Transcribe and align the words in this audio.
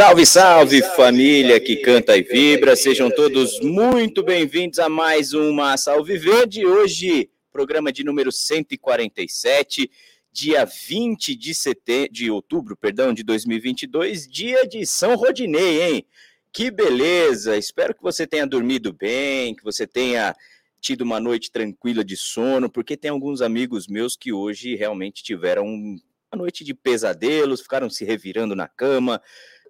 Salve, 0.00 0.24
salve, 0.24 0.82
família 0.96 1.60
que 1.60 1.76
canta 1.76 2.16
e 2.16 2.22
vibra. 2.22 2.74
Sejam 2.74 3.10
todos 3.10 3.60
muito 3.60 4.22
bem-vindos 4.22 4.78
a 4.78 4.88
mais 4.88 5.34
uma 5.34 5.76
Salve 5.76 6.16
Verde. 6.16 6.64
Hoje, 6.64 7.28
programa 7.52 7.92
de 7.92 8.02
número 8.02 8.32
147, 8.32 9.90
dia 10.32 10.64
20 10.64 11.36
de 11.36 11.54
setembro, 11.54 12.14
de 12.14 12.30
outubro, 12.30 12.78
perdão, 12.78 13.12
de 13.12 13.22
2022, 13.22 14.26
dia 14.26 14.66
de 14.66 14.86
São 14.86 15.16
Rodinei, 15.16 15.82
hein? 15.82 16.06
Que 16.50 16.70
beleza! 16.70 17.58
Espero 17.58 17.94
que 17.94 18.02
você 18.02 18.26
tenha 18.26 18.46
dormido 18.46 18.94
bem, 18.94 19.54
que 19.54 19.62
você 19.62 19.86
tenha 19.86 20.34
tido 20.80 21.02
uma 21.02 21.20
noite 21.20 21.52
tranquila 21.52 22.02
de 22.02 22.16
sono, 22.16 22.70
porque 22.70 22.96
tem 22.96 23.10
alguns 23.10 23.42
amigos 23.42 23.86
meus 23.86 24.16
que 24.16 24.32
hoje 24.32 24.74
realmente 24.76 25.22
tiveram 25.22 25.66
uma 25.66 26.00
noite 26.34 26.64
de 26.64 26.72
pesadelos, 26.72 27.60
ficaram 27.60 27.90
se 27.90 28.02
revirando 28.02 28.56
na 28.56 28.66
cama, 28.66 29.20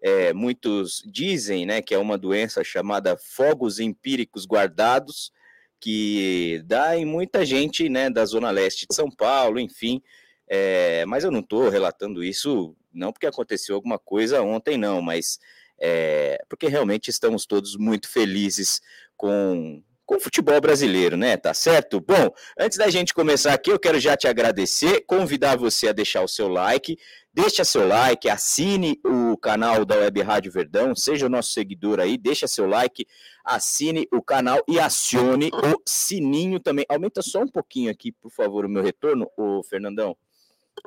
é, 0.03 0.33
muitos 0.33 1.03
dizem 1.07 1.67
né, 1.67 1.83
que 1.83 1.95
é 1.95 1.99
uma 1.99 2.17
doença 2.17 2.65
chamada 2.65 3.17
fogos 3.17 3.79
empíricos 3.79 4.47
guardados, 4.47 5.33
que 5.79 6.63
dá 6.65 6.97
em 6.97 7.05
muita 7.05 7.45
gente 7.45 7.89
né, 7.89 8.11
da 8.11 8.25
Zona 8.25 8.51
Leste 8.51 8.87
de 8.89 8.95
São 8.95 9.11
Paulo, 9.11 9.59
enfim. 9.59 10.03
É, 10.49 11.05
mas 11.07 11.25
eu 11.25 11.31
não 11.31 11.41
estou 11.41 11.69
relatando 11.69 12.25
isso, 12.25 12.77
não 12.93 13.13
porque 13.13 13.27
aconteceu 13.27 13.75
alguma 13.75 13.99
coisa 13.99 14.43
ontem, 14.43 14.77
não, 14.77 15.01
mas 15.01 15.39
é, 15.81 16.43
porque 16.49 16.67
realmente 16.67 17.09
estamos 17.09 17.47
todos 17.47 17.77
muito 17.77 18.09
felizes 18.09 18.81
com 19.17 19.83
com 20.11 20.17
o 20.17 20.21
futebol 20.21 20.61
brasileiro, 20.61 21.17
né? 21.17 21.37
Tá 21.37 21.55
certo? 21.55 22.01
Bom, 22.01 22.35
antes 22.59 22.77
da 22.77 22.91
gente 22.91 23.15
começar 23.15 23.55
aqui, 23.55 23.71
eu 23.71 23.79
quero 23.79 24.01
já 24.01 24.17
te 24.17 24.27
agradecer, 24.27 25.05
convidar 25.07 25.57
você 25.57 25.87
a 25.87 25.93
deixar 25.93 26.25
o 26.25 26.27
seu 26.27 26.49
like, 26.49 26.99
deixa 27.33 27.65
seu 27.65 27.87
like, 27.87 28.29
assine 28.29 29.01
o 29.05 29.37
canal 29.37 29.85
da 29.85 29.97
Web 29.97 30.21
Rádio 30.23 30.53
Verdão, 30.53 30.95
seja 30.95 31.27
o 31.27 31.29
nosso 31.29 31.53
seguidor 31.53 32.01
aí, 32.01 32.19
deixa 32.19 32.47
seu 32.47 32.67
like, 32.67 33.07
assine 33.45 34.07
o 34.13 34.23
canal 34.23 34.63
e 34.69 34.79
acione 34.79 35.51
o 35.53 35.83
sininho 35.87 36.59
também. 36.59 36.85
Aumenta 36.89 37.23
só 37.23 37.41
um 37.41 37.49
pouquinho 37.49 37.91
aqui, 37.91 38.13
por 38.13 38.31
favor, 38.31 38.65
o 38.65 38.69
meu 38.69 38.83
retorno, 38.83 39.31
o 39.37 39.63
Fernandão. 39.63 40.17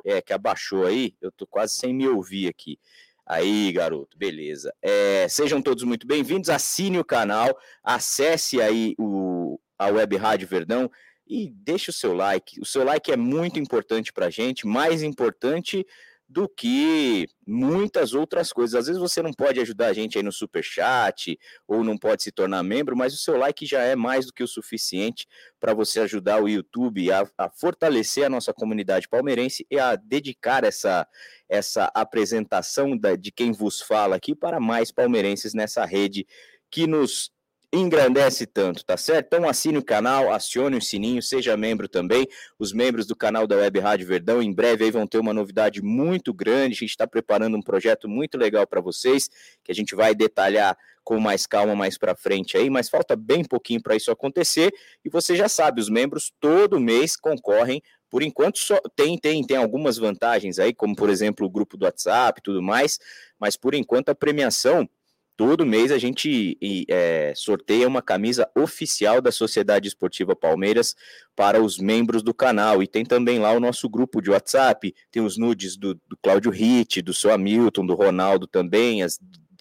É, 0.04 0.20
que 0.20 0.32
abaixou 0.32 0.86
aí, 0.86 1.14
eu 1.20 1.30
tô 1.30 1.46
quase 1.46 1.74
sem 1.74 1.94
me 1.94 2.08
ouvir 2.08 2.48
aqui. 2.48 2.78
Aí, 3.26 3.70
garoto, 3.72 4.18
beleza. 4.18 4.74
É, 4.82 5.26
sejam 5.28 5.62
todos 5.62 5.84
muito 5.84 6.06
bem-vindos. 6.06 6.50
Assine 6.50 6.98
o 6.98 7.04
canal, 7.04 7.56
acesse 7.82 8.60
aí 8.60 8.94
o, 8.98 9.58
a 9.78 9.86
Web 9.86 10.16
Rádio 10.16 10.48
Verdão 10.48 10.90
e 11.26 11.48
deixe 11.48 11.90
o 11.90 11.92
seu 11.92 12.12
like. 12.12 12.60
O 12.60 12.66
seu 12.66 12.84
like 12.84 13.10
é 13.10 13.16
muito 13.16 13.58
importante 13.58 14.12
para 14.12 14.26
a 14.26 14.30
gente, 14.30 14.66
mais 14.66 15.02
importante 15.02 15.86
do 16.28 16.48
que 16.48 17.26
muitas 17.46 18.14
outras 18.14 18.52
coisas. 18.52 18.74
Às 18.74 18.86
vezes 18.86 19.00
você 19.00 19.22
não 19.22 19.32
pode 19.32 19.60
ajudar 19.60 19.88
a 19.88 19.92
gente 19.92 20.16
aí 20.16 20.22
no 20.22 20.32
super 20.32 20.62
chat 20.62 21.38
ou 21.68 21.84
não 21.84 21.98
pode 21.98 22.22
se 22.22 22.32
tornar 22.32 22.62
membro, 22.62 22.96
mas 22.96 23.14
o 23.14 23.18
seu 23.18 23.36
like 23.36 23.66
já 23.66 23.82
é 23.82 23.94
mais 23.94 24.26
do 24.26 24.32
que 24.32 24.42
o 24.42 24.48
suficiente 24.48 25.26
para 25.60 25.74
você 25.74 26.00
ajudar 26.00 26.42
o 26.42 26.48
YouTube 26.48 27.10
a, 27.12 27.28
a, 27.36 27.50
fortalecer 27.50 28.24
a 28.24 28.30
nossa 28.30 28.52
comunidade 28.52 29.08
palmeirense 29.08 29.66
e 29.70 29.78
a 29.78 29.96
dedicar 29.96 30.64
essa 30.64 31.06
essa 31.46 31.90
apresentação 31.94 32.96
da, 32.96 33.16
de 33.16 33.30
quem 33.30 33.52
vos 33.52 33.80
fala 33.80 34.16
aqui 34.16 34.34
para 34.34 34.58
mais 34.58 34.90
palmeirenses 34.90 35.52
nessa 35.52 35.84
rede 35.84 36.26
que 36.70 36.86
nos 36.86 37.30
engrandece 37.74 38.46
tanto, 38.46 38.84
tá 38.84 38.96
certo? 38.96 39.26
Então 39.26 39.48
assine 39.48 39.78
o 39.78 39.84
canal, 39.84 40.32
acione 40.32 40.76
o 40.76 40.82
sininho, 40.82 41.22
seja 41.22 41.56
membro 41.56 41.88
também. 41.88 42.26
Os 42.58 42.72
membros 42.72 43.06
do 43.06 43.16
canal 43.16 43.46
da 43.46 43.56
Web 43.56 43.78
Rádio 43.80 44.06
Verdão, 44.06 44.42
em 44.42 44.52
breve 44.52 44.84
aí 44.84 44.90
vão 44.90 45.06
ter 45.06 45.18
uma 45.18 45.34
novidade 45.34 45.82
muito 45.82 46.32
grande. 46.32 46.74
A 46.74 46.80
gente 46.80 46.90
está 46.90 47.06
preparando 47.06 47.56
um 47.56 47.62
projeto 47.62 48.08
muito 48.08 48.38
legal 48.38 48.66
para 48.66 48.80
vocês, 48.80 49.28
que 49.62 49.72
a 49.72 49.74
gente 49.74 49.94
vai 49.94 50.14
detalhar 50.14 50.76
com 51.02 51.20
mais 51.20 51.46
calma 51.46 51.74
mais 51.74 51.98
para 51.98 52.16
frente 52.16 52.56
aí, 52.56 52.70
mas 52.70 52.88
falta 52.88 53.14
bem 53.14 53.44
pouquinho 53.44 53.82
para 53.82 53.94
isso 53.94 54.10
acontecer. 54.10 54.72
E 55.04 55.10
você 55.10 55.36
já 55.36 55.48
sabe, 55.48 55.80
os 55.80 55.90
membros 55.90 56.32
todo 56.40 56.80
mês 56.80 57.16
concorrem 57.16 57.82
por 58.14 58.22
enquanto 58.22 58.60
só 58.60 58.80
tem, 58.94 59.18
tem, 59.18 59.44
tem 59.44 59.56
algumas 59.56 59.98
vantagens 59.98 60.60
aí, 60.60 60.72
como 60.72 60.94
por 60.94 61.10
exemplo 61.10 61.44
o 61.44 61.50
grupo 61.50 61.76
do 61.76 61.84
WhatsApp 61.84 62.38
e 62.38 62.42
tudo 62.44 62.62
mais, 62.62 62.98
mas 63.40 63.56
por 63.56 63.74
enquanto 63.74 64.10
a 64.10 64.14
premiação 64.14 64.88
todo 65.36 65.66
mês 65.66 65.90
a 65.90 65.98
gente 65.98 66.56
é, 66.88 67.32
sorteia 67.34 67.88
uma 67.88 68.02
camisa 68.02 68.48
oficial 68.56 69.20
da 69.20 69.32
Sociedade 69.32 69.88
Esportiva 69.88 70.36
Palmeiras 70.36 70.94
para 71.34 71.62
os 71.62 71.78
membros 71.78 72.22
do 72.22 72.32
canal. 72.32 72.82
E 72.82 72.86
tem 72.86 73.04
também 73.04 73.38
lá 73.38 73.52
o 73.52 73.60
nosso 73.60 73.88
grupo 73.88 74.20
de 74.20 74.30
WhatsApp, 74.30 74.94
tem 75.10 75.22
os 75.22 75.36
nudes 75.36 75.76
do, 75.76 75.94
do 75.94 76.16
Cláudio 76.22 76.50
Ritt, 76.50 77.02
do 77.02 77.12
seu 77.12 77.32
Hamilton, 77.32 77.86
do 77.86 77.94
Ronaldo 77.94 78.46
também, 78.46 79.02
as, 79.02 79.18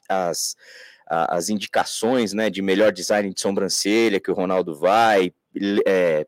as, 0.08 0.56
as 1.08 1.50
indicações 1.50 2.34
né, 2.34 2.50
de 2.50 2.62
melhor 2.62 2.92
design 2.92 3.34
de 3.34 3.42
sobrancelha 3.42 4.20
que 4.20 4.32
o 4.32 4.36
Ronaldo 4.36 4.76
vai, 4.76 5.34
é, 5.86 6.26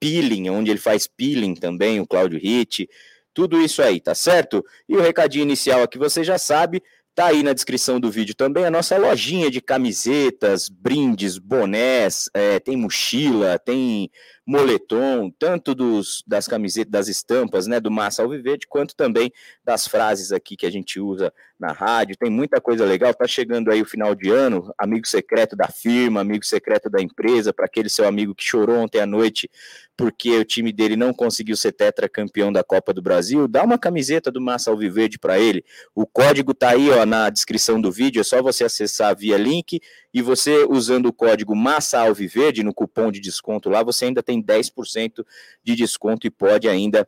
peeling, 0.00 0.50
onde 0.50 0.70
ele 0.70 0.80
faz 0.80 1.06
peeling 1.06 1.54
também, 1.54 2.00
o 2.00 2.06
Cláudio 2.06 2.38
Ritt, 2.38 2.88
tudo 3.34 3.60
isso 3.60 3.82
aí, 3.82 4.00
tá 4.00 4.14
certo? 4.14 4.64
E 4.88 4.96
o 4.96 5.00
recadinho 5.00 5.44
inicial 5.44 5.82
aqui 5.82 5.96
você 5.96 6.24
já 6.24 6.38
sabe, 6.38 6.82
Tá 7.18 7.26
aí 7.26 7.42
na 7.42 7.52
descrição 7.52 7.98
do 7.98 8.12
vídeo 8.12 8.32
também 8.32 8.64
a 8.64 8.70
nossa 8.70 8.96
lojinha 8.96 9.50
de 9.50 9.60
camisetas, 9.60 10.68
brindes, 10.68 11.36
bonés, 11.36 12.30
é, 12.32 12.60
tem 12.60 12.76
mochila, 12.76 13.58
tem 13.58 14.08
moletom, 14.48 15.30
tanto 15.38 15.74
dos, 15.74 16.24
das 16.26 16.48
camisetas, 16.48 16.90
das 16.90 17.08
estampas, 17.08 17.66
né, 17.66 17.78
do 17.78 17.90
Massa 17.90 18.22
Alviverde, 18.22 18.66
quanto 18.66 18.96
também 18.96 19.30
das 19.62 19.86
frases 19.86 20.32
aqui 20.32 20.56
que 20.56 20.64
a 20.64 20.70
gente 20.70 20.98
usa 20.98 21.30
na 21.60 21.70
rádio. 21.70 22.16
Tem 22.16 22.30
muita 22.30 22.58
coisa 22.58 22.86
legal. 22.86 23.12
Tá 23.12 23.26
chegando 23.26 23.70
aí 23.70 23.82
o 23.82 23.84
final 23.84 24.14
de 24.14 24.30
ano, 24.30 24.72
amigo 24.78 25.06
secreto 25.06 25.54
da 25.54 25.68
firma, 25.68 26.22
amigo 26.22 26.46
secreto 26.46 26.88
da 26.88 27.02
empresa, 27.02 27.52
para 27.52 27.66
aquele 27.66 27.90
seu 27.90 28.08
amigo 28.08 28.34
que 28.34 28.42
chorou 28.42 28.76
ontem 28.78 29.00
à 29.00 29.06
noite 29.06 29.50
porque 29.98 30.38
o 30.38 30.44
time 30.44 30.72
dele 30.72 30.94
não 30.94 31.12
conseguiu 31.12 31.56
ser 31.56 31.72
tetracampeão 31.72 32.52
da 32.52 32.62
Copa 32.62 32.94
do 32.94 33.02
Brasil, 33.02 33.48
dá 33.48 33.64
uma 33.64 33.76
camiseta 33.76 34.30
do 34.30 34.40
Massa 34.40 34.70
Alviverde 34.70 35.18
para 35.18 35.40
ele. 35.40 35.64
O 35.92 36.06
código 36.06 36.54
tá 36.54 36.70
aí, 36.70 36.88
ó, 36.88 37.04
na 37.04 37.28
descrição 37.28 37.80
do 37.80 37.90
vídeo, 37.90 38.20
é 38.20 38.22
só 38.22 38.40
você 38.40 38.62
acessar 38.62 39.16
via 39.16 39.36
link 39.36 39.80
e 40.12 40.22
você 40.22 40.64
usando 40.68 41.06
o 41.06 41.12
código 41.12 41.54
Massa 41.54 42.00
Alviverde 42.00 42.62
no 42.62 42.74
cupom 42.74 43.10
de 43.10 43.20
desconto 43.20 43.68
lá, 43.68 43.82
você 43.82 44.06
ainda 44.06 44.22
tem 44.22 44.42
10% 44.42 45.24
de 45.62 45.74
desconto 45.74 46.26
e 46.26 46.30
pode 46.30 46.68
ainda 46.68 47.06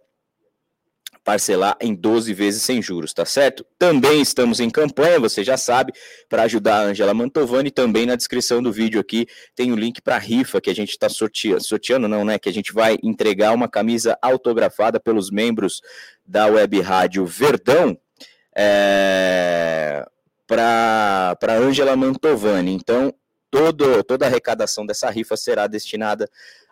parcelar 1.24 1.76
em 1.80 1.94
12 1.94 2.32
vezes 2.32 2.62
sem 2.62 2.80
juros, 2.80 3.12
tá 3.12 3.24
certo? 3.24 3.64
Também 3.78 4.20
estamos 4.22 4.58
em 4.58 4.70
campanha, 4.70 5.20
você 5.20 5.44
já 5.44 5.56
sabe, 5.56 5.92
para 6.28 6.44
ajudar 6.44 6.76
a 6.76 6.82
Angela 6.84 7.12
Mantovani, 7.12 7.70
também 7.70 8.06
na 8.06 8.16
descrição 8.16 8.62
do 8.62 8.72
vídeo 8.72 9.00
aqui 9.00 9.26
tem 9.54 9.70
o 9.70 9.76
link 9.76 10.00
para 10.00 10.16
a 10.16 10.18
rifa 10.18 10.60
que 10.60 10.70
a 10.70 10.74
gente 10.74 10.90
está 10.90 11.08
sorteando, 11.08 11.62
sorteando 11.62 12.08
não, 12.08 12.24
né, 12.24 12.38
que 12.38 12.48
a 12.48 12.52
gente 12.52 12.72
vai 12.72 12.96
entregar 13.02 13.52
uma 13.52 13.68
camisa 13.68 14.18
autografada 14.22 14.98
pelos 14.98 15.30
membros 15.30 15.82
da 16.26 16.46
Web 16.46 16.80
Rádio 16.80 17.26
Verdão, 17.26 17.98
é, 18.56 20.06
para 20.50 21.54
Angela 21.60 21.94
Mantovani. 21.94 22.72
Então, 22.72 23.14
todo, 23.52 24.02
toda 24.02 24.26
a 24.26 24.28
arrecadação 24.28 24.84
dessa 24.84 25.08
rifa 25.08 25.36
será 25.36 25.68
destinada 25.68 26.28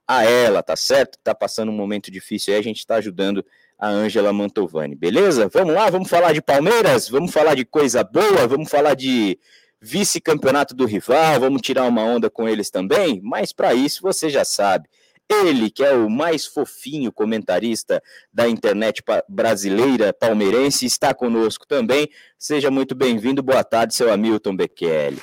a 0.07 0.25
ela, 0.25 0.65
tá 0.65 0.75
certo? 0.75 1.17
Tá 1.23 1.33
passando 1.33 1.71
um 1.71 1.77
momento 1.77 2.11
difícil 2.11 2.55
aí, 2.55 2.59
a 2.59 2.63
gente 2.63 2.79
está 2.79 2.97
ajudando 2.97 3.45
a 3.79 3.89
Ângela 3.89 4.33
Mantovani, 4.33 4.97
beleza? 4.97 5.49
Vamos 5.53 5.75
lá, 5.75 5.89
vamos 5.91 6.11
falar 6.11 6.33
de 6.33 6.43
Palmeiras, 6.43 7.09
vamos 7.09 7.31
falar 7.31 7.55
de 7.55 7.65
coisa 7.65 8.03
boa, 8.03 8.49
vamos 8.49 8.69
falar 8.69 8.95
de 8.95 9.39
vice-campeonato 9.81 10.75
do 10.75 10.85
rival, 10.85 11.39
vamos 11.39 11.63
tirar 11.63 11.85
uma 11.85 12.03
onda 12.03 12.29
com 12.29 12.49
eles 12.49 12.71
também, 12.71 13.21
mas 13.23 13.53
para 13.53 13.75
isso 13.75 14.03
você 14.03 14.29
já 14.29 14.45
sabe. 14.45 14.89
Ele, 15.29 15.71
que 15.71 15.85
é 15.85 15.93
o 15.93 16.09
mais 16.09 16.47
fofinho 16.47 17.13
comentarista 17.13 18.03
da 18.33 18.49
internet 18.49 19.03
brasileira 19.29 20.13
palmeirense, 20.13 20.87
está 20.87 21.13
conosco 21.13 21.67
também. 21.67 22.09
Seja 22.39 22.71
muito 22.71 22.95
bem-vindo. 22.95 23.43
Boa 23.43 23.63
tarde, 23.63 23.95
seu 23.95 24.11
Hamilton 24.11 24.57
Bekele. 24.57 25.21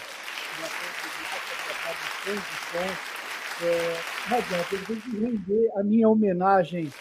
É, 3.64 3.98
render 5.12 5.72
a 5.76 5.84
minha 5.84 6.08
homenagem 6.08 6.92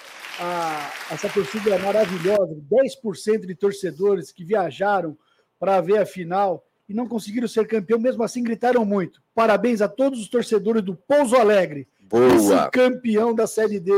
a 0.41 0.91
essa 1.11 1.29
torcida 1.29 1.79
maravilhosa, 1.79 2.57
10% 2.71 3.47
de 3.47 3.55
torcedores 3.55 4.33
que 4.33 4.45
viajaram 4.45 5.17
para 5.59 5.81
ver 5.81 5.99
a 5.99 6.07
final 6.07 6.65
e 6.89 6.95
não 6.95 7.07
conseguiram 7.07 7.49
ser 7.49 7.67
campeão, 7.67 7.99
mesmo 7.99 8.23
assim 8.23 8.43
gritaram 8.43 8.85
muito. 8.85 9.23
Parabéns 9.35 9.81
a 9.81 9.89
todos 9.89 10.21
os 10.21 10.29
torcedores 10.29 10.83
do 10.83 10.95
Pouso 10.95 11.37
Alegre, 11.37 11.89
Boa. 12.15 12.71
campeão 12.71 13.35
da 13.35 13.47
Série 13.47 13.81
D. 13.81 13.93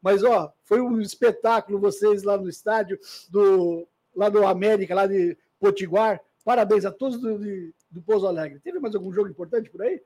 Mas 0.00 0.22
ó, 0.22 0.52
foi 0.64 0.80
um 0.80 1.00
espetáculo 1.00 1.80
vocês 1.80 2.22
lá 2.22 2.36
no 2.36 2.48
estádio 2.48 2.98
do 3.28 3.86
lá 4.14 4.28
do 4.28 4.46
América, 4.46 4.94
lá 4.94 5.06
de 5.06 5.36
Potiguar. 5.58 6.20
Parabéns 6.44 6.84
a 6.84 6.92
todos 6.92 7.20
do, 7.20 7.38
de, 7.38 7.74
do 7.90 8.00
Pouso 8.00 8.26
Alegre. 8.26 8.60
Teve 8.60 8.78
mais 8.78 8.94
algum 8.94 9.12
jogo 9.12 9.28
importante 9.28 9.68
por 9.68 9.82
aí? 9.82 10.00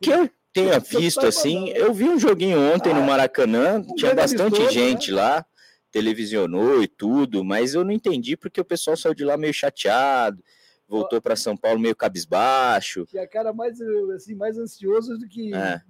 Que 0.00 0.30
tenha 0.52 0.78
visto 0.78 1.26
assim. 1.26 1.68
Eu 1.70 1.92
vi 1.92 2.08
um 2.08 2.18
joguinho 2.18 2.58
ontem 2.72 2.94
no 2.94 3.00
ah, 3.00 3.06
Maracanã, 3.06 3.82
tinha 3.96 4.14
bastante 4.14 4.60
né? 4.60 4.70
gente 4.70 5.10
lá, 5.10 5.44
televisionou 5.90 6.82
e 6.82 6.86
tudo, 6.88 7.44
mas 7.44 7.74
eu 7.74 7.84
não 7.84 7.90
entendi 7.90 8.36
porque 8.36 8.60
o 8.60 8.64
pessoal 8.64 8.96
saiu 8.96 9.14
de 9.14 9.24
lá 9.24 9.36
meio 9.36 9.52
chateado. 9.52 10.42
Voltou 10.90 11.22
para 11.22 11.36
São 11.36 11.56
Paulo 11.56 11.78
meio 11.78 11.94
cabisbaixo. 11.94 13.06
Que 13.06 13.18
é 13.18 13.26
cara 13.26 13.52
mais, 13.52 13.80
assim, 14.14 14.34
mais 14.34 14.58
ansioso 14.58 15.16
do 15.16 15.28
que 15.28 15.54
é. 15.54 15.80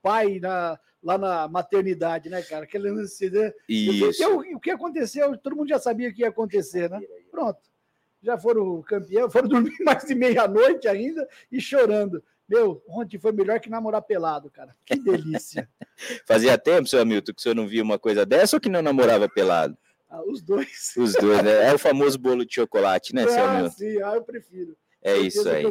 pai 0.00 0.38
na, 0.38 0.78
lá 1.02 1.18
na 1.18 1.48
maternidade, 1.48 2.30
né, 2.30 2.40
cara? 2.42 2.64
Aquele 2.64 2.90
lance, 2.90 3.28
né? 3.28 3.52
Isso. 3.68 4.24
O 4.54 4.60
que 4.60 4.70
aconteceu, 4.70 5.36
todo 5.36 5.56
mundo 5.56 5.68
já 5.68 5.78
sabia 5.78 6.12
que 6.12 6.22
ia 6.22 6.28
acontecer, 6.28 6.88
né? 6.88 7.00
Pronto. 7.30 7.58
Já 8.22 8.38
foram 8.38 8.80
campeão, 8.82 9.28
foram 9.28 9.48
dormir 9.50 9.76
mais 9.80 10.04
de 10.04 10.14
meia-noite 10.14 10.86
ainda 10.86 11.28
e 11.50 11.60
chorando. 11.60 12.22
Meu, 12.48 12.82
ontem 12.88 13.18
foi 13.18 13.32
melhor 13.32 13.58
que 13.58 13.70
namorar 13.70 14.02
pelado, 14.02 14.50
cara. 14.50 14.74
Que 14.84 14.96
delícia. 14.96 15.68
Fazia 16.26 16.56
tempo, 16.56 16.88
seu 16.88 17.00
Hamilton, 17.00 17.32
que 17.32 17.40
o 17.40 17.42
senhor 17.42 17.54
não 17.54 17.66
via 17.66 17.82
uma 17.82 17.98
coisa 17.98 18.24
dessa 18.24 18.56
ou 18.56 18.60
que 18.60 18.68
não 18.68 18.82
namorava 18.82 19.28
pelado? 19.28 19.76
Ah, 20.14 20.22
os 20.24 20.40
dois. 20.40 20.92
Os 20.96 21.12
dois, 21.12 21.42
né? 21.42 21.70
É 21.70 21.74
o 21.74 21.78
famoso 21.78 22.16
bolo 22.16 22.44
de 22.44 22.54
chocolate, 22.54 23.12
né, 23.12 23.26
seu 23.26 23.34
ah, 23.42 23.50
Hamilton? 23.50 23.76
Sim, 23.76 24.02
ah, 24.02 24.14
eu 24.14 24.22
prefiro. 24.22 24.76
É 25.02 25.16
isso 25.16 25.48
aí. 25.48 25.64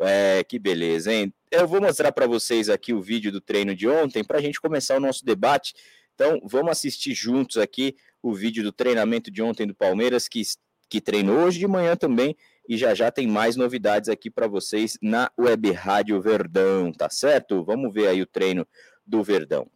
É, 0.00 0.42
que 0.42 0.58
beleza, 0.58 1.12
hein? 1.12 1.32
Eu 1.52 1.68
vou 1.68 1.80
mostrar 1.80 2.10
para 2.10 2.26
vocês 2.26 2.68
aqui 2.68 2.92
o 2.92 3.00
vídeo 3.00 3.30
do 3.30 3.40
treino 3.40 3.74
de 3.76 3.88
ontem 3.88 4.24
para 4.24 4.38
a 4.38 4.42
gente 4.42 4.60
começar 4.60 4.96
o 4.96 5.00
nosso 5.00 5.24
debate. 5.24 5.72
Então, 6.14 6.40
vamos 6.44 6.72
assistir 6.72 7.14
juntos 7.14 7.58
aqui 7.58 7.96
o 8.20 8.34
vídeo 8.34 8.64
do 8.64 8.72
treinamento 8.72 9.30
de 9.30 9.40
ontem 9.40 9.66
do 9.66 9.74
Palmeiras, 9.74 10.26
que, 10.26 10.42
que 10.88 11.00
treinou 11.00 11.44
hoje 11.44 11.60
de 11.60 11.68
manhã 11.68 11.94
também 11.94 12.36
e 12.68 12.76
já 12.76 12.92
já 12.92 13.10
tem 13.10 13.28
mais 13.28 13.54
novidades 13.54 14.08
aqui 14.08 14.30
para 14.30 14.48
vocês 14.48 14.98
na 15.00 15.30
Web 15.38 15.70
Rádio 15.70 16.20
Verdão, 16.20 16.92
tá 16.92 17.08
certo? 17.08 17.62
Vamos 17.62 17.94
ver 17.94 18.08
aí 18.08 18.20
o 18.20 18.26
treino 18.26 18.66
do 19.06 19.22
Verdão. 19.22 19.70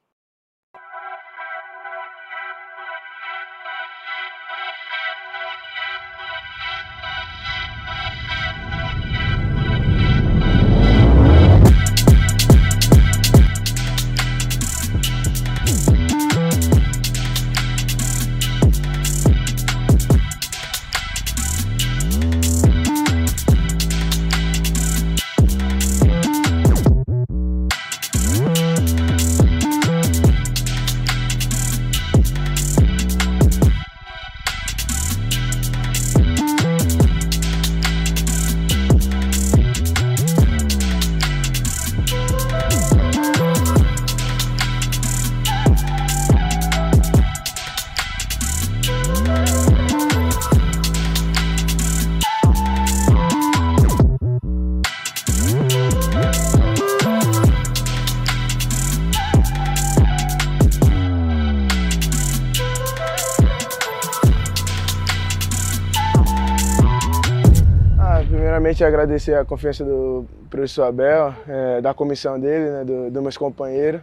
Primeiramente 68.79 68.85
agradecer 68.85 69.35
a 69.35 69.45
confiança 69.45 69.85
do 69.85 70.25
professor 70.49 70.85
Abel, 70.85 71.35
é, 71.49 71.81
da 71.81 71.93
comissão 71.93 72.39
dele, 72.39 72.71
né, 72.71 72.85
dos 72.85 73.13
do 73.13 73.23
meus 73.23 73.37
companheiros 73.37 74.01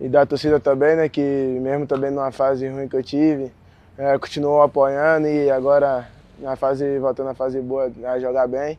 e 0.00 0.08
da 0.08 0.24
torcida 0.24 0.58
também, 0.58 0.96
né, 0.96 1.08
que 1.08 1.20
mesmo 1.60 1.86
também 1.86 2.10
numa 2.10 2.30
fase 2.32 2.66
ruim 2.68 2.88
que 2.88 2.96
eu 2.96 3.02
tive, 3.02 3.52
é, 3.98 4.18
continuou 4.18 4.62
apoiando 4.62 5.28
e 5.28 5.50
agora 5.50 6.08
na 6.38 6.56
fase, 6.56 6.98
voltando 6.98 7.30
à 7.30 7.34
fase 7.34 7.60
boa, 7.60 7.90
a 8.06 8.18
jogar 8.18 8.46
bem. 8.46 8.78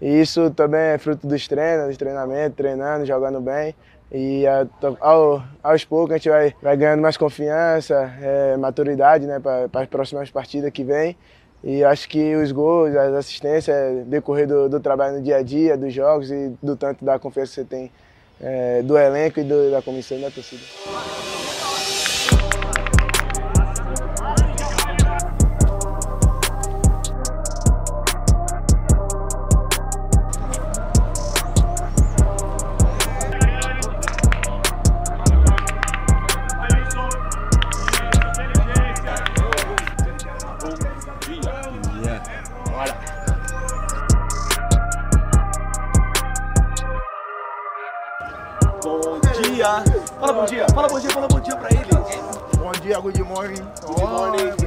E 0.00 0.20
isso 0.20 0.50
também 0.50 0.80
é 0.80 0.98
fruto 0.98 1.26
dos 1.26 1.48
treinos, 1.48 1.88
dos 1.88 1.96
treinamentos, 1.96 2.56
treinando, 2.56 3.04
jogando 3.04 3.40
bem. 3.40 3.74
E 4.10 4.44
ao, 5.00 5.42
aos 5.62 5.84
poucos 5.84 6.12
a 6.12 6.16
gente 6.16 6.28
vai, 6.28 6.54
vai 6.62 6.76
ganhando 6.76 7.02
mais 7.02 7.16
confiança, 7.16 8.12
é, 8.20 8.56
maturidade 8.56 9.26
né, 9.26 9.40
para 9.40 9.68
as 9.82 9.88
próximas 9.88 10.30
partidas 10.30 10.70
que 10.70 10.84
vem. 10.84 11.16
E 11.62 11.82
acho 11.82 12.08
que 12.08 12.36
os 12.36 12.52
gols, 12.52 12.94
as 12.94 13.14
assistências, 13.14 13.68
é 13.76 14.04
decorrer 14.04 14.46
do, 14.46 14.68
do, 14.68 14.80
trabalho 14.80 15.16
no 15.16 15.22
dia 15.22 15.38
a 15.38 15.42
dia, 15.42 15.76
dos 15.76 15.92
jogos 15.92 16.30
e 16.30 16.52
do 16.62 16.76
tanto 16.76 17.04
da 17.04 17.18
confiança 17.18 17.50
que 17.50 17.54
você 17.60 17.64
tem 17.64 17.90
é, 18.40 18.82
do 18.82 18.96
elenco 18.96 19.40
e 19.40 19.44
do, 19.44 19.70
da 19.70 19.82
comissão 19.82 20.16
e 20.16 20.20
da 20.20 20.30
torcida. 20.30 20.62
morning. 53.38 53.70
Good 53.80 53.98
morning. 53.98 54.57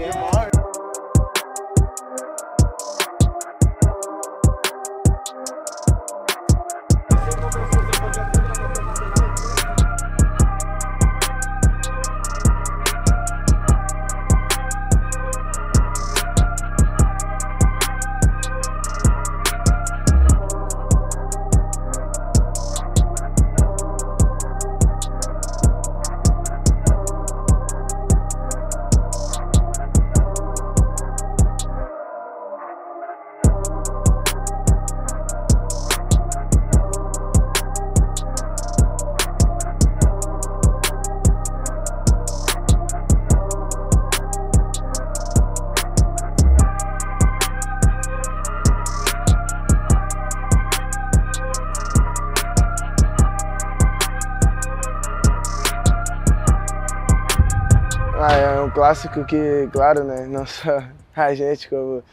Clássico 58.91 59.23
que, 59.23 59.69
claro, 59.71 60.03
né, 60.03 60.25
não 60.29 60.45
só 60.45 60.83
a 61.15 61.33
gente, 61.33 61.69
como 61.69 62.03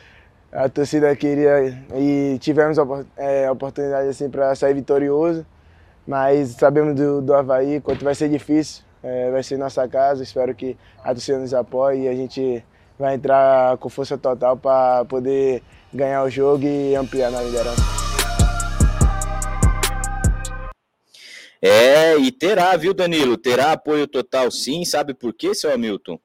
a 0.52 0.68
torcida 0.68 1.14
queria 1.16 1.76
e 1.94 2.38
tivemos 2.40 2.78
a 2.78 2.84
é, 3.16 3.50
oportunidade 3.50 4.08
assim 4.08 4.30
para 4.30 4.54
sair 4.54 4.74
vitorioso, 4.74 5.44
mas 6.06 6.50
sabemos 6.50 6.94
do, 6.94 7.20
do 7.20 7.34
Havaí, 7.34 7.80
quanto 7.80 8.04
vai 8.04 8.14
ser 8.14 8.28
difícil, 8.28 8.84
é, 9.02 9.30
vai 9.30 9.42
ser 9.42 9.58
nossa 9.58 9.86
casa, 9.88 10.22
espero 10.22 10.54
que 10.54 10.76
a 11.02 11.08
torcida 11.08 11.38
nos 11.38 11.52
apoie 11.52 12.02
e 12.02 12.08
a 12.08 12.14
gente 12.14 12.64
vai 12.98 13.14
entrar 13.14 13.76
com 13.78 13.88
força 13.88 14.16
total 14.16 14.56
para 14.56 15.04
poder 15.04 15.62
ganhar 15.92 16.22
o 16.22 16.30
jogo 16.30 16.64
e 16.64 16.94
ampliar 16.94 17.30
na 17.30 17.42
liderança. 17.42 17.82
É, 21.60 22.16
e 22.16 22.30
terá, 22.30 22.76
viu, 22.76 22.94
Danilo? 22.94 23.36
Terá 23.36 23.72
apoio 23.72 24.06
total 24.06 24.48
sim, 24.48 24.84
sabe 24.84 25.12
por 25.12 25.34
quê, 25.34 25.54
seu 25.54 25.72
Hamilton? 25.72 26.18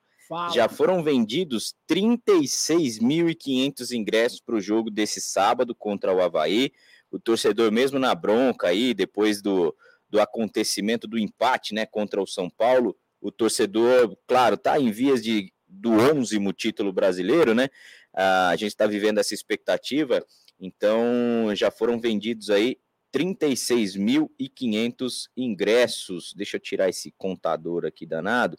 Já 0.54 0.68
foram 0.68 1.04
vendidos 1.04 1.76
36.500 1.90 3.92
ingressos 3.92 4.40
para 4.40 4.56
o 4.56 4.62
jogo 4.62 4.90
desse 4.90 5.22
sábado 5.22 5.76
contra 5.76 6.14
o 6.14 6.22
Havaí. 6.22 6.72
O 7.12 7.20
torcedor, 7.20 7.72
mesmo 7.72 8.00
na 8.00 8.16
bronca 8.16 8.68
aí, 8.68 8.94
depois 8.94 9.42
do, 9.42 9.76
do 10.10 10.20
acontecimento 10.20 11.08
do 11.08 11.18
empate 11.18 11.74
né, 11.74 11.86
contra 11.86 12.22
o 12.22 12.28
São 12.28 12.50
Paulo, 12.50 12.98
o 13.22 13.32
torcedor, 13.32 14.18
claro, 14.28 14.56
está 14.56 14.78
em 14.80 14.92
vias 14.92 15.24
de, 15.24 15.54
do 15.68 15.92
11 15.92 16.38
título 16.54 16.92
brasileiro, 16.92 17.54
né? 17.54 17.70
A 18.14 18.56
gente 18.56 18.70
está 18.70 18.88
vivendo 18.88 19.20
essa 19.20 19.34
expectativa. 19.34 20.26
Então 20.60 21.56
já 21.56 21.72
foram 21.72 22.00
vendidos 22.00 22.50
aí 22.50 22.78
36.500 23.16 25.30
ingressos. 25.38 26.34
Deixa 26.36 26.58
eu 26.58 26.62
tirar 26.62 26.90
esse 26.90 27.14
contador 27.18 27.86
aqui 27.86 28.06
danado 28.06 28.58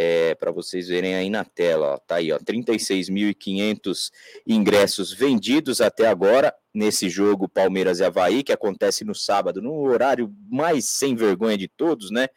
é, 0.00 0.32
para 0.36 0.52
vocês 0.52 0.86
verem 0.86 1.16
aí 1.16 1.28
na 1.28 1.44
tela. 1.44 2.00
Tá 2.06 2.16
aí, 2.16 2.30
ó, 2.30 2.38
36.500 2.38 4.12
ingressos 4.46 5.12
vendidos 5.12 5.80
até 5.80 6.06
agora 6.06 6.54
nesse 6.72 7.08
jogo 7.08 7.48
Palmeiras 7.48 7.98
e 7.98 8.04
Havaí, 8.04 8.44
que 8.44 8.52
acontece 8.52 9.04
no 9.04 9.12
sábado, 9.12 9.60
no 9.60 9.74
horário 9.80 10.32
mais 10.48 10.88
sem 10.88 11.16
vergonha 11.16 11.58
de 11.58 11.66
todos, 11.66 12.12
né? 12.12 12.28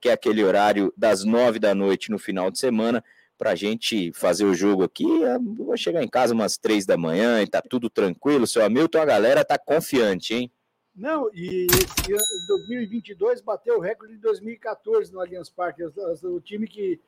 Que 0.00 0.08
é 0.08 0.12
aquele 0.12 0.42
horário 0.42 0.90
das 0.96 1.22
nove 1.22 1.58
da 1.58 1.74
noite 1.74 2.10
no 2.10 2.18
final 2.18 2.50
de 2.50 2.58
semana. 2.58 3.04
Para 3.36 3.50
a 3.50 3.54
gente 3.54 4.10
fazer 4.14 4.46
o 4.46 4.54
jogo 4.54 4.82
aqui, 4.82 5.04
eu 5.04 5.66
vou 5.66 5.76
chegar 5.76 6.02
em 6.02 6.08
casa 6.08 6.32
umas 6.32 6.56
três 6.56 6.86
da 6.86 6.96
manhã 6.96 7.42
e 7.42 7.46
tá 7.46 7.60
tudo 7.60 7.90
tranquilo. 7.90 8.46
Seu 8.46 8.64
Hamilton, 8.64 8.98
a 8.98 9.04
galera 9.04 9.44
tá 9.44 9.58
confiante, 9.58 10.32
hein? 10.32 10.50
Não, 10.96 11.30
e 11.34 11.66
esse 11.66 12.12
ano, 12.12 12.46
2022 12.48 13.42
bateu 13.42 13.76
o 13.76 13.80
recorde 13.80 14.14
de 14.14 14.20
2014 14.20 15.12
no 15.12 15.20
Allianz 15.20 15.50
Parque. 15.50 15.82
O 15.84 16.40
time 16.40 16.66
que 16.66 16.98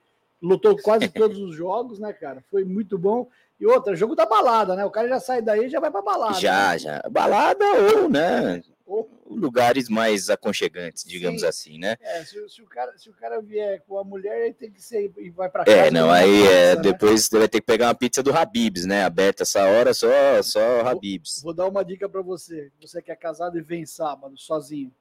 lutou 0.43 0.77
quase 0.77 1.09
todos 1.09 1.39
os 1.39 1.55
jogos, 1.55 1.99
né, 1.99 2.13
cara? 2.13 2.43
Foi 2.51 2.65
muito 2.65 2.99
bom. 2.99 3.29
E 3.61 3.67
outra, 3.67 3.95
jogo 3.95 4.17
da 4.17 4.27
balada, 4.27 4.75
né? 4.75 4.85
O 4.85 4.91
cara 4.91 5.09
já 5.09 5.21
sai 5.21 5.41
daí 5.41 5.67
e 5.67 5.69
já 5.69 5.79
vai 5.79 5.91
pra 5.91 6.03
balada. 6.03 6.41
Já, 6.41 6.73
né? 6.73 6.79
já. 6.79 7.03
Balada 7.09 7.65
ou, 7.65 8.09
né? 8.09 8.61
Ou... 8.85 9.09
Lugares 9.31 9.89
mais 9.89 10.29
aconchegantes, 10.29 11.05
digamos 11.05 11.43
Sim. 11.43 11.47
assim, 11.47 11.79
né? 11.79 11.97
É, 12.01 12.25
se, 12.25 12.49
se, 12.49 12.61
o 12.61 12.67
cara, 12.67 12.99
se 12.99 13.09
o 13.09 13.15
cara 13.15 13.41
vier 13.41 13.81
com 13.87 13.99
a 13.99 14.05
mulher, 14.05 14.47
ele 14.47 14.55
tem 14.55 14.71
que 14.71 14.83
ser 14.83 15.11
e 15.17 15.31
vai 15.31 15.49
pra 15.49 15.63
é, 15.63 15.65
casa. 15.65 15.79
É, 15.79 15.91
não, 15.93 16.11
aí 16.11 16.47
é, 16.47 16.75
né? 16.75 16.83
depois 16.83 17.29
vai 17.31 17.49
ter 17.49 17.61
que 17.61 17.67
pegar 17.67 17.87
uma 17.87 17.95
pizza 17.95 18.23
do 18.23 18.37
Habibs, 18.37 18.85
né? 18.85 19.05
Aberta 19.05 19.45
essa 19.45 19.65
hora, 19.65 19.95
só, 19.95 20.43
só 20.43 20.81
Habibs. 20.81 21.37
Vou, 21.37 21.45
vou 21.45 21.55
dar 21.55 21.69
uma 21.69 21.85
dica 21.85 22.09
para 22.09 22.21
você. 22.21 22.71
Você 22.81 23.01
que 23.01 23.13
é 23.13 23.17
casado 23.17 23.57
e 23.57 23.63
vem 23.63 23.87
sábado, 23.87 24.37
sozinho. 24.37 24.93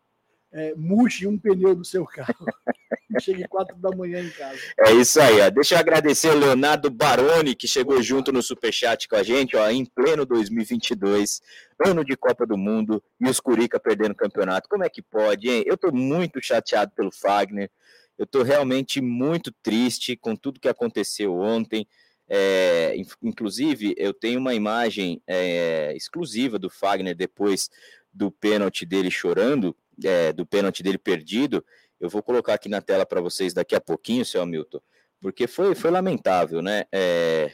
É, 0.54 0.74
murche 0.76 1.26
um 1.26 1.38
pneu 1.38 1.76
do 1.76 1.86
seu 1.86 2.06
carro. 2.06 2.46
chegue 3.20 3.48
quatro 3.48 3.76
da 3.78 3.90
manhã 3.92 4.22
em 4.22 4.30
casa. 4.30 4.60
É 4.80 4.92
isso 4.94 5.20
aí, 5.20 5.42
ó. 5.42 5.50
Deixa 5.50 5.76
eu 5.76 5.80
agradecer 5.80 6.30
o 6.30 6.38
Leonardo 6.38 6.90
Baroni, 6.90 7.56
que 7.56 7.68
chegou 7.68 8.02
junto 8.02 8.32
no 8.32 8.42
Superchat 8.42 9.08
com 9.08 9.16
a 9.16 9.24
gente, 9.24 9.56
ó, 9.56 9.70
em 9.70 9.86
pleno 9.86 10.26
2022, 10.26 11.42
ano 11.86 12.06
de 12.06 12.16
Copa 12.16 12.46
do 12.46 12.58
Mundo, 12.58 13.04
e 13.20 13.30
os 13.30 13.40
Curica 13.40 13.80
perdendo 13.80 14.12
o 14.12 14.16
campeonato. 14.16 14.70
Como 14.70 14.84
é 14.84 14.90
que 14.90 15.02
pode, 15.02 15.50
hein? 15.50 15.64
Eu 15.66 15.78
tô 15.78 15.92
muito 15.92 16.42
chateado 16.42 16.92
pelo 16.96 17.12
Fagner, 17.12 17.70
eu 18.18 18.26
tô 18.26 18.44
realmente 18.44 19.02
muito 19.02 19.52
triste 19.64 20.16
com 20.16 20.36
tudo 20.36 20.60
que 20.60 20.70
aconteceu 20.70 21.34
ontem. 21.34 21.88
É, 22.30 22.96
inclusive, 23.22 23.94
eu 23.98 24.14
tenho 24.14 24.40
uma 24.40 24.54
imagem 24.54 25.22
é, 25.28 25.94
exclusiva 25.96 26.58
do 26.58 26.70
Fagner 26.70 27.16
depois 27.16 27.70
do 28.14 28.32
pênalti 28.32 28.86
dele 28.86 29.10
chorando, 29.10 29.76
é, 30.08 30.34
do 30.34 30.46
pênalti 30.46 30.84
dele 30.84 30.98
perdido, 30.98 31.64
eu 32.00 32.10
vou 32.10 32.24
colocar 32.24 32.54
aqui 32.54 32.68
na 32.68 32.82
tela 32.82 33.06
para 33.06 33.22
vocês 33.22 33.54
daqui 33.54 33.76
a 33.76 33.82
pouquinho, 33.82 34.26
seu 34.26 34.42
Hamilton, 34.42 34.82
porque 35.20 35.48
foi, 35.48 35.76
foi 35.76 35.92
lamentável, 35.92 36.62
né? 36.62 36.86
É, 36.92 37.52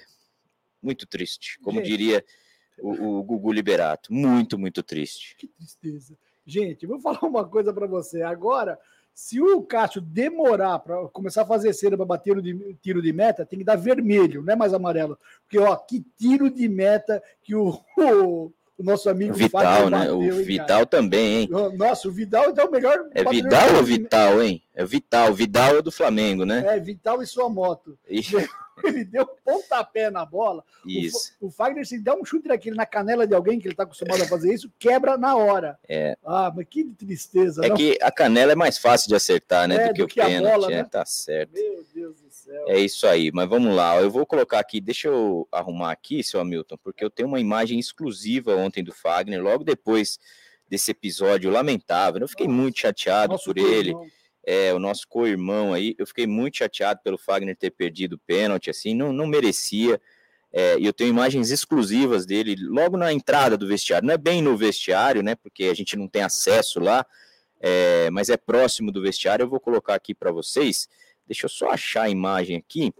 muito 0.81 1.05
triste, 1.05 1.59
como 1.59 1.79
Gente, 1.79 1.87
diria 1.87 2.25
o, 2.79 3.19
o 3.19 3.23
Gugu 3.23 3.51
Liberato. 3.51 4.13
Muito, 4.13 4.57
muito 4.57 4.81
triste. 4.83 5.35
Que 5.37 5.47
tristeza. 5.47 6.17
Gente, 6.45 6.85
vou 6.85 6.99
falar 6.99 7.23
uma 7.23 7.45
coisa 7.45 7.73
para 7.73 7.87
você. 7.87 8.21
Agora, 8.21 8.79
se 9.13 9.41
o 9.41 9.61
Cássio 9.63 9.99
demorar 9.99 10.79
para 10.79 11.07
começar 11.09 11.41
a 11.41 11.45
fazer 11.45 11.73
cera 11.73 11.97
para 11.97 12.05
bater 12.05 12.37
o 12.37 12.41
de, 12.41 12.77
tiro 12.81 13.01
de 13.01 13.11
meta, 13.11 13.45
tem 13.45 13.59
que 13.59 13.65
dar 13.65 13.75
vermelho, 13.75 14.43
não 14.43 14.53
é 14.53 14.55
mais 14.55 14.73
amarelo. 14.73 15.17
Porque, 15.41 15.57
ó, 15.57 15.75
que 15.75 16.05
tiro 16.15 16.49
de 16.49 16.69
meta 16.69 17.21
que 17.41 17.55
o, 17.55 17.83
o 17.97 18.53
o 18.77 18.84
nosso 18.84 19.10
amigo 19.10 19.34
Vital, 19.34 19.89
né? 19.89 20.00
Bateu, 20.00 20.19
o 20.19 20.43
Vital 20.43 20.67
cara. 20.67 20.86
também, 20.86 21.36
hein? 21.38 21.50
Nossa, 21.75 22.07
o 22.07 22.12
Vidal 22.12 22.53
é 22.55 22.63
o 22.63 22.72
melhor. 22.72 23.10
É 23.13 23.24
Vidal 23.24 23.75
ou 23.75 23.84
Vital, 23.84 24.41
hein? 24.41 24.62
É 24.74 24.86
Vital. 24.86 25.34
Vidal 25.34 25.77
é 25.77 25.81
do 25.81 25.91
Flamengo, 25.91 26.46
né? 26.46 26.63
É, 26.67 26.79
Vital 26.79 27.22
e 27.22 27.27
sua 27.27 27.50
moto. 27.50 27.98
Ele 28.84 29.03
deu 29.03 29.25
pontapé 29.25 30.12
na 30.12 30.24
bola. 30.24 30.63
Isso. 30.86 31.34
O, 31.41 31.48
o 31.48 31.50
Fagner, 31.50 31.84
se 31.86 31.98
der 31.98 32.13
um 32.13 32.24
chute 32.24 32.48
daquele 32.48 32.75
na 32.75 32.86
canela 32.86 33.25
de 33.25 33.34
alguém, 33.34 33.60
que 33.60 33.65
ele 33.65 33.74
está 33.74 33.81
acostumado 33.84 34.22
a 34.22 34.27
fazer 34.27 34.53
isso, 34.53 34.72
quebra 34.77 35.17
na 35.17 35.36
hora. 35.36 35.79
É. 35.89 36.15
Ah, 36.24 36.53
mas 36.55 36.67
que 36.69 36.84
tristeza. 36.84 37.65
É 37.65 37.69
não? 37.69 37.75
que 37.75 37.98
a 38.00 38.12
canela 38.12 38.51
é 38.51 38.55
mais 38.55 38.77
fácil 38.77 39.10
de 39.10 39.15
acertar, 39.15 39.67
né? 39.67 39.75
É, 39.75 39.88
do 39.88 39.93
que 39.93 40.01
do 40.01 40.05
o 40.05 40.07
que 40.07 40.22
pênalti. 40.22 40.53
Bola, 40.53 40.72
é, 40.72 40.75
né? 40.75 40.84
Tá 40.84 41.03
certo. 41.05 41.53
Meu 41.53 41.84
Deus 41.91 42.22
do. 42.22 42.26
É 42.67 42.79
isso 42.79 43.05
aí, 43.05 43.31
mas 43.33 43.47
vamos 43.47 43.75
lá. 43.75 43.99
Eu 43.99 44.09
vou 44.09 44.25
colocar 44.25 44.59
aqui, 44.59 44.79
deixa 44.79 45.07
eu 45.07 45.47
arrumar 45.51 45.91
aqui, 45.91 46.23
seu 46.23 46.39
Hamilton, 46.39 46.77
porque 46.83 47.03
eu 47.03 47.09
tenho 47.09 47.27
uma 47.27 47.39
imagem 47.39 47.79
exclusiva 47.79 48.55
ontem 48.55 48.83
do 48.83 48.93
Fagner, 48.93 49.41
logo 49.41 49.63
depois 49.63 50.19
desse 50.69 50.91
episódio 50.91 51.49
lamentável. 51.49 52.21
Eu 52.21 52.27
fiquei 52.27 52.47
muito 52.47 52.79
chateado 52.79 53.37
por 53.43 53.57
ele. 53.57 53.93
É, 54.45 54.73
o 54.73 54.79
nosso 54.79 55.05
co-irmão 55.09 55.73
aí. 55.73 55.93
Eu 55.97 56.07
fiquei 56.07 56.25
muito 56.25 56.57
chateado 56.57 57.01
pelo 57.03 57.17
Fagner 57.17 57.55
ter 57.55 57.71
perdido 57.71 58.13
o 58.13 58.19
pênalti, 58.19 58.69
assim, 58.69 58.93
não, 58.93 59.11
não 59.11 59.27
merecia. 59.27 59.99
É, 60.53 60.79
e 60.79 60.85
eu 60.85 60.93
tenho 60.93 61.09
imagens 61.09 61.51
exclusivas 61.51 62.25
dele 62.25 62.55
logo 62.57 62.95
na 62.95 63.11
entrada 63.11 63.57
do 63.57 63.67
vestiário. 63.67 64.07
Não 64.07 64.13
é 64.13 64.17
bem 64.17 64.41
no 64.41 64.55
vestiário, 64.55 65.21
né? 65.21 65.35
Porque 65.35 65.65
a 65.65 65.73
gente 65.73 65.97
não 65.97 66.07
tem 66.07 66.23
acesso 66.23 66.79
lá, 66.79 67.05
é, 67.59 68.09
mas 68.09 68.29
é 68.29 68.37
próximo 68.37 68.89
do 68.89 69.01
vestiário. 69.01 69.43
Eu 69.43 69.49
vou 69.49 69.59
colocar 69.59 69.95
aqui 69.95 70.13
para 70.13 70.31
vocês. 70.31 70.87
Deixa 71.27 71.46
eu 71.46 71.50
só 71.50 71.69
achar 71.69 72.03
a 72.03 72.10
imagem 72.10 72.55
aqui. 72.55 72.93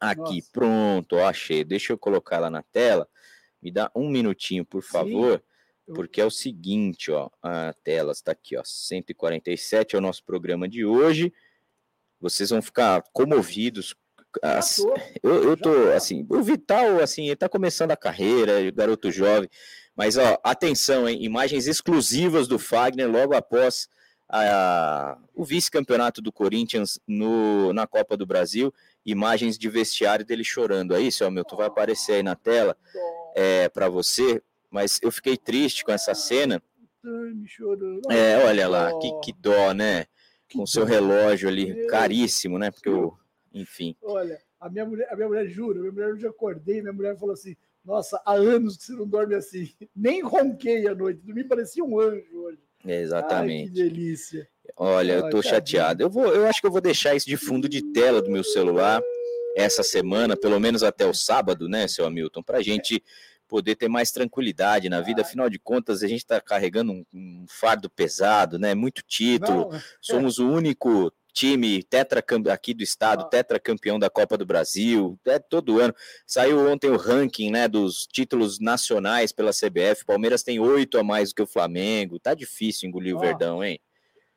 Aqui, 0.00 0.36
Nossa. 0.36 0.48
pronto, 0.52 1.16
ó, 1.16 1.28
achei. 1.28 1.64
Deixa 1.64 1.92
eu 1.92 1.98
colocar 1.98 2.38
lá 2.38 2.50
na 2.50 2.62
tela. 2.62 3.08
Me 3.60 3.70
dá 3.70 3.90
um 3.94 4.08
minutinho, 4.08 4.64
por 4.64 4.82
favor. 4.82 5.42
Sim. 5.86 5.94
Porque 5.94 6.20
é 6.20 6.24
o 6.24 6.30
seguinte, 6.30 7.10
ó, 7.10 7.28
a 7.42 7.74
tela 7.84 8.12
está 8.12 8.32
aqui, 8.32 8.56
ó, 8.56 8.62
147 8.64 9.96
é 9.96 9.98
o 9.98 10.02
nosso 10.02 10.24
programa 10.24 10.68
de 10.68 10.84
hoje. 10.84 11.32
Vocês 12.20 12.50
vão 12.50 12.62
ficar 12.62 13.02
comovidos. 13.12 13.94
As, 14.40 14.78
eu, 15.22 15.42
eu 15.42 15.56
tô, 15.56 15.70
assim, 15.92 16.24
o 16.30 16.42
Vital, 16.42 17.00
assim, 17.00 17.26
ele 17.26 17.36
tá 17.36 17.48
começando 17.48 17.90
a 17.90 17.96
carreira, 17.96 18.70
garoto 18.70 19.10
jovem, 19.10 19.50
mas, 19.94 20.16
ó, 20.16 20.38
atenção, 20.42 21.08
hein, 21.08 21.22
imagens 21.22 21.66
exclusivas 21.66 22.48
do 22.48 22.58
Fagner 22.58 23.10
logo 23.10 23.34
após 23.34 23.88
a, 24.32 25.18
o 25.34 25.44
vice-campeonato 25.44 26.22
do 26.22 26.32
Corinthians 26.32 26.98
no, 27.06 27.72
na 27.72 27.86
Copa 27.86 28.16
do 28.16 28.26
Brasil, 28.26 28.72
imagens 29.04 29.58
de 29.58 29.68
vestiário 29.68 30.24
dele 30.24 30.42
chorando. 30.42 30.94
Aí, 30.94 31.12
seu 31.12 31.26
Hamilton, 31.26 31.56
vai 31.56 31.66
aparecer 31.66 32.14
aí 32.14 32.22
na 32.22 32.34
tela 32.34 32.76
é, 33.34 33.68
para 33.68 33.88
você 33.88 34.42
mas 34.72 34.98
eu 35.02 35.12
fiquei 35.12 35.36
triste 35.36 35.84
com 35.84 35.92
essa 35.92 36.14
cena. 36.14 36.60
É, 38.10 38.38
olha 38.46 38.66
lá, 38.66 38.98
que, 38.98 39.12
que 39.20 39.32
dó, 39.38 39.74
né? 39.74 40.06
Com 40.50 40.66
seu 40.66 40.84
relógio 40.84 41.48
ali, 41.48 41.86
caríssimo, 41.88 42.58
né? 42.58 42.70
Porque 42.70 42.88
eu, 42.88 43.12
enfim. 43.52 43.94
Olha, 44.02 44.40
a 44.58 44.70
minha 44.70 44.86
mulher, 44.86 45.08
a 45.12 45.16
minha 45.16 45.28
mulher, 45.28 45.46
juro, 45.46 45.78
a 45.78 45.82
minha 45.82 45.92
mulher, 45.92 46.24
eu 46.24 46.30
acordei, 46.30 46.80
minha 46.80 46.92
mulher 46.92 47.18
falou 47.18 47.34
assim: 47.34 47.54
Nossa, 47.84 48.20
há 48.24 48.32
anos 48.32 48.78
que 48.78 48.84
você 48.84 48.92
não 48.92 49.06
dorme 49.06 49.34
assim. 49.34 49.70
Nem 49.94 50.22
ronquei 50.22 50.86
à 50.88 50.94
noite, 50.94 51.20
dormi 51.20 51.44
parecia 51.44 51.84
um 51.84 52.00
anjo 52.00 52.34
hoje. 52.34 52.58
Exatamente. 52.84 53.68
Ai, 53.68 53.68
que 53.68 53.82
delícia. 53.90 54.48
Olha, 54.76 55.12
eu 55.14 55.30
tô 55.30 55.42
chateado. 55.42 56.02
Eu, 56.02 56.10
vou, 56.10 56.26
eu 56.34 56.46
acho 56.46 56.60
que 56.60 56.66
eu 56.66 56.72
vou 56.72 56.80
deixar 56.80 57.14
isso 57.14 57.26
de 57.26 57.36
fundo 57.36 57.68
de 57.68 57.82
tela 57.92 58.22
do 58.22 58.30
meu 58.30 58.42
celular 58.42 59.00
essa 59.56 59.82
semana, 59.82 60.36
pelo 60.36 60.58
menos 60.58 60.82
até 60.82 61.06
o 61.06 61.12
sábado, 61.12 61.68
né, 61.68 61.86
seu 61.86 62.06
Hamilton, 62.06 62.42
para 62.42 62.58
a 62.58 62.62
gente 62.62 63.02
poder 63.46 63.76
ter 63.76 63.88
mais 63.88 64.10
tranquilidade 64.10 64.88
na 64.88 65.02
vida. 65.02 65.20
Afinal 65.20 65.50
de 65.50 65.58
contas, 65.58 66.02
a 66.02 66.08
gente 66.08 66.20
está 66.20 66.40
carregando 66.40 66.92
um, 66.92 67.04
um, 67.12 67.44
fardo 67.46 67.90
pesado, 67.90 68.58
né? 68.58 68.74
Muito 68.74 69.02
título. 69.06 69.70
Não. 69.70 69.80
Somos 70.00 70.38
o 70.38 70.48
único 70.48 71.12
time 71.32 71.82
tetra 71.82 72.22
aqui 72.52 72.74
do 72.74 72.82
estado, 72.82 73.28
tetracampeão 73.28 73.98
da 73.98 74.10
Copa 74.10 74.36
do 74.36 74.46
Brasil, 74.46 75.18
é 75.26 75.38
todo 75.38 75.80
ano. 75.80 75.94
Saiu 76.26 76.68
ontem 76.68 76.90
o 76.90 76.96
ranking, 76.96 77.50
né, 77.50 77.66
dos 77.66 78.06
títulos 78.06 78.60
nacionais 78.60 79.32
pela 79.32 79.50
CBF. 79.50 80.04
Palmeiras 80.04 80.42
tem 80.42 80.60
oito 80.60 80.98
a 80.98 81.02
mais 81.02 81.30
do 81.30 81.34
que 81.34 81.42
o 81.42 81.46
Flamengo. 81.46 82.18
Tá 82.18 82.34
difícil 82.34 82.88
engolir 82.88 83.16
o 83.16 83.20
Verdão, 83.20 83.64
hein? 83.64 83.80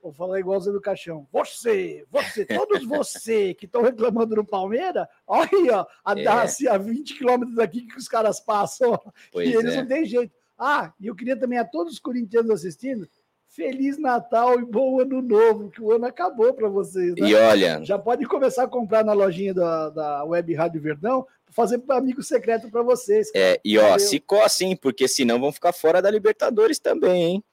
Vou 0.05 0.13
falar 0.13 0.39
igual 0.39 0.59
Zé 0.59 0.71
do 0.71 0.79
Caixão. 0.79 1.27
Você, 1.31 2.05
você, 2.11 2.45
todos 2.45 2.83
você 2.85 3.55
que 3.55 3.65
estão 3.65 3.81
reclamando 3.81 4.35
no 4.35 4.45
Palmeiras, 4.45 5.07
olha 5.25 5.49
aí, 5.51 5.69
ó, 5.71 5.85
a, 6.05 6.19
é. 6.19 6.27
assim, 6.27 6.67
a 6.67 6.77
20 6.77 7.17
quilômetros 7.17 7.55
daqui 7.55 7.87
que 7.87 7.97
os 7.97 8.07
caras 8.07 8.39
passam, 8.39 8.99
pois 9.31 9.49
e 9.49 9.53
eles 9.53 9.73
é. 9.73 9.77
não 9.77 9.87
têm 9.87 10.05
jeito. 10.05 10.31
Ah, 10.57 10.93
e 10.99 11.07
eu 11.07 11.15
queria 11.15 11.35
também 11.35 11.57
a 11.57 11.65
todos 11.65 11.93
os 11.93 11.99
corintianos 11.99 12.51
assistindo, 12.51 13.09
Feliz 13.55 13.97
Natal 13.97 14.59
e 14.59 14.65
bom 14.65 14.99
ano 14.99 15.21
novo, 15.21 15.69
que 15.69 15.81
o 15.81 15.91
ano 15.93 16.05
acabou 16.05 16.53
para 16.53 16.67
vocês. 16.67 17.15
Né? 17.15 17.29
E 17.29 17.35
olha. 17.35 17.81
Já 17.83 17.97
pode 17.97 18.25
começar 18.25 18.63
a 18.63 18.67
comprar 18.67 19.05
na 19.05 19.13
lojinha 19.13 19.53
da, 19.53 19.89
da 19.89 20.23
Web 20.25 20.53
Rádio 20.53 20.81
Verdão, 20.81 21.25
fazer 21.51 21.81
amigo 21.89 22.21
secreto 22.21 22.69
para 22.69 22.81
vocês. 22.81 23.31
É, 23.33 23.59
e 23.63 23.77
ó, 23.77 23.97
se 23.97 24.19
cossem, 24.19 24.75
porque 24.75 25.07
senão 25.07 25.39
vão 25.39 25.53
ficar 25.53 25.71
fora 25.71 26.01
da 26.01 26.11
Libertadores 26.11 26.79
também, 26.79 27.23
hein? 27.23 27.43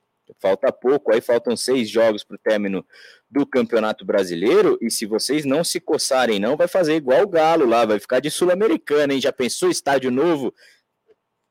Falta 0.40 0.72
pouco, 0.72 1.12
aí 1.12 1.20
faltam 1.20 1.56
seis 1.56 1.88
jogos 1.88 2.24
para 2.24 2.34
o 2.34 2.38
término 2.38 2.84
do 3.30 3.46
Campeonato 3.46 4.04
Brasileiro. 4.04 4.78
E 4.80 4.90
se 4.90 5.06
vocês 5.06 5.44
não 5.44 5.62
se 5.62 5.78
coçarem, 5.78 6.40
não, 6.40 6.56
vai 6.56 6.66
fazer 6.66 6.96
igual 6.96 7.22
o 7.22 7.28
Galo 7.28 7.64
lá, 7.64 7.84
vai 7.84 8.00
ficar 8.00 8.18
de 8.18 8.30
Sul-Americana, 8.30 9.14
hein? 9.14 9.20
Já 9.20 9.32
pensou 9.32 9.70
estádio 9.70 10.10
novo? 10.10 10.52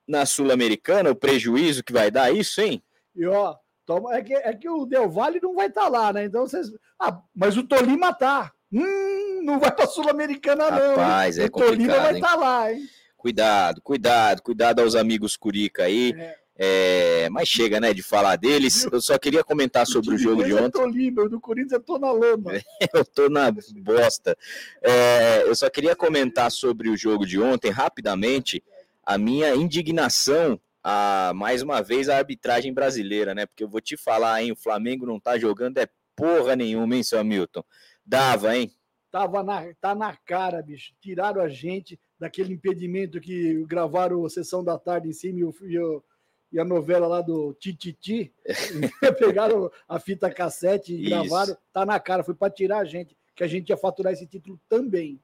na 0.08 0.26
Sul-Americana, 0.26 1.10
o 1.10 1.16
prejuízo 1.16 1.84
que 1.84 1.94
vai 1.94 2.12
dar 2.12 2.36
isso, 2.36 2.60
hein? 2.60 2.84
E 3.16 3.26
ó, 3.26 3.56
toma, 3.86 4.16
é, 4.16 4.22
que, 4.22 4.34
é 4.34 4.54
que 4.54 4.70
o 4.70 4.86
Del 4.86 5.10
Valle 5.10 5.40
não 5.42 5.56
vai 5.56 5.68
estar 5.68 5.84
tá 5.84 5.90
lá, 5.90 6.14
né? 6.14 6.26
Então 6.26 6.48
vocês. 6.48 6.72
Ah, 7.00 7.22
mas 7.36 7.58
o 7.58 7.64
Tolima 7.64 8.14
tá. 8.14 8.52
Hum, 8.72 9.42
não 9.44 9.60
vai 9.60 9.72
para 9.72 9.88
Sul-Americana, 9.88 10.72
não. 10.72 10.96
Rapaz, 10.96 11.38
hein? 11.38 11.46
é 11.46 11.48
o 11.48 11.52
Tolima 11.52 12.00
vai 12.00 12.16
estar 12.16 12.28
tá 12.28 12.36
lá, 12.36 12.72
hein? 12.72 12.82
Cuidado, 13.18 13.82
cuidado, 13.82 14.42
cuidado 14.42 14.80
aos 14.82 14.96
amigos 14.96 15.38
Curica 15.38 15.84
aí. 15.84 16.14
É. 16.18 16.42
É, 16.64 17.28
mas 17.32 17.48
chega, 17.48 17.80
né, 17.80 17.92
de 17.92 18.04
falar 18.04 18.36
deles. 18.36 18.88
Eu 18.92 19.02
só 19.02 19.18
queria 19.18 19.44
comentar 19.44 19.88
sobre 19.88 20.14
o, 20.14 20.18
jogo 20.18 20.44
de 20.44 20.54
ontem. 20.54 20.66
Eu 20.66 20.72
tô 20.72 20.86
livre, 20.86 21.28
do 21.28 21.40
Corinthians 21.40 21.72
eu 21.72 21.80
tô 21.80 21.98
na 21.98 22.12
lama. 22.12 22.52
eu 22.94 23.04
tô 23.04 23.30
na 23.30 23.52
bosta. 23.52 24.38
É, 24.80 25.42
eu 25.48 25.56
só 25.56 25.70
queria 25.72 25.96
comentar 25.96 26.52
sobre 26.52 26.90
o 26.90 26.96
jogo 26.96 27.26
de 27.26 27.40
ontem, 27.40 27.72
rapidamente, 27.72 28.64
a 29.04 29.18
minha 29.18 29.56
indignação 29.56 30.60
a, 30.84 31.32
mais 31.36 31.62
uma 31.62 31.82
vez, 31.82 32.10
a 32.10 32.18
arbitragem 32.18 32.74
brasileira, 32.74 33.34
né? 33.34 33.46
Porque 33.46 33.64
eu 33.64 33.70
vou 33.70 33.82
te 33.82 33.98
falar, 33.98 34.42
hein, 34.42 34.52
o 34.52 34.56
Flamengo 34.56 35.06
não 35.06 35.20
tá 35.20 35.38
jogando 35.38 35.78
é 35.78 35.88
porra 36.16 36.56
nenhuma, 36.56 36.96
hein, 36.96 37.04
seu 37.04 37.20
Hamilton? 37.20 37.64
Dava, 38.06 38.56
hein? 38.56 38.72
Tava 39.12 39.44
na, 39.44 39.74
tá 39.80 39.94
na 39.94 40.16
cara, 40.16 40.62
bicho. 40.62 40.94
Tiraram 41.02 41.42
a 41.42 41.50
gente 41.50 42.00
daquele 42.20 42.54
impedimento 42.54 43.20
que 43.20 43.64
gravaram 43.66 44.26
a 44.26 44.30
sessão 44.30 44.64
da 44.64 44.78
tarde 44.80 45.10
em 45.10 45.14
cima 45.14 45.40
e 45.40 45.44
o, 45.44 45.56
e 45.64 45.80
o 45.80 46.04
e 46.52 46.60
a 46.60 46.66
novela 46.66 47.08
lá 47.08 47.22
do 47.22 47.54
Tititi, 47.54 48.34
pegaram 49.18 49.72
a 49.88 50.00
fita 50.00 50.30
cassete 50.30 50.94
e 50.94 51.02
Isso. 51.04 51.10
gravaram, 51.10 51.58
tá 51.72 51.86
na 51.86 52.00
cara, 52.00 52.24
foi 52.24 52.34
para 52.34 52.52
tirar 52.52 52.80
a 52.80 52.86
gente, 52.86 53.16
que 53.34 53.44
a 53.44 53.48
gente 53.48 53.70
ia 53.70 53.78
faturar 53.78 54.12
esse 54.12 54.28
título 54.28 54.60
também. 54.68 55.20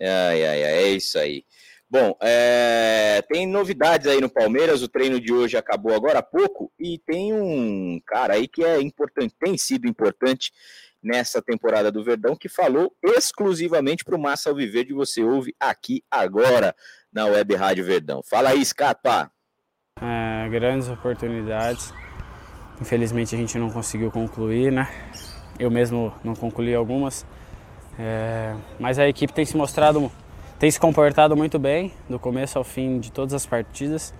Ai, 0.00 0.44
ai, 0.44 0.64
ai, 0.64 0.84
é 0.84 0.88
isso 0.88 1.18
aí. 1.18 1.44
Bom, 1.88 2.16
é, 2.20 3.22
tem 3.28 3.46
novidades 3.46 4.08
aí 4.08 4.20
no 4.20 4.28
Palmeiras, 4.28 4.82
o 4.82 4.88
treino 4.88 5.20
de 5.20 5.32
hoje 5.32 5.56
acabou 5.56 5.94
agora 5.94 6.18
há 6.18 6.22
pouco, 6.22 6.72
e 6.78 6.98
tem 6.98 7.32
um 7.32 8.00
cara 8.04 8.34
aí 8.34 8.48
que 8.48 8.64
é 8.64 8.80
importante, 8.80 9.36
tem 9.38 9.56
sido 9.56 9.86
importante 9.86 10.52
nessa 11.00 11.40
temporada 11.40 11.92
do 11.92 12.02
Verdão, 12.02 12.34
que 12.34 12.48
falou 12.48 12.92
exclusivamente 13.04 14.04
para 14.04 14.16
o 14.16 14.20
Massa 14.20 14.50
Alviverde, 14.50 14.92
você 14.92 15.22
ouve 15.22 15.54
aqui 15.60 16.02
agora 16.10 16.74
na 17.12 17.26
Web 17.26 17.54
Rádio 17.54 17.84
Verdão. 17.84 18.20
Fala 18.24 18.50
aí, 18.50 18.64
Scapa! 18.64 19.30
É, 20.00 20.48
grandes 20.48 20.88
oportunidades. 20.88 21.94
Infelizmente 22.80 23.34
a 23.34 23.38
gente 23.38 23.56
não 23.56 23.70
conseguiu 23.70 24.10
concluir, 24.10 24.72
né? 24.72 24.88
Eu 25.58 25.70
mesmo 25.70 26.12
não 26.24 26.34
concluí 26.34 26.74
algumas. 26.74 27.24
É, 27.98 28.54
mas 28.78 28.98
a 28.98 29.08
equipe 29.08 29.32
tem 29.32 29.46
se 29.46 29.56
mostrado, 29.56 30.12
tem 30.58 30.70
se 30.70 30.80
comportado 30.80 31.36
muito 31.36 31.58
bem 31.58 31.92
do 32.08 32.18
começo 32.18 32.56
ao 32.56 32.64
fim 32.64 32.98
de 32.98 33.12
todas 33.12 33.34
as 33.34 33.44
partidas. 33.44 34.14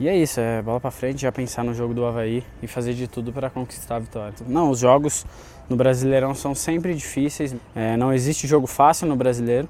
E 0.00 0.08
é 0.08 0.16
isso, 0.16 0.40
é 0.40 0.62
bola 0.62 0.78
para 0.80 0.90
frente, 0.90 1.22
já 1.22 1.32
pensar 1.32 1.64
no 1.64 1.74
jogo 1.74 1.92
do 1.92 2.06
Havaí 2.06 2.44
e 2.62 2.66
fazer 2.66 2.94
de 2.94 3.08
tudo 3.08 3.32
para 3.32 3.50
conquistar 3.50 3.96
a 3.96 3.98
vitória. 3.98 4.32
Não, 4.46 4.70
os 4.70 4.78
jogos 4.78 5.26
no 5.68 5.76
Brasileirão 5.76 6.34
são 6.34 6.54
sempre 6.54 6.94
difíceis. 6.94 7.54
É, 7.74 7.96
não 7.96 8.12
existe 8.12 8.46
jogo 8.46 8.66
fácil 8.66 9.08
no 9.08 9.16
Brasileiro. 9.16 9.68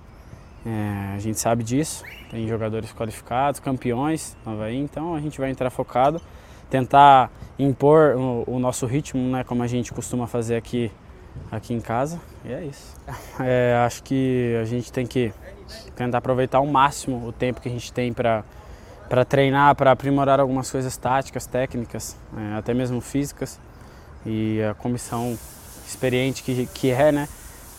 É, 0.66 1.14
a 1.14 1.18
gente 1.18 1.40
sabe 1.40 1.64
disso, 1.64 2.04
tem 2.30 2.46
jogadores 2.46 2.92
qualificados, 2.92 3.58
campeões 3.58 4.36
no 4.44 4.52
Havaí, 4.52 4.76
então 4.76 5.14
a 5.14 5.20
gente 5.20 5.40
vai 5.40 5.50
entrar 5.50 5.70
focado, 5.70 6.20
tentar 6.68 7.30
impor 7.58 8.16
o, 8.16 8.44
o, 8.46 8.58
nosso 8.58 8.84
ritmo, 8.84 9.22
né, 9.30 9.44
como 9.44 9.62
a 9.62 9.66
gente 9.66 9.92
costuma 9.92 10.26
fazer 10.26 10.56
aqui, 10.56 10.92
aqui 11.50 11.72
em 11.72 11.80
casa, 11.80 12.20
e 12.44 12.52
é 12.52 12.64
isso. 12.64 12.94
É, 13.40 13.80
acho 13.86 14.02
que 14.02 14.58
a 14.60 14.64
gente 14.64 14.92
tem 14.92 15.06
que 15.06 15.32
tentar 15.94 16.18
aproveitar 16.18 16.58
ao 16.58 16.66
máximo 16.66 17.26
o 17.26 17.32
tempo 17.32 17.60
que 17.60 17.68
a 17.68 17.72
gente 17.72 17.92
tem 17.92 18.12
para 18.12 18.44
para 19.08 19.24
treinar, 19.24 19.74
para 19.74 19.90
aprimorar 19.90 20.38
algumas 20.38 20.70
coisas 20.70 20.96
táticas, 20.96 21.46
técnicas, 21.46 22.16
é, 22.36 22.58
até 22.58 22.74
mesmo 22.74 23.00
físicas. 23.00 23.58
E 24.26 24.60
a 24.62 24.74
comissão 24.74 25.38
experiente 25.86 26.42
que, 26.42 26.66
que 26.66 26.90
é, 26.90 27.10
né, 27.10 27.28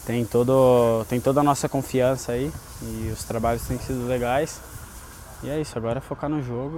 tem, 0.05 0.25
todo, 0.25 1.05
tem 1.07 1.21
toda 1.21 1.41
a 1.41 1.43
nossa 1.43 1.69
confiança 1.69 2.31
aí 2.31 2.51
e 2.81 3.11
os 3.11 3.23
trabalhos 3.23 3.67
têm 3.67 3.77
sido 3.77 4.07
legais. 4.07 4.59
E 5.43 5.49
é 5.49 5.61
isso, 5.61 5.77
agora 5.77 5.99
é 5.99 6.01
focar 6.01 6.29
no 6.29 6.41
jogo. 6.41 6.77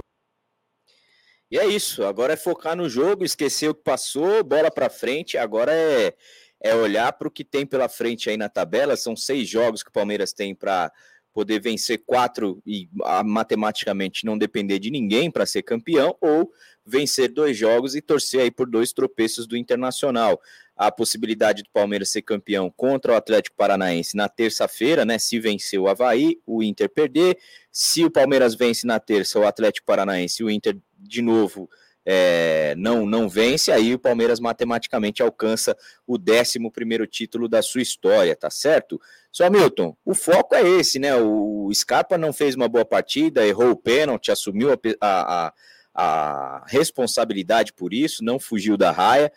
E 1.50 1.58
é 1.58 1.66
isso, 1.66 2.04
agora 2.04 2.32
é 2.32 2.36
focar 2.36 2.76
no 2.76 2.88
jogo, 2.88 3.24
esquecer 3.24 3.68
o 3.68 3.74
que 3.74 3.82
passou, 3.82 4.42
bola 4.42 4.70
para 4.70 4.88
frente, 4.88 5.36
agora 5.36 5.72
é, 5.72 6.14
é 6.62 6.74
olhar 6.74 7.12
para 7.12 7.28
o 7.28 7.30
que 7.30 7.44
tem 7.44 7.66
pela 7.66 7.88
frente 7.88 8.30
aí 8.30 8.36
na 8.36 8.48
tabela. 8.48 8.96
São 8.96 9.16
seis 9.16 9.48
jogos 9.48 9.82
que 9.82 9.88
o 9.88 9.92
Palmeiras 9.92 10.32
tem 10.32 10.54
para 10.54 10.92
poder 11.32 11.60
vencer 11.60 12.02
quatro 12.06 12.62
e 12.66 12.88
ah, 13.04 13.24
matematicamente 13.24 14.24
não 14.26 14.36
depender 14.36 14.78
de 14.78 14.90
ninguém 14.90 15.30
para 15.30 15.46
ser 15.46 15.62
campeão, 15.62 16.14
ou 16.20 16.52
vencer 16.84 17.32
dois 17.32 17.56
jogos 17.56 17.94
e 17.94 18.02
torcer 18.02 18.40
aí 18.40 18.50
por 18.50 18.68
dois 18.68 18.92
tropeços 18.92 19.46
do 19.46 19.56
Internacional 19.56 20.40
a 20.76 20.90
possibilidade 20.90 21.62
do 21.62 21.70
Palmeiras 21.70 22.10
ser 22.10 22.22
campeão 22.22 22.70
contra 22.70 23.12
o 23.12 23.16
Atlético 23.16 23.56
Paranaense 23.56 24.16
na 24.16 24.28
terça-feira, 24.28 25.04
né? 25.04 25.18
Se 25.18 25.38
vencer 25.38 25.78
o 25.78 25.88
Havaí, 25.88 26.40
o 26.46 26.62
Inter 26.62 26.88
perder. 26.88 27.38
Se 27.70 28.04
o 28.04 28.10
Palmeiras 28.10 28.54
vence 28.54 28.86
na 28.86 28.98
terça, 28.98 29.38
o 29.38 29.46
Atlético 29.46 29.86
Paranaense, 29.86 30.42
o 30.42 30.50
Inter 30.50 30.76
de 30.98 31.22
novo 31.22 31.68
é, 32.04 32.74
não 32.76 33.06
não 33.06 33.28
vence, 33.28 33.70
aí 33.70 33.94
o 33.94 33.98
Palmeiras 33.98 34.40
matematicamente 34.40 35.22
alcança 35.22 35.76
o 36.06 36.16
11 36.16 36.70
primeiro 36.70 37.06
título 37.06 37.48
da 37.48 37.62
sua 37.62 37.82
história, 37.82 38.34
tá 38.34 38.50
certo? 38.50 39.00
Só 39.30 39.48
Milton, 39.48 39.96
o 40.04 40.14
foco 40.14 40.54
é 40.54 40.62
esse, 40.62 40.98
né? 40.98 41.14
O 41.16 41.70
Scarpa 41.72 42.18
não 42.18 42.32
fez 42.32 42.54
uma 42.54 42.68
boa 42.68 42.84
partida, 42.84 43.46
errou 43.46 43.70
o 43.70 43.76
pênalti, 43.76 44.30
assumiu 44.30 44.72
a, 44.72 44.76
a, 45.00 45.52
a 45.94 46.64
responsabilidade 46.66 47.72
por 47.72 47.94
isso, 47.94 48.24
não 48.24 48.38
fugiu 48.38 48.76
da 48.76 48.90
raia 48.90 49.32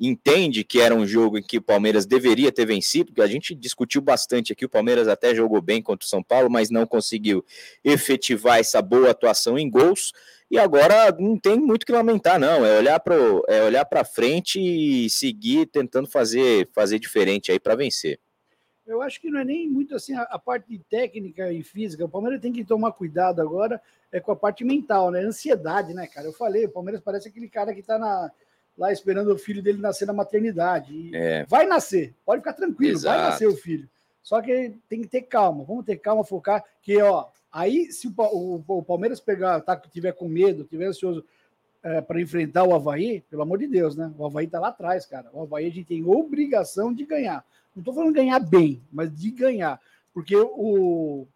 entende 0.00 0.64
que 0.64 0.80
era 0.80 0.94
um 0.94 1.06
jogo 1.06 1.38
em 1.38 1.42
que 1.42 1.58
o 1.58 1.62
Palmeiras 1.62 2.06
deveria 2.06 2.50
ter 2.50 2.66
vencido, 2.66 3.06
porque 3.06 3.22
a 3.22 3.26
gente 3.26 3.54
discutiu 3.54 4.00
bastante 4.00 4.52
aqui, 4.52 4.64
o 4.64 4.68
Palmeiras 4.68 5.08
até 5.08 5.34
jogou 5.34 5.62
bem 5.62 5.80
contra 5.80 6.04
o 6.04 6.08
São 6.08 6.22
Paulo, 6.22 6.50
mas 6.50 6.70
não 6.70 6.86
conseguiu 6.86 7.44
efetivar 7.84 8.58
essa 8.58 8.82
boa 8.82 9.10
atuação 9.10 9.58
em 9.58 9.70
gols, 9.70 10.12
e 10.50 10.58
agora 10.58 11.10
não 11.18 11.38
tem 11.38 11.58
muito 11.58 11.84
que 11.84 11.92
lamentar 11.92 12.38
não, 12.38 12.64
é 12.64 12.78
olhar 12.78 13.00
para 13.00 13.16
é 13.48 13.62
olhar 13.62 13.84
para 13.84 14.04
frente 14.04 14.60
e 14.60 15.10
seguir 15.10 15.66
tentando 15.66 16.08
fazer 16.08 16.68
fazer 16.72 16.98
diferente 16.98 17.50
aí 17.50 17.58
para 17.58 17.74
vencer. 17.74 18.18
Eu 18.86 19.02
acho 19.02 19.20
que 19.20 19.28
não 19.28 19.40
é 19.40 19.44
nem 19.44 19.68
muito 19.68 19.96
assim 19.96 20.14
a, 20.14 20.22
a, 20.22 20.38
parte 20.38 20.78
técnica 20.88 21.50
e 21.50 21.60
física. 21.64 22.04
O 22.04 22.08
Palmeiras 22.08 22.40
tem 22.40 22.52
que 22.52 22.64
tomar 22.64 22.92
cuidado 22.92 23.42
agora 23.42 23.82
é 24.12 24.20
com 24.20 24.30
a 24.30 24.36
parte 24.36 24.64
mental, 24.64 25.10
né? 25.10 25.20
Ansiedade, 25.20 25.92
né, 25.92 26.06
cara? 26.06 26.28
Eu 26.28 26.32
falei, 26.32 26.66
o 26.66 26.70
Palmeiras 26.70 27.00
parece 27.00 27.28
aquele 27.28 27.48
cara 27.48 27.74
que 27.74 27.82
tá 27.82 27.98
na 27.98 28.30
lá 28.78 28.92
esperando 28.92 29.32
o 29.32 29.38
filho 29.38 29.62
dele 29.62 29.80
nascer 29.80 30.06
na 30.06 30.12
maternidade. 30.12 31.10
É. 31.14 31.44
Vai 31.48 31.66
nascer, 31.66 32.14
pode 32.24 32.40
ficar 32.40 32.52
tranquilo, 32.52 32.96
Exato. 32.96 33.18
vai 33.18 33.30
nascer 33.30 33.46
o 33.46 33.56
filho. 33.56 33.88
Só 34.22 34.42
que 34.42 34.74
tem 34.88 35.02
que 35.02 35.08
ter 35.08 35.22
calma, 35.22 35.64
vamos 35.64 35.84
ter 35.84 35.96
calma, 35.96 36.24
focar, 36.24 36.62
que 36.82 37.00
ó, 37.00 37.26
aí 37.56 37.92
se 37.92 38.08
o, 38.08 38.14
o, 38.16 38.64
o 38.66 38.82
Palmeiras 38.82 39.20
pegar, 39.20 39.60
tá, 39.60 39.76
tiver 39.76 40.12
com 40.12 40.28
medo, 40.28 40.64
tiver 40.64 40.86
ansioso 40.86 41.24
é, 41.82 42.00
para 42.00 42.20
enfrentar 42.20 42.64
o 42.64 42.74
Havaí, 42.74 43.22
pelo 43.30 43.42
amor 43.42 43.58
de 43.58 43.66
Deus, 43.66 43.96
né? 43.96 44.12
O 44.18 44.26
Havaí 44.26 44.46
tá 44.46 44.60
lá 44.60 44.68
atrás, 44.68 45.06
cara. 45.06 45.30
O 45.32 45.42
Havaí 45.42 45.66
a 45.66 45.70
gente 45.70 45.86
tem 45.86 46.04
obrigação 46.04 46.92
de 46.92 47.04
ganhar. 47.04 47.44
Não 47.74 47.82
tô 47.82 47.92
falando 47.92 48.12
ganhar 48.12 48.40
bem, 48.40 48.82
mas 48.92 49.14
de 49.14 49.30
ganhar. 49.30 49.80
Porque 50.12 50.36
o, 50.36 51.26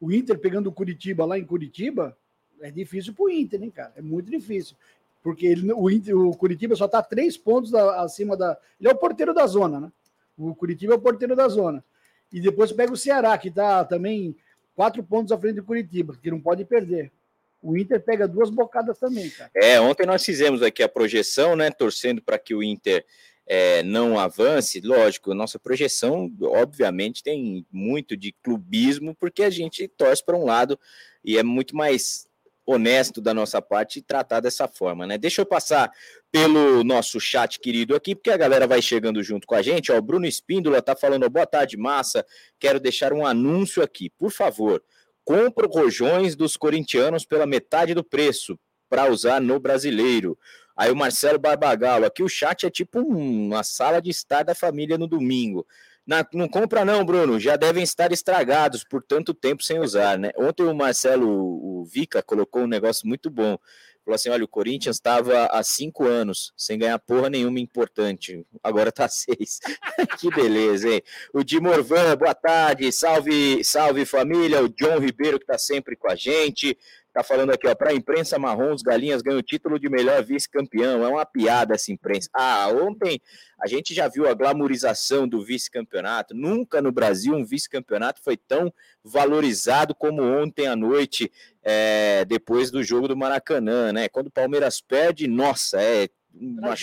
o 0.00 0.12
Inter 0.12 0.38
pegando 0.38 0.68
o 0.68 0.72
Curitiba 0.72 1.24
lá 1.24 1.38
em 1.38 1.44
Curitiba, 1.44 2.16
é 2.60 2.70
difícil 2.70 3.14
pro 3.14 3.30
Inter, 3.30 3.62
hein, 3.62 3.70
cara? 3.70 3.92
É 3.96 4.02
muito 4.02 4.30
difícil 4.30 4.76
porque 5.22 5.46
ele, 5.46 5.72
o, 5.72 6.28
o 6.28 6.36
Curitiba 6.36 6.74
só 6.74 6.86
está 6.86 7.02
três 7.02 7.36
pontos 7.36 7.70
da, 7.70 8.02
acima 8.02 8.36
da. 8.36 8.58
Ele 8.78 8.88
é 8.88 8.92
o 8.92 8.98
porteiro 8.98 9.34
da 9.34 9.46
zona, 9.46 9.80
né? 9.80 9.92
O 10.36 10.54
Curitiba 10.54 10.94
é 10.94 10.96
o 10.96 11.00
porteiro 11.00 11.36
da 11.36 11.48
zona. 11.48 11.84
E 12.32 12.40
depois 12.40 12.72
pega 12.72 12.92
o 12.92 12.96
Ceará, 12.96 13.36
que 13.36 13.48
está 13.48 13.84
também 13.84 14.36
quatro 14.80 15.04
pontos 15.04 15.30
à 15.30 15.36
frente 15.36 15.56
do 15.56 15.62
Curitiba, 15.62 16.16
que 16.16 16.30
não 16.30 16.40
pode 16.40 16.64
perder. 16.64 17.12
O 17.60 17.76
Inter 17.76 18.00
pega 18.00 18.26
duas 18.26 18.48
bocadas 18.48 18.98
também, 18.98 19.28
cara. 19.28 19.50
É, 19.54 19.78
ontem 19.78 20.06
nós 20.06 20.24
fizemos 20.24 20.62
aqui 20.62 20.82
a 20.82 20.88
projeção, 20.88 21.54
né? 21.54 21.70
Torcendo 21.70 22.22
para 22.22 22.38
que 22.38 22.54
o 22.54 22.62
Inter 22.62 23.04
é, 23.46 23.82
não 23.82 24.18
avance. 24.18 24.80
Lógico, 24.80 25.34
nossa 25.34 25.58
projeção, 25.58 26.32
obviamente, 26.40 27.22
tem 27.22 27.66
muito 27.70 28.16
de 28.16 28.32
clubismo, 28.42 29.14
porque 29.14 29.42
a 29.42 29.50
gente 29.50 29.86
torce 29.86 30.24
para 30.24 30.34
um 30.34 30.46
lado 30.46 30.80
e 31.22 31.36
é 31.36 31.42
muito 31.42 31.76
mais 31.76 32.26
honesto 32.66 33.20
da 33.20 33.34
nossa 33.34 33.60
parte 33.60 34.02
tratar 34.02 34.40
dessa 34.40 34.68
forma, 34.68 35.06
né? 35.06 35.18
Deixa 35.18 35.40
eu 35.40 35.46
passar 35.46 35.90
pelo 36.30 36.84
nosso 36.84 37.18
chat 37.18 37.58
querido 37.58 37.94
aqui, 37.94 38.14
porque 38.14 38.30
a 38.30 38.36
galera 38.36 38.66
vai 38.66 38.80
chegando 38.80 39.22
junto 39.22 39.46
com 39.46 39.54
a 39.54 39.62
gente. 39.62 39.90
Ó, 39.90 39.98
o 39.98 40.02
Bruno 40.02 40.26
Espíndola 40.26 40.80
tá 40.80 40.94
falando, 40.94 41.28
boa 41.28 41.46
tarde, 41.46 41.76
massa. 41.76 42.24
Quero 42.58 42.78
deixar 42.78 43.12
um 43.12 43.26
anúncio 43.26 43.82
aqui, 43.82 44.10
por 44.10 44.30
favor. 44.30 44.82
Compra 45.24 45.66
rojões 45.66 46.36
dos 46.36 46.56
corintianos 46.56 47.24
pela 47.24 47.46
metade 47.46 47.94
do 47.94 48.04
preço 48.04 48.58
para 48.88 49.10
usar 49.10 49.40
no 49.40 49.58
brasileiro. 49.58 50.38
Aí 50.76 50.90
o 50.90 50.96
Marcelo 50.96 51.38
Barbagalo, 51.38 52.06
aqui 52.06 52.22
o 52.22 52.28
chat 52.28 52.64
é 52.64 52.70
tipo 52.70 53.00
uma 53.00 53.62
sala 53.62 54.00
de 54.00 54.10
estar 54.10 54.42
da 54.42 54.54
família 54.54 54.96
no 54.96 55.06
domingo. 55.06 55.66
Na, 56.06 56.26
não 56.32 56.48
compra 56.48 56.84
não, 56.84 57.04
Bruno, 57.04 57.38
já 57.38 57.56
devem 57.56 57.82
estar 57.82 58.10
estragados 58.10 58.84
por 58.84 59.02
tanto 59.02 59.32
tempo 59.32 59.62
sem 59.62 59.78
usar, 59.78 60.18
né? 60.18 60.30
Ontem 60.36 60.64
o 60.64 60.74
Marcelo 60.74 61.28
o 61.28 61.84
Vica 61.84 62.22
colocou 62.22 62.62
um 62.62 62.66
negócio 62.66 63.06
muito 63.06 63.30
bom. 63.30 63.58
Falou 64.04 64.14
assim: 64.14 64.30
olha, 64.30 64.44
o 64.44 64.48
Corinthians 64.48 64.96
estava 64.96 65.46
há 65.46 65.62
cinco 65.62 66.06
anos 66.06 66.52
sem 66.56 66.78
ganhar 66.78 66.98
porra 66.98 67.30
nenhuma 67.30 67.60
importante. 67.60 68.44
Agora 68.62 68.90
tá 68.90 69.06
seis. 69.08 69.60
que 70.18 70.30
beleza, 70.30 70.88
hein? 70.88 71.02
O 71.32 71.44
Di 71.44 71.60
Morvan, 71.60 72.16
boa 72.16 72.34
tarde. 72.34 72.90
Salve, 72.92 73.62
salve 73.62 74.04
família. 74.04 74.62
O 74.62 74.68
John 74.68 74.98
Ribeiro, 74.98 75.38
que 75.38 75.46
tá 75.46 75.58
sempre 75.58 75.96
com 75.96 76.10
a 76.10 76.16
gente. 76.16 76.76
Tá 77.12 77.24
falando 77.24 77.50
aqui, 77.50 77.66
ó, 77.66 77.74
para 77.74 77.90
a 77.90 77.94
imprensa 77.94 78.38
marrom, 78.38 78.72
os 78.72 78.82
galinhas 78.82 79.20
ganham 79.20 79.40
o 79.40 79.42
título 79.42 79.80
de 79.80 79.88
melhor 79.88 80.22
vice-campeão. 80.22 81.04
É 81.04 81.08
uma 81.08 81.26
piada 81.26 81.74
essa 81.74 81.90
imprensa. 81.90 82.30
Ah, 82.32 82.68
ontem 82.68 83.20
a 83.60 83.66
gente 83.66 83.92
já 83.92 84.06
viu 84.06 84.28
a 84.28 84.34
glamorização 84.34 85.26
do 85.26 85.44
vice-campeonato. 85.44 86.34
Nunca 86.34 86.80
no 86.80 86.92
Brasil 86.92 87.34
um 87.34 87.44
vice-campeonato 87.44 88.22
foi 88.22 88.36
tão 88.36 88.72
valorizado 89.02 89.92
como 89.92 90.22
ontem 90.22 90.68
à 90.68 90.76
noite, 90.76 91.32
é, 91.64 92.24
depois 92.26 92.70
do 92.70 92.82
jogo 92.82 93.08
do 93.08 93.16
Maracanã, 93.16 93.92
né? 93.92 94.08
Quando 94.08 94.28
o 94.28 94.32
Palmeiras 94.32 94.80
perde, 94.80 95.26
nossa, 95.26 95.82
é 95.82 96.08
uma, 96.32 96.74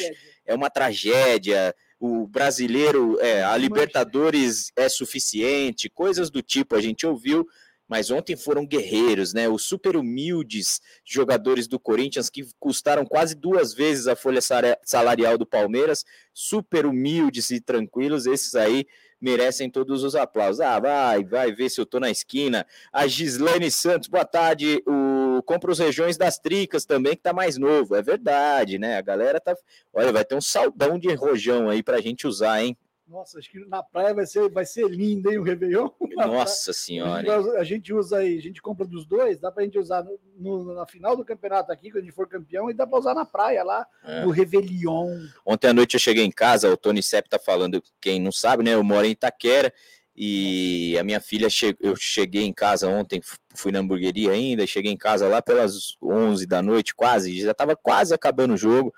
é 0.45 0.53
uma 0.53 0.69
tragédia. 0.69 1.73
O 1.99 2.27
brasileiro, 2.27 3.17
é, 3.21 3.43
a 3.43 3.55
Libertadores 3.55 4.73
é 4.75 4.89
suficiente, 4.89 5.89
coisas 5.89 6.29
do 6.29 6.41
tipo 6.41 6.75
a 6.75 6.81
gente 6.81 7.07
ouviu 7.07 7.47
mas 7.88 8.12
ontem 8.12 8.36
foram 8.36 8.65
guerreiros, 8.65 9.34
né? 9.34 9.47
Os 9.47 9.63
super 9.63 9.95
humildes 9.95 10.82
jogadores 11.06 11.67
do 11.67 11.80
Corinthians 11.80 12.30
que 12.30 12.47
custaram 12.60 13.06
quase 13.06 13.36
duas 13.36 13.73
vezes 13.73 14.08
a 14.08 14.15
folha 14.15 14.39
salarial 14.84 15.38
do 15.38 15.45
Palmeiras, 15.45 16.06
super 16.34 16.86
humildes 16.86 17.50
e 17.50 17.62
tranquilos, 17.62 18.26
esses 18.26 18.56
aí 18.56 18.86
merecem 19.19 19.69
todos 19.69 20.04
os 20.04 20.15
aplausos. 20.15 20.62
Ah, 20.62 20.80
vai, 20.80 21.23
vai 21.23 21.52
ver 21.52 21.69
se 21.69 21.82
eu 21.82 21.86
tô 21.86 22.00
na 22.00 22.10
esquina. 22.10 22.65
A 22.91 23.08
Gislaine 23.08 23.71
Santos, 23.71 24.08
boa 24.08 24.26
tarde. 24.26 24.84
O 24.86 25.41
compra 25.43 25.71
os 25.71 25.80
regiões 25.80 26.17
das 26.17 26.38
tricas 26.38 26.86
também, 26.86 27.15
que 27.15 27.21
tá 27.21 27.34
mais 27.34 27.58
novo. 27.58 27.95
É 27.95 28.02
verdade, 28.02 28.78
né? 28.78 28.97
A 28.97 29.02
galera 29.02 29.39
tá. 29.39 29.56
Olha, 29.93 30.12
vai 30.12 30.26
ter 30.26 30.36
um 30.36 30.41
saldão 30.41 31.00
de 31.00 31.13
rojão 31.13 31.69
aí 31.69 31.82
pra 31.82 32.02
gente 32.02 32.28
usar, 32.28 32.62
hein? 32.62 32.78
Nossa, 33.07 33.39
acho 33.39 33.49
que 33.49 33.59
na 33.67 33.81
praia 33.81 34.13
vai 34.13 34.25
ser, 34.25 34.49
vai 34.49 34.65
ser 34.65 34.89
lindo, 34.89 35.31
hein, 35.31 35.37
o 35.37 35.43
Réveillon? 35.43 35.89
Nossa 36.17 36.73
Senhora. 36.73 37.37
A 37.37 37.41
gente, 37.41 37.57
a 37.57 37.63
gente, 37.63 37.93
usa 37.93 38.17
aí, 38.17 38.37
a 38.37 38.41
gente 38.41 38.61
compra 38.61 38.85
dos 38.85 39.05
dois, 39.05 39.39
dá 39.39 39.49
pra 39.49 39.63
gente 39.63 39.79
usar 39.79 40.03
no, 40.03 40.19
no, 40.37 40.75
na 40.75 40.85
final 40.85 41.15
do 41.15 41.23
campeonato 41.23 41.71
aqui, 41.71 41.89
quando 41.89 42.03
a 42.03 42.05
gente 42.05 42.13
for 42.13 42.27
campeão, 42.27 42.69
e 42.69 42.73
dá 42.73 42.85
pra 42.85 42.99
usar 42.99 43.13
na 43.13 43.25
praia 43.25 43.63
lá, 43.63 43.87
é. 44.03 44.25
no 44.25 44.29
Réveillon. 44.29 45.25
Ontem 45.45 45.69
à 45.69 45.73
noite 45.73 45.93
eu 45.93 45.99
cheguei 45.99 46.25
em 46.25 46.31
casa, 46.31 46.69
o 46.69 46.75
Tony 46.75 47.01
Sepp 47.01 47.29
tá 47.29 47.39
falando, 47.39 47.81
quem 48.01 48.19
não 48.19 48.31
sabe, 48.31 48.63
né, 48.63 48.73
eu 48.73 48.83
moro 48.83 49.05
em 49.05 49.11
Itaquera, 49.11 49.73
e 50.13 50.97
a 50.99 51.03
minha 51.03 51.21
filha, 51.21 51.49
che... 51.49 51.77
eu 51.79 51.95
cheguei 51.95 52.43
em 52.43 52.51
casa 52.51 52.89
ontem, 52.89 53.21
fui 53.55 53.71
na 53.71 53.79
hamburgueria 53.79 54.31
ainda, 54.31 54.67
cheguei 54.67 54.91
em 54.91 54.97
casa 54.97 55.29
lá 55.29 55.41
pelas 55.41 55.95
11 56.01 56.45
da 56.45 56.61
noite, 56.61 56.93
quase, 56.93 57.39
já 57.39 57.53
tava 57.53 57.73
quase 57.73 58.13
acabando 58.13 58.55
o 58.55 58.57
jogo, 58.57 58.93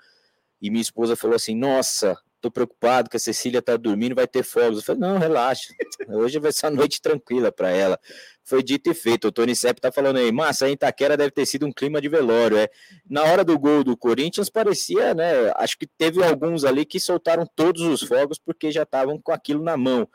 e 0.60 0.68
minha 0.68 0.82
esposa 0.82 1.14
falou 1.14 1.36
assim, 1.36 1.54
nossa, 1.54 2.18
tô 2.40 2.50
preocupado 2.50 3.10
que 3.10 3.16
a 3.16 3.20
Cecília 3.20 3.60
tá 3.60 3.76
dormindo, 3.76 4.14
vai 4.14 4.26
ter 4.26 4.42
fogos. 4.42 4.78
Eu 4.78 4.84
falei, 4.84 5.00
não, 5.00 5.18
relaxa, 5.18 5.72
hoje 6.08 6.38
vai 6.38 6.52
ser 6.52 6.66
uma 6.66 6.76
noite 6.76 7.00
tranquila 7.00 7.52
para 7.52 7.70
ela. 7.70 7.98
Foi 8.42 8.62
dito 8.62 8.90
e 8.90 8.94
feito, 8.94 9.28
o 9.28 9.32
Tony 9.32 9.54
Sepp 9.54 9.78
tá 9.80 9.92
falando 9.92 10.16
aí, 10.16 10.32
massa, 10.32 10.68
em 10.68 10.72
Itaquera 10.72 11.16
deve 11.16 11.30
ter 11.30 11.46
sido 11.46 11.66
um 11.66 11.72
clima 11.72 12.00
de 12.00 12.08
velório, 12.08 12.56
é. 12.56 12.68
Na 13.08 13.22
hora 13.24 13.44
do 13.44 13.58
gol 13.58 13.84
do 13.84 13.96
Corinthians 13.96 14.48
parecia, 14.48 15.14
né, 15.14 15.52
acho 15.56 15.78
que 15.78 15.86
teve 15.86 16.22
alguns 16.24 16.64
ali 16.64 16.84
que 16.84 16.98
soltaram 16.98 17.46
todos 17.54 17.82
os 17.82 18.02
fogos 18.02 18.38
porque 18.38 18.72
já 18.72 18.82
estavam 18.82 19.20
com 19.20 19.32
aquilo 19.32 19.62
na 19.62 19.76
mão. 19.76 20.08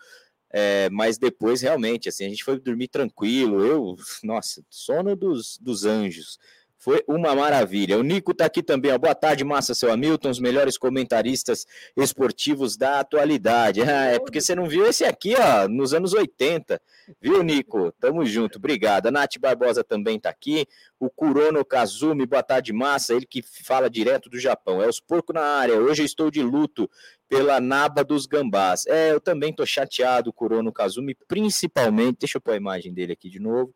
É, 0.52 0.90
mas 0.90 1.18
depois, 1.18 1.62
realmente, 1.62 2.08
assim, 2.08 2.26
a 2.26 2.30
gente 2.30 2.44
foi 2.44 2.60
dormir 2.60 2.88
tranquilo, 2.88 3.66
eu, 3.66 3.96
nossa, 4.24 4.64
sono 4.70 5.16
dos, 5.16 5.58
dos 5.60 5.84
anjos. 5.84 6.40
Foi 6.86 7.04
uma 7.08 7.34
maravilha. 7.34 7.98
O 7.98 8.04
Nico 8.04 8.32
está 8.32 8.46
aqui 8.46 8.62
também. 8.62 8.92
Ó. 8.92 8.98
Boa 9.00 9.16
tarde, 9.16 9.44
Massa, 9.44 9.74
seu 9.74 9.92
Hamilton, 9.92 10.30
os 10.30 10.40
melhores 10.40 10.78
comentaristas 10.78 11.66
esportivos 11.98 12.78
da 12.78 13.00
atualidade. 13.00 13.82
Ah, 13.82 14.06
é 14.06 14.20
porque 14.20 14.40
você 14.40 14.54
não 14.54 14.68
viu 14.68 14.86
esse 14.86 15.04
aqui, 15.04 15.34
ó, 15.36 15.68
nos 15.68 15.96
anos 15.96 16.14
80. 16.14 16.80
Viu, 17.20 17.42
Nico? 17.42 17.92
Tamo 17.94 18.24
junto. 18.24 18.60
Obrigado. 18.60 19.08
A 19.08 19.12
Nath 19.12 19.40
Barbosa 19.40 19.84
também 19.84 20.18
está 20.18 20.30
aqui. 20.30 20.68
O 21.00 21.10
Kurono 21.10 21.66
Kazumi, 21.66 22.24
boa 22.28 22.44
tarde, 22.44 22.72
Massa. 22.72 23.16
Ele 23.16 23.26
que 23.26 23.42
fala 23.42 23.90
direto 23.90 24.30
do 24.30 24.38
Japão. 24.38 24.80
É 24.80 24.88
os 24.88 25.00
porcos 25.00 25.34
na 25.34 25.42
área. 25.42 25.80
Hoje 25.80 26.04
eu 26.04 26.06
estou 26.06 26.30
de 26.30 26.44
luto 26.44 26.88
pela 27.28 27.60
naba 27.60 28.04
dos 28.04 28.28
gambás. 28.28 28.86
É, 28.86 29.12
eu 29.12 29.20
também 29.20 29.52
tô 29.52 29.66
chateado, 29.66 30.32
Kurono 30.32 30.72
Kazumi, 30.72 31.18
principalmente. 31.28 32.20
Deixa 32.20 32.38
eu 32.38 32.42
pôr 32.42 32.52
a 32.52 32.58
imagem 32.58 32.94
dele 32.94 33.14
aqui 33.14 33.28
de 33.28 33.40
novo 33.40 33.74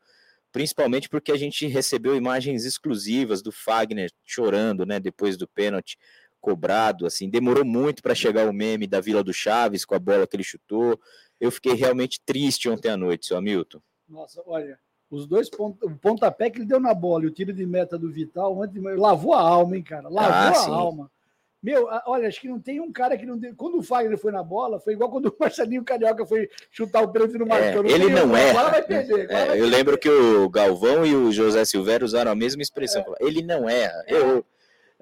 principalmente 0.51 1.09
porque 1.09 1.31
a 1.31 1.37
gente 1.37 1.67
recebeu 1.67 2.15
imagens 2.15 2.65
exclusivas 2.65 3.41
do 3.41 3.51
Fagner 3.51 4.11
chorando, 4.25 4.85
né, 4.85 4.99
depois 4.99 5.37
do 5.37 5.47
pênalti 5.47 5.97
cobrado, 6.39 7.05
assim, 7.05 7.29
demorou 7.29 7.65
muito 7.65 8.01
para 8.01 8.15
chegar 8.15 8.47
o 8.47 8.53
meme 8.53 8.87
da 8.87 9.01
Vila 9.01 9.23
do 9.23 9.33
Chaves 9.33 9.85
com 9.85 9.95
a 9.95 9.99
bola 9.99 10.25
que 10.25 10.35
ele 10.35 10.43
chutou. 10.43 10.99
Eu 11.39 11.51
fiquei 11.51 11.73
realmente 11.73 12.21
triste 12.25 12.69
ontem 12.69 12.89
à 12.89 12.97
noite, 12.97 13.25
seu 13.25 13.37
Hamilton. 13.37 13.81
Nossa, 14.07 14.41
olha, 14.45 14.79
os 15.09 15.27
dois 15.27 15.49
pontos, 15.49 15.81
o 15.81 15.95
pontapé 15.97 16.49
que 16.49 16.59
ele 16.59 16.65
deu 16.65 16.79
na 16.79 16.93
bola 16.93 17.25
e 17.25 17.27
o 17.27 17.31
tiro 17.31 17.51
de 17.51 17.65
meta 17.65 17.97
do 17.97 18.11
Vital 18.11 18.57
ontem 18.57 18.79
lavou 18.95 19.33
a 19.33 19.41
alma, 19.41 19.75
hein, 19.75 19.83
cara? 19.83 20.07
Lavou 20.07 20.31
ah, 20.31 20.49
a 20.49 20.53
sim. 20.53 20.71
alma. 20.71 21.11
Meu, 21.61 21.89
olha, 22.05 22.27
acho 22.27 22.39
que 22.39 22.47
não 22.47 22.59
tem 22.59 22.79
um 22.79 22.91
cara 22.91 23.17
que 23.17 23.25
não. 23.25 23.37
Deu... 23.37 23.53
Quando 23.55 23.77
o 23.77 23.83
Fagner 23.83 24.17
foi 24.17 24.31
na 24.31 24.41
bola, 24.41 24.79
foi 24.79 24.93
igual 24.93 25.11
quando 25.11 25.27
o 25.27 25.35
Marcelinho 25.37 25.83
Carioca 25.83 26.25
foi 26.25 26.49
chutar 26.71 27.03
o 27.03 27.11
pênalti 27.11 27.37
no 27.37 27.45
marcou. 27.45 27.85
É, 27.85 27.91
ele 27.91 28.09
não 28.09 28.35
erra. 28.35 28.51
Agora 28.51 28.71
vai 28.71 28.81
perder. 28.83 29.25
Agora 29.25 29.39
é, 29.39 29.45
vai 29.47 29.59
eu 29.59 29.65
lembro 29.65 29.97
que 29.97 30.09
o 30.09 30.49
Galvão 30.49 31.05
e 31.05 31.13
o 31.13 31.31
José 31.31 31.65
Silvério 31.65 32.05
usaram 32.05 32.31
a 32.31 32.35
mesma 32.35 32.61
expressão. 32.61 33.03
É. 33.19 33.25
Ele 33.25 33.41
não 33.41 33.69
erra. 33.69 34.03
Eu, 34.07 34.45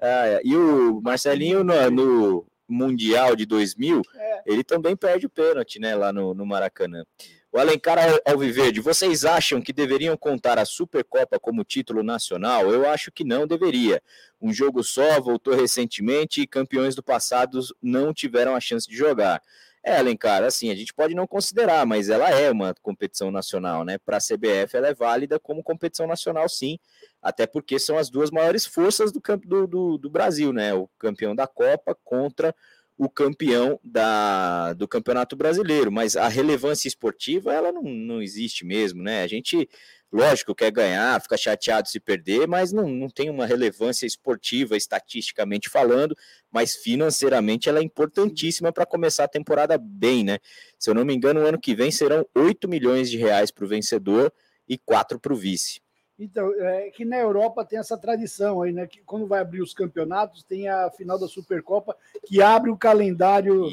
ah, 0.00 0.40
e 0.42 0.56
o 0.56 1.00
Marcelinho 1.00 1.64
no, 1.64 1.90
no 1.90 2.46
Mundial 2.68 3.34
de 3.34 3.46
2000, 3.46 4.02
é. 4.14 4.42
ele 4.46 4.62
também 4.62 4.94
perde 4.94 5.26
o 5.26 5.30
pênalti, 5.30 5.80
né, 5.80 5.96
lá 5.96 6.12
no, 6.12 6.34
no 6.34 6.44
Maracanã. 6.44 7.04
O 7.50 7.58
Alencar 7.58 7.98
Alviverde, 8.26 8.78
vocês 8.78 9.24
acham 9.24 9.62
que 9.62 9.72
deveriam 9.72 10.16
contar 10.18 10.58
a 10.58 10.66
Supercopa 10.66 11.40
como 11.40 11.64
título 11.64 12.02
nacional? 12.02 12.70
Eu 12.70 12.86
acho 12.86 13.10
que 13.10 13.24
não 13.24 13.46
deveria. 13.46 14.02
Um 14.40 14.52
jogo 14.52 14.84
só, 14.84 15.18
voltou 15.18 15.54
recentemente 15.54 16.42
e 16.42 16.46
campeões 16.46 16.94
do 16.94 17.02
passado 17.02 17.58
não 17.82 18.12
tiveram 18.12 18.54
a 18.54 18.60
chance 18.60 18.86
de 18.86 18.94
jogar. 18.94 19.42
É, 19.82 19.96
Alencar, 19.96 20.42
assim, 20.42 20.70
a 20.70 20.74
gente 20.74 20.92
pode 20.92 21.14
não 21.14 21.26
considerar, 21.26 21.86
mas 21.86 22.10
ela 22.10 22.28
é 22.28 22.50
uma 22.50 22.74
competição 22.82 23.30
nacional, 23.30 23.82
né? 23.82 23.96
Para 23.96 24.18
a 24.18 24.20
CBF, 24.20 24.76
ela 24.76 24.88
é 24.88 24.94
válida 24.94 25.40
como 25.40 25.62
competição 25.62 26.06
nacional, 26.06 26.46
sim, 26.50 26.78
até 27.22 27.46
porque 27.46 27.78
são 27.78 27.96
as 27.96 28.10
duas 28.10 28.30
maiores 28.30 28.66
forças 28.66 29.10
do, 29.10 29.22
do, 29.46 29.66
do, 29.66 29.98
do 29.98 30.10
Brasil, 30.10 30.52
né? 30.52 30.74
O 30.74 30.86
campeão 30.98 31.34
da 31.34 31.46
Copa 31.46 31.96
contra 32.04 32.54
o 32.98 33.08
campeão 33.08 33.78
da, 33.84 34.72
do 34.72 34.88
Campeonato 34.88 35.36
Brasileiro, 35.36 35.90
mas 35.90 36.16
a 36.16 36.26
relevância 36.26 36.88
esportiva 36.88 37.54
ela 37.54 37.70
não, 37.70 37.82
não 37.84 38.20
existe 38.20 38.64
mesmo, 38.66 39.00
né? 39.04 39.22
A 39.22 39.26
gente, 39.28 39.68
lógico, 40.12 40.52
quer 40.52 40.72
ganhar, 40.72 41.22
fica 41.22 41.36
chateado 41.36 41.88
se 41.88 42.00
perder, 42.00 42.48
mas 42.48 42.72
não, 42.72 42.88
não 42.88 43.08
tem 43.08 43.30
uma 43.30 43.46
relevância 43.46 44.04
esportiva, 44.04 44.76
estatisticamente 44.76 45.70
falando, 45.70 46.16
mas 46.50 46.74
financeiramente 46.74 47.68
ela 47.68 47.78
é 47.78 47.82
importantíssima 47.84 48.72
para 48.72 48.84
começar 48.84 49.24
a 49.24 49.28
temporada 49.28 49.78
bem, 49.78 50.24
né? 50.24 50.38
Se 50.76 50.90
eu 50.90 50.94
não 50.94 51.04
me 51.04 51.14
engano, 51.14 51.46
ano 51.46 51.60
que 51.60 51.76
vem 51.76 51.92
serão 51.92 52.26
8 52.34 52.68
milhões 52.68 53.08
de 53.08 53.16
reais 53.16 53.52
para 53.52 53.64
o 53.64 53.68
vencedor 53.68 54.32
e 54.68 54.76
4 54.76 55.20
para 55.20 55.32
o 55.32 55.36
vice. 55.36 55.80
Então, 56.18 56.52
é 56.60 56.90
que 56.90 57.04
na 57.04 57.16
Europa 57.16 57.64
tem 57.64 57.78
essa 57.78 57.96
tradição 57.96 58.62
aí, 58.62 58.72
né? 58.72 58.86
Que 58.88 59.00
quando 59.06 59.26
vai 59.26 59.40
abrir 59.40 59.62
os 59.62 59.72
campeonatos, 59.72 60.42
tem 60.42 60.68
a 60.68 60.90
final 60.90 61.16
da 61.18 61.28
Supercopa 61.28 61.96
que 62.26 62.42
abre 62.42 62.70
o 62.70 62.76
calendário 62.76 63.68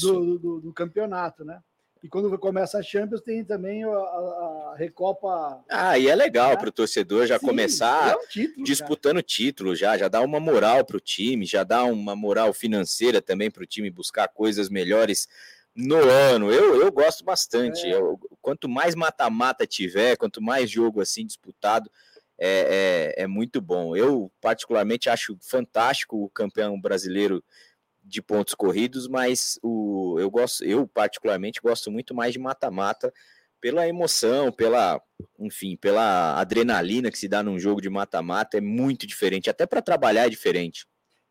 do, 0.00 0.38
do, 0.38 0.60
do, 0.60 0.72
campeonato, 0.72 1.44
né? 1.44 1.60
E 2.02 2.08
quando 2.08 2.36
começa 2.38 2.78
a 2.78 2.82
Champions, 2.82 3.20
tem 3.20 3.44
também 3.44 3.84
a, 3.84 3.90
a, 3.90 4.74
Recopa. 4.78 5.62
Ah, 5.68 5.98
e 5.98 6.08
é 6.08 6.14
legal 6.14 6.50
né? 6.50 6.56
para 6.56 6.70
o 6.70 6.72
torcedor 6.72 7.26
já 7.26 7.38
Sim, 7.38 7.46
começar 7.46 8.12
é 8.12 8.16
um 8.16 8.26
título, 8.26 8.64
disputando 8.64 9.16
cara. 9.16 9.22
título, 9.22 9.76
já, 9.76 9.98
já 9.98 10.08
dá 10.08 10.22
uma 10.22 10.40
moral 10.40 10.82
para 10.86 10.96
o 10.96 11.00
time, 11.00 11.44
já 11.44 11.62
dá 11.62 11.84
uma 11.84 12.16
moral 12.16 12.54
financeira 12.54 13.20
também 13.20 13.50
para 13.50 13.62
o 13.62 13.66
time 13.66 13.90
buscar 13.90 14.28
coisas 14.28 14.70
melhores 14.70 15.28
no 15.74 15.96
ano. 15.96 16.52
Eu, 16.52 16.80
eu 16.80 16.92
gosto 16.92 17.24
bastante. 17.24 17.86
É. 17.86 17.94
Eu, 17.94 18.18
quanto 18.40 18.68
mais 18.68 18.94
mata-mata 18.94 19.66
tiver, 19.66 20.16
quanto 20.16 20.42
mais 20.42 20.70
jogo 20.70 21.00
assim 21.00 21.26
disputado, 21.26 21.90
é, 22.38 23.14
é, 23.16 23.22
é, 23.24 23.26
muito 23.26 23.60
bom. 23.60 23.94
Eu, 23.94 24.32
particularmente, 24.40 25.10
acho 25.10 25.36
fantástico 25.42 26.24
o 26.24 26.30
campeão 26.30 26.80
brasileiro 26.80 27.44
de 28.02 28.22
pontos 28.22 28.54
corridos, 28.54 29.06
mas 29.06 29.58
o, 29.62 30.16
eu 30.18 30.30
gosto, 30.30 30.64
eu 30.64 30.86
particularmente 30.86 31.60
gosto 31.60 31.90
muito 31.90 32.14
mais 32.14 32.32
de 32.32 32.38
mata-mata 32.38 33.12
pela 33.60 33.86
emoção, 33.86 34.50
pela, 34.50 35.00
enfim, 35.38 35.76
pela 35.76 36.40
adrenalina 36.40 37.10
que 37.10 37.18
se 37.18 37.28
dá 37.28 37.42
num 37.42 37.58
jogo 37.58 37.80
de 37.80 37.90
mata-mata, 37.90 38.56
é 38.56 38.60
muito 38.60 39.06
diferente. 39.06 39.50
Até 39.50 39.66
para 39.66 39.82
trabalhar 39.82 40.26
é 40.26 40.30
diferente. 40.30 40.86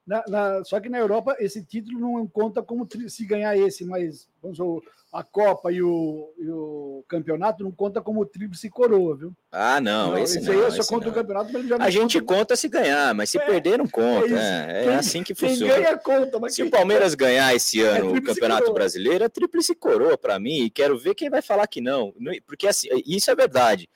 Na, 0.09 0.23
na, 0.27 0.63
só 0.63 0.79
que 0.79 0.89
na 0.89 0.97
Europa 0.97 1.35
esse 1.39 1.63
título 1.63 1.99
não 1.99 2.25
conta 2.25 2.63
como 2.63 2.87
se 3.07 3.25
ganhar 3.27 3.55
esse, 3.55 3.85
mas 3.85 4.27
vamos 4.41 4.57
dizer, 4.57 4.89
a 5.13 5.23
Copa 5.23 5.71
e 5.71 5.83
o, 5.83 6.33
e 6.35 6.49
o 6.49 7.05
campeonato 7.07 7.63
não 7.63 7.71
conta 7.71 8.01
como 8.01 8.25
tríplice 8.25 8.71
coroa, 8.71 9.15
viu? 9.15 9.35
Ah, 9.51 9.79
não, 9.79 10.07
não 10.07 10.17
esse, 10.17 10.39
esse 10.39 10.49
não. 10.49 10.65
Aí 10.65 10.71
só 10.71 10.83
conta 10.83 11.05
não. 11.05 11.11
o 11.11 11.15
campeonato, 11.15 11.53
mas 11.53 11.67
já 11.67 11.77
A 11.77 11.91
gente 11.91 12.19
conta... 12.21 12.39
conta 12.39 12.55
se 12.55 12.67
ganhar, 12.67 13.13
mas 13.13 13.29
se 13.29 13.37
é, 13.37 13.45
perder, 13.45 13.77
não 13.77 13.87
conta. 13.87 14.33
É, 14.33 14.83
é, 14.83 14.85
é 14.85 14.95
assim 14.95 15.21
que 15.21 15.35
funciona. 15.35 15.75
Quem 15.75 15.83
ganha, 15.83 15.97
conta. 15.99 16.39
Mas 16.39 16.55
se 16.55 16.63
o 16.63 16.71
Palmeiras 16.71 17.13
ganhar 17.13 17.53
esse 17.53 17.79
é 17.79 17.99
ano 17.99 18.15
o 18.15 18.23
Campeonato 18.23 18.61
coroa. 18.61 18.73
Brasileiro, 18.73 19.23
é 19.23 19.29
tríplice 19.29 19.75
coroa 19.75 20.17
para 20.17 20.39
mim, 20.39 20.63
e 20.63 20.71
quero 20.71 20.97
ver 20.97 21.13
quem 21.13 21.29
vai 21.29 21.43
falar 21.43 21.67
que 21.67 21.81
não. 21.81 22.15
Porque 22.47 22.67
assim, 22.67 22.87
isso 23.05 23.29
é 23.29 23.35
verdade. 23.35 23.87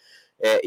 É, 0.46 0.60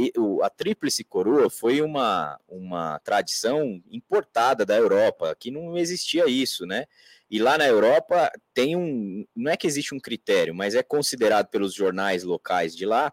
a 0.43 0.49
tríplice 0.49 1.05
coroa 1.05 1.51
foi 1.51 1.83
uma, 1.83 2.41
uma 2.49 2.99
tradição 3.01 3.83
importada 3.91 4.65
da 4.65 4.75
Europa, 4.75 5.37
que 5.39 5.51
não 5.51 5.77
existia 5.77 6.27
isso, 6.27 6.65
né? 6.65 6.87
E 7.31 7.39
lá 7.39 7.59
na 7.59 7.67
Europa 7.67 8.31
tem 8.55 8.75
um. 8.75 9.27
Não 9.37 9.51
é 9.51 9.57
que 9.57 9.67
existe 9.67 9.95
um 9.95 10.01
critério, 10.01 10.55
mas 10.55 10.75
é 10.75 10.83
considerado 10.83 11.49
pelos 11.49 11.75
jornais 11.75 12.23
locais 12.23 12.75
de 12.75 12.87
lá 12.87 13.13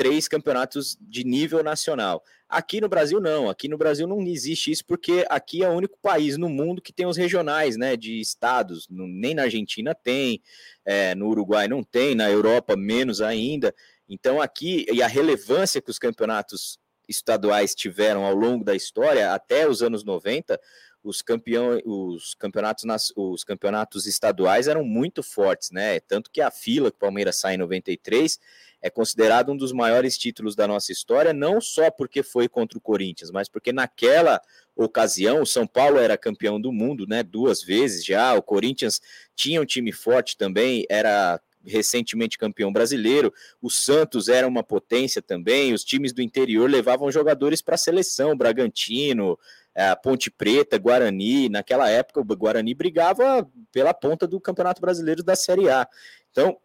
três 0.00 0.26
campeonatos 0.26 0.96
de 0.98 1.24
nível 1.24 1.62
nacional. 1.62 2.24
Aqui 2.48 2.80
no 2.80 2.88
Brasil, 2.88 3.20
não. 3.20 3.50
Aqui 3.50 3.68
no 3.68 3.76
Brasil 3.76 4.06
não 4.06 4.22
existe 4.22 4.70
isso, 4.70 4.84
porque 4.86 5.26
aqui 5.28 5.62
é 5.62 5.68
o 5.68 5.74
único 5.74 5.98
país 6.00 6.38
no 6.38 6.48
mundo 6.48 6.80
que 6.80 6.90
tem 6.90 7.04
os 7.04 7.18
regionais, 7.18 7.76
né? 7.76 7.98
De 7.98 8.18
estados. 8.18 8.88
Nem 8.90 9.34
na 9.34 9.42
Argentina 9.42 9.94
tem, 9.94 10.40
é, 10.86 11.14
no 11.14 11.28
Uruguai 11.28 11.68
não 11.68 11.82
tem, 11.82 12.14
na 12.14 12.30
Europa 12.30 12.74
menos 12.76 13.20
ainda. 13.20 13.74
Então, 14.12 14.42
aqui, 14.42 14.84
e 14.92 15.00
a 15.00 15.06
relevância 15.06 15.80
que 15.80 15.88
os 15.88 15.98
campeonatos 15.98 16.76
estaduais 17.08 17.76
tiveram 17.76 18.24
ao 18.24 18.34
longo 18.34 18.64
da 18.64 18.74
história, 18.74 19.32
até 19.32 19.68
os 19.68 19.82
anos 19.82 20.02
90, 20.02 20.60
os, 21.02 21.22
campeão, 21.22 21.80
os, 21.84 22.34
campeonatos 22.34 22.82
nas, 22.84 23.12
os 23.14 23.44
campeonatos 23.44 24.06
estaduais 24.06 24.66
eram 24.66 24.84
muito 24.84 25.22
fortes, 25.22 25.70
né? 25.70 26.00
Tanto 26.00 26.28
que 26.28 26.40
a 26.40 26.50
fila 26.50 26.90
que 26.90 26.96
o 26.96 27.00
Palmeiras 27.00 27.36
sai 27.36 27.54
em 27.54 27.58
93 27.58 28.38
é 28.82 28.90
considerado 28.90 29.52
um 29.52 29.56
dos 29.56 29.72
maiores 29.72 30.18
títulos 30.18 30.56
da 30.56 30.66
nossa 30.66 30.90
história, 30.90 31.32
não 31.32 31.60
só 31.60 31.88
porque 31.88 32.22
foi 32.22 32.48
contra 32.48 32.78
o 32.78 32.80
Corinthians, 32.80 33.30
mas 33.30 33.48
porque 33.48 33.72
naquela 33.72 34.40
ocasião 34.74 35.40
o 35.40 35.46
São 35.46 35.68
Paulo 35.68 35.98
era 35.98 36.18
campeão 36.18 36.60
do 36.60 36.72
mundo, 36.72 37.06
né? 37.06 37.22
Duas 37.22 37.62
vezes 37.62 38.04
já. 38.04 38.34
O 38.34 38.42
Corinthians 38.42 39.00
tinha 39.36 39.60
um 39.62 39.66
time 39.66 39.92
forte 39.92 40.36
também, 40.36 40.84
era 40.90 41.40
recentemente 41.64 42.38
campeão 42.38 42.72
brasileiro, 42.72 43.32
o 43.60 43.70
Santos 43.70 44.28
era 44.28 44.46
uma 44.46 44.62
potência 44.62 45.20
também, 45.20 45.72
os 45.72 45.84
times 45.84 46.12
do 46.12 46.22
interior 46.22 46.68
levavam 46.68 47.10
jogadores 47.10 47.60
para 47.60 47.74
a 47.74 47.78
seleção, 47.78 48.36
Bragantino, 48.36 49.38
é, 49.74 49.94
Ponte 49.94 50.30
Preta, 50.30 50.78
Guarani, 50.78 51.48
naquela 51.48 51.88
época 51.88 52.20
o 52.20 52.24
Guarani 52.24 52.74
brigava 52.74 53.48
pela 53.72 53.94
ponta 53.94 54.26
do 54.26 54.40
Campeonato 54.40 54.80
Brasileiro 54.80 55.22
da 55.22 55.36
Série 55.36 55.68
A. 55.68 55.86
Então, 56.30 56.58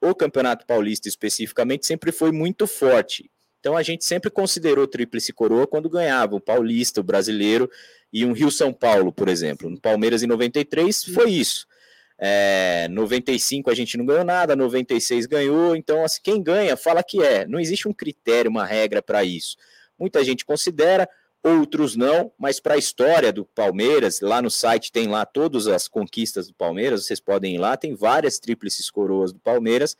o 0.00 0.14
Campeonato 0.14 0.66
Paulista 0.66 1.08
especificamente 1.08 1.86
sempre 1.86 2.12
foi 2.12 2.32
muito 2.32 2.66
forte. 2.66 3.30
Então 3.60 3.76
a 3.76 3.82
gente 3.82 4.04
sempre 4.04 4.30
considerou 4.30 4.86
tríplice 4.86 5.32
coroa 5.32 5.66
quando 5.66 5.90
ganhava 5.90 6.36
o 6.36 6.40
Paulista, 6.40 7.00
o 7.00 7.04
Brasileiro 7.04 7.68
e 8.12 8.24
um 8.24 8.32
Rio 8.32 8.50
São 8.50 8.72
Paulo, 8.72 9.12
por 9.12 9.28
exemplo. 9.28 9.68
No 9.68 9.80
Palmeiras 9.80 10.22
em 10.22 10.26
93 10.26 11.04
foi 11.04 11.30
isso. 11.30 11.66
É, 12.18 12.88
95 12.90 13.70
a 13.70 13.74
gente 13.74 13.96
não 13.98 14.06
ganhou 14.06 14.24
nada, 14.24 14.56
96 14.56 15.26
ganhou, 15.26 15.76
então 15.76 16.02
assim, 16.02 16.20
quem 16.22 16.42
ganha 16.42 16.76
fala 16.76 17.02
que 17.02 17.22
é. 17.22 17.46
Não 17.46 17.60
existe 17.60 17.86
um 17.86 17.92
critério, 17.92 18.50
uma 18.50 18.64
regra 18.64 19.02
para 19.02 19.22
isso. 19.22 19.56
Muita 19.98 20.24
gente 20.24 20.44
considera, 20.44 21.08
outros 21.42 21.94
não, 21.94 22.32
mas 22.38 22.58
para 22.58 22.74
a 22.74 22.78
história 22.78 23.32
do 23.32 23.44
Palmeiras, 23.44 24.20
lá 24.20 24.42
no 24.42 24.50
site 24.50 24.90
tem 24.90 25.06
lá 25.06 25.24
todas 25.24 25.66
as 25.66 25.86
conquistas 25.86 26.48
do 26.48 26.54
Palmeiras, 26.54 27.04
vocês 27.04 27.20
podem 27.20 27.54
ir 27.54 27.58
lá, 27.58 27.76
tem 27.76 27.94
várias 27.94 28.38
tríplices 28.38 28.90
coroas 28.90 29.32
do 29.32 29.38
Palmeiras, 29.38 29.96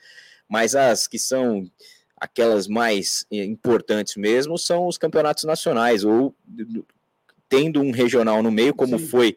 mas 0.48 0.74
as 0.74 1.06
que 1.06 1.18
são 1.18 1.70
aquelas 2.16 2.66
mais 2.66 3.26
importantes 3.30 4.16
mesmo 4.16 4.58
são 4.58 4.86
os 4.86 4.96
campeonatos 4.96 5.44
nacionais, 5.44 6.02
ou 6.02 6.34
tendo 7.48 7.80
um 7.80 7.90
regional 7.90 8.42
no 8.42 8.50
meio, 8.50 8.74
como 8.74 8.98
Sim. 8.98 9.06
foi 9.06 9.36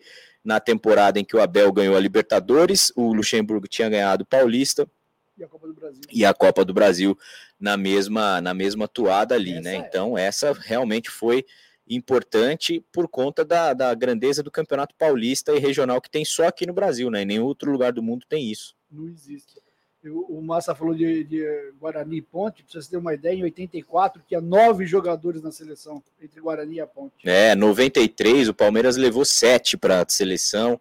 na 0.49 0.59
temporada 0.59 1.19
em 1.19 1.23
que 1.23 1.35
o 1.35 1.41
Abel 1.41 1.71
ganhou 1.71 1.95
a 1.95 1.99
Libertadores, 1.99 2.91
o 2.95 3.13
Luxemburgo 3.13 3.67
tinha 3.67 3.87
ganhado 3.87 4.23
o 4.23 4.25
Paulista, 4.25 4.89
e 5.37 5.43
a 5.43 5.47
Copa 5.47 5.67
do 5.67 5.73
Brasil, 5.75 6.01
e 6.11 6.25
a 6.25 6.33
Copa 6.33 6.65
do 6.65 6.73
Brasil 6.73 7.17
na 7.59 7.77
mesma 7.77 8.41
na 8.41 8.51
mesma 8.51 8.87
toada 8.87 9.35
ali, 9.35 9.51
essa 9.51 9.61
né? 9.61 9.75
É. 9.75 9.77
Então 9.77 10.17
essa 10.17 10.51
realmente 10.51 11.07
foi 11.07 11.45
importante 11.87 12.83
por 12.91 13.07
conta 13.07 13.45
da, 13.45 13.73
da 13.73 13.93
grandeza 13.93 14.41
do 14.41 14.49
campeonato 14.49 14.95
paulista 14.97 15.53
e 15.53 15.59
regional 15.59 16.01
que 16.01 16.09
tem 16.09 16.25
só 16.25 16.47
aqui 16.47 16.65
no 16.65 16.73
Brasil, 16.73 17.11
né? 17.11 17.21
Em 17.21 17.25
nenhum 17.25 17.45
outro 17.45 17.71
lugar 17.71 17.93
do 17.93 18.01
mundo 18.01 18.25
tem 18.27 18.49
isso. 18.51 18.75
Não 18.91 19.07
existe. 19.07 19.61
O 20.03 20.41
Massa 20.41 20.73
falou 20.73 20.95
de, 20.95 21.25
de 21.25 21.73
Guarani 21.79 22.17
e 22.17 22.21
Ponte, 22.21 22.63
para 22.63 22.81
você 22.81 22.89
ter 22.89 22.97
uma 22.97 23.13
ideia, 23.13 23.35
em 23.35 23.43
84 23.43 24.21
tinha 24.27 24.39
nove 24.39 24.85
jogadores 24.85 25.41
na 25.41 25.51
seleção, 25.51 26.01
entre 26.21 26.39
Guarani 26.39 26.75
e 26.75 26.81
a 26.81 26.87
Ponte. 26.87 27.13
É, 27.25 27.53
93 27.53 28.47
o 28.47 28.53
Palmeiras 28.53 28.95
levou 28.95 29.25
sete 29.25 29.75
para 29.75 30.01
a 30.01 30.05
seleção. 30.07 30.79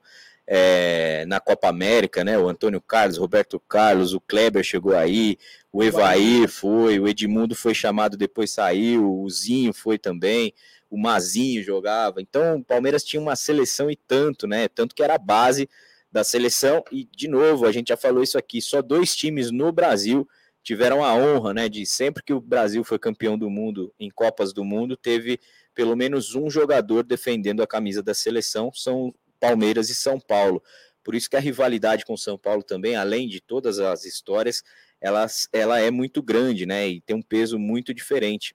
É, 0.51 1.27
na 1.27 1.41
Copa 1.41 1.69
América, 1.69 2.25
né? 2.25 2.39
O 2.39 2.49
Antônio 2.49 2.81
Carlos, 2.81 3.19
Roberto 3.19 3.61
Carlos, 3.61 4.15
o 4.15 4.21
Kleber 4.21 4.65
chegou 4.65 4.97
aí, 4.97 5.37
o 5.71 5.85
Evair 5.85 6.49
foi, 6.49 6.99
o 6.99 7.07
Edmundo 7.07 7.55
foi 7.55 7.75
chamado, 7.75 8.17
depois 8.17 8.53
saiu, 8.53 9.13
o 9.21 9.29
Zinho 9.29 9.75
foi 9.75 9.99
também 9.99 10.55
o 10.91 10.99
Mazinho 10.99 11.63
jogava. 11.63 12.21
Então, 12.21 12.57
o 12.57 12.65
Palmeiras 12.65 13.05
tinha 13.05 13.21
uma 13.21 13.37
seleção 13.37 13.91
e 13.91 13.97
tanto, 13.97 14.47
né? 14.47 14.69
Tanto 14.69 14.95
que 14.95 15.03
era 15.03 15.15
a 15.15 15.19
base 15.19 15.69
da 16.11 16.25
seleção. 16.25 16.83
E, 16.91 17.05
de 17.05 17.29
novo, 17.29 17.67
a 17.67 17.73
gente 17.73 17.89
já 17.89 17.97
falou 17.97 18.23
isso 18.23 18.39
aqui: 18.39 18.61
só 18.61 18.83
dois 18.83 19.15
times 19.15 19.51
no 19.51 19.73
Brasil 19.73 20.29
tiveram 20.63 21.03
a 21.03 21.15
honra, 21.15 21.55
né? 21.55 21.69
De 21.69 21.85
sempre 21.87 22.23
que 22.23 22.33
o 22.33 22.41
Brasil 22.41 22.85
foi 22.85 22.99
campeão 22.99 23.39
do 23.39 23.49
mundo 23.49 23.93
em 23.99 24.11
Copas 24.11 24.53
do 24.53 24.65
Mundo, 24.65 24.97
teve 24.97 25.41
pelo 25.75 25.97
menos 25.97 26.35
um 26.35 26.51
jogador 26.51 27.05
defendendo 27.05 27.63
a 27.63 27.67
camisa 27.67 28.03
da 28.03 28.13
seleção. 28.13 28.71
São 28.75 29.15
Palmeiras 29.39 29.89
e 29.91 29.95
São 29.95 30.19
Paulo. 30.19 30.63
Por 31.05 31.15
isso 31.15 31.31
que 31.31 31.37
a 31.37 31.41
rivalidade 31.41 32.05
com 32.05 32.17
São 32.17 32.37
Paulo 32.37 32.63
também, 32.63 32.97
além 32.97 33.29
de 33.29 33.41
todas 33.41 33.79
as 33.79 34.05
histórias, 34.05 34.63
ela, 35.01 35.27
ela 35.53 35.81
é 35.81 35.91
muito 35.91 36.23
grande, 36.23 36.67
né? 36.67 36.89
E 36.89 37.01
tem 37.01 37.17
um 37.17 37.23
peso 37.23 37.59
muito 37.59 37.95
diferente 37.95 38.55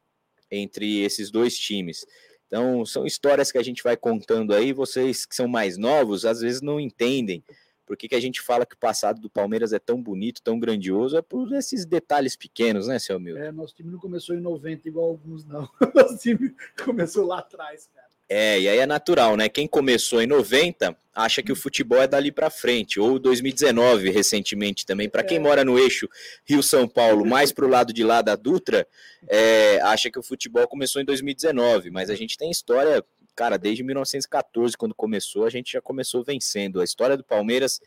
entre 0.51 0.99
esses 1.01 1.31
dois 1.31 1.57
times. 1.57 2.05
Então, 2.53 2.85
são 2.85 3.03
histórias 3.03 3.51
que 3.51 3.57
a 3.57 3.63
gente 3.63 3.81
vai 3.81 3.97
contando 3.97 4.53
aí, 4.53 4.73
vocês 4.73 5.25
que 5.25 5.35
são 5.35 5.47
mais 5.47 5.75
novos, 5.75 6.23
às 6.23 6.39
vezes 6.39 6.61
não 6.61 6.79
entendem 6.79 7.43
por 7.83 7.97
que, 7.97 8.07
que 8.07 8.13
a 8.13 8.19
gente 8.19 8.41
fala 8.41 8.63
que 8.63 8.75
o 8.75 8.77
passado 8.77 9.19
do 9.19 9.27
Palmeiras 9.27 9.73
é 9.73 9.79
tão 9.79 9.99
bonito, 9.99 10.39
tão 10.39 10.59
grandioso, 10.59 11.17
é 11.17 11.21
por 11.23 11.51
esses 11.51 11.83
detalhes 11.83 12.35
pequenos, 12.35 12.87
né, 12.87 12.99
seu 12.99 13.19
Milton? 13.19 13.41
É, 13.41 13.51
nosso 13.51 13.73
time 13.73 13.89
não 13.89 13.97
começou 13.97 14.35
em 14.35 14.39
90 14.39 14.87
igual 14.87 15.07
alguns, 15.07 15.43
não. 15.45 15.67
Nosso 15.95 16.19
time 16.19 16.55
começou 16.85 17.25
lá 17.25 17.39
atrás, 17.39 17.89
cara. 17.91 18.02
É, 18.29 18.59
e 18.59 18.69
aí 18.69 18.79
é 18.79 18.85
natural, 18.85 19.35
né? 19.35 19.49
Quem 19.49 19.67
começou 19.67 20.21
em 20.21 20.27
90 20.27 20.95
acha 21.13 21.43
que 21.43 21.51
o 21.51 21.55
futebol 21.55 22.01
é 22.01 22.07
dali 22.07 22.31
para 22.31 22.49
frente, 22.49 22.99
ou 22.99 23.19
2019 23.19 24.09
recentemente 24.09 24.85
também. 24.85 25.07
Para 25.07 25.23
quem 25.23 25.37
é. 25.37 25.39
mora 25.39 25.63
no 25.63 25.77
eixo 25.77 26.09
Rio-São 26.45 26.87
Paulo, 26.87 27.25
mais 27.25 27.51
para 27.51 27.65
o 27.65 27.69
lado 27.69 27.93
de 27.93 28.03
lá 28.03 28.21
da 28.21 28.35
Dutra, 28.35 28.87
é, 29.27 29.79
acha 29.81 30.09
que 30.09 30.17
o 30.17 30.23
futebol 30.23 30.67
começou 30.67 31.01
em 31.01 31.05
2019, 31.05 31.91
mas 31.91 32.09
a 32.09 32.15
gente 32.15 32.37
tem 32.37 32.49
história, 32.49 33.03
cara, 33.35 33.57
desde 33.57 33.83
1914, 33.83 34.75
quando 34.75 34.95
começou, 34.95 35.45
a 35.45 35.49
gente 35.49 35.73
já 35.73 35.81
começou 35.81 36.23
vencendo. 36.23 36.81
A 36.81 36.83
história 36.83 37.15
do 37.15 37.23
Palmeiras, 37.23 37.79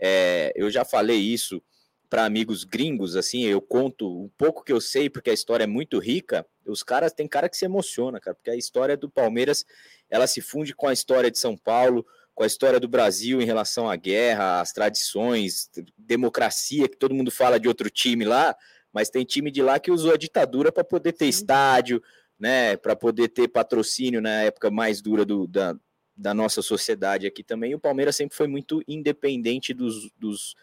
é, 0.00 0.52
eu 0.56 0.68
já 0.70 0.84
falei 0.84 1.18
isso 1.18 1.62
para 2.14 2.26
amigos 2.26 2.62
gringos, 2.62 3.16
assim, 3.16 3.42
eu 3.42 3.60
conto 3.60 4.08
um 4.08 4.30
pouco 4.38 4.62
que 4.62 4.72
eu 4.72 4.80
sei, 4.80 5.10
porque 5.10 5.30
a 5.30 5.32
história 5.32 5.64
é 5.64 5.66
muito 5.66 5.98
rica. 5.98 6.46
Os 6.64 6.80
caras, 6.80 7.12
tem 7.12 7.26
cara 7.26 7.48
que 7.48 7.56
se 7.56 7.64
emociona, 7.64 8.20
cara, 8.20 8.36
porque 8.36 8.50
a 8.50 8.54
história 8.54 8.96
do 8.96 9.10
Palmeiras, 9.10 9.66
ela 10.08 10.28
se 10.28 10.40
funde 10.40 10.76
com 10.76 10.86
a 10.86 10.92
história 10.92 11.28
de 11.28 11.40
São 11.40 11.56
Paulo, 11.56 12.06
com 12.32 12.44
a 12.44 12.46
história 12.46 12.78
do 12.78 12.86
Brasil 12.86 13.42
em 13.42 13.44
relação 13.44 13.90
à 13.90 13.96
guerra, 13.96 14.60
às 14.60 14.72
tradições, 14.72 15.68
democracia, 15.98 16.88
que 16.88 16.96
todo 16.96 17.16
mundo 17.16 17.32
fala 17.32 17.58
de 17.58 17.66
outro 17.66 17.90
time 17.90 18.24
lá, 18.24 18.54
mas 18.92 19.10
tem 19.10 19.24
time 19.24 19.50
de 19.50 19.60
lá 19.60 19.80
que 19.80 19.90
usou 19.90 20.12
a 20.12 20.16
ditadura 20.16 20.70
para 20.70 20.84
poder 20.84 21.14
ter 21.14 21.26
estádio, 21.26 22.00
né, 22.38 22.76
para 22.76 22.94
poder 22.94 23.26
ter 23.26 23.48
patrocínio 23.48 24.20
na 24.20 24.42
época 24.42 24.70
mais 24.70 25.02
dura 25.02 25.24
do, 25.24 25.48
da, 25.48 25.74
da 26.16 26.32
nossa 26.32 26.62
sociedade 26.62 27.26
aqui 27.26 27.42
também. 27.42 27.74
O 27.74 27.80
Palmeiras 27.80 28.14
sempre 28.14 28.36
foi 28.36 28.46
muito 28.46 28.84
independente 28.86 29.74
dos, 29.74 30.12
dos 30.16 30.54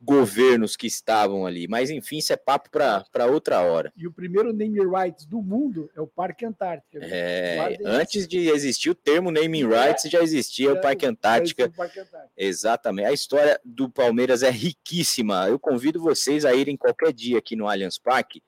governos 0.00 0.76
que 0.76 0.86
estavam 0.86 1.44
ali. 1.44 1.66
Mas 1.66 1.90
enfim, 1.90 2.18
isso 2.18 2.32
é 2.32 2.36
papo 2.36 2.70
para 2.70 3.26
outra 3.26 3.60
hora. 3.60 3.92
E 3.96 4.06
o 4.06 4.12
primeiro 4.12 4.52
naming 4.52 4.88
rights 4.88 5.26
do 5.26 5.42
mundo 5.42 5.90
é 5.94 6.00
o 6.00 6.06
Parque 6.06 6.44
Antártica. 6.44 7.00
É, 7.02 7.78
antes 7.84 8.26
de 8.26 8.48
existir 8.48 8.90
o 8.90 8.94
termo 8.94 9.30
naming 9.30 9.66
rights, 9.66 10.04
é, 10.04 10.10
já 10.10 10.22
existia 10.22 10.72
o 10.72 10.80
Parque 10.80 11.04
Antártica. 11.04 11.66
o 11.66 11.72
Parque 11.72 12.00
Antártica. 12.00 12.32
Exatamente. 12.36 13.06
A 13.06 13.12
história 13.12 13.60
do 13.64 13.90
Palmeiras 13.90 14.42
é 14.42 14.50
riquíssima. 14.50 15.48
Eu 15.48 15.58
convido 15.58 16.00
vocês 16.00 16.44
a 16.44 16.54
irem 16.54 16.76
qualquer 16.76 17.12
dia 17.12 17.38
aqui 17.38 17.56
no 17.56 17.68
Allianz 17.68 17.98
Parque. 17.98 18.42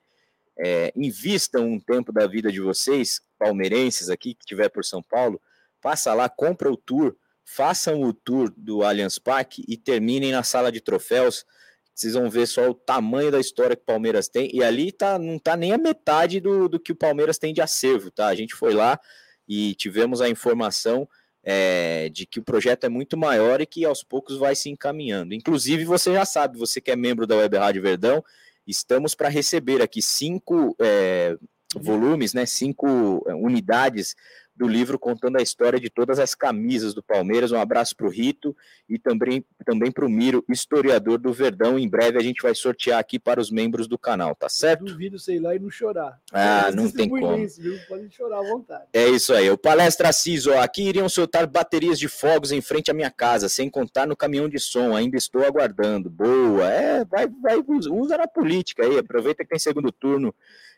É, 0.57 0.91
invistam 0.95 1.65
um 1.65 1.79
tempo 1.79 2.11
da 2.11 2.27
vida 2.27 2.51
de 2.51 2.61
vocês, 2.61 3.21
palmeirenses 3.39 4.09
aqui, 4.09 4.35
que 4.35 4.43
estiver 4.43 4.69
por 4.69 4.85
São 4.85 5.01
Paulo, 5.01 5.41
passa 5.81 6.13
lá, 6.13 6.29
compra 6.29 6.71
o 6.71 6.77
tour 6.77 7.15
façam 7.45 8.01
o 8.01 8.13
tour 8.13 8.53
do 8.55 8.83
Allianz 8.83 9.19
Parque 9.19 9.63
e 9.67 9.77
terminem 9.77 10.31
na 10.31 10.43
sala 10.43 10.71
de 10.71 10.81
troféus. 10.81 11.45
Vocês 11.93 12.13
vão 12.13 12.29
ver 12.29 12.47
só 12.47 12.69
o 12.69 12.73
tamanho 12.73 13.31
da 13.31 13.39
história 13.39 13.75
que 13.75 13.81
o 13.81 13.85
Palmeiras 13.85 14.27
tem. 14.27 14.49
E 14.53 14.63
ali 14.63 14.91
tá, 14.91 15.19
não 15.19 15.37
tá 15.37 15.57
nem 15.57 15.73
a 15.73 15.77
metade 15.77 16.39
do, 16.39 16.69
do 16.69 16.79
que 16.79 16.91
o 16.91 16.95
Palmeiras 16.95 17.37
tem 17.37 17.53
de 17.53 17.61
acervo, 17.61 18.09
tá? 18.09 18.27
A 18.27 18.35
gente 18.35 18.55
foi 18.55 18.73
lá 18.73 18.99
e 19.47 19.75
tivemos 19.75 20.21
a 20.21 20.29
informação 20.29 21.07
é, 21.43 22.09
de 22.09 22.25
que 22.25 22.39
o 22.39 22.43
projeto 22.43 22.85
é 22.85 22.89
muito 22.89 23.17
maior 23.17 23.61
e 23.61 23.65
que 23.65 23.83
aos 23.85 24.03
poucos 24.03 24.37
vai 24.37 24.55
se 24.55 24.69
encaminhando. 24.69 25.33
Inclusive, 25.33 25.83
você 25.85 26.13
já 26.13 26.25
sabe, 26.25 26.57
você 26.57 26.79
que 26.79 26.91
é 26.91 26.95
membro 26.95 27.27
da 27.27 27.35
Web 27.35 27.57
Rádio 27.57 27.81
Verdão, 27.81 28.23
estamos 28.65 29.15
para 29.15 29.29
receber 29.29 29.81
aqui 29.81 30.01
cinco 30.01 30.75
é, 30.79 31.35
volumes, 31.75 32.33
né, 32.33 32.45
cinco 32.45 33.23
é, 33.27 33.33
unidades 33.33 34.15
do 34.55 34.67
livro 34.67 34.99
contando 34.99 35.37
a 35.37 35.41
história 35.41 35.79
de 35.79 35.89
todas 35.89 36.19
as 36.19 36.35
camisas 36.35 36.93
do 36.93 37.01
Palmeiras. 37.01 37.51
Um 37.51 37.59
abraço 37.59 37.95
para 37.95 38.05
o 38.05 38.09
Rito 38.09 38.55
e 38.87 38.99
também, 38.99 39.45
também 39.65 39.91
para 39.91 40.05
o 40.05 40.09
Miro, 40.09 40.43
historiador 40.49 41.17
do 41.17 41.33
Verdão. 41.33 41.79
Em 41.79 41.87
breve 41.87 42.17
a 42.17 42.21
gente 42.21 42.41
vai 42.41 42.53
sortear 42.53 42.99
aqui 42.99 43.17
para 43.17 43.39
os 43.39 43.49
membros 43.49 43.87
do 43.87 43.97
canal, 43.97 44.35
tá 44.35 44.49
certo? 44.49 44.85
duvido 44.85 45.17
sei 45.17 45.39
lá 45.39 45.55
e 45.55 45.59
não 45.59 45.69
chorar. 45.69 46.19
Ah, 46.31 46.71
não 46.71 46.89
tem 46.89 47.09
como. 47.09 47.37
Isso, 47.37 47.61
viu? 47.61 47.77
Podem 47.87 48.09
chorar 48.09 48.39
à 48.39 48.43
vontade. 48.43 48.85
É 48.93 49.07
isso 49.07 49.33
aí. 49.33 49.49
O 49.49 49.57
Palestra 49.57 50.09
ó, 50.47 50.61
aqui 50.61 50.83
iriam 50.83 51.09
soltar 51.09 51.47
baterias 51.47 51.97
de 51.97 52.07
fogos 52.07 52.51
em 52.51 52.61
frente 52.61 52.91
à 52.91 52.93
minha 52.93 53.09
casa, 53.09 53.49
sem 53.49 53.69
contar 53.69 54.05
no 54.05 54.15
caminhão 54.15 54.49
de 54.49 54.59
som. 54.59 54.95
Ainda 54.95 55.17
estou 55.17 55.43
aguardando. 55.43 56.09
Boa. 56.09 56.69
É, 56.69 57.05
vai, 57.05 57.27
vai, 57.27 57.57
usa 57.89 58.17
na 58.17 58.27
política 58.27 58.85
aí. 58.85 58.97
Aproveita 58.97 59.43
que 59.43 59.49
tem 59.49 59.59
segundo 59.59 59.91
turno 59.91 60.33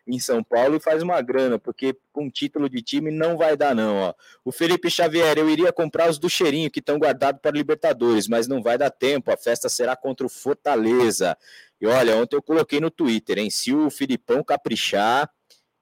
em 0.05 0.19
São 0.19 0.43
Paulo 0.43 0.75
e 0.75 0.79
faz 0.79 1.01
uma 1.01 1.21
grana, 1.21 1.57
porque 1.57 1.95
com 2.11 2.29
título 2.29 2.69
de 2.69 2.81
time 2.81 3.09
não 3.09 3.37
vai 3.37 3.55
dar, 3.55 3.73
não. 3.73 3.95
Ó. 3.95 4.13
O 4.43 4.51
Felipe 4.51 4.89
Xavier, 4.89 5.37
eu 5.37 5.49
iria 5.49 5.71
comprar 5.71 6.09
os 6.09 6.19
do 6.19 6.29
cheirinho 6.29 6.69
que 6.69 6.79
estão 6.79 6.97
guardados 6.97 7.41
para 7.41 7.51
Libertadores, 7.51 8.27
mas 8.27 8.47
não 8.47 8.61
vai 8.61 8.77
dar 8.77 8.89
tempo. 8.89 9.31
A 9.31 9.37
festa 9.37 9.69
será 9.69 9.95
contra 9.95 10.25
o 10.25 10.29
Fortaleza. 10.29 11.37
E 11.79 11.87
olha, 11.87 12.17
ontem 12.17 12.35
eu 12.35 12.41
coloquei 12.41 12.79
no 12.79 12.91
Twitter, 12.91 13.39
hein? 13.39 13.49
Se 13.49 13.73
o 13.73 13.89
Filipão 13.89 14.43
caprichar, 14.43 15.29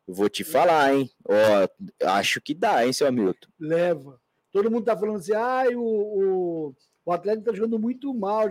vou 0.07 0.29
te 0.29 0.43
falar, 0.43 0.93
hein? 0.93 1.09
Ó, 1.27 2.07
acho 2.09 2.39
que 2.41 2.53
dá, 2.53 2.85
hein, 2.85 2.93
seu 2.93 3.07
Hamilton? 3.07 3.47
Leva. 3.59 4.19
Todo 4.51 4.69
mundo 4.69 4.85
tá 4.85 4.97
falando 4.97 5.17
assim, 5.17 5.33
ah, 5.33 5.63
o, 5.73 5.79
o, 5.79 6.75
o 7.05 7.11
Atlético 7.11 7.45
tá 7.45 7.53
jogando 7.53 7.79
muito 7.79 8.13
mal. 8.13 8.47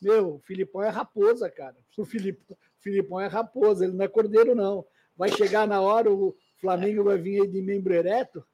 Meu, 0.00 0.34
o 0.34 0.40
Filipão 0.40 0.82
é 0.82 0.88
raposa, 0.88 1.48
cara. 1.48 1.76
O 1.96 2.04
Filipão, 2.04 2.56
o 2.56 2.82
Filipão 2.82 3.20
é 3.20 3.28
raposa, 3.28 3.84
ele 3.84 3.94
não 3.94 4.04
é 4.04 4.08
cordeiro, 4.08 4.54
não 4.54 4.84
vai 5.16 5.30
chegar 5.30 5.66
na 5.66 5.80
hora, 5.80 6.10
o 6.10 6.34
Flamengo 6.60 7.04
vai 7.04 7.18
vir 7.18 7.42
aí 7.42 7.48
de 7.48 7.60
membro 7.60 7.94
ereto. 7.94 8.44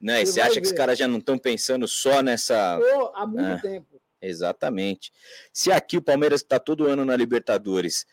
Não, 0.00 0.18
e 0.18 0.26
você 0.26 0.40
acha 0.40 0.54
ver. 0.54 0.60
que 0.60 0.66
os 0.66 0.72
caras 0.72 0.98
já 0.98 1.08
não 1.08 1.18
estão 1.18 1.38
pensando 1.38 1.88
só 1.88 2.22
nessa. 2.22 2.78
Oh, 2.78 3.12
há 3.14 3.26
muito 3.26 3.42
ah, 3.42 3.58
tempo. 3.60 4.00
Exatamente. 4.20 5.12
Se 5.52 5.70
aqui 5.70 5.96
o 5.96 6.02
Palmeiras 6.02 6.42
está 6.42 6.58
todo 6.58 6.86
ano 6.86 7.04
na 7.04 7.16
Libertadores, 7.16 8.06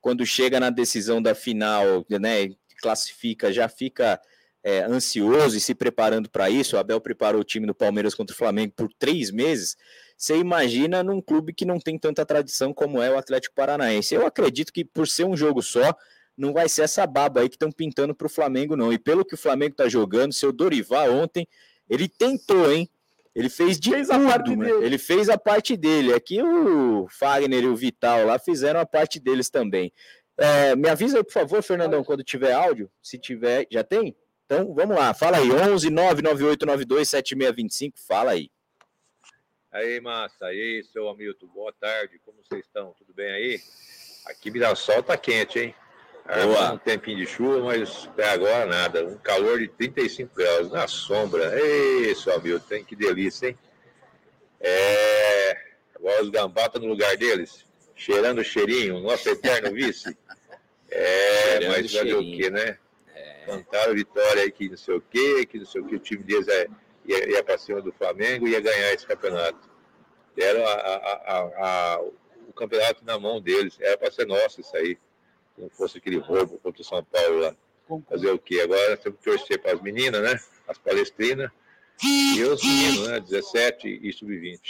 quando 0.00 0.24
chega 0.24 0.60
na 0.60 0.70
decisão 0.70 1.20
da 1.20 1.34
final, 1.34 2.04
né, 2.08 2.50
classifica, 2.80 3.52
já 3.52 3.68
fica 3.68 4.20
é, 4.62 4.80
ansioso 4.82 5.56
e 5.56 5.60
se 5.60 5.74
preparando 5.74 6.30
para 6.30 6.50
isso. 6.50 6.76
O 6.76 6.78
Abel 6.78 7.00
preparou 7.00 7.40
o 7.40 7.44
time 7.44 7.66
do 7.66 7.74
Palmeiras 7.74 8.14
contra 8.14 8.34
o 8.34 8.36
Flamengo 8.38 8.72
por 8.76 8.88
três 8.98 9.30
meses. 9.30 9.76
Você 10.16 10.36
imagina 10.36 11.02
num 11.02 11.20
clube 11.20 11.52
que 11.52 11.64
não 11.64 11.78
tem 11.78 11.98
tanta 11.98 12.26
tradição 12.26 12.72
como 12.72 13.00
é 13.00 13.10
o 13.10 13.18
Atlético 13.18 13.54
Paranaense. 13.54 14.14
Eu 14.14 14.26
acredito 14.26 14.72
que 14.72 14.84
por 14.84 15.06
ser 15.06 15.24
um 15.24 15.36
jogo 15.36 15.62
só, 15.62 15.96
não 16.38 16.52
vai 16.52 16.68
ser 16.68 16.82
essa 16.82 17.04
baba 17.04 17.40
aí 17.40 17.48
que 17.48 17.56
estão 17.56 17.72
pintando 17.72 18.14
para 18.14 18.26
o 18.26 18.30
Flamengo, 18.30 18.76
não. 18.76 18.92
E 18.92 18.98
pelo 18.98 19.24
que 19.24 19.34
o 19.34 19.38
Flamengo 19.38 19.72
está 19.72 19.88
jogando, 19.88 20.32
seu 20.32 20.52
Dorival 20.52 21.12
ontem, 21.12 21.46
ele 21.90 22.08
tentou, 22.08 22.70
hein? 22.70 22.88
Ele 23.34 23.48
fez 23.48 23.78
de 23.78 23.90
fez 23.90 24.08
tudo, 24.08 24.56
né? 24.56 24.70
ele 24.80 24.98
fez 24.98 25.28
a 25.28 25.36
parte 25.36 25.76
dele. 25.76 26.14
Aqui 26.14 26.40
o 26.42 27.08
Fagner 27.08 27.64
e 27.64 27.66
o 27.66 27.76
Vital 27.76 28.24
lá 28.24 28.38
fizeram 28.38 28.80
a 28.80 28.86
parte 28.86 29.20
deles 29.20 29.50
também. 29.50 29.92
É, 30.36 30.76
me 30.76 30.88
avisa 30.88 31.18
aí, 31.18 31.24
por 31.24 31.32
favor, 31.32 31.62
Fernandão, 31.62 32.04
quando 32.04 32.22
tiver 32.22 32.52
áudio. 32.52 32.90
Se 33.02 33.18
tiver, 33.18 33.66
já 33.70 33.82
tem? 33.82 34.16
Então 34.46 34.72
vamos 34.74 34.96
lá, 34.96 35.12
fala 35.12 35.38
aí, 35.38 35.50
11 35.50 35.90
99892 35.90 37.08
7625, 37.08 37.98
fala 37.98 38.30
aí. 38.30 38.50
Aí, 39.70 40.00
massa, 40.00 40.46
aí, 40.46 40.82
seu 40.84 41.08
Hamilton, 41.08 41.46
boa 41.48 41.72
tarde, 41.72 42.18
como 42.24 42.42
vocês 42.42 42.64
estão? 42.64 42.94
Tudo 42.96 43.12
bem 43.12 43.30
aí? 43.30 43.60
Aqui 44.26 44.50
Mirassol 44.50 45.02
tá 45.02 45.16
quente, 45.18 45.58
hein? 45.58 45.74
Boa. 46.28 46.72
um 46.74 46.78
tempinho 46.78 47.16
de 47.16 47.26
chuva, 47.26 47.64
mas 47.64 48.06
até 48.06 48.28
agora 48.28 48.66
nada. 48.66 49.06
Um 49.06 49.16
calor 49.16 49.58
de 49.58 49.68
35 49.68 50.34
graus 50.34 50.70
na 50.70 50.86
sombra. 50.86 51.58
Ei, 51.58 52.14
seu 52.14 52.34
amigo, 52.34 52.60
tem 52.60 52.84
que 52.84 52.94
delícia, 52.94 53.48
hein? 53.48 53.58
É... 54.60 55.56
Agora 55.94 56.22
os 56.22 56.28
gambá 56.28 56.70
no 56.74 56.86
lugar 56.86 57.16
deles, 57.16 57.64
cheirando 57.94 58.40
o 58.40 58.44
cheirinho, 58.44 59.00
nosso 59.00 59.28
eterno 59.28 59.72
vice. 59.72 60.16
É, 60.90 61.60
cheirando 61.60 61.72
mas 61.72 61.92
vai 61.92 62.04
ver 62.04 62.14
o 62.14 62.20
que, 62.20 62.50
né? 62.50 62.78
É. 63.14 63.44
Cantaram 63.46 63.94
vitória 63.94 64.42
aí 64.42 64.50
que 64.50 64.68
não 64.68 64.76
sei 64.76 64.96
o 64.96 65.00
quê, 65.00 65.46
que 65.46 65.58
não 65.58 65.66
sei 65.66 65.80
o 65.80 65.86
que, 65.86 65.96
o 65.96 65.98
time 65.98 66.22
deles 66.22 66.46
é, 66.46 66.68
ia, 67.06 67.30
ia 67.30 67.42
para 67.42 67.58
cima 67.58 67.80
do 67.80 67.92
Flamengo 67.92 68.46
e 68.46 68.50
ia 68.50 68.60
ganhar 68.60 68.92
esse 68.92 69.06
campeonato. 69.06 69.68
Deram 70.36 70.64
a, 70.66 70.72
a, 70.72 71.94
a, 71.96 72.00
o 72.46 72.52
campeonato 72.52 73.04
na 73.04 73.18
mão 73.18 73.40
deles, 73.40 73.76
era 73.80 73.96
para 73.96 74.10
ser 74.10 74.26
nosso 74.26 74.60
isso 74.60 74.76
aí 74.76 74.96
não 75.58 75.68
fosse 75.70 75.98
aquele 75.98 76.18
roubo 76.18 76.58
contra 76.58 76.80
o 76.80 76.84
São 76.84 77.04
Paulo 77.04 77.40
lá. 77.40 77.54
Fazer 78.08 78.30
o 78.30 78.38
quê? 78.38 78.60
Agora 78.62 78.96
temos 78.96 79.18
que 79.18 79.24
torcer 79.24 79.60
para 79.60 79.72
as 79.72 79.80
meninas, 79.80 80.22
né? 80.22 80.38
As 80.66 80.76
palestrinas. 80.78 81.50
E 82.04 82.42
os 82.44 82.62
meninos, 82.62 83.08
né? 83.08 83.20
17 83.20 84.00
e 84.02 84.12
sub-20. 84.12 84.60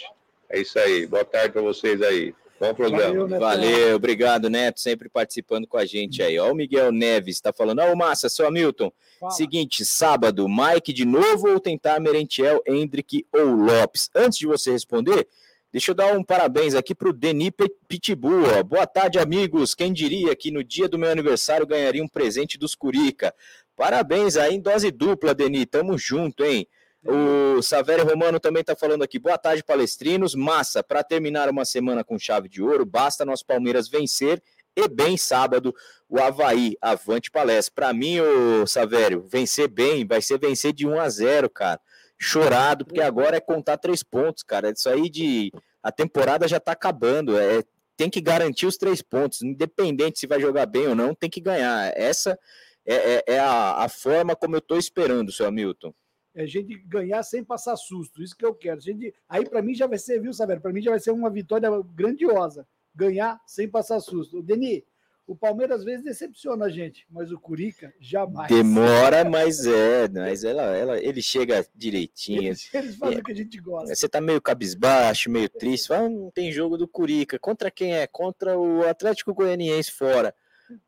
É 0.48 0.60
isso 0.60 0.78
aí. 0.78 1.06
Boa 1.06 1.24
tarde 1.24 1.52
para 1.52 1.62
vocês 1.62 2.00
aí. 2.00 2.34
Bom 2.60 2.74
programa. 2.74 3.26
Valeu, 3.26 3.38
Valeu, 3.38 3.96
obrigado, 3.96 4.50
Neto, 4.50 4.80
sempre 4.80 5.08
participando 5.08 5.66
com 5.66 5.78
a 5.78 5.86
gente 5.86 6.20
aí. 6.22 6.38
Ó, 6.40 6.50
o 6.50 6.54
Miguel 6.56 6.90
Neves 6.90 7.36
está 7.36 7.52
falando, 7.52 7.78
ó, 7.78 7.92
oh, 7.92 7.96
Massa, 7.96 8.28
seu 8.28 8.48
Hamilton, 8.48 8.90
Fala. 9.20 9.30
seguinte, 9.30 9.84
sábado, 9.84 10.48
Mike 10.48 10.92
de 10.92 11.04
novo 11.04 11.52
ou 11.52 11.60
tentar 11.60 12.00
Merentiel, 12.00 12.60
Hendrick 12.66 13.24
ou 13.32 13.44
Lopes? 13.44 14.10
Antes 14.12 14.38
de 14.38 14.46
você 14.48 14.72
responder, 14.72 15.28
Deixa 15.70 15.90
eu 15.90 15.94
dar 15.94 16.16
um 16.16 16.24
parabéns 16.24 16.74
aqui 16.74 16.94
para 16.94 17.10
o 17.10 17.12
Denis 17.12 17.50
Pitbull. 17.86 18.42
Ó. 18.58 18.62
Boa 18.62 18.86
tarde, 18.86 19.18
amigos. 19.18 19.74
Quem 19.74 19.92
diria 19.92 20.34
que 20.34 20.50
no 20.50 20.64
dia 20.64 20.88
do 20.88 20.98
meu 20.98 21.10
aniversário 21.10 21.66
ganharia 21.66 22.02
um 22.02 22.08
presente 22.08 22.56
dos 22.56 22.74
Curica? 22.74 23.34
Parabéns 23.76 24.38
aí 24.38 24.54
em 24.54 24.60
dose 24.60 24.90
dupla, 24.90 25.34
Denis. 25.34 25.66
Tamo 25.70 25.98
junto, 25.98 26.42
hein? 26.42 26.66
O 27.04 27.60
Savério 27.60 28.06
Romano 28.06 28.40
também 28.40 28.62
está 28.62 28.74
falando 28.74 29.02
aqui. 29.02 29.18
Boa 29.18 29.36
tarde, 29.36 29.62
palestrinos. 29.62 30.34
Massa, 30.34 30.82
para 30.82 31.04
terminar 31.04 31.50
uma 31.50 31.66
semana 31.66 32.02
com 32.02 32.18
chave 32.18 32.48
de 32.48 32.62
ouro, 32.62 32.86
basta 32.86 33.26
nosso 33.26 33.44
Palmeiras 33.44 33.90
vencer 33.90 34.42
e 34.74 34.88
bem 34.88 35.18
sábado 35.18 35.74
o 36.08 36.18
Havaí. 36.18 36.78
Avante 36.80 37.30
palestra. 37.30 37.74
Para 37.74 37.92
mim, 37.92 38.20
o 38.20 38.66
Savério, 38.66 39.26
vencer 39.28 39.68
bem 39.68 40.06
vai 40.06 40.22
ser 40.22 40.38
vencer 40.38 40.72
de 40.72 40.86
1 40.86 40.98
a 40.98 41.08
0, 41.10 41.50
cara 41.50 41.78
chorado, 42.18 42.84
porque 42.84 43.00
agora 43.00 43.36
é 43.36 43.40
contar 43.40 43.78
três 43.78 44.02
pontos, 44.02 44.42
cara. 44.42 44.70
Isso 44.70 44.88
aí 44.88 45.08
de. 45.08 45.52
A 45.82 45.92
temporada 45.92 46.48
já 46.48 46.58
tá 46.58 46.72
acabando. 46.72 47.38
É, 47.38 47.62
tem 47.96 48.08
que 48.08 48.20
garantir 48.20 48.64
os 48.64 48.76
três 48.76 49.02
pontos, 49.02 49.42
independente 49.42 50.20
se 50.20 50.26
vai 50.26 50.40
jogar 50.40 50.66
bem 50.66 50.86
ou 50.86 50.94
não, 50.94 51.14
tem 51.14 51.28
que 51.28 51.40
ganhar. 51.40 51.92
Essa 51.96 52.38
é, 52.86 52.94
é, 52.94 53.24
é 53.26 53.38
a, 53.40 53.84
a, 53.84 53.88
forma 53.88 54.36
como 54.36 54.54
eu 54.54 54.60
tô 54.60 54.76
esperando, 54.76 55.32
seu 55.32 55.46
Hamilton. 55.46 55.92
É 56.32 56.42
a 56.42 56.46
gente 56.46 56.78
ganhar 56.78 57.22
sem 57.24 57.42
passar 57.42 57.76
susto, 57.76 58.22
isso 58.22 58.36
que 58.36 58.46
eu 58.46 58.54
quero. 58.54 58.80
gente, 58.80 59.12
aí 59.28 59.44
para 59.44 59.60
mim 59.60 59.74
já 59.74 59.88
vai 59.88 59.98
ser, 59.98 60.20
viu, 60.20 60.32
Saber? 60.32 60.60
Para 60.60 60.72
mim 60.72 60.80
já 60.80 60.92
vai 60.92 61.00
ser 61.00 61.10
uma 61.10 61.28
vitória 61.28 61.68
grandiosa. 61.92 62.66
Ganhar 62.94 63.40
sem 63.46 63.68
passar 63.68 63.98
susto. 63.98 64.40
Denis, 64.42 64.82
o 65.28 65.36
Palmeiras 65.36 65.80
às 65.80 65.84
vezes 65.84 66.02
decepciona 66.02 66.64
a 66.64 66.68
gente, 66.70 67.06
mas 67.10 67.30
o 67.30 67.38
Curica 67.38 67.92
jamais. 68.00 68.48
Demora, 68.48 69.22
mas 69.28 69.66
é, 69.66 70.08
mas 70.08 70.42
ela, 70.42 70.74
ela, 70.74 70.98
ele 70.98 71.20
chega 71.20 71.66
direitinho. 71.76 72.44
Eles, 72.44 72.72
eles 72.72 72.96
fazem 72.96 73.18
é, 73.18 73.20
o 73.20 73.22
que 73.22 73.32
a 73.32 73.34
gente 73.34 73.60
gosta. 73.60 73.94
Você 73.94 74.08
tá 74.08 74.22
meio 74.22 74.40
cabisbaixo, 74.40 75.30
meio 75.30 75.50
triste. 75.50 75.88
Fala, 75.88 76.08
não 76.08 76.30
tem 76.30 76.50
jogo 76.50 76.78
do 76.78 76.88
Curica. 76.88 77.38
Contra 77.38 77.70
quem 77.70 77.94
é? 77.94 78.06
Contra 78.06 78.58
o 78.58 78.88
Atlético 78.88 79.34
Goianiense 79.34 79.92
fora. 79.92 80.34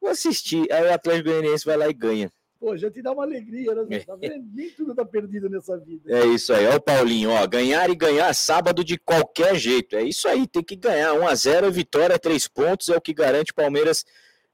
Vou 0.01 0.11
assistir. 0.11 0.73
Aí 0.73 0.85
o 0.85 0.95
Atlético 0.95 1.29
Goianiense 1.29 1.67
vai 1.67 1.77
lá 1.77 1.89
e 1.91 1.93
ganha. 1.93 2.33
Pô, 2.59 2.77
já 2.77 2.91
te 2.91 3.03
dá 3.03 3.13
uma 3.13 3.25
alegria, 3.25 3.75
né? 3.75 4.01
Tá 4.01 4.17
Nem 4.19 4.71
tudo 4.77 4.95
tá 4.95 5.05
perdido 5.05 5.49
nessa 5.49 5.79
vida. 5.79 6.15
É 6.15 6.27
isso 6.27 6.53
aí, 6.53 6.67
ó 6.67 6.77
o 6.77 6.81
Paulinho, 6.81 7.31
ó, 7.31 7.47
ganhar 7.47 7.89
e 7.89 7.95
ganhar 7.95 8.35
sábado 8.35 8.85
de 8.85 8.99
qualquer 8.99 9.57
jeito. 9.57 9.97
É 9.97 10.03
isso 10.03 10.29
aí, 10.29 10.47
tem 10.47 10.63
que 10.63 10.77
ganhar. 10.77 11.15
1 11.15 11.27
a 11.27 11.35
0 11.35 11.73
vitória, 11.73 12.19
3 12.19 12.49
pontos, 12.49 12.91
é 12.91 12.97
o 12.97 13.01
que 13.01 13.15
garante 13.15 13.53
o 13.53 13.55
Palmeiras 13.55 14.05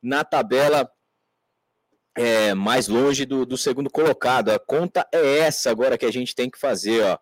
na 0.03 0.25
tabela 0.25 0.89
é, 2.17 2.55
mais 2.55 2.89
longe 2.89 3.27
do, 3.27 3.45
do 3.45 3.59
segundo 3.59 3.91
colocado. 3.91 4.51
A 4.51 4.59
conta 4.59 5.07
é 5.13 5.39
essa 5.39 5.71
agora 5.71 5.99
que 5.99 6.07
a 6.07 6.13
gente 6.13 6.35
tem 6.35 6.51
que 6.51 6.59
fazer, 6.59 7.03
ó. 7.03 7.19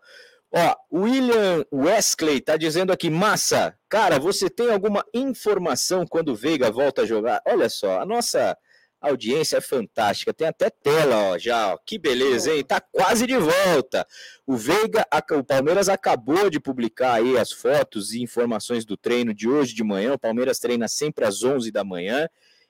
Ó, 0.51 0.75
William 0.89 1.65
Wesley 1.73 2.39
tá 2.39 2.55
dizendo 2.55 2.93
aqui, 2.93 3.09
massa, 3.09 3.77
cara, 3.89 4.17
você 4.17 4.49
tem 4.49 4.71
alguma 4.71 5.03
informação 5.13 6.05
quando 6.07 6.29
o 6.29 6.35
Veiga 6.35 6.71
volta 6.71 7.01
a 7.01 7.05
jogar? 7.05 7.41
Olha 7.45 7.67
só, 7.67 7.99
a 7.99 8.05
nossa 8.05 8.57
audiência 9.01 9.57
é 9.57 9.61
fantástica, 9.61 10.33
tem 10.33 10.47
até 10.47 10.69
tela, 10.69 11.33
ó, 11.33 11.37
já, 11.37 11.73
ó. 11.73 11.77
que 11.85 11.97
beleza, 11.99 12.53
hein? 12.53 12.63
Tá 12.63 12.79
quase 12.79 13.27
de 13.27 13.35
volta. 13.37 14.07
O 14.47 14.55
Veiga, 14.55 15.05
o 15.31 15.43
Palmeiras 15.43 15.89
acabou 15.89 16.49
de 16.49 16.59
publicar 16.59 17.15
aí 17.15 17.37
as 17.37 17.51
fotos 17.51 18.13
e 18.13 18.21
informações 18.21 18.85
do 18.85 18.95
treino 18.95 19.33
de 19.33 19.49
hoje 19.49 19.75
de 19.75 19.83
manhã. 19.83 20.13
O 20.13 20.19
Palmeiras 20.19 20.57
treina 20.57 20.87
sempre 20.87 21.25
às 21.25 21.43
11 21.43 21.69
da 21.69 21.83
manhã 21.83 22.29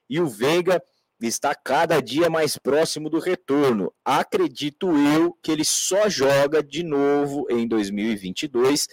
e 0.09 0.19
o 0.19 0.27
Veiga 0.27 0.81
está 1.21 1.55
cada 1.55 2.01
dia 2.01 2.29
mais 2.29 2.57
próximo 2.57 3.09
do 3.09 3.19
retorno. 3.19 3.91
Acredito 4.03 4.91
eu 5.15 5.33
que 5.41 5.51
ele 5.51 5.63
só 5.63 6.09
joga 6.09 6.61
de 6.61 6.83
novo 6.83 7.45
em 7.49 7.67
2022, 7.67 8.87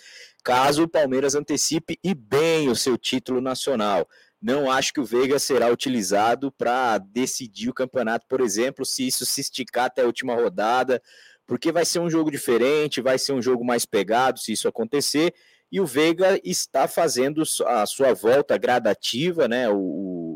caso 0.44 0.84
o 0.84 0.88
Palmeiras 0.88 1.34
antecipe 1.34 1.98
e 2.02 2.14
bem 2.14 2.68
o 2.68 2.76
seu 2.76 2.96
título 2.96 3.40
nacional. 3.40 4.08
Não 4.40 4.70
acho 4.70 4.92
que 4.92 5.00
o 5.00 5.04
Veiga 5.04 5.38
será 5.38 5.70
utilizado 5.70 6.50
para 6.50 6.98
decidir 6.98 7.68
o 7.68 7.74
campeonato, 7.74 8.26
por 8.28 8.40
exemplo, 8.40 8.84
se 8.84 9.06
isso 9.06 9.24
se 9.24 9.40
esticar 9.40 9.84
até 9.84 10.02
a 10.02 10.06
última 10.06 10.34
rodada, 10.34 11.00
porque 11.46 11.70
vai 11.70 11.84
ser 11.84 12.00
um 12.00 12.10
jogo 12.10 12.30
diferente, 12.30 13.00
vai 13.00 13.18
ser 13.18 13.32
um 13.32 13.42
jogo 13.42 13.64
mais 13.64 13.84
pegado 13.84 14.40
se 14.40 14.52
isso 14.52 14.66
acontecer. 14.66 15.32
E 15.70 15.80
o 15.80 15.86
Veiga 15.86 16.40
está 16.44 16.86
fazendo 16.86 17.42
a 17.66 17.86
sua 17.86 18.12
volta 18.14 18.58
gradativa, 18.58 19.48
né? 19.48 19.68
O, 19.70 19.76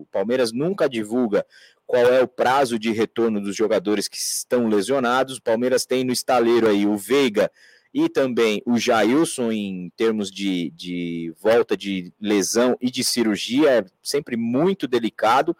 o 0.03 0.07
Palmeiras 0.11 0.53
nunca 0.53 0.89
divulga 0.89 1.45
qual 1.87 2.05
é 2.07 2.23
o 2.23 2.29
prazo 2.29 2.79
de 2.79 2.91
retorno 2.91 3.41
dos 3.41 3.55
jogadores 3.55 4.09
que 4.09 4.19
estão 4.19 4.69
lesionados. 4.69 5.37
O 5.37 5.43
Palmeiras 5.43 5.87
tem 5.87 6.05
no 6.05 6.13
estaleiro 6.13 6.69
aí 6.69 6.87
o 6.87 6.97
Veiga 6.97 7.51
e 7.95 8.09
também 8.09 8.63
o 8.67 8.77
Jailson 8.77 9.51
em 9.51 9.91
termos 9.97 10.31
de, 10.31 10.71
de 10.73 11.33
volta 11.41 11.77
de 11.77 12.13
lesão 12.21 12.77
e 12.81 12.91
de 12.91 13.03
cirurgia, 13.03 13.71
é 13.71 13.85
sempre 14.03 14.37
muito 14.37 14.87
delicado. 14.87 15.57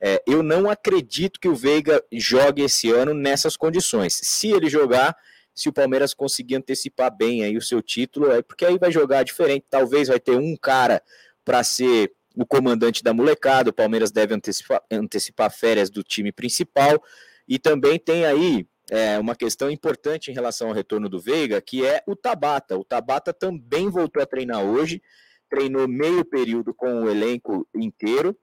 É, 0.00 0.22
eu 0.26 0.42
não 0.42 0.68
acredito 0.68 1.38
que 1.38 1.48
o 1.48 1.54
Veiga 1.54 2.02
jogue 2.12 2.62
esse 2.62 2.90
ano 2.90 3.14
nessas 3.14 3.56
condições. 3.56 4.18
Se 4.22 4.48
ele 4.50 4.68
jogar, 4.68 5.16
se 5.54 5.68
o 5.68 5.72
Palmeiras 5.72 6.12
conseguir 6.12 6.56
antecipar 6.56 7.14
bem 7.16 7.44
aí 7.44 7.56
o 7.56 7.62
seu 7.62 7.80
título, 7.80 8.30
é 8.30 8.42
porque 8.42 8.64
aí 8.64 8.78
vai 8.78 8.90
jogar 8.90 9.22
diferente. 9.22 9.66
Talvez 9.70 10.08
vai 10.08 10.18
ter 10.18 10.36
um 10.36 10.56
cara 10.56 11.00
para 11.44 11.62
ser 11.62 12.12
o 12.36 12.44
comandante 12.44 13.02
da 13.02 13.14
molecada. 13.14 13.70
O 13.70 13.72
Palmeiras 13.72 14.10
deve 14.10 14.34
antecipar, 14.34 14.82
antecipar 14.90 15.50
férias 15.50 15.90
do 15.90 16.02
time 16.02 16.30
principal. 16.30 17.02
E 17.48 17.58
também 17.58 17.98
tem 17.98 18.26
aí 18.26 18.66
é, 18.90 19.18
uma 19.18 19.34
questão 19.34 19.70
importante 19.70 20.30
em 20.30 20.34
relação 20.34 20.68
ao 20.68 20.74
retorno 20.74 21.08
do 21.08 21.20
Veiga, 21.20 21.60
que 21.60 21.84
é 21.84 22.02
o 22.06 22.14
Tabata. 22.14 22.76
O 22.76 22.84
Tabata 22.84 23.32
também 23.32 23.88
voltou 23.88 24.22
a 24.22 24.26
treinar 24.26 24.62
hoje, 24.62 25.02
treinou 25.48 25.88
meio 25.88 26.24
período 26.24 26.74
com 26.74 27.02
o 27.02 27.10
elenco 27.10 27.66
inteiro, 27.74 28.36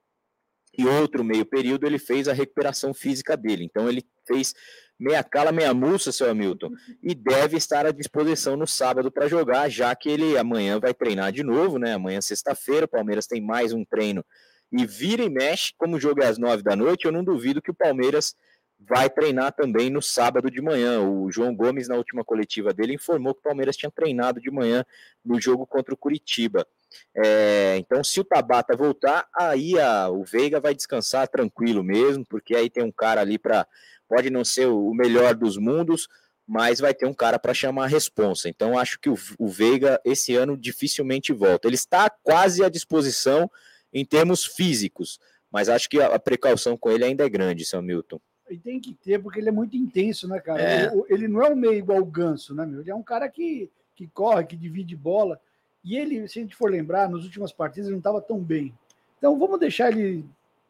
e 0.78 0.86
outro 0.88 1.24
meio 1.24 1.46
período 1.46 1.86
ele 1.86 2.00
fez 2.00 2.28
a 2.28 2.34
recuperação 2.34 2.94
física 2.94 3.38
dele. 3.38 3.64
Então 3.64 3.88
ele 3.88 4.04
fez 4.28 4.54
meia 5.00 5.24
cala, 5.24 5.52
meia 5.52 5.74
mulsa, 5.74 6.12
seu 6.12 6.30
Hamilton, 6.30 6.72
e 7.02 7.14
deve 7.14 7.58
estar 7.58 7.86
à 7.86 7.91
disposição 7.91 8.56
no 8.56 8.68
sábado 8.68 9.12
para 9.12 9.28
jogar, 9.28 9.70
já 9.70 9.94
que 9.96 10.10
ele 10.10 10.38
amanhã 10.38 10.80
vai 10.80 10.94
treinar 10.94 11.32
de 11.32 11.44
novo, 11.44 11.78
né? 11.78 11.94
Amanhã, 11.94 12.22
sexta-feira, 12.22 12.86
o 12.86 12.89
Palmeiras 12.89 13.28
tem 13.28 13.41
mais 13.41 13.74
um 13.74 13.84
treino 13.84 14.24
e 14.72 14.88
vira 14.88 15.24
e 15.24 15.30
mexe, 15.30 15.72
como 15.78 15.98
o 15.98 16.00
jogo 16.00 16.24
é 16.24 16.28
às 16.28 16.39
nove 16.39 16.64
da 16.64 16.76
noite, 16.76 17.06
eu 17.06 17.12
não 17.12 17.24
duvido 17.24 17.62
que 17.62 17.70
o 17.70 17.76
Palmeiras 17.76 18.36
vai 18.80 19.10
treinar 19.10 19.54
também 19.54 19.89
no 19.89 20.02
sábado 20.02 20.50
de 20.50 20.62
manhã. 20.62 21.00
O 21.00 21.32
João 21.32 21.56
Gomes, 21.56 21.88
na 21.88 21.96
última 21.96 22.24
coletiva 22.24 22.74
dele, 22.74 22.96
informou 22.96 23.34
que 23.34 23.39
o 23.39 23.44
Palmeiras 23.44 23.78
tinha 23.78 23.91
treinado 23.91 24.41
de 24.41 24.52
manhã 24.52 24.84
no 25.24 25.39
jogo 25.39 25.66
contra 25.66 25.94
o 25.94 25.98
Curitiba. 25.98 26.68
É, 27.16 27.78
então, 27.78 28.04
se 28.04 28.20
o 28.20 28.24
Tabata 28.24 28.76
voltar, 28.76 29.28
aí 29.36 29.80
a, 29.80 30.10
o 30.10 30.24
Veiga 30.24 30.60
vai 30.60 30.76
descansar 30.76 31.28
tranquilo 31.28 31.84
mesmo, 31.84 32.26
porque 32.26 32.56
aí 32.56 32.70
tem 32.70 32.84
um 32.84 32.91
cara 32.91 33.22
ali 33.22 33.38
para. 33.38 33.68
Pode 34.14 34.30
não 34.30 34.45
ser 34.45 34.68
o 34.68 34.93
melhor 34.93 35.34
dos 35.34 35.57
mundos, 35.57 36.07
mas 36.45 36.80
vai 36.80 36.93
ter 36.93 37.07
um 37.07 37.14
cara 37.16 37.39
para 37.39 37.51
chamar 37.51 37.86
a 37.86 37.88
responsa. 37.88 38.47
Então, 38.47 38.78
acho 38.78 38.99
que 38.99 39.09
o, 39.09 39.16
o 39.39 39.47
Veiga 39.47 39.99
esse 40.05 40.36
ano 40.36 40.55
dificilmente 40.55 41.34
volta. 41.34 41.68
Ele 41.68 41.74
está 41.74 42.11
quase 42.11 42.64
à 42.64 42.70
disposição 42.70 43.49
em 43.91 44.05
termos 44.05 44.45
físicos, 44.45 45.20
mas 45.51 45.68
acho 45.68 45.89
que 45.89 45.99
a, 45.99 46.14
a 46.14 46.20
precaução 46.20 46.78
com 46.78 46.91
ele 46.91 47.03
ainda 47.03 47.26
é 47.26 47.30
grande, 47.30 47.66
São 47.66 47.82
Milton. 47.82 48.22
E 48.51 48.55
tem 48.55 48.80
que 48.80 48.93
ter, 48.93 49.20
porque 49.20 49.39
ele 49.39 49.49
é 49.49 49.51
muito 49.51 49.76
intenso, 49.76 50.28
né, 50.28 50.39
cara? 50.39 50.61
É. 50.61 50.86
Ele, 50.86 51.03
ele, 51.09 51.28
não 51.28 51.41
é 51.41 51.49
um 51.49 51.55
meio 51.55 51.74
igual 51.74 51.97
o 51.97 52.05
Ganso, 52.05 52.53
né, 52.53 52.68
meu? 52.68 52.82
Ele 52.82 52.91
é 52.91 52.95
um 52.95 53.01
cara 53.01 53.28
que, 53.28 53.72
que 53.95 54.07
corre, 54.07 54.45
que 54.45 54.55
divide 54.55 54.95
bola. 54.95 55.41
E 55.84 55.97
ele, 55.97 56.28
se 56.28 56.38
a 56.38 56.41
gente 56.43 56.55
for 56.55 56.70
lembrar, 56.70 57.09
nas 57.09 57.24
últimas 57.24 57.51
partidas 57.51 57.88
ele 57.88 57.93
não 57.93 57.99
estava 57.99 58.22
tão 58.22 58.38
bem. 58.39 58.78
Então 59.18 59.39
vamos 59.39 59.59
deixar 59.59 59.91
ele 59.91 60.24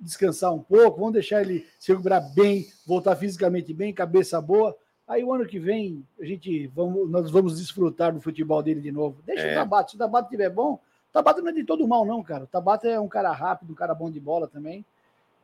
descansar 0.04 0.54
um 0.54 0.60
pouco, 0.60 0.99
vamos 0.99 1.14
deixar 1.14 1.41
ele 1.41 1.66
se 1.80 1.91
recuperar 1.91 2.34
bem, 2.34 2.68
voltar 2.86 3.16
fisicamente 3.16 3.74
bem, 3.74 3.93
cabeça 3.93 4.39
boa. 4.41 4.76
Aí 5.08 5.24
o 5.24 5.34
ano 5.34 5.45
que 5.45 5.60
vem 5.60 6.06
a 6.20 6.26
gente 6.26 6.68
vamos, 6.68 7.10
nós 7.10 7.30
vamos 7.30 7.60
desfrutar 7.60 8.14
do 8.14 8.22
futebol 8.22 8.62
dele 8.62 8.82
de 8.82 8.91
novo. 8.91 9.22
Deixa 9.26 9.43
é. 9.43 9.51
o 9.51 9.56
Tabata, 9.56 9.89
se 9.89 9.95
o 9.95 9.99
Tabata 9.99 10.26
estiver 10.26 10.49
bom, 10.49 10.74
o 10.74 10.80
Tabata 11.12 11.41
não 11.41 11.49
é 11.49 11.54
de 11.54 11.64
todo 11.64 11.88
mal, 11.88 12.06
não, 12.06 12.24
cara. 12.24 12.43
O 12.45 12.47
Tabata 12.47 12.88
é 12.88 12.99
um 12.99 13.08
cara 13.08 13.32
rápido, 13.32 13.72
um 13.72 13.76
cara 13.76 13.93
bom 13.93 14.10
de 14.10 14.20
bola 14.20 14.47
também. 14.47 14.86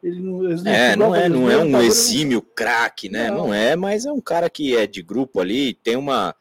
Ele 0.01 0.21
não, 0.21 0.39
não 0.39 0.71
é, 0.71 0.95
não 0.95 1.15
é, 1.15 1.29
não 1.29 1.51
é 1.51 1.57
um 1.57 1.81
exímio 1.81 2.41
craque, 2.41 3.09
né? 3.09 3.29
Não. 3.29 3.47
não. 3.47 3.53
é, 3.53 3.75
mas 3.75 4.05
é 4.05 4.11
um 4.11 4.21
cara 4.21 4.49
que 4.49 4.75
é 4.75 4.87
de 4.87 5.01
grupo 5.01 5.41
ali, 5.41 5.73
tem 5.73 5.97
uma 5.97 6.33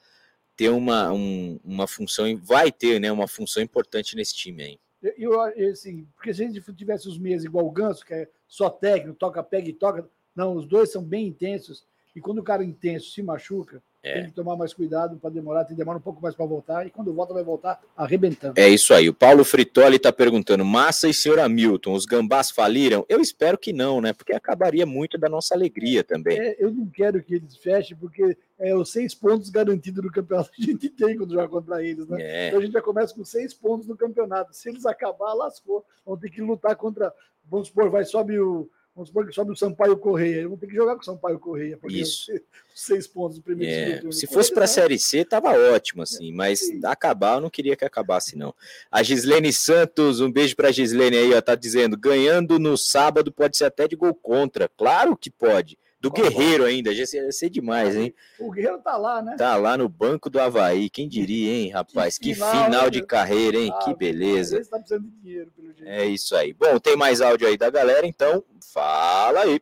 tem 0.59 0.69
uma, 0.71 1.12
um, 1.12 1.61
uma 1.64 1.87
função, 1.87 2.25
vai 2.43 2.73
ter, 2.73 3.01
né, 3.01 3.12
uma 3.12 3.29
função 3.29 3.62
importante 3.62 4.16
nesse 4.16 4.35
time 4.35 4.61
aí. 4.64 4.79
Eu, 5.01 5.40
assim, 5.40 6.07
porque 6.16 6.34
se 6.34 6.42
a 6.42 6.46
gente 6.49 6.74
tivesse 6.74 7.09
os 7.09 7.18
meias 7.18 7.44
igual 7.44 7.66
o 7.66 7.70
Ganso, 7.70 8.05
que 8.05 8.14
é 8.14 8.28
só 8.46 8.68
técnico, 8.68 9.16
toca, 9.16 9.42
pega 9.42 9.68
e 9.68 9.72
toca, 9.72 10.09
não, 10.34 10.55
os 10.55 10.66
dois 10.66 10.90
são 10.90 11.05
bem 11.05 11.28
intensos, 11.28 11.86
e 12.14 12.20
quando 12.20 12.38
o 12.38 12.44
cara 12.44 12.64
intenso 12.64 13.11
se 13.12 13.22
machuca, 13.22 13.82
é. 14.03 14.20
Tem 14.20 14.24
que 14.26 14.36
tomar 14.36 14.57
mais 14.57 14.72
cuidado 14.72 15.16
para 15.16 15.30
demorar, 15.30 15.64
tem 15.64 15.76
demora 15.76 15.99
um 15.99 16.01
pouco 16.01 16.22
mais 16.22 16.34
para 16.34 16.46
voltar, 16.46 16.86
e 16.86 16.90
quando 16.90 17.12
volta, 17.12 17.34
vai 17.34 17.42
voltar 17.42 17.80
arrebentando. 17.96 18.55
É 18.57 18.68
isso 18.68 18.94
aí. 18.94 19.09
O 19.09 19.14
Paulo 19.14 19.44
Fritoli 19.44 19.96
está 19.96 20.12
perguntando: 20.12 20.64
Massa 20.64 21.09
e 21.09 21.14
senhor 21.14 21.40
Hamilton, 21.40 21.92
os 21.92 22.07
gambás 22.07 22.51
faliram? 22.51 23.05
Eu 23.09 23.20
espero 23.20 23.59
que 23.59 23.72
não, 23.72 24.01
né? 24.01 24.12
Porque 24.12 24.32
acabaria 24.32 24.86
muito 24.86 25.18
da 25.18 25.28
nossa 25.28 25.55
alegria 25.55 26.05
também. 26.05 26.38
É, 26.38 26.57
eu 26.59 26.70
não 26.70 26.86
quero 26.86 27.22
que 27.22 27.34
eles 27.34 27.57
fechem, 27.57 27.96
porque 27.96 28.36
é 28.59 28.74
os 28.74 28.92
seis 28.92 29.14
pontos 29.14 29.51
garantidos 29.51 30.03
no 30.03 30.12
campeonato 30.12 30.51
a 30.59 30.62
gente 30.62 30.88
tem 30.90 31.16
quando 31.16 31.32
joga 31.32 31.49
contra 31.49 31.84
eles, 31.84 32.07
né? 32.07 32.18
É. 32.20 32.49
Então 32.49 32.61
a 32.61 32.62
gente 32.62 32.72
já 32.72 32.82
começa 32.82 33.14
com 33.14 33.24
seis 33.24 33.53
pontos 33.53 33.88
no 33.88 33.96
campeonato. 33.96 34.55
Se 34.55 34.68
eles 34.68 34.86
acabar, 34.86 35.34
lascou. 35.34 35.84
Vão 36.07 36.16
ter 36.16 36.30
que 36.30 36.40
lutar 36.40 36.76
contra. 36.76 37.12
Vamos 37.51 37.68
supor, 37.68 37.90
vai 37.90 38.05
sobe 38.05 38.38
o 38.38 38.70
Vamos 38.99 39.11
supor 39.11 39.28
que 39.28 39.32
sobe 39.32 39.53
o 39.53 39.57
Sampaio 39.57 39.96
Correia. 39.96 40.40
Eu 40.40 40.49
vou 40.49 40.59
ter 40.59 40.66
que 40.66 40.74
jogar 40.74 40.96
com 40.96 41.03
o 41.03 41.05
Sampaio 41.05 41.38
Correia. 41.38 41.78
Isso. 41.88 42.32
Seis 42.74 43.07
pontos 43.07 43.36
no 43.36 43.44
primeiro 43.44 44.09
é, 44.09 44.12
Se 44.12 44.26
fosse 44.26 44.53
para 44.53 44.64
a 44.64 44.68
Série 44.68 44.99
C, 44.99 45.24
tava 45.24 45.53
ótimo, 45.72 46.03
assim. 46.03 46.32
Mas 46.32 46.59
Sim. 46.59 46.80
acabar, 46.84 47.36
eu 47.36 47.40
não 47.40 47.51
queria 47.51 47.76
que 47.76 47.84
acabasse, 47.84 48.36
não. 48.36 48.53
A 48.90 49.01
Gislene 49.05 49.53
Santos, 49.53 50.20
um 50.20 50.30
beijo 50.32 50.57
para 50.57 50.68
a 50.68 50.72
Gislene 50.72 51.16
aí, 51.16 51.32
ó. 51.32 51.40
Tá 51.40 51.55
dizendo: 51.55 51.96
ganhando 51.96 52.59
no 52.59 52.76
sábado 52.76 53.30
pode 53.30 53.57
ser 53.57 53.66
até 53.66 53.86
de 53.86 53.94
gol 53.94 54.14
contra. 54.14 54.68
Claro 54.68 55.16
que 55.16 55.30
pode. 55.30 55.78
Do 56.01 56.12
Guerreiro 56.12 56.64
ainda, 56.64 56.94
já 56.94 57.05
ia 57.18 57.32
ser 57.32 57.51
demais, 57.51 57.96
hein? 57.96 58.14
O 58.38 58.53
Guerreiro 58.53 58.78
tá 58.78 58.96
lá, 58.96 59.20
né? 59.20 59.34
Tá 59.36 59.57
lá 59.57 59.76
no 59.76 59.88
banco 59.88 60.30
do 60.30 60.40
Havaí. 60.40 60.88
Quem 60.88 61.09
diria, 61.09 61.53
hein, 61.53 61.70
rapaz? 61.70 62.16
Que, 62.16 62.28
que 62.28 62.34
final, 62.34 62.64
final, 62.64 62.90
de 62.90 63.05
carreira, 63.05 63.59
hein? 63.59 63.72
Ah, 63.74 63.84
que 63.84 63.94
beleza. 63.96 64.62
Tá 64.64 64.78
precisando 64.78 65.09
de 65.09 65.20
dinheiro, 65.20 65.51
pelo 65.51 65.72
jeito. 65.74 65.88
É 65.88 66.07
isso 66.07 66.36
aí. 66.36 66.53
Bom, 66.53 66.78
tem 66.78 66.96
mais 66.96 67.20
áudio 67.20 67.49
aí 67.49 67.57
da 67.57 67.68
galera, 67.68 68.07
então 68.07 68.44
fala 68.72 69.40
aí. 69.40 69.61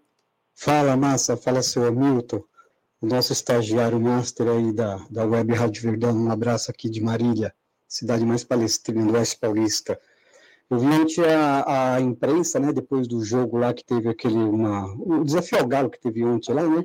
Fala, 0.55 0.95
massa. 0.95 1.39
Fala, 1.39 1.63
seu 1.63 1.87
Hamilton. 1.87 2.45
O 3.01 3.07
nosso 3.07 3.33
estagiário 3.33 4.01
master 4.01 4.49
aí 4.49 4.73
da, 4.73 4.97
da 5.11 5.25
Web 5.25 5.55
Rádio 5.55 5.83
Verdão. 5.83 6.15
Um 6.15 6.31
abraço 6.31 6.71
aqui 6.71 6.91
de 6.91 7.01
Marília, 7.01 7.55
cidade 7.89 8.27
mais 8.27 8.45
palestrina 8.45 9.07
do 9.07 9.15
Oeste 9.15 9.39
Paulista. 9.39 9.99
Ontem 10.69 11.25
a, 11.25 11.95
a 11.95 12.01
imprensa, 12.01 12.59
né, 12.59 12.73
depois 12.73 13.07
do 13.07 13.25
jogo 13.25 13.57
lá 13.57 13.73
que 13.73 13.85
teve 13.85 14.09
aquele, 14.09 14.35
uma, 14.35 14.93
o 14.97 15.25
desafio 15.25 15.59
ao 15.59 15.67
Galo 15.67 15.89
que 15.89 16.01
teve 16.01 16.25
ontem 16.25 16.53
lá, 16.53 16.69
né? 16.69 16.85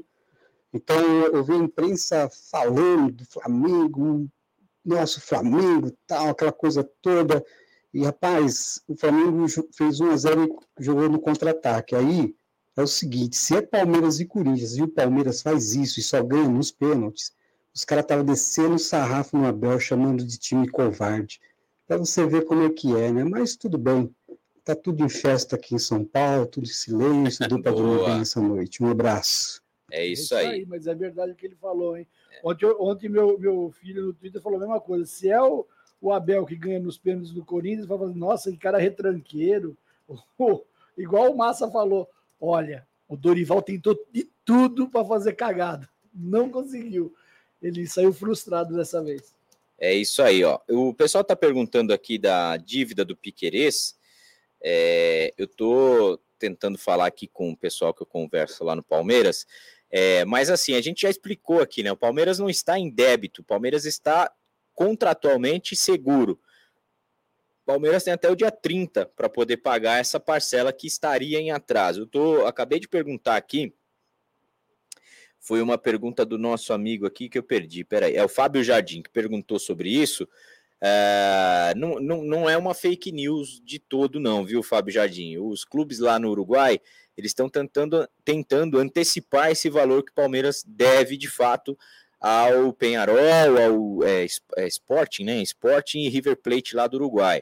Então 0.72 0.98
eu 1.26 1.44
vi 1.44 1.54
a 1.54 1.58
imprensa 1.58 2.30
falando 2.52 3.12
do 3.12 3.26
Flamengo, 3.26 4.30
nosso 4.86 5.20
Flamengo, 5.20 5.92
tal, 6.06 6.30
aquela 6.30 6.52
coisa 6.52 6.84
toda. 7.02 7.44
E 7.94 8.04
rapaz, 8.04 8.82
o 8.88 8.96
Flamengo 8.96 9.46
fez 9.76 10.00
1 10.00 10.12
a 10.12 10.18
0 10.18 10.60
e 10.80 10.84
jogou 10.84 11.10
no 11.10 11.20
contra-ataque. 11.20 11.96
Aí 11.96 12.36
é 12.78 12.84
o 12.84 12.88
seguinte, 12.88 13.36
se 13.36 13.56
é 13.56 13.62
Palmeiras 13.62 14.20
e 14.20 14.26
Corinthians 14.26 14.78
e 14.78 14.84
o 14.84 14.88
Palmeiras 14.88 15.42
faz 15.42 15.74
isso 15.74 16.00
e 16.00 16.04
só 16.04 16.24
ganha 16.24 16.48
nos 16.48 16.72
pênaltis, 16.72 17.34
os 17.74 17.84
caras 17.84 18.06
estavam 18.06 18.24
descendo 18.24 18.76
o 18.76 18.80
sarrafo 18.80 19.36
no 19.36 19.48
Abel, 19.48 19.80
chamando 19.80 20.24
de 20.24 20.38
time 20.38 20.70
covarde 20.70 21.42
para 21.92 21.98
você 21.98 22.26
ver 22.26 22.46
como 22.46 22.64
é 22.64 22.70
que 22.70 22.96
é, 22.96 23.12
né? 23.12 23.26
Mas 23.26 23.58
tudo 23.58 23.78
bem. 23.78 24.16
Tá 24.64 24.74
tudo 24.74 25.04
em 25.04 25.10
festa 25.10 25.58
aqui 25.58 25.76
em 25.76 25.80
São 25.80 26.06
Paulo, 26.06 26.46
tudo 26.46 26.64
em 26.64 26.70
silêncio, 26.70 27.46
deu 27.50 27.62
para 27.62 27.74
dormir 27.74 28.06
bem 28.08 28.22
essa 28.22 28.40
noite. 28.40 28.82
Um 28.82 28.90
abraço. 28.90 29.62
É 29.92 30.06
isso, 30.06 30.34
é 30.36 30.44
isso 30.44 30.50
aí. 30.52 30.60
aí. 30.60 30.66
Mas 30.66 30.88
é 30.88 30.96
verdade 30.96 31.34
o 31.34 31.36
que 31.36 31.48
ele 31.48 31.56
falou, 31.56 31.98
hein? 31.98 32.08
É. 32.32 32.40
Ontem, 32.48 32.66
ontem 32.80 33.10
meu, 33.10 33.38
meu 33.38 33.74
filho 33.78 34.06
no 34.06 34.14
Twitter 34.14 34.42
falou 34.42 34.56
a 34.58 34.62
mesma 34.62 34.80
coisa. 34.80 35.06
Se 35.06 35.30
é 35.30 35.42
o, 35.42 35.68
o 36.00 36.14
Abel 36.14 36.46
que 36.46 36.56
ganha 36.56 36.80
nos 36.80 36.98
pênaltis 36.98 37.34
do 37.34 37.44
Corinthians, 37.44 37.86
vai 37.86 37.98
falar, 37.98 38.16
nossa, 38.16 38.50
que 38.50 38.58
cara 38.58 38.78
retranqueiro. 38.78 39.76
igual 40.98 41.30
o 41.30 41.38
Massa 41.38 41.70
falou, 41.70 42.10
olha, 42.40 42.88
O 43.06 43.18
Dorival 43.18 43.62
tentou 43.62 44.00
de 44.14 44.30
tudo 44.46 44.88
para 44.88 45.04
fazer 45.04 45.34
cagada. 45.34 45.90
Não 46.14 46.50
conseguiu. 46.50 47.14
Ele 47.62 47.86
saiu 47.86 48.14
frustrado 48.14 48.78
dessa 48.78 49.04
vez. 49.04 49.41
É 49.84 49.92
isso 49.96 50.22
aí, 50.22 50.44
ó. 50.44 50.60
O 50.70 50.94
pessoal 50.94 51.24
está 51.24 51.36
perguntando 51.36 51.92
aqui 51.92 52.20
da 52.20 52.56
dívida 52.56 53.04
do 53.04 53.18
Piquerez. 53.18 53.96
É, 54.64 55.34
eu 55.36 55.46
estou 55.46 56.22
tentando 56.38 56.78
falar 56.78 57.08
aqui 57.08 57.28
com 57.28 57.50
o 57.50 57.58
pessoal 57.58 57.92
que 57.92 58.04
eu 58.04 58.06
converso 58.06 58.64
lá 58.64 58.76
no 58.76 58.84
Palmeiras. 58.84 59.48
É, 59.90 60.24
mas 60.24 60.52
assim, 60.52 60.76
a 60.76 60.82
gente 60.82 61.02
já 61.02 61.10
explicou 61.10 61.62
aqui, 61.62 61.82
né? 61.82 61.92
O 61.92 61.98
Palmeiras 61.98 62.38
não 62.38 62.48
está 62.48 62.78
em 62.78 62.92
débito, 62.92 63.42
o 63.42 63.44
Palmeiras 63.44 63.86
está 63.86 64.32
contratualmente 64.76 65.76
seguro. 65.76 66.40
O 67.64 67.66
Palmeiras 67.66 68.04
tem 68.04 68.14
até 68.14 68.30
o 68.30 68.36
dia 68.36 68.52
30 68.52 69.08
para 69.16 69.28
poder 69.28 69.58
pagar 69.58 70.00
essa 70.00 70.20
parcela 70.20 70.72
que 70.72 70.86
estaria 70.86 71.40
em 71.40 71.50
atraso. 71.50 72.02
Eu 72.02 72.08
tô, 72.08 72.46
acabei 72.46 72.80
de 72.80 72.88
perguntar 72.88 73.36
aqui. 73.36 73.74
Foi 75.42 75.62
uma 75.62 75.78
pergunta 75.78 76.24
do 76.24 76.38
nosso 76.38 76.72
amigo 76.72 77.06
aqui 77.06 77.28
que 77.28 77.38
eu 77.38 77.44
perdi. 77.44 77.84
Peraí, 77.84 78.16
é 78.16 78.24
o 78.24 78.30
Fábio 78.30 78.64
Jardim 78.64 79.02
que 79.02 79.10
perguntou 79.10 79.60
sobre 79.60 79.90
isso. 79.90 80.26
É, 80.80 81.74
não, 81.76 82.00
não, 82.00 82.24
não 82.24 82.50
é 82.50 82.56
uma 82.58 82.74
fake 82.74 83.12
news 83.12 83.62
de 83.64 83.78
todo, 83.78 84.20
não, 84.20 84.46
viu, 84.46 84.64
Fábio 84.64 84.94
Jardim? 84.94 85.38
Os 85.38 85.66
clubes 85.66 86.00
lá 86.00 86.18
no 86.18 86.30
Uruguai 86.30 86.80
eles 87.18 87.32
estão 87.32 87.50
tentando, 87.50 88.08
tentando 88.24 88.80
antecipar 88.80 89.52
esse 89.52 89.70
valor 89.70 90.04
que 90.04 90.12
o 90.12 90.16
Palmeiras 90.16 90.64
deve 90.66 91.18
de 91.18 91.28
fato 91.28 91.78
ao 92.20 92.72
Penharol, 92.72 93.18
ao 93.18 94.04
é, 94.04 94.26
é, 94.58 94.68
Sporting, 94.68 95.24
né? 95.24 95.42
Sporting 95.42 96.00
e 96.00 96.10
River 96.10 96.38
Plate 96.38 96.76
lá 96.76 96.88
do 96.88 96.98
Uruguai. 96.98 97.42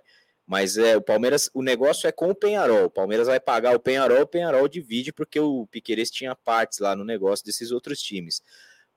Mas 0.50 0.80
é, 0.80 0.98
o 0.98 1.02
Palmeiras, 1.02 1.48
o 1.54 1.62
negócio 1.62 2.08
é 2.08 2.12
com 2.12 2.32
o 2.32 2.36
Penharol. 2.36 2.86
O 2.86 2.90
Palmeiras 2.90 3.28
vai 3.28 3.40
pagar 3.40 3.76
o 3.76 3.80
Penharol, 3.80 4.24
o 4.24 4.28
Penharol 4.28 4.68
divide 4.68 5.14
porque 5.14 5.40
o 5.40 5.68
Piqueires 5.68 6.10
tinha 6.10 6.36
partes 6.36 6.80
lá 6.80 6.96
no 6.96 7.06
negócio 7.06 7.46
desses 7.46 7.70
outros 7.70 8.02
times. 8.02 8.42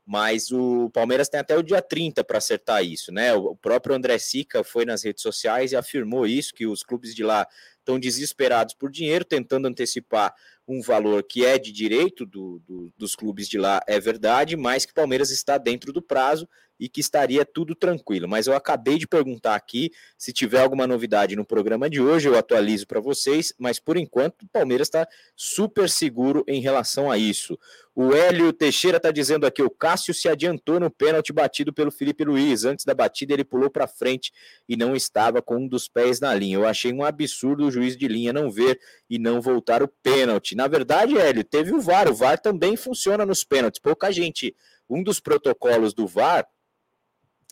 Mas 0.06 0.50
o 0.50 0.88
Palmeiras 0.94 1.28
tem 1.28 1.38
até 1.38 1.54
o 1.54 1.62
dia 1.62 1.82
30 1.82 2.24
para 2.24 2.38
acertar 2.38 2.82
isso, 2.82 3.12
né? 3.12 3.34
O 3.34 3.54
próprio 3.54 3.94
André 3.94 4.16
Sica 4.16 4.64
foi 4.64 4.86
nas 4.86 5.04
redes 5.04 5.20
sociais 5.20 5.72
e 5.72 5.76
afirmou 5.76 6.26
isso, 6.26 6.54
que 6.54 6.66
os 6.66 6.82
clubes 6.82 7.14
de 7.14 7.22
lá 7.22 7.46
estão 7.82 7.98
desesperados 7.98 8.74
por 8.74 8.90
dinheiro, 8.90 9.24
tentando 9.24 9.68
antecipar 9.68 10.34
um 10.66 10.80
valor 10.80 11.22
que 11.24 11.44
é 11.44 11.58
de 11.58 11.72
direito 11.72 12.24
do, 12.24 12.60
do, 12.66 12.92
dos 12.96 13.14
clubes 13.16 13.48
de 13.48 13.58
lá, 13.58 13.80
é 13.86 13.98
verdade, 13.98 14.56
mas 14.56 14.86
que 14.86 14.92
o 14.92 14.94
Palmeiras 14.94 15.30
está 15.30 15.58
dentro 15.58 15.92
do 15.92 16.00
prazo 16.00 16.48
e 16.82 16.88
que 16.88 17.00
estaria 17.00 17.44
tudo 17.44 17.76
tranquilo. 17.76 18.28
Mas 18.28 18.48
eu 18.48 18.56
acabei 18.56 18.98
de 18.98 19.06
perguntar 19.06 19.54
aqui, 19.54 19.92
se 20.18 20.32
tiver 20.32 20.60
alguma 20.60 20.84
novidade 20.84 21.36
no 21.36 21.44
programa 21.44 21.88
de 21.88 22.00
hoje, 22.00 22.28
eu 22.28 22.36
atualizo 22.36 22.88
para 22.88 22.98
vocês, 22.98 23.54
mas 23.56 23.78
por 23.78 23.96
enquanto 23.96 24.42
o 24.42 24.48
Palmeiras 24.48 24.88
está 24.88 25.06
super 25.36 25.88
seguro 25.88 26.44
em 26.48 26.60
relação 26.60 27.08
a 27.08 27.16
isso. 27.16 27.56
O 27.94 28.12
Hélio 28.14 28.52
Teixeira 28.52 28.96
está 28.96 29.10
dizendo 29.12 29.46
aqui: 29.46 29.62
o 29.62 29.70
Cássio 29.70 30.14
se 30.14 30.28
adiantou 30.28 30.80
no 30.80 30.90
pênalti 30.90 31.32
batido 31.32 31.72
pelo 31.72 31.92
Felipe 31.92 32.24
Luiz. 32.24 32.64
Antes 32.64 32.84
da 32.84 32.94
batida, 32.94 33.34
ele 33.34 33.44
pulou 33.44 33.70
para 33.70 33.86
frente 33.86 34.32
e 34.68 34.76
não 34.76 34.96
estava 34.96 35.42
com 35.42 35.58
um 35.58 35.68
dos 35.68 35.88
pés 35.88 36.18
na 36.18 36.34
linha. 36.34 36.56
Eu 36.56 36.66
achei 36.66 36.92
um 36.92 37.04
absurdo 37.04 37.70
juiz 37.72 37.96
de 37.96 38.06
linha 38.06 38.32
não 38.32 38.50
ver 38.50 38.78
e 39.10 39.18
não 39.18 39.40
voltar 39.40 39.82
o 39.82 39.88
pênalti. 39.88 40.54
Na 40.54 40.68
verdade, 40.68 41.18
Hélio, 41.18 41.42
teve 41.42 41.72
o 41.72 41.80
VAR. 41.80 42.08
O 42.08 42.14
VAR 42.14 42.38
também 42.38 42.76
funciona 42.76 43.26
nos 43.26 43.42
pênaltis. 43.42 43.80
Pouca 43.80 44.12
gente. 44.12 44.54
Um 44.88 45.02
dos 45.02 45.18
protocolos 45.18 45.94
do 45.94 46.06
VAR 46.06 46.46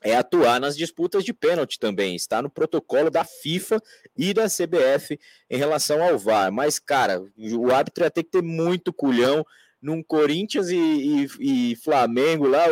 é 0.03 0.15
atuar 0.17 0.61
nas 0.61 0.77
disputas 0.77 1.25
de 1.25 1.33
pênalti 1.33 1.79
também. 1.79 2.15
Está 2.15 2.41
no 2.41 2.51
protocolo 2.51 3.11
da 3.11 3.25
FIFA 3.25 3.83
e 4.17 4.33
da 4.33 4.47
CBF 4.47 5.19
em 5.49 5.57
relação 5.57 6.03
ao 6.03 6.19
VAR. 6.19 6.53
Mas, 6.53 6.79
cara, 6.79 7.23
o 7.37 7.71
árbitro 7.71 8.05
ia 8.05 8.11
ter 8.11 8.23
que 8.23 8.31
ter 8.31 8.43
muito 8.43 8.93
culhão 8.93 9.45
num 9.81 10.03
Corinthians 10.03 10.69
e, 10.69 10.77
e, 10.77 11.71
e 11.73 11.77
Flamengo 11.77 12.47
lá. 12.47 12.67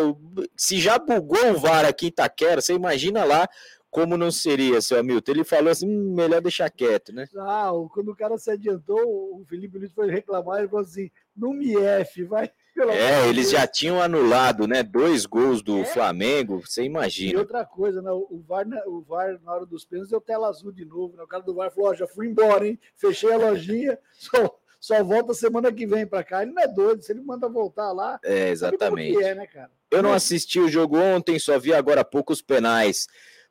se 0.56 0.78
já 0.78 0.98
bugou 0.98 1.52
o 1.52 1.58
VAR 1.58 1.84
aqui 1.84 2.06
em 2.06 2.08
Itaquera, 2.08 2.60
você 2.60 2.74
imagina 2.74 3.24
lá 3.24 3.48
como 3.90 4.16
não 4.16 4.30
seria, 4.30 4.80
seu 4.80 4.98
Hamilton? 4.98 5.32
Ele 5.32 5.44
falou 5.44 5.70
assim: 5.70 5.88
hum, 5.88 6.14
melhor 6.14 6.40
deixar 6.40 6.70
quieto, 6.70 7.12
né? 7.12 7.26
Ah, 7.36 7.70
quando 7.92 8.10
o 8.10 8.16
cara 8.16 8.36
se 8.38 8.50
adiantou, 8.50 8.98
o 8.98 9.44
Felipe 9.48 9.78
Luiz 9.78 9.92
foi 9.92 10.10
reclamar 10.10 10.62
e 10.62 10.68
falou 10.68 10.84
assim: 10.84 11.10
não 11.36 11.52
me 11.52 11.76
F, 11.76 12.24
vai. 12.24 12.50
É, 12.92 13.28
eles 13.28 13.50
já 13.50 13.66
tinham 13.66 14.00
anulado, 14.00 14.68
né? 14.68 14.84
Dois 14.84 15.26
gols 15.26 15.62
do 15.62 15.80
é. 15.80 15.84
Flamengo, 15.84 16.60
você 16.64 16.84
imagina. 16.84 17.32
E 17.32 17.36
outra 17.36 17.64
coisa, 17.64 18.00
né? 18.00 18.10
O 18.12 18.40
VAR, 18.46 18.66
o 18.86 19.02
VAR 19.02 19.40
na 19.42 19.52
hora 19.52 19.66
dos 19.66 19.84
pênaltis 19.84 20.10
deu 20.10 20.20
tela 20.20 20.48
azul 20.48 20.70
de 20.70 20.84
novo. 20.84 21.16
Né? 21.16 21.22
O 21.24 21.26
cara 21.26 21.42
do 21.42 21.54
VAR 21.54 21.72
falou: 21.72 21.90
ó, 21.90 21.94
já 21.94 22.06
fui 22.06 22.28
embora, 22.28 22.66
hein? 22.66 22.78
Fechei 22.94 23.32
a 23.32 23.36
lojinha, 23.36 23.98
só 24.12 24.58
só 24.80 25.02
volta 25.02 25.34
semana 25.34 25.72
que 25.72 25.86
vem 25.86 26.06
para 26.06 26.22
cá. 26.22 26.42
Ele 26.42 26.52
não 26.52 26.62
é 26.62 26.68
doido, 26.68 27.02
se 27.02 27.10
ele 27.12 27.20
manda 27.20 27.48
voltar 27.48 27.90
lá. 27.92 28.18
É, 28.22 28.50
exatamente. 28.50 29.22
É, 29.22 29.34
né, 29.34 29.48
Eu 29.90 30.02
não 30.02 30.12
assisti 30.12 30.60
o 30.60 30.68
jogo 30.68 30.96
ontem, 30.96 31.38
só 31.38 31.58
vi 31.58 31.74
agora 31.74 32.02
há 32.02 32.04
pouco 32.04 32.32
os 32.32 32.40
penais. 32.40 33.08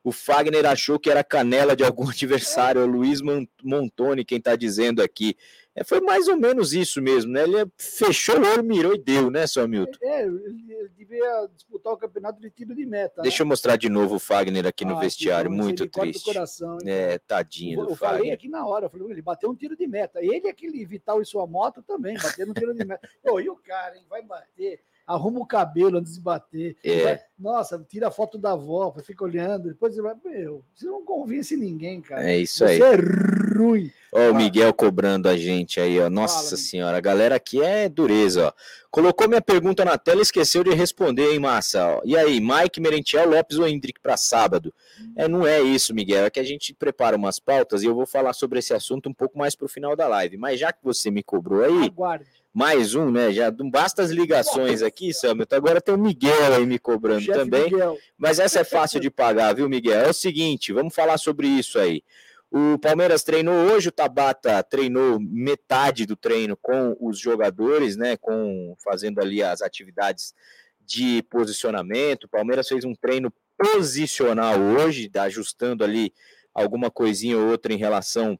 O 0.07 0.11
Fagner 0.13 0.65
achou 0.65 0.97
que 0.97 1.09
era 1.09 1.21
canela 1.21 1.75
de 1.75 1.83
algum 1.83 2.07
adversário, 2.09 2.79
é 2.79 2.85
o 2.85 2.87
Luiz 2.87 3.19
Montoni, 3.61 4.23
quem 4.23 4.37
está 4.37 4.55
dizendo 4.55 5.03
aqui. 5.03 5.35
É, 5.75 5.83
foi 5.83 5.99
mais 5.99 6.29
ou 6.29 6.37
menos 6.37 6.71
isso 6.73 7.01
mesmo, 7.01 7.33
né? 7.33 7.43
Ele 7.43 7.69
fechou 7.77 8.39
o 8.39 8.47
olho, 8.47 8.63
mirou 8.63 8.95
e 8.95 8.97
deu, 8.97 9.29
né, 9.29 9.45
seu 9.45 9.63
Hamilton? 9.63 9.97
É, 10.01 10.23
ele 10.23 10.89
devia 10.95 11.49
disputar 11.53 11.91
o 11.91 11.97
campeonato 11.97 12.39
de 12.39 12.49
tiro 12.49 12.73
de 12.73 12.85
meta. 12.85 13.21
Deixa 13.21 13.43
né? 13.43 13.45
eu 13.45 13.49
mostrar 13.49 13.75
de 13.75 13.89
novo 13.89 14.15
o 14.15 14.19
Fagner 14.19 14.65
aqui 14.65 14.85
no 14.85 14.95
ah, 14.95 15.01
vestiário, 15.01 15.51
muito 15.51 15.85
triste. 15.89 16.23
Coração, 16.23 16.77
é, 16.85 17.19
tadinho 17.19 17.81
eu, 17.81 17.85
do 17.87 17.91
eu 17.91 17.95
Fagner. 17.97 18.13
Eu 18.13 18.19
falei 18.19 18.31
aqui 18.31 18.47
na 18.47 18.65
hora, 18.65 18.85
eu 18.85 18.89
falei, 18.89 19.11
ele 19.11 19.21
bateu 19.21 19.49
um 19.49 19.55
tiro 19.55 19.75
de 19.75 19.85
meta. 19.87 20.23
Ele, 20.23 20.47
aquele 20.47 20.85
Vital 20.85 21.21
e 21.21 21.25
sua 21.25 21.45
moto 21.45 21.83
também, 21.83 22.15
batendo 22.17 22.51
um 22.51 22.53
tiro 22.53 22.73
de 22.73 22.85
meta. 22.85 23.09
Pô, 23.21 23.41
e 23.41 23.49
o 23.49 23.57
cara, 23.57 23.97
hein, 23.97 24.05
vai 24.09 24.21
bater 24.21 24.79
arruma 25.07 25.39
o 25.39 25.45
cabelo 25.45 25.97
antes 25.97 26.15
de 26.15 26.19
bater. 26.21 26.75
É. 26.83 27.03
Vai, 27.03 27.19
nossa, 27.39 27.83
tira 27.87 28.09
a 28.09 28.11
foto 28.11 28.37
da 28.37 28.51
avó, 28.51 28.93
fica 29.01 29.23
olhando, 29.23 29.69
depois 29.69 29.95
você 29.95 30.01
vai, 30.01 30.13
meu, 30.23 30.63
você 30.75 30.85
não 30.85 31.05
convence 31.05 31.55
ninguém, 31.55 32.01
cara. 32.01 32.29
É 32.29 32.39
isso 32.39 32.59
você 32.59 32.65
aí. 32.65 32.77
Você 32.77 32.83
é 32.83 33.57
ruim. 33.57 33.91
Ó, 34.11 34.31
o 34.31 34.35
Miguel 34.35 34.73
cobrando 34.73 35.27
a 35.27 35.35
gente 35.35 35.79
aí, 35.79 35.99
ó. 35.99 36.09
Nossa 36.09 36.45
Fala, 36.49 36.57
senhora, 36.57 36.97
a 36.97 37.01
galera 37.01 37.35
aqui 37.35 37.61
é 37.61 37.89
dureza, 37.89 38.47
ó. 38.47 38.53
Colocou 38.89 39.27
minha 39.27 39.41
pergunta 39.41 39.83
na 39.83 39.97
tela 39.97 40.19
e 40.19 40.21
esqueceu 40.21 40.63
de 40.63 40.73
responder, 40.73 41.33
hein, 41.33 41.39
massa? 41.39 41.85
Ó. 41.85 42.01
E 42.05 42.17
aí, 42.17 42.39
Mike 42.39 42.79
Merentiel 42.79 43.29
Lopes 43.29 43.59
ou 43.59 43.67
Hendrick 43.67 43.99
para 43.99 44.15
sábado? 44.15 44.73
É, 45.15 45.27
não 45.27 45.45
é 45.45 45.61
isso, 45.61 45.93
Miguel. 45.93 46.25
É 46.25 46.29
que 46.29 46.39
a 46.39 46.43
gente 46.43 46.73
prepara 46.73 47.17
umas 47.17 47.37
pautas 47.39 47.83
e 47.83 47.85
eu 47.85 47.93
vou 47.93 48.05
falar 48.05 48.33
sobre 48.33 48.59
esse 48.59 48.73
assunto 48.73 49.09
um 49.09 49.13
pouco 49.13 49.37
mais 49.37 49.55
pro 49.55 49.67
final 49.67 49.95
da 49.95 50.07
live. 50.07 50.37
Mas 50.37 50.59
já 50.59 50.71
que 50.71 50.79
você 50.81 51.11
me 51.11 51.21
cobrou 51.21 51.63
aí. 51.63 51.85
Aguarde 51.85 52.25
mais 52.57 52.95
um, 52.95 53.11
né? 53.11 53.31
Já 53.31 53.51
não 53.51 53.69
basta 53.69 54.01
as 54.01 54.09
ligações 54.09 54.81
aqui, 54.81 55.13
Samuel. 55.13 55.45
Agora 55.51 55.79
tem 55.79 55.93
o 55.93 55.97
Miguel 55.97 56.55
aí 56.55 56.65
me 56.65 56.79
cobrando 56.79 57.23
também. 57.27 57.65
Miguel. 57.65 57.99
Mas 58.17 58.39
essa 58.39 58.61
é 58.61 58.63
fácil 58.65 58.99
de 58.99 59.11
pagar, 59.11 59.53
viu, 59.53 59.69
Miguel? 59.69 60.01
É 60.01 60.09
o 60.09 60.13
seguinte, 60.13 60.73
vamos 60.73 60.95
falar 60.95 61.19
sobre 61.19 61.47
isso 61.47 61.77
aí. 61.77 62.01
O 62.49 62.79
Palmeiras 62.79 63.23
treinou 63.23 63.55
hoje, 63.71 63.89
o 63.89 63.91
Tabata 63.91 64.63
treinou 64.63 65.19
metade 65.19 66.05
do 66.05 66.15
treino 66.15 66.55
com 66.55 66.95
os 66.99 67.19
jogadores, 67.19 67.97
né? 67.97 68.15
Com 68.17 68.75
fazendo 68.83 69.19
ali 69.19 69.43
as 69.43 69.61
atividades 69.61 70.33
de 70.79 71.21
posicionamento. 71.23 72.23
O 72.23 72.29
Palmeiras 72.29 72.67
fez 72.67 72.85
um 72.85 72.95
treino 72.95 73.33
posicional 73.57 74.59
hoje, 74.59 75.11
ajustando 75.19 75.83
ali 75.83 76.13
alguma 76.53 76.89
coisinha 76.89 77.37
ou 77.37 77.49
outra 77.49 77.73
em 77.73 77.77
relação 77.77 78.39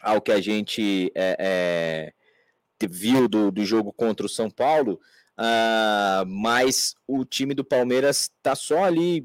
ao 0.00 0.20
que 0.20 0.32
a 0.32 0.40
gente 0.40 1.12
é, 1.14 1.36
é 1.38 2.12
viu 2.88 3.28
do, 3.28 3.52
do 3.52 3.64
jogo 3.64 3.92
contra 3.92 4.26
o 4.26 4.28
São 4.28 4.50
Paulo, 4.50 5.00
uh, 5.38 6.26
mas 6.26 6.96
o 7.06 7.24
time 7.24 7.54
do 7.54 7.64
Palmeiras 7.64 8.22
está 8.36 8.56
só 8.56 8.84
ali 8.84 9.24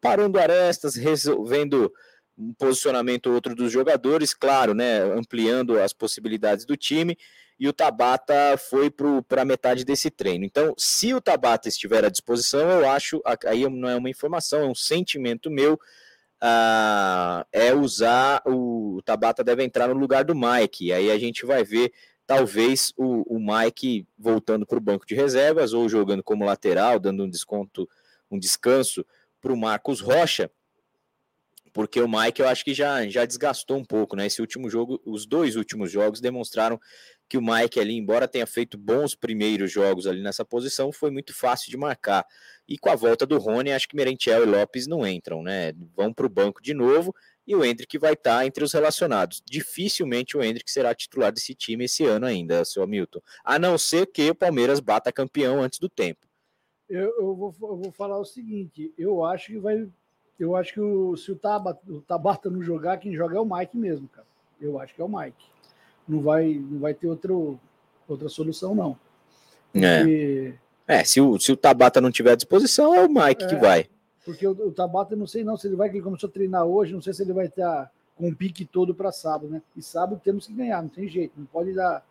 parando 0.00 0.38
arestas, 0.38 0.96
resolvendo 0.96 1.92
um 2.38 2.52
posicionamento 2.54 3.26
ou 3.26 3.34
outro 3.34 3.54
dos 3.54 3.72
jogadores, 3.72 4.34
claro, 4.34 4.74
né, 4.74 5.02
ampliando 5.02 5.78
as 5.80 5.92
possibilidades 5.92 6.64
do 6.64 6.76
time, 6.76 7.16
e 7.58 7.66
o 7.66 7.72
Tabata 7.72 8.58
foi 8.58 8.90
para 9.26 9.44
metade 9.44 9.84
desse 9.84 10.10
treino. 10.10 10.44
Então, 10.44 10.74
se 10.76 11.14
o 11.14 11.20
Tabata 11.20 11.68
estiver 11.68 12.04
à 12.04 12.10
disposição, 12.10 12.68
eu 12.70 12.88
acho, 12.88 13.22
aí 13.46 13.68
não 13.68 13.88
é 13.88 13.96
uma 13.96 14.10
informação, 14.10 14.60
é 14.60 14.66
um 14.66 14.74
sentimento 14.74 15.50
meu, 15.50 15.74
uh, 15.74 17.46
é 17.50 17.74
usar, 17.74 18.42
o, 18.44 18.96
o 18.96 19.02
Tabata 19.02 19.42
deve 19.42 19.64
entrar 19.64 19.88
no 19.88 19.94
lugar 19.94 20.24
do 20.24 20.34
Mike, 20.34 20.92
aí 20.92 21.10
a 21.10 21.18
gente 21.18 21.46
vai 21.46 21.64
ver 21.64 21.92
talvez 22.26 22.92
o, 22.96 23.36
o 23.36 23.38
Mike 23.38 24.06
voltando 24.18 24.66
para 24.66 24.78
o 24.78 24.80
banco 24.80 25.06
de 25.06 25.14
reservas 25.14 25.72
ou 25.72 25.88
jogando 25.88 26.22
como 26.22 26.44
lateral, 26.44 26.98
dando 26.98 27.24
um 27.24 27.30
desconto, 27.30 27.88
um 28.30 28.38
descanso 28.38 29.06
para 29.40 29.52
o 29.52 29.56
Marcos 29.56 30.00
Rocha, 30.00 30.50
porque 31.76 32.00
o 32.00 32.08
Mike 32.08 32.40
eu 32.40 32.48
acho 32.48 32.64
que 32.64 32.72
já, 32.72 33.06
já 33.06 33.26
desgastou 33.26 33.76
um 33.76 33.84
pouco, 33.84 34.16
né? 34.16 34.24
Esse 34.24 34.40
último 34.40 34.70
jogo, 34.70 34.98
os 35.04 35.26
dois 35.26 35.56
últimos 35.56 35.92
jogos 35.92 36.22
demonstraram 36.22 36.80
que 37.28 37.36
o 37.36 37.42
Mike 37.42 37.78
ali, 37.78 37.92
embora 37.92 38.26
tenha 38.26 38.46
feito 38.46 38.78
bons 38.78 39.14
primeiros 39.14 39.70
jogos 39.70 40.06
ali 40.06 40.22
nessa 40.22 40.42
posição, 40.42 40.90
foi 40.90 41.10
muito 41.10 41.34
fácil 41.34 41.70
de 41.70 41.76
marcar. 41.76 42.24
E 42.66 42.78
com 42.78 42.88
a 42.88 42.94
volta 42.96 43.26
do 43.26 43.36
Rony, 43.36 43.72
acho 43.72 43.88
que 43.88 43.94
Merentiel 43.94 44.42
e 44.42 44.46
Lopes 44.46 44.86
não 44.86 45.06
entram, 45.06 45.42
né? 45.42 45.74
Vão 45.94 46.14
para 46.14 46.24
o 46.24 46.30
banco 46.30 46.62
de 46.62 46.72
novo 46.72 47.14
e 47.46 47.54
o 47.54 47.62
Hendrick 47.62 47.98
vai 47.98 48.14
estar 48.14 48.38
tá 48.38 48.46
entre 48.46 48.64
os 48.64 48.72
relacionados. 48.72 49.42
Dificilmente 49.44 50.34
o 50.34 50.42
Hendrick 50.42 50.70
será 50.70 50.94
titular 50.94 51.30
desse 51.30 51.54
time 51.54 51.84
esse 51.84 52.06
ano 52.06 52.24
ainda, 52.24 52.64
seu 52.64 52.84
Hamilton. 52.84 53.20
A 53.44 53.58
não 53.58 53.76
ser 53.76 54.06
que 54.06 54.30
o 54.30 54.34
Palmeiras 54.34 54.80
bata 54.80 55.12
campeão 55.12 55.62
antes 55.62 55.78
do 55.78 55.90
tempo. 55.90 56.26
Eu, 56.88 57.14
eu, 57.18 57.34
vou, 57.36 57.54
eu 57.60 57.76
vou 57.76 57.92
falar 57.92 58.18
o 58.18 58.24
seguinte: 58.24 58.94
eu 58.96 59.22
acho 59.22 59.48
que 59.48 59.58
vai. 59.58 59.86
Eu 60.38 60.54
acho 60.54 60.74
que 60.74 60.80
o, 60.80 61.16
se 61.16 61.32
o 61.32 61.36
Tabata, 61.36 61.80
o 61.88 62.00
Tabata 62.00 62.50
não 62.50 62.62
jogar, 62.62 62.98
quem 62.98 63.14
joga 63.14 63.36
é 63.36 63.40
o 63.40 63.44
Mike 63.44 63.76
mesmo, 63.76 64.08
cara. 64.08 64.26
Eu 64.60 64.78
acho 64.78 64.94
que 64.94 65.00
é 65.00 65.04
o 65.04 65.08
Mike. 65.08 65.44
Não 66.06 66.20
vai, 66.20 66.54
não 66.54 66.78
vai 66.78 66.94
ter 66.94 67.06
outro, 67.08 67.58
outra 68.06 68.28
solução, 68.28 68.74
não. 68.74 68.98
É. 69.74 70.54
É, 70.88 71.04
se 71.04 71.20
o, 71.20 71.38
se 71.38 71.50
o 71.50 71.56
Tabata 71.56 72.00
não 72.00 72.10
tiver 72.10 72.32
à 72.32 72.36
disposição, 72.36 72.94
é 72.94 73.04
o 73.04 73.08
Mike 73.08 73.44
é, 73.44 73.46
que 73.48 73.56
vai. 73.56 73.86
Porque 74.24 74.46
o, 74.46 74.52
o 74.52 74.72
Tabata, 74.72 75.16
não 75.16 75.26
sei 75.26 75.42
não 75.42 75.56
se 75.56 75.66
ele 75.66 75.76
vai, 75.76 75.88
que 75.88 75.96
ele 75.96 76.04
começou 76.04 76.28
a 76.28 76.32
treinar 76.32 76.64
hoje, 76.64 76.92
não 76.92 77.02
sei 77.02 77.12
se 77.12 77.22
ele 77.22 77.32
vai 77.32 77.46
estar 77.46 77.90
com 78.14 78.28
o 78.28 78.34
pique 78.34 78.64
todo 78.64 78.94
para 78.94 79.12
sábado, 79.12 79.48
né? 79.48 79.62
E 79.76 79.82
sábado 79.82 80.20
temos 80.22 80.46
que 80.46 80.52
ganhar, 80.52 80.82
não 80.82 80.88
tem 80.88 81.08
jeito, 81.08 81.32
não 81.36 81.46
pode 81.46 81.72
dar. 81.74 82.04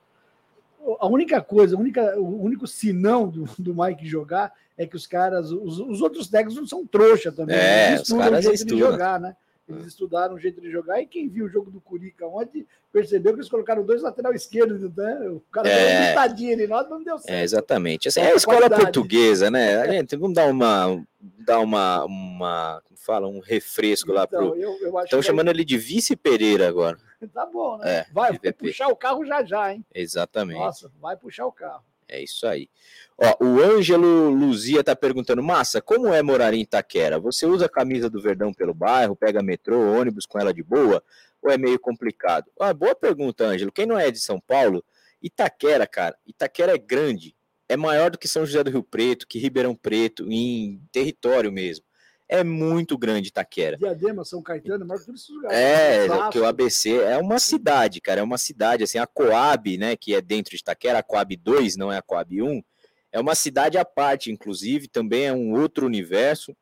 A 0.99 1.07
única 1.07 1.41
coisa, 1.41 1.75
a 1.75 1.79
única, 1.79 2.19
o 2.19 2.43
único 2.43 2.67
sinão 2.67 3.27
do, 3.27 3.45
do 3.57 3.75
Mike 3.75 4.05
jogar 4.05 4.53
é 4.77 4.85
que 4.85 4.95
os 4.95 5.07
caras, 5.07 5.51
os, 5.51 5.79
os 5.79 6.01
outros 6.01 6.27
técnicos 6.27 6.57
não 6.57 6.67
são 6.67 6.85
trouxa 6.85 7.31
também. 7.31 7.55
É, 7.55 7.91
né? 7.91 7.95
os 7.95 8.09
caras 8.09 8.45
estudam. 8.45 8.77
de 8.77 8.83
jogar, 8.83 9.19
né? 9.19 9.35
Eles 9.67 9.87
estudaram 9.87 10.35
o 10.35 10.39
jeito 10.39 10.61
de 10.61 10.69
jogar 10.69 11.01
e 11.01 11.07
quem 11.07 11.27
viu 11.27 11.45
o 11.45 11.49
jogo 11.49 11.71
do 11.71 11.81
Curica 11.81 12.27
ontem 12.27 12.67
percebeu 12.93 13.33
que 13.33 13.39
eles 13.39 13.49
colocaram 13.49 13.83
dois 13.83 14.03
lateral 14.03 14.31
esquerdo, 14.31 14.93
né? 14.95 15.27
O 15.29 15.41
cara 15.51 15.67
é... 15.67 16.03
deu 16.03 16.11
uma 16.13 16.21
ali, 16.21 16.67
nós 16.67 16.87
não 16.87 17.03
deu 17.03 17.17
certo. 17.17 17.35
É, 17.35 17.43
exatamente. 17.43 18.07
Assim, 18.07 18.19
é 18.19 18.31
a 18.31 18.35
escola 18.35 18.57
qualidade. 18.57 18.83
portuguesa, 18.83 19.49
né? 19.49 19.77
A 19.77 19.91
gente, 19.91 20.15
vamos 20.15 20.35
dar 20.35 20.45
uma, 20.51 21.03
dar 21.19 21.59
uma, 21.61 22.05
uma 22.05 22.81
como 22.83 22.95
fala, 22.95 23.27
um 23.27 23.39
refresco 23.39 24.11
então, 24.11 24.21
lá 24.21 24.27
pro. 24.27 25.03
Estão 25.03 25.21
chamando 25.21 25.49
ele 25.49 25.65
de 25.65 25.77
Vice 25.77 26.15
Pereira 26.15 26.67
agora. 26.67 26.97
Tá 27.27 27.45
bom, 27.45 27.77
né? 27.77 27.99
É, 27.99 28.05
vai, 28.11 28.37
vai 28.37 28.53
puxar 28.53 28.87
o 28.87 28.95
carro 28.95 29.25
já 29.25 29.43
já, 29.43 29.73
hein? 29.73 29.85
Exatamente. 29.93 30.57
Nossa, 30.57 30.91
vai 30.99 31.15
puxar 31.15 31.45
o 31.45 31.51
carro. 31.51 31.83
É 32.07 32.21
isso 32.21 32.45
aí. 32.45 32.69
Ó, 33.17 33.45
o 33.45 33.59
Ângelo 33.59 34.29
Luzia 34.29 34.83
tá 34.83 34.95
perguntando, 34.95 35.41
Massa, 35.41 35.81
como 35.81 36.13
é 36.13 36.21
morar 36.21 36.53
em 36.53 36.61
Itaquera? 36.61 37.19
Você 37.19 37.45
usa 37.45 37.65
a 37.65 37.69
camisa 37.69 38.09
do 38.09 38.21
Verdão 38.21 38.53
pelo 38.53 38.73
bairro, 38.73 39.15
pega 39.15 39.41
metrô, 39.41 39.99
ônibus 39.99 40.25
com 40.25 40.39
ela 40.39 40.53
de 40.53 40.61
boa? 40.61 41.03
Ou 41.41 41.49
é 41.49 41.57
meio 41.57 41.79
complicado? 41.79 42.51
Ah, 42.59 42.73
boa 42.73 42.95
pergunta, 42.95 43.45
Ângelo. 43.45 43.71
Quem 43.71 43.85
não 43.85 43.97
é 43.97 44.11
de 44.11 44.19
São 44.19 44.39
Paulo, 44.39 44.83
Itaquera, 45.21 45.87
cara, 45.87 46.15
Itaquera 46.25 46.75
é 46.75 46.77
grande. 46.77 47.35
É 47.67 47.75
maior 47.75 48.11
do 48.11 48.17
que 48.17 48.27
São 48.27 48.45
José 48.45 48.63
do 48.63 48.69
Rio 48.69 48.83
Preto, 48.83 49.27
que 49.27 49.39
Ribeirão 49.39 49.75
Preto, 49.75 50.31
em 50.31 50.79
território 50.91 51.51
mesmo 51.51 51.83
é 52.27 52.43
muito 52.43 52.97
grande 52.97 53.29
Itaquera. 53.29 53.77
Diadema, 53.77 54.25
São 54.25 54.41
Caetano, 54.41 54.85
maior 54.85 54.99
que 54.99 55.05
todos 55.05 55.21
esses 55.21 55.35
lugares. 55.35 55.57
É, 55.57 56.05
é 56.05 56.29
que 56.29 56.39
o 56.39 56.45
ABC 56.45 56.97
é 56.97 57.17
uma 57.17 57.39
cidade, 57.39 58.01
cara, 58.01 58.21
é 58.21 58.23
uma 58.23 58.37
cidade, 58.37 58.83
assim, 58.83 58.97
a 58.97 59.05
Coab, 59.05 59.77
né, 59.77 59.95
que 59.95 60.15
é 60.15 60.21
dentro 60.21 60.51
de 60.51 60.57
Itaquera, 60.57 60.99
a 60.99 61.03
Coab 61.03 61.35
2, 61.35 61.77
não 61.77 61.91
é 61.91 61.97
a 61.97 62.01
Coab 62.01 62.41
1, 62.41 62.63
é 63.11 63.19
uma 63.19 63.35
cidade 63.35 63.77
à 63.77 63.85
parte, 63.85 64.31
inclusive, 64.31 64.87
também 64.87 65.25
é 65.25 65.33
um 65.33 65.53
outro 65.53 65.85
universo, 65.85 66.55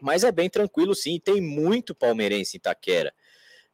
mas 0.00 0.24
é 0.24 0.32
bem 0.32 0.48
tranquilo 0.48 0.94
sim, 0.94 1.20
tem 1.22 1.40
muito 1.40 1.94
palmeirense 1.94 2.56
em 2.56 2.58
Itaquera. 2.58 3.12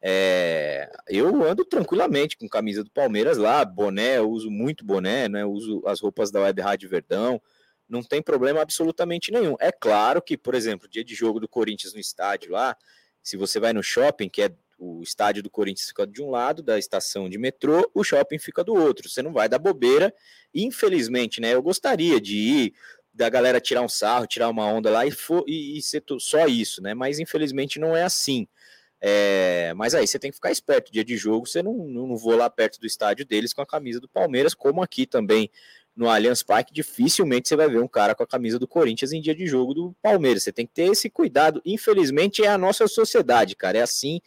É, 0.03 0.91
eu 1.09 1.43
ando 1.43 1.65
tranquilamente 1.65 2.37
com 2.37 2.49
camisa 2.49 2.85
do 2.85 2.91
Palmeiras 2.91 3.39
lá, 3.39 3.65
boné, 3.65 4.19
eu 4.19 4.31
uso 4.31 4.51
muito 4.51 4.85
boné, 4.85 5.29
né? 5.29 5.45
Uso 5.45 5.83
as 5.87 6.01
roupas 6.01 6.31
da 6.31 6.43
Web 6.43 6.61
Rádio 6.61 6.89
Verdão, 6.89 7.41
não 7.89 8.03
tem 8.03 8.23
problema 8.23 8.61
absolutamente 8.61 9.31
nenhum. 9.31 9.57
É 9.61 9.71
claro 9.71 10.21
que, 10.21 10.37
por 10.37 10.55
exemplo, 10.55 10.89
dia 10.89 11.05
de 11.05 11.15
jogo 11.15 11.41
do 11.41 11.49
Corinthians 11.49 11.93
no 11.93 12.01
estádio 12.01 12.53
lá, 12.53 12.77
se 13.23 13.37
você 13.37 13.59
vai 13.59 13.73
no 13.73 13.83
shopping, 13.83 14.29
que 14.29 14.43
é 14.43 14.51
o 14.79 15.03
estádio 15.03 15.43
do 15.43 15.51
Corinthians 15.51 15.89
fica 15.89 16.07
de 16.07 16.23
um 16.23 16.31
lado 16.31 16.63
da 16.63 16.79
estação 16.79 17.29
de 17.29 17.39
metrô, 17.39 17.91
o 17.95 18.05
shopping 18.05 18.39
fica 18.39 18.63
do 18.63 18.75
outro. 18.75 19.09
Você 19.09 19.23
não 19.23 19.33
vai 19.33 19.49
dar 19.49 19.59
bobeira. 19.59 20.15
Infelizmente, 20.55 21.41
né? 21.41 21.55
Eu 21.55 21.63
gostaria 21.63 22.21
de 22.21 22.37
ir, 22.37 22.75
da 23.13 23.29
galera 23.31 23.61
tirar 23.61 23.81
um 23.81 23.89
sarro, 23.89 24.27
tirar 24.27 24.49
uma 24.51 24.67
onda 24.67 24.91
lá 24.91 25.07
e, 25.07 25.11
for, 25.11 25.45
e, 25.47 25.79
e 25.79 25.83
ser 25.83 26.05
só 26.19 26.47
isso, 26.47 26.83
né? 26.83 26.93
Mas 26.93 27.19
infelizmente 27.19 27.81
não 27.81 27.97
é 27.97 28.03
assim. 28.03 28.47
É, 29.01 29.73
mas 29.75 29.95
aí 29.95 30.07
você 30.07 30.19
tem 30.19 30.31
que 30.31 30.37
ficar 30.37 30.51
esperto. 30.51 30.93
Dia 30.93 31.05
de 31.05 31.17
jogo, 31.17 31.47
você 31.47 31.63
não, 31.63 31.73
não 31.73 32.17
vou 32.17 32.37
lá 32.37 32.51
perto 32.51 32.79
do 32.79 32.87
estádio 32.87 33.25
deles 33.25 33.55
com 33.55 33.63
a 33.63 33.67
camisa 33.67 34.01
do 34.01 34.09
Palmeiras, 34.09 34.55
como 34.55 34.83
aqui 34.83 35.07
também 35.07 35.51
no 35.97 36.11
Allianz 36.11 36.43
Parque, 36.43 36.75
dificilmente 36.75 37.49
você 37.49 37.57
vai 37.57 37.69
ver 37.69 37.81
um 37.81 37.89
cara 37.89 38.15
com 38.15 38.23
a 38.23 38.27
camisa 38.27 38.59
do 38.59 38.69
Corinthians 38.69 39.13
em 39.13 39.21
dia 39.21 39.35
de 39.35 39.47
jogo 39.47 39.73
do 39.73 39.97
Palmeiras. 40.03 40.43
Você 40.43 40.53
tem 40.53 40.67
que 40.67 40.75
ter 40.75 40.91
esse 40.93 41.09
cuidado. 41.09 41.63
Infelizmente, 41.65 42.45
é 42.45 42.49
a 42.49 42.59
nossa 42.59 42.87
sociedade, 42.87 43.57
cara. 43.57 43.79
É 43.79 43.83
assim 43.83 44.21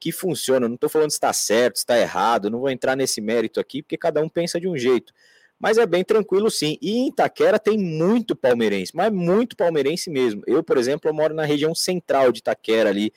que 0.00 0.10
funciona. 0.10 0.66
não 0.66 0.74
estou 0.74 0.90
falando 0.90 1.10
se 1.10 1.16
está 1.16 1.32
certo, 1.32 1.76
se 1.76 1.82
está 1.82 1.96
errado, 1.96 2.50
não 2.50 2.58
vou 2.58 2.68
entrar 2.68 2.96
nesse 2.96 3.20
mérito 3.20 3.60
aqui, 3.60 3.82
porque 3.82 3.96
cada 3.96 4.20
um 4.20 4.28
pensa 4.28 4.58
de 4.60 4.66
um 4.66 4.76
jeito. 4.76 5.12
Mas 5.60 5.78
é 5.78 5.86
bem 5.86 6.02
tranquilo 6.02 6.50
sim. 6.50 6.76
E 6.82 6.90
em 6.98 7.08
Itaquera 7.08 7.56
tem 7.56 7.78
muito 7.78 8.34
palmeirense, 8.34 8.90
mas 8.92 9.12
muito 9.12 9.56
palmeirense 9.56 10.10
mesmo. 10.10 10.42
Eu, 10.44 10.60
por 10.64 10.76
exemplo, 10.76 11.08
eu 11.08 11.14
moro 11.14 11.32
na 11.34 11.44
região 11.44 11.72
central 11.72 12.32
de 12.32 12.40
Itaquera, 12.40 12.90
ali, 12.90 13.12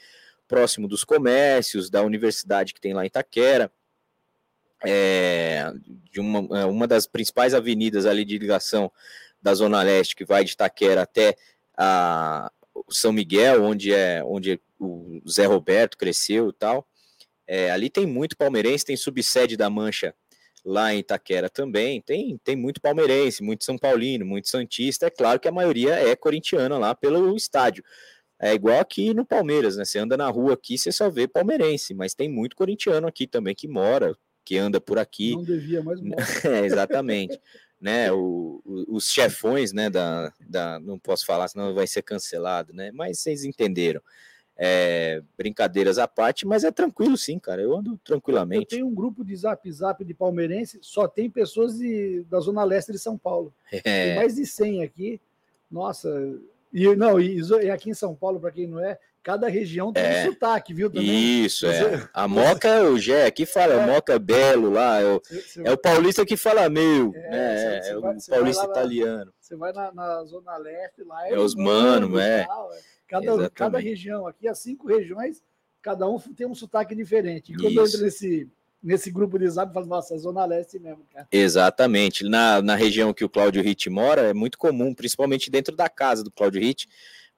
próximo 0.47 0.87
dos 0.87 1.03
comércios, 1.03 1.89
da 1.89 2.03
universidade 2.03 2.71
que 2.71 2.79
tem 2.79 2.93
lá 2.93 3.03
em 3.03 3.07
Itaquera 3.07 3.71
é, 4.83 5.71
de 6.11 6.19
uma, 6.19 6.59
é, 6.59 6.65
uma 6.65 6.87
das 6.87 7.07
principais 7.07 7.53
avenidas 7.53 8.05
ali 8.05 8.25
de 8.25 8.37
ligação 8.37 8.91
da 9.41 9.53
Zona 9.53 9.81
Leste, 9.83 10.15
que 10.15 10.25
vai 10.25 10.43
de 10.43 10.53
Itaquera 10.53 11.03
até 11.03 11.35
a 11.77 12.51
São 12.89 13.13
Miguel, 13.13 13.63
onde 13.63 13.93
é 13.93 14.23
onde 14.23 14.59
o 14.79 15.21
Zé 15.29 15.45
Roberto 15.45 15.97
cresceu 15.97 16.49
e 16.49 16.53
tal. 16.53 16.87
É, 17.47 17.71
ali 17.71 17.89
tem 17.89 18.05
muito 18.05 18.35
palmeirense, 18.35 18.85
tem 18.85 18.97
subsede 18.97 19.55
da 19.55 19.69
Mancha 19.69 20.13
lá 20.65 20.93
em 20.93 20.99
Itaquera 20.99 21.49
também. 21.49 22.01
Tem, 22.01 22.39
tem 22.43 22.55
muito 22.55 22.81
palmeirense, 22.81 23.43
muito 23.43 23.63
São 23.63 23.77
Paulino, 23.77 24.25
muito 24.25 24.49
Santista. 24.49 25.05
É 25.05 25.09
claro 25.11 25.39
que 25.39 25.47
a 25.47 25.51
maioria 25.51 25.93
é 25.93 26.15
corintiana 26.15 26.77
lá 26.77 26.95
pelo 26.95 27.35
estádio. 27.35 27.83
É 28.39 28.53
igual 28.53 28.79
aqui 28.79 29.13
no 29.13 29.25
Palmeiras, 29.25 29.77
né? 29.77 29.85
Você 29.85 29.99
anda 29.99 30.17
na 30.17 30.27
rua 30.27 30.55
aqui, 30.55 30.77
você 30.77 30.91
só 30.91 31.09
vê 31.09 31.27
palmeirense, 31.27 31.93
mas 31.93 32.13
tem 32.13 32.27
muito 32.27 32.55
corintiano 32.55 33.07
aqui 33.07 33.27
também 33.27 33.55
que 33.55 33.67
mora, 33.67 34.15
que 34.45 34.57
anda 34.57 34.79
por 34.79 34.99
aqui. 34.99 35.33
Não 35.33 35.43
devia 35.43 35.83
mais 35.83 35.99
é, 36.45 36.65
exatamente. 36.65 37.41
né, 37.81 38.11
o, 38.11 38.61
o, 38.63 38.95
os 38.95 39.07
chefões, 39.07 39.73
né, 39.73 39.89
da, 39.89 40.31
da, 40.47 40.79
não 40.79 40.97
posso 40.99 41.25
falar, 41.25 41.47
senão 41.47 41.73
vai 41.73 41.87
ser 41.87 42.03
cancelado, 42.03 42.71
né, 42.71 42.91
mas 42.93 43.19
vocês 43.19 43.43
entenderam. 43.43 44.01
É, 44.57 45.21
brincadeiras 45.37 45.97
à 45.97 46.07
parte, 46.07 46.47
mas 46.47 46.63
é 46.63 46.71
tranquilo 46.71 47.17
sim, 47.17 47.37
cara, 47.37 47.61
eu 47.61 47.75
ando 47.75 47.99
tranquilamente. 48.01 48.73
Eu 48.73 48.79
tenho 48.79 48.87
um 48.87 48.95
grupo 48.95 49.21
de 49.21 49.35
zap 49.35 49.69
zap 49.69 50.01
de 50.05 50.13
palmeirense, 50.13 50.79
só 50.81 51.09
tem 51.09 51.29
pessoas 51.29 51.77
de, 51.77 52.23
da 52.29 52.39
zona 52.39 52.63
leste 52.63 52.93
de 52.93 52.97
São 52.97 53.17
Paulo. 53.17 53.53
É. 53.69 53.81
Tem 53.81 54.15
mais 54.15 54.35
de 54.35 54.45
100 54.45 54.83
aqui, 54.83 55.19
nossa, 55.69 56.09
e 56.71 56.95
não, 56.95 57.19
e, 57.19 57.41
e 57.63 57.69
aqui 57.69 57.89
em 57.89 57.93
São 57.93 58.15
Paulo, 58.15 58.39
para 58.39 58.51
quem 58.51 58.65
não 58.65 58.79
é, 58.79 58.97
cada 59.25 59.49
região 59.49 59.91
tem 59.91 60.03
é, 60.03 60.21
um 60.21 60.31
sotaque, 60.31 60.71
viu? 60.71 60.87
Também. 60.87 61.43
Isso, 61.43 61.65
é. 61.65 62.07
A 62.13 62.27
Moca 62.27 62.67
é 62.67 62.83
o 62.83 62.95
Gé, 62.95 63.25
aqui 63.25 63.43
fala 63.43 63.73
é. 63.73 63.87
Moca 63.87 64.19
Belo 64.19 64.69
lá, 64.69 65.01
é 65.01 65.05
o, 65.05 65.21
é 65.63 65.71
o 65.71 65.77
paulista 65.77 66.23
que 66.23 66.37
fala 66.37 66.69
meu, 66.69 67.11
é, 67.15 67.29
né? 67.31 67.81
Você, 67.81 67.89
é, 67.89 67.97
o 67.97 68.01
paulista 68.29 68.65
italiano. 68.65 69.33
Você 69.41 69.55
vai 69.55 69.73
na, 69.73 69.91
na, 69.91 70.23
Zona 70.25 70.55
Leste 70.57 71.03
lá, 71.03 71.27
é, 71.27 71.33
é 71.33 71.39
os 71.39 71.55
mano, 71.55 72.19
é. 72.19 72.45
Tal, 72.45 72.71
é. 72.71 72.79
Cada, 73.07 73.49
cada 73.49 73.79
região 73.79 74.27
aqui, 74.27 74.47
as 74.47 74.59
cinco 74.59 74.87
regiões, 74.87 75.41
cada 75.81 76.07
um 76.07 76.19
tem 76.19 76.45
um 76.45 76.53
sotaque 76.53 76.93
diferente. 76.93 77.51
E 77.51 77.55
quando 77.55 77.71
Isso. 77.71 77.79
eu 77.79 77.85
entro 77.87 78.01
nesse, 78.03 78.47
nesse 78.81 79.09
grupo 79.09 79.39
de 79.39 79.49
zap, 79.49 79.69
eu 79.69 79.73
falo, 79.73 79.87
nossa, 79.87 80.15
Zona 80.19 80.45
Leste 80.45 80.77
mesmo, 80.77 81.03
cara. 81.11 81.27
Exatamente. 81.31 82.23
Na, 82.23 82.61
na 82.61 82.75
região 82.75 83.11
que 83.11 83.25
o 83.25 83.29
Cláudio 83.29 83.63
Ritt 83.63 83.89
mora, 83.89 84.21
é 84.21 84.35
muito 84.35 84.55
comum, 84.55 84.93
principalmente 84.93 85.49
dentro 85.49 85.75
da 85.75 85.89
casa 85.89 86.23
do 86.23 86.29
Cláudio 86.29 86.61
Ritt, 86.61 86.87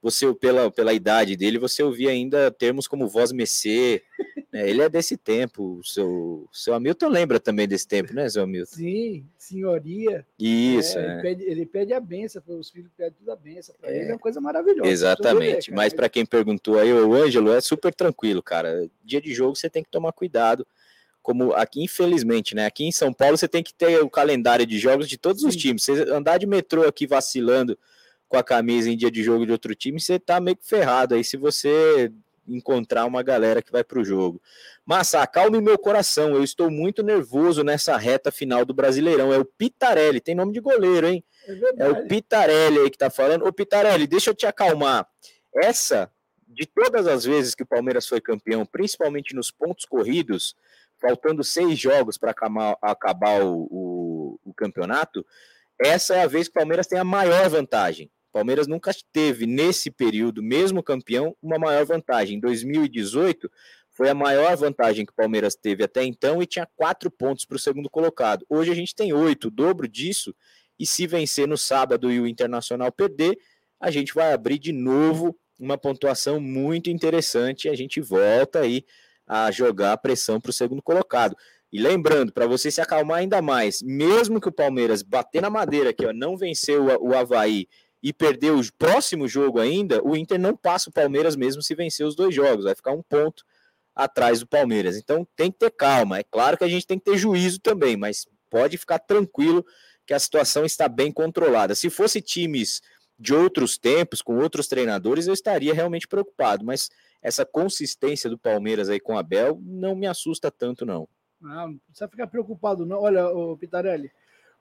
você, 0.00 0.32
pela, 0.34 0.70
pela 0.70 0.92
idade 0.92 1.36
dele, 1.36 1.58
você 1.58 1.82
ouvia 1.82 2.10
ainda 2.10 2.50
termos 2.50 2.86
como 2.86 3.08
voz 3.08 3.32
mecê. 3.32 4.02
Né? 4.50 4.68
Ele 4.70 4.80
é 4.80 4.88
desse 4.88 5.16
tempo. 5.16 5.78
O 5.78 5.84
seu, 5.84 6.48
seu 6.52 6.72
Hamilton 6.72 7.08
lembra 7.08 7.38
também 7.38 7.68
desse 7.68 7.86
tempo, 7.86 8.14
né, 8.14 8.28
seu 8.28 8.44
Hamilton? 8.44 8.76
Sim, 8.76 9.26
senhoria. 9.36 10.24
Isso. 10.38 10.98
É, 10.98 11.02
é. 11.02 11.12
Ele, 11.12 11.22
pede, 11.22 11.44
ele, 11.44 11.66
pede, 11.66 11.92
a 11.92 12.00
benção 12.00 12.40
para 12.40 12.54
os 12.54 12.70
filhos, 12.70 12.90
pede 12.96 13.16
tudo 13.16 13.30
a 13.30 13.36
benção. 13.36 13.74
Para 13.78 13.90
é. 13.90 14.00
ele 14.00 14.10
é 14.10 14.12
uma 14.14 14.18
coisa 14.18 14.40
maravilhosa. 14.40 14.88
Exatamente. 14.88 15.70
Ver, 15.70 15.76
Mas 15.76 15.92
para 15.92 16.08
quem 16.08 16.24
perguntou 16.24 16.78
aí, 16.78 16.92
o 16.92 17.12
Ângelo 17.12 17.52
é 17.52 17.60
super 17.60 17.92
tranquilo, 17.92 18.42
cara. 18.42 18.88
Dia 19.04 19.20
de 19.20 19.34
jogo 19.34 19.56
você 19.56 19.68
tem 19.68 19.82
que 19.82 19.90
tomar 19.90 20.12
cuidado 20.12 20.66
como 21.20 21.52
aqui, 21.52 21.82
infelizmente, 21.82 22.54
né? 22.54 22.64
Aqui 22.64 22.84
em 22.84 22.92
São 22.92 23.12
Paulo 23.12 23.36
você 23.36 23.46
tem 23.46 23.62
que 23.62 23.74
ter 23.74 24.00
o 24.00 24.08
calendário 24.08 24.64
de 24.64 24.78
jogos 24.78 25.06
de 25.06 25.18
todos 25.18 25.42
Sim. 25.42 25.48
os 25.48 25.56
times. 25.56 25.84
Você 25.84 26.10
andar 26.10 26.38
de 26.38 26.46
metrô 26.46 26.88
aqui 26.88 27.06
vacilando 27.06 27.78
com 28.28 28.36
a 28.36 28.42
camisa 28.42 28.90
em 28.90 28.96
dia 28.96 29.10
de 29.10 29.22
jogo 29.22 29.46
de 29.46 29.52
outro 29.52 29.74
time, 29.74 30.00
você 30.00 30.18
tá 30.18 30.40
meio 30.40 30.56
que 30.56 30.66
ferrado 30.66 31.14
aí 31.14 31.24
se 31.24 31.36
você 31.36 32.12
encontrar 32.46 33.04
uma 33.04 33.22
galera 33.22 33.62
que 33.62 33.70
vai 33.70 33.84
para 33.84 33.98
o 33.98 34.04
jogo. 34.04 34.40
Massa, 34.84 35.20
acalme 35.20 35.60
meu 35.60 35.78
coração, 35.78 36.34
eu 36.34 36.42
estou 36.42 36.70
muito 36.70 37.02
nervoso 37.02 37.62
nessa 37.62 37.96
reta 37.96 38.32
final 38.32 38.64
do 38.64 38.72
Brasileirão. 38.72 39.32
É 39.32 39.38
o 39.38 39.44
Pitarelli, 39.44 40.20
tem 40.20 40.34
nome 40.34 40.52
de 40.52 40.60
goleiro, 40.60 41.06
hein? 41.06 41.22
É, 41.46 41.84
é 41.84 41.88
o 41.90 42.06
Pitarelli 42.06 42.78
aí 42.78 42.90
que 42.90 42.98
tá 42.98 43.10
falando. 43.10 43.46
Ô 43.46 43.52
Pitarelli, 43.52 44.06
deixa 44.06 44.30
eu 44.30 44.34
te 44.34 44.46
acalmar. 44.46 45.06
Essa 45.54 46.10
de 46.46 46.66
todas 46.66 47.06
as 47.06 47.24
vezes 47.24 47.54
que 47.54 47.62
o 47.62 47.66
Palmeiras 47.66 48.08
foi 48.08 48.20
campeão, 48.20 48.64
principalmente 48.64 49.34
nos 49.34 49.50
pontos 49.50 49.84
corridos, 49.84 50.56
faltando 51.00 51.44
seis 51.44 51.78
jogos 51.78 52.18
para 52.18 52.30
acabar, 52.30 52.76
acabar 52.82 53.42
o, 53.42 53.68
o, 53.70 54.40
o, 54.44 54.54
campeonato, 54.54 55.24
essa 55.80 56.16
é 56.16 56.22
a 56.22 56.26
vez 56.26 56.48
que 56.48 56.52
o 56.52 56.60
Palmeiras 56.60 56.86
tem 56.86 56.98
a 56.98 57.04
maior 57.04 57.48
vantagem. 57.48 58.10
Palmeiras 58.32 58.66
nunca 58.66 58.92
teve, 59.12 59.46
nesse 59.46 59.90
período, 59.90 60.42
mesmo 60.42 60.82
campeão, 60.82 61.36
uma 61.42 61.58
maior 61.58 61.84
vantagem. 61.84 62.36
Em 62.36 62.40
2018, 62.40 63.50
foi 63.90 64.08
a 64.08 64.14
maior 64.14 64.56
vantagem 64.56 65.04
que 65.04 65.12
o 65.12 65.16
Palmeiras 65.16 65.56
teve 65.56 65.82
até 65.82 66.04
então 66.04 66.42
e 66.42 66.46
tinha 66.46 66.68
quatro 66.76 67.10
pontos 67.10 67.44
para 67.44 67.56
o 67.56 67.58
segundo 67.58 67.90
colocado. 67.90 68.46
Hoje 68.48 68.70
a 68.70 68.74
gente 68.74 68.94
tem 68.94 69.12
oito, 69.12 69.48
o 69.48 69.50
dobro 69.50 69.88
disso, 69.88 70.34
e 70.78 70.86
se 70.86 71.06
vencer 71.06 71.48
no 71.48 71.58
sábado 71.58 72.10
e 72.12 72.20
o 72.20 72.26
Internacional 72.26 72.92
perder, 72.92 73.36
a 73.80 73.90
gente 73.90 74.14
vai 74.14 74.32
abrir 74.32 74.58
de 74.58 74.72
novo 74.72 75.36
uma 75.58 75.76
pontuação 75.76 76.38
muito 76.38 76.88
interessante 76.88 77.64
e 77.64 77.68
a 77.68 77.74
gente 77.74 78.00
volta 78.00 78.60
aí 78.60 78.84
a 79.26 79.50
jogar 79.50 79.92
a 79.92 79.96
pressão 79.96 80.40
para 80.40 80.50
o 80.50 80.52
segundo 80.52 80.80
colocado. 80.80 81.36
E 81.70 81.78
lembrando, 81.78 82.32
para 82.32 82.46
você 82.46 82.70
se 82.70 82.80
acalmar 82.80 83.18
ainda 83.18 83.42
mais, 83.42 83.82
mesmo 83.82 84.40
que 84.40 84.48
o 84.48 84.52
Palmeiras 84.52 85.02
bater 85.02 85.42
na 85.42 85.50
madeira 85.50 85.90
aqui, 85.90 86.06
ó, 86.06 86.12
não 86.12 86.36
venceu 86.36 86.86
o 87.00 87.14
Havaí 87.14 87.66
e 88.02 88.12
perder 88.12 88.52
o 88.52 88.72
próximo 88.72 89.26
jogo 89.26 89.58
ainda, 89.58 90.02
o 90.02 90.16
Inter 90.16 90.38
não 90.38 90.56
passa 90.56 90.88
o 90.88 90.92
Palmeiras 90.92 91.34
mesmo 91.34 91.62
se 91.62 91.74
vencer 91.74 92.06
os 92.06 92.14
dois 92.14 92.34
jogos, 92.34 92.64
vai 92.64 92.74
ficar 92.74 92.92
um 92.92 93.02
ponto 93.02 93.44
atrás 93.94 94.40
do 94.40 94.46
Palmeiras. 94.46 94.96
Então 94.96 95.26
tem 95.34 95.50
que 95.50 95.58
ter 95.58 95.70
calma. 95.70 96.18
É 96.18 96.22
claro 96.22 96.56
que 96.56 96.64
a 96.64 96.68
gente 96.68 96.86
tem 96.86 96.98
que 96.98 97.04
ter 97.04 97.18
juízo 97.18 97.60
também, 97.60 97.96
mas 97.96 98.26
pode 98.48 98.78
ficar 98.78 99.00
tranquilo 99.00 99.64
que 100.06 100.14
a 100.14 100.18
situação 100.18 100.64
está 100.64 100.88
bem 100.88 101.12
controlada. 101.12 101.74
Se 101.74 101.90
fosse 101.90 102.22
times 102.22 102.80
de 103.18 103.34
outros 103.34 103.76
tempos, 103.76 104.22
com 104.22 104.38
outros 104.38 104.68
treinadores, 104.68 105.26
eu 105.26 105.34
estaria 105.34 105.74
realmente 105.74 106.06
preocupado, 106.06 106.64
mas 106.64 106.88
essa 107.20 107.44
consistência 107.44 108.30
do 108.30 108.38
Palmeiras 108.38 108.88
aí 108.88 109.00
com 109.00 109.14
o 109.14 109.18
Abel 109.18 109.60
não 109.60 109.96
me 109.96 110.06
assusta 110.06 110.50
tanto, 110.50 110.86
não. 110.86 111.08
Ah, 111.44 111.66
não 111.66 111.78
precisa 111.78 112.08
ficar 112.08 112.28
preocupado, 112.28 112.86
não. 112.86 113.00
Olha, 113.00 113.28
o 113.28 113.56
Pitarelli, 113.56 114.10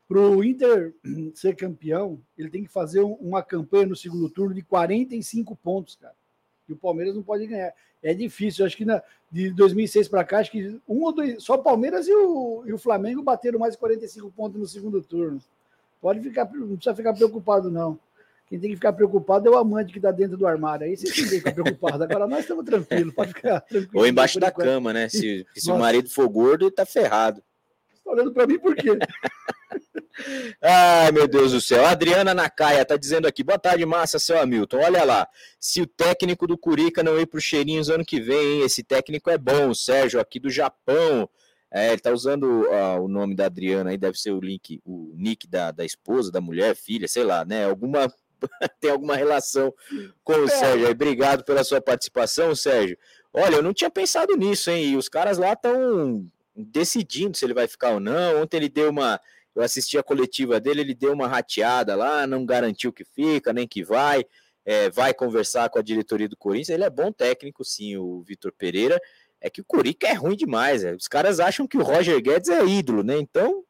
para 0.07 0.19
o 0.19 0.43
Inter 0.43 0.93
ser 1.35 1.55
campeão, 1.55 2.19
ele 2.37 2.49
tem 2.49 2.63
que 2.63 2.71
fazer 2.71 3.01
uma 3.01 3.43
campanha 3.43 3.87
no 3.87 3.95
segundo 3.95 4.29
turno 4.29 4.53
de 4.53 4.61
45 4.61 5.55
pontos, 5.55 5.95
cara. 5.95 6.15
E 6.67 6.73
o 6.73 6.77
Palmeiras 6.77 7.15
não 7.15 7.23
pode 7.23 7.45
ganhar 7.47 7.73
é 8.01 8.13
difícil. 8.13 8.65
Acho 8.65 8.77
que 8.77 8.85
na, 8.85 9.01
de 9.31 9.51
2006 9.51 10.07
para 10.07 10.23
cá, 10.23 10.39
acho 10.39 10.51
que 10.51 10.79
um 10.87 11.03
ou 11.03 11.11
dois, 11.11 11.43
só 11.43 11.55
o 11.55 11.63
Palmeiras 11.63 12.07
e 12.07 12.13
o, 12.13 12.63
e 12.65 12.73
o 12.73 12.77
Flamengo 12.77 13.23
bateram 13.23 13.59
mais 13.59 13.73
de 13.73 13.79
45 13.79 14.31
pontos 14.31 14.59
no 14.59 14.67
segundo 14.67 15.01
turno. 15.01 15.41
Pode 16.01 16.21
ficar, 16.21 16.45
não 16.53 16.75
precisa 16.75 16.95
ficar 16.95 17.13
preocupado, 17.13 17.71
não. 17.71 17.99
Quem 18.47 18.57
tem 18.59 18.69
que 18.69 18.77
ficar 18.77 18.93
preocupado 18.93 19.47
é 19.47 19.51
o 19.51 19.57
amante 19.57 19.91
que 19.91 19.99
está 19.99 20.09
dentro 20.09 20.37
do 20.37 20.47
armário. 20.47 20.85
Aí 20.85 20.95
você 20.95 21.05
tem 21.05 21.13
que 21.13 21.29
ficar 21.29 21.51
preocupado. 21.51 22.03
Agora 22.03 22.27
nós 22.27 22.41
estamos 22.41 22.63
tranquilos, 22.63 23.13
pode 23.13 23.33
ficar 23.33 23.59
tranquilo. 23.61 23.99
Ou 23.99 24.07
embaixo 24.07 24.39
da 24.39 24.49
cama, 24.49 24.93
né? 24.93 25.09
Se, 25.09 25.45
se 25.53 25.69
o 25.69 25.77
marido 25.77 26.09
for 26.09 26.29
gordo, 26.29 26.63
ele 26.63 26.69
está 26.69 26.85
ferrado. 26.85 27.43
Você 27.91 27.97
está 27.97 28.11
olhando 28.11 28.31
para 28.31 28.47
mim 28.47 28.57
por 28.57 28.73
quê? 28.73 28.97
Ai, 30.61 31.11
meu 31.11 31.27
Deus 31.27 31.51
do 31.51 31.61
céu. 31.61 31.85
Adriana 31.85 32.33
Nakaya 32.33 32.85
tá 32.85 32.97
dizendo 32.97 33.27
aqui: 33.27 33.43
boa 33.43 33.59
tarde, 33.59 33.85
massa, 33.85 34.19
seu 34.19 34.39
Hamilton. 34.39 34.77
Olha 34.77 35.03
lá, 35.03 35.27
se 35.59 35.81
o 35.81 35.87
técnico 35.87 36.47
do 36.47 36.57
Curica 36.57 37.03
não 37.03 37.19
ir 37.19 37.27
pro 37.27 37.39
Cheirinhos 37.39 37.89
ano 37.89 38.05
que 38.05 38.19
vem, 38.19 38.57
hein? 38.57 38.61
esse 38.61 38.83
técnico 38.83 39.29
é 39.29 39.37
bom, 39.37 39.69
o 39.69 39.75
Sérgio, 39.75 40.19
aqui 40.19 40.39
do 40.39 40.49
Japão. 40.49 41.29
É, 41.69 41.91
ele 41.91 41.99
tá 41.99 42.11
usando 42.11 42.43
uh, 42.43 43.01
o 43.03 43.09
nome 43.09 43.35
da 43.35 43.45
Adriana 43.45 43.89
aí, 43.89 43.97
deve 43.97 44.17
ser 44.17 44.31
o 44.31 44.39
link, 44.39 44.79
o 44.85 45.11
nick 45.15 45.45
da, 45.47 45.69
da 45.69 45.83
esposa, 45.83 46.31
da 46.31 46.39
mulher, 46.39 46.75
filha, 46.75 47.07
sei 47.07 47.23
lá, 47.23 47.43
né? 47.45 47.65
Alguma. 47.65 48.11
tem 48.79 48.91
alguma 48.91 49.15
relação 49.15 49.73
com 50.23 50.33
o 50.33 50.45
é. 50.45 50.47
Sérgio. 50.47 50.89
Obrigado 50.89 51.43
pela 51.43 51.63
sua 51.63 51.81
participação, 51.81 52.55
Sérgio. 52.55 52.97
Olha, 53.33 53.55
eu 53.55 53.63
não 53.63 53.73
tinha 53.73 53.89
pensado 53.89 54.35
nisso, 54.35 54.69
hein? 54.69 54.91
E 54.91 54.95
os 54.95 55.09
caras 55.09 55.37
lá 55.37 55.53
estão 55.53 56.25
decidindo 56.55 57.37
se 57.37 57.45
ele 57.45 57.53
vai 57.53 57.67
ficar 57.67 57.91
ou 57.91 57.99
não. 57.99 58.41
Ontem 58.41 58.57
ele 58.57 58.69
deu 58.69 58.89
uma 58.89 59.19
eu 59.57 59.63
assisti 59.63 59.97
a 59.97 60.03
coletiva 60.03 60.59
dele, 60.59 60.81
ele 60.81 60.93
deu 60.93 61.11
uma 61.13 61.27
rateada 61.27 61.95
lá, 61.95 62.27
não 62.27 62.45
garantiu 62.45 62.93
que 62.93 63.03
fica, 63.03 63.51
nem 63.51 63.67
que 63.67 63.83
vai. 63.83 64.23
É, 64.63 64.89
vai 64.89 65.13
conversar 65.13 65.67
com 65.69 65.79
a 65.79 65.81
diretoria 65.81 66.29
do 66.29 66.37
Corinthians. 66.37 66.69
Ele 66.69 66.83
é 66.83 66.89
bom 66.89 67.11
técnico, 67.11 67.63
sim, 67.65 67.97
o 67.97 68.21
Vitor 68.21 68.53
Pereira. 68.55 69.01
É 69.41 69.49
que 69.49 69.61
o 69.61 69.65
Curica 69.65 70.07
é 70.07 70.13
ruim 70.13 70.35
demais. 70.35 70.83
É. 70.83 70.93
Os 70.93 71.07
caras 71.07 71.39
acham 71.39 71.65
que 71.65 71.77
o 71.77 71.81
Roger 71.81 72.21
Guedes 72.21 72.49
é 72.49 72.63
ídolo, 72.65 73.01
né? 73.01 73.17
Então 73.17 73.63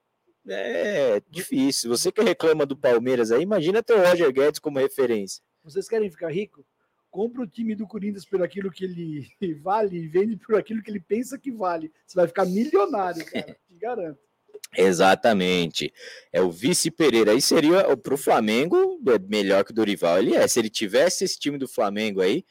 é 0.46 1.22
difícil. 1.30 1.90
Você 1.90 2.12
que 2.12 2.22
reclama 2.22 2.66
do 2.66 2.76
Palmeiras 2.76 3.32
aí, 3.32 3.44
imagina 3.44 3.82
ter 3.82 3.94
o 3.94 4.04
Roger 4.04 4.32
Guedes 4.34 4.60
como 4.60 4.80
referência. 4.80 5.42
Vocês 5.64 5.88
querem 5.88 6.12
ficar 6.12 6.32
rico? 6.34 6.66
Compra 7.10 7.44
o 7.44 7.48
time 7.48 7.76
do 7.76 7.88
Corinthians 7.88 8.26
por 8.26 8.44
aquilo 8.44 8.72
que 8.72 8.84
ele 8.84 9.26
vale 9.64 9.98
e 9.98 10.08
vende 10.08 10.36
por 10.36 10.56
aquilo 10.56 10.84
que 10.84 10.92
ele 10.92 11.00
pensa 11.00 11.38
que 11.38 11.52
vale. 11.52 11.94
Você 12.06 12.16
vai 12.16 12.28
ficar 12.28 12.46
milionário, 12.46 13.24
cara. 13.26 13.58
Te 13.66 13.76
garanto. 13.76 14.27
Exatamente. 14.76 15.94
É 16.32 16.42
o 16.42 16.52
vice 16.52 16.92
Pereira. 16.92 17.32
Aí 17.32 17.42
seria 17.42 17.96
para 17.98 18.14
o 18.14 18.18
Flamengo 18.18 19.00
é 19.08 19.20
melhor 19.20 19.64
que 19.64 19.72
o 19.72 19.76
Dorival. 19.76 20.20
Ele 20.20 20.36
é. 20.36 20.48
Se 20.48 20.60
ele 20.60 20.70
tivesse 20.70 21.24
esse 21.24 21.40
time 21.40 21.58
do 21.58 21.68
Flamengo 21.68 22.22
aí, 22.22 22.44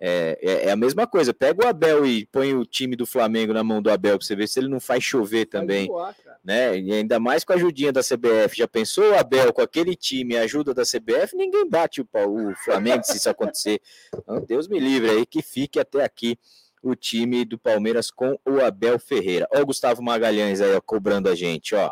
é, 0.00 0.38
é, 0.42 0.66
é, 0.66 0.70
a 0.70 0.76
mesma 0.76 1.06
coisa. 1.06 1.32
Pega 1.32 1.64
o 1.64 1.68
Abel 1.68 2.04
e 2.04 2.26
põe 2.26 2.54
o 2.54 2.64
time 2.64 2.96
do 2.96 3.06
Flamengo 3.06 3.52
na 3.52 3.64
mão 3.64 3.80
do 3.80 3.90
Abel 3.90 4.18
para 4.18 4.26
você 4.26 4.36
ver 4.36 4.48
se 4.48 4.60
ele 4.60 4.68
não 4.68 4.80
faz 4.80 5.02
chover 5.02 5.46
também. 5.46 5.86
Voar, 5.86 6.14
né? 6.44 6.78
E 6.78 6.92
ainda 6.92 7.18
mais 7.18 7.44
com 7.44 7.52
a 7.52 7.56
ajudinha 7.56 7.92
da 7.92 8.02
CBF. 8.02 8.58
Já 8.58 8.68
pensou 8.68 9.12
o 9.12 9.18
Abel 9.18 9.52
com 9.52 9.62
aquele 9.62 9.96
time, 9.96 10.36
a 10.36 10.42
ajuda 10.42 10.74
da 10.74 10.82
CBF? 10.82 11.34
Ninguém 11.34 11.68
bate 11.68 12.02
o, 12.02 12.08
o 12.12 12.54
Flamengo 12.56 13.02
se 13.02 13.16
isso 13.16 13.30
acontecer. 13.30 13.80
Então, 14.14 14.44
Deus 14.44 14.68
me 14.68 14.78
livre 14.78 15.10
aí 15.10 15.24
que 15.24 15.40
fique 15.40 15.80
até 15.80 16.04
aqui 16.04 16.38
o 16.84 16.94
time 16.94 17.44
do 17.44 17.58
Palmeiras 17.58 18.10
com 18.10 18.38
o 18.46 18.60
Abel 18.60 18.98
Ferreira. 18.98 19.48
Ó, 19.52 19.62
o 19.62 19.66
Gustavo 19.66 20.02
Magalhães 20.02 20.60
aí 20.60 20.74
ó, 20.74 20.80
cobrando 20.80 21.30
a 21.30 21.34
gente, 21.34 21.74
ó. 21.74 21.90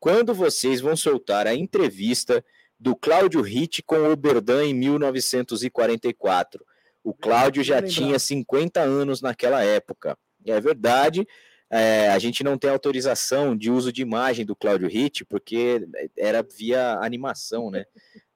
Quando 0.00 0.34
vocês 0.34 0.80
vão 0.80 0.96
soltar 0.96 1.46
a 1.46 1.54
entrevista 1.54 2.42
do 2.80 2.96
Cláudio 2.96 3.42
Ritt 3.42 3.82
com 3.82 4.10
o 4.10 4.16
Berdan 4.16 4.64
em 4.64 4.74
1944? 4.74 6.64
O 7.04 7.12
Cláudio 7.12 7.62
já 7.62 7.82
tinha 7.82 8.18
50 8.18 8.80
anos 8.80 9.20
naquela 9.20 9.62
época. 9.62 10.16
É 10.46 10.60
verdade, 10.60 11.26
é, 11.70 12.08
a 12.10 12.18
gente 12.18 12.42
não 12.44 12.58
tem 12.58 12.70
autorização 12.70 13.56
de 13.56 13.70
uso 13.70 13.92
de 13.92 14.02
imagem 14.02 14.44
do 14.44 14.56
Cláudio 14.56 14.88
Ritt, 14.88 15.24
porque 15.24 15.86
era 16.18 16.42
via 16.42 16.98
animação, 17.00 17.70
né? 17.70 17.86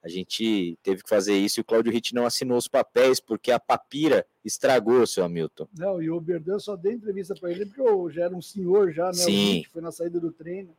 A 0.07 0.09
gente 0.09 0.79
teve 0.85 1.03
que 1.03 1.09
fazer 1.09 1.37
isso 1.37 1.59
e 1.59 1.63
o 1.63 1.65
Cláudio 1.65 1.91
Ritt 1.91 2.15
não 2.15 2.25
assinou 2.25 2.57
os 2.57 2.69
papéis 2.69 3.19
porque 3.19 3.51
a 3.51 3.59
papira 3.59 4.25
estragou, 4.45 5.05
seu 5.05 5.25
Hamilton. 5.25 5.67
Não, 5.77 6.01
e 6.01 6.09
o 6.09 6.21
Berdan 6.21 6.61
só 6.61 6.77
deu 6.77 6.93
entrevista 6.93 7.35
para 7.35 7.51
ele 7.51 7.67
porque 7.67 7.81
eu 7.81 8.09
já 8.09 8.27
era 8.27 8.37
um 8.37 8.41
senhor 8.41 8.93
já, 8.93 9.07
né? 9.07 9.15
Sim. 9.15 9.65
foi 9.73 9.83
na 9.83 9.91
saída 9.91 10.21
do 10.21 10.31
treino. 10.31 10.71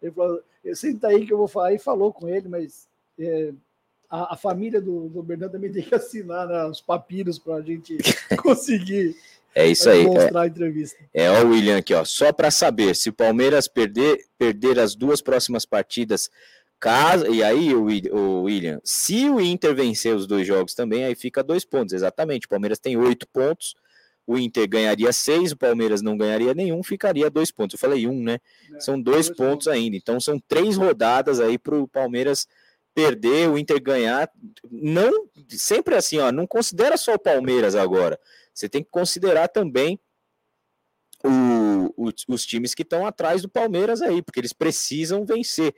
Ele 0.00 0.12
falou, 0.12 0.40
senta 0.72 1.08
aí 1.08 1.26
que 1.26 1.32
eu 1.32 1.38
vou 1.38 1.48
falar. 1.48 1.74
E 1.74 1.80
falou 1.80 2.12
com 2.12 2.28
ele, 2.28 2.48
mas 2.48 2.86
é, 3.18 3.52
a, 4.08 4.34
a, 4.34 4.36
família 4.36 4.80
do, 4.80 5.08
do 5.08 5.20
Berdan 5.20 5.48
também 5.48 5.70
tem 5.74 5.82
que 5.82 5.92
assinar 5.92 6.46
né, 6.46 6.64
os 6.66 6.80
papiros 6.80 7.40
para 7.40 7.56
a 7.56 7.62
gente 7.62 7.98
conseguir. 8.40 9.16
É 9.52 9.66
isso 9.66 9.90
aí. 9.90 10.06
É, 10.06 10.38
a 10.38 10.46
entrevista. 10.46 10.96
É, 11.12 11.42
o 11.42 11.48
William 11.48 11.78
aqui, 11.78 11.92
ó. 11.92 12.04
Só 12.04 12.32
para 12.32 12.52
saber, 12.52 12.94
se 12.94 13.08
o 13.08 13.12
Palmeiras 13.12 13.66
perder, 13.66 14.26
perder 14.38 14.78
as 14.78 14.94
duas 14.94 15.20
próximas 15.20 15.66
partidas 15.66 16.30
Caso, 16.78 17.26
e 17.32 17.42
aí, 17.42 17.74
o, 17.74 17.86
o 18.14 18.42
William, 18.42 18.80
se 18.84 19.28
o 19.30 19.40
Inter 19.40 19.74
vencer 19.74 20.14
os 20.14 20.26
dois 20.26 20.46
jogos 20.46 20.74
também, 20.74 21.04
aí 21.04 21.14
fica 21.14 21.42
dois 21.42 21.64
pontos, 21.64 21.94
exatamente. 21.94 22.46
O 22.46 22.50
Palmeiras 22.50 22.78
tem 22.78 22.96
oito 22.96 23.26
pontos, 23.28 23.74
o 24.26 24.36
Inter 24.36 24.68
ganharia 24.68 25.12
seis, 25.12 25.52
o 25.52 25.56
Palmeiras 25.56 26.02
não 26.02 26.16
ganharia 26.16 26.52
nenhum, 26.52 26.82
ficaria 26.82 27.30
dois 27.30 27.50
pontos. 27.50 27.74
Eu 27.74 27.78
falei 27.78 28.06
um, 28.06 28.22
né? 28.22 28.38
É, 28.74 28.80
são 28.80 29.00
dois, 29.00 29.26
dois 29.26 29.28
pontos, 29.28 29.46
pontos 29.46 29.68
ainda. 29.68 29.96
Então 29.96 30.20
são 30.20 30.38
três 30.48 30.76
rodadas 30.76 31.40
aí 31.40 31.58
para 31.58 31.76
o 31.76 31.88
Palmeiras 31.88 32.46
perder, 32.94 33.48
o 33.48 33.56
Inter 33.56 33.80
ganhar. 33.80 34.30
Não, 34.70 35.28
sempre 35.48 35.94
assim, 35.94 36.18
ó, 36.18 36.32
não 36.32 36.46
considera 36.46 36.96
só 36.96 37.14
o 37.14 37.18
Palmeiras 37.18 37.74
agora. 37.74 38.18
Você 38.52 38.68
tem 38.68 38.82
que 38.82 38.90
considerar 38.90 39.48
também 39.48 40.00
o, 41.22 42.08
o, 42.08 42.10
os 42.28 42.44
times 42.44 42.74
que 42.74 42.82
estão 42.82 43.06
atrás 43.06 43.42
do 43.42 43.48
Palmeiras 43.48 44.02
aí, 44.02 44.22
porque 44.22 44.40
eles 44.40 44.52
precisam 44.52 45.24
vencer. 45.24 45.74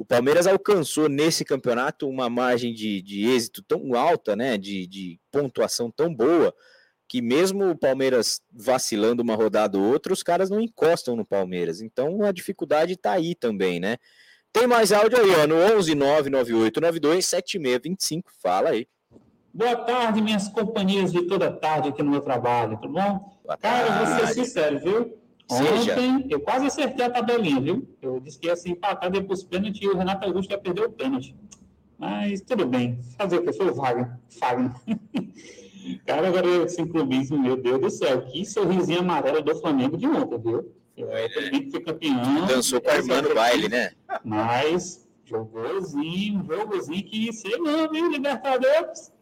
O 0.00 0.04
Palmeiras 0.06 0.46
alcançou 0.46 1.10
nesse 1.10 1.44
campeonato 1.44 2.08
uma 2.08 2.30
margem 2.30 2.72
de, 2.72 3.02
de 3.02 3.26
êxito 3.26 3.62
tão 3.62 3.94
alta, 3.94 4.34
né? 4.34 4.56
De, 4.56 4.86
de 4.86 5.20
pontuação 5.30 5.90
tão 5.90 6.14
boa, 6.14 6.54
que 7.06 7.20
mesmo 7.20 7.68
o 7.68 7.76
Palmeiras 7.76 8.40
vacilando 8.50 9.22
uma 9.22 9.34
rodada 9.34 9.76
ou 9.76 9.84
outra, 9.84 10.14
os 10.14 10.22
caras 10.22 10.48
não 10.48 10.58
encostam 10.58 11.14
no 11.14 11.22
Palmeiras. 11.22 11.82
Então 11.82 12.22
a 12.22 12.32
dificuldade 12.32 12.94
está 12.94 13.12
aí 13.12 13.34
também, 13.34 13.78
né? 13.78 13.98
Tem 14.50 14.66
mais 14.66 14.90
áudio 14.90 15.20
aí, 15.20 15.32
ó, 15.32 15.46
no 15.46 15.56
11 15.56 15.94
99892 15.94 17.26
7625. 17.26 18.32
Fala 18.42 18.70
aí. 18.70 18.88
Boa 19.52 19.76
tarde, 19.76 20.22
minhas 20.22 20.48
companhias 20.48 21.12
de 21.12 21.26
toda 21.26 21.52
tarde 21.52 21.90
aqui 21.90 22.02
no 22.02 22.10
meu 22.10 22.22
trabalho, 22.22 22.78
tudo 22.80 22.94
bom? 22.94 23.38
Cara, 23.60 23.98
vou 23.98 24.16
ser 24.16 24.32
sincero, 24.32 24.78
viu? 24.78 25.19
Seja. 25.56 25.92
Ontem 25.92 26.26
eu 26.30 26.40
quase 26.40 26.66
acertei 26.66 27.04
a 27.04 27.10
tabelinha, 27.10 27.60
viu? 27.60 27.88
Eu 28.00 28.20
disse 28.20 28.38
que 28.38 28.46
ia 28.46 28.56
se 28.56 28.70
empatar 28.70 29.10
depois 29.10 29.42
do 29.42 29.48
pênalti 29.48 29.82
e 29.82 29.88
o 29.88 29.96
Renato 29.96 30.26
Augusto 30.26 30.50
ia 30.50 30.58
perder 30.58 30.86
o 30.86 30.90
pênalti. 30.90 31.34
Mas 31.98 32.40
tudo 32.40 32.66
bem. 32.66 32.98
Fazer 33.18 33.38
o 33.38 33.42
que? 33.42 33.52
Foi 33.52 33.68
o 33.70 33.74
Wagner. 33.74 34.18
Cara, 36.06 36.28
agora 36.28 36.46
esse 36.64 36.84
clubismo, 36.86 37.38
meu 37.38 37.56
Deus 37.56 37.80
do 37.80 37.90
céu, 37.90 38.22
que 38.22 38.44
sorrisinho 38.44 39.00
amarelo 39.00 39.42
do 39.42 39.54
Flamengo 39.56 39.96
de 39.96 40.06
ontem, 40.06 40.38
viu? 40.38 40.72
É, 40.96 41.28
que 41.28 41.70
foi 41.70 41.80
campeão. 41.80 42.46
Dançou 42.46 42.80
com 42.80 42.90
a 42.90 42.96
irmã 42.96 43.22
no 43.22 43.34
baile, 43.34 43.68
né? 43.68 43.92
Mas 44.24 45.08
jogouzinho, 45.24 46.44
jogozinho 46.44 47.04
que 47.04 47.32
sei 47.32 47.56
não, 47.58 47.90
viu, 47.90 48.10
Libertadores? 48.10 49.12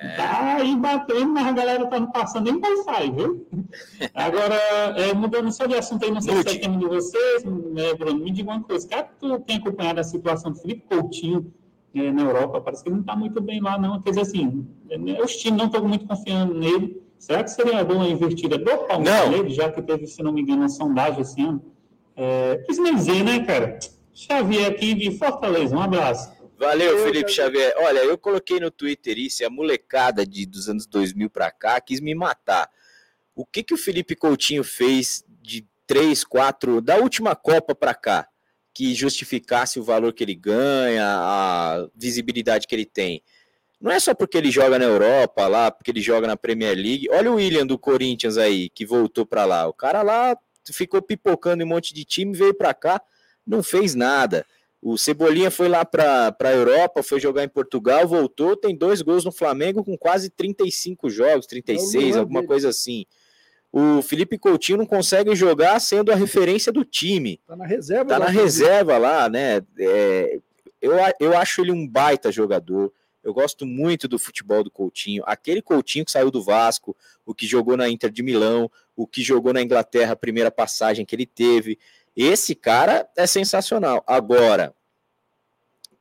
É. 0.00 0.16
Tá 0.16 0.56
aí 0.56 0.76
batendo, 0.76 1.28
mas 1.30 1.46
a 1.46 1.52
galera 1.52 1.86
tá 1.86 1.98
não 1.98 2.10
passando 2.10 2.44
nem 2.44 2.60
Wi-Fi, 2.60 3.10
viu? 3.10 3.46
Agora, 4.14 4.54
é, 4.96 5.12
mudando 5.12 5.50
só 5.50 5.66
de 5.66 5.74
assunto 5.74 6.04
aí, 6.04 6.10
não 6.10 6.20
sei 6.20 6.34
Lute. 6.34 6.50
se 6.50 6.56
é 6.56 6.60
tema 6.60 6.78
de 6.78 6.86
vocês, 6.86 7.44
né, 7.44 7.94
Bruno, 7.94 8.24
me 8.24 8.30
diga 8.30 8.50
uma 8.50 8.62
coisa, 8.62 8.86
cara, 8.86 9.08
tu 9.18 9.38
tem 9.40 9.56
acompanhado 9.56 9.98
a 9.98 10.04
situação 10.04 10.52
do 10.52 10.58
Felipe 10.58 10.84
Coutinho 10.88 11.52
é, 11.94 12.12
na 12.12 12.22
Europa, 12.22 12.60
parece 12.60 12.84
que 12.84 12.90
não 12.90 13.00
está 13.00 13.16
muito 13.16 13.40
bem 13.40 13.60
lá, 13.60 13.76
não. 13.76 14.00
Quer 14.00 14.10
dizer 14.10 14.22
assim, 14.22 14.68
é, 14.88 15.22
os 15.22 15.36
times 15.36 15.58
não 15.58 15.66
estão 15.66 15.86
muito 15.86 16.06
confiando 16.06 16.54
nele. 16.54 17.02
Será 17.18 17.42
que 17.42 17.50
seria 17.50 17.84
bom 17.84 18.00
a 18.00 18.08
invertida 18.08 18.56
do 18.56 18.78
Palmeiras 18.86 19.30
nele, 19.30 19.50
já 19.50 19.70
que 19.70 19.82
teve, 19.82 20.06
se 20.06 20.22
não 20.22 20.32
me 20.32 20.42
engano, 20.42 20.62
uma 20.62 20.68
sondagem 20.68 21.22
esse 21.22 21.40
ano? 21.42 21.60
É, 22.14 22.62
quis 22.66 22.78
me 22.78 22.94
dizer, 22.94 23.24
né, 23.24 23.40
cara? 23.40 23.78
Xavier 24.14 24.70
aqui 24.70 24.94
de 24.94 25.10
Fortaleza, 25.18 25.76
um 25.76 25.80
abraço. 25.80 26.37
Valeu, 26.58 27.04
Felipe 27.04 27.30
Xavier. 27.30 27.74
Olha, 27.78 28.00
eu 28.00 28.18
coloquei 28.18 28.58
no 28.58 28.70
Twitter 28.70 29.18
isso, 29.18 29.44
a 29.46 29.50
molecada 29.50 30.26
de, 30.26 30.44
dos 30.44 30.68
anos 30.68 30.86
2000 30.86 31.30
para 31.30 31.50
cá 31.50 31.80
quis 31.80 32.00
me 32.00 32.14
matar. 32.14 32.68
O 33.34 33.46
que, 33.46 33.62
que 33.62 33.74
o 33.74 33.78
Felipe 33.78 34.16
Coutinho 34.16 34.64
fez 34.64 35.24
de 35.40 35.64
3, 35.86 36.24
4, 36.24 36.80
da 36.80 36.96
última 36.96 37.36
Copa 37.36 37.74
para 37.74 37.94
cá? 37.94 38.28
que 38.78 38.94
justificasse 38.94 39.80
o 39.80 39.82
valor 39.82 40.12
que 40.12 40.22
ele 40.22 40.36
ganha, 40.36 41.04
a 41.04 41.88
visibilidade 41.96 42.64
que 42.64 42.76
ele 42.76 42.84
tem. 42.86 43.24
Não 43.80 43.90
é 43.90 43.98
só 43.98 44.14
porque 44.14 44.38
ele 44.38 44.52
joga 44.52 44.78
na 44.78 44.84
Europa, 44.84 45.48
lá, 45.48 45.68
porque 45.68 45.90
ele 45.90 46.00
joga 46.00 46.28
na 46.28 46.36
Premier 46.36 46.76
League. 46.76 47.08
Olha 47.10 47.28
o 47.28 47.34
William 47.34 47.66
do 47.66 47.76
Corinthians 47.76 48.38
aí, 48.38 48.70
que 48.70 48.86
voltou 48.86 49.26
para 49.26 49.44
lá. 49.44 49.66
O 49.66 49.72
cara 49.72 50.02
lá 50.02 50.38
ficou 50.72 51.02
pipocando 51.02 51.60
em 51.60 51.66
um 51.66 51.68
monte 51.68 51.92
de 51.92 52.04
time, 52.04 52.32
veio 52.36 52.54
para 52.54 52.72
cá, 52.72 53.02
não 53.44 53.64
fez 53.64 53.96
nada. 53.96 54.46
O 54.80 54.96
Cebolinha 54.96 55.50
foi 55.50 55.68
lá 55.68 55.84
para 55.84 56.34
a 56.40 56.52
Europa, 56.52 57.02
foi 57.02 57.18
jogar 57.18 57.42
em 57.42 57.48
Portugal, 57.48 58.06
voltou, 58.06 58.56
tem 58.56 58.76
dois 58.76 59.02
gols 59.02 59.24
no 59.24 59.32
Flamengo 59.32 59.82
com 59.82 59.98
quase 59.98 60.30
35 60.30 61.10
jogos, 61.10 61.46
36, 61.46 62.16
alguma 62.16 62.44
coisa 62.44 62.68
assim 62.68 63.04
o 63.72 64.00
Felipe 64.02 64.38
Coutinho 64.38 64.78
não 64.78 64.86
consegue 64.86 65.34
jogar 65.34 65.78
sendo 65.80 66.10
a 66.10 66.14
referência 66.14 66.72
do 66.72 66.84
time. 66.84 67.40
Tá 67.46 67.54
na 67.54 67.66
reserva. 67.66 68.04
Tá 68.06 68.18
lá, 68.18 68.24
na 68.26 68.30
reserva 68.30 68.98
lá, 68.98 69.28
né? 69.28 69.62
É, 69.78 70.38
eu, 70.80 70.94
eu 71.20 71.36
acho 71.36 71.60
ele 71.60 71.72
um 71.72 71.86
baita 71.86 72.32
jogador. 72.32 72.92
Eu 73.22 73.34
gosto 73.34 73.66
muito 73.66 74.08
do 74.08 74.18
futebol 74.18 74.64
do 74.64 74.70
Coutinho. 74.70 75.22
Aquele 75.26 75.60
Coutinho 75.60 76.04
que 76.04 76.10
saiu 76.10 76.30
do 76.30 76.42
Vasco, 76.42 76.96
o 77.26 77.34
que 77.34 77.46
jogou 77.46 77.76
na 77.76 77.88
Inter 77.88 78.10
de 78.10 78.22
Milão, 78.22 78.70
o 78.96 79.06
que 79.06 79.22
jogou 79.22 79.52
na 79.52 79.60
Inglaterra, 79.60 80.12
a 80.12 80.16
primeira 80.16 80.50
passagem 80.50 81.04
que 81.04 81.14
ele 81.14 81.26
teve. 81.26 81.78
Esse 82.20 82.56
cara 82.56 83.08
é 83.16 83.28
sensacional. 83.28 84.02
Agora, 84.04 84.74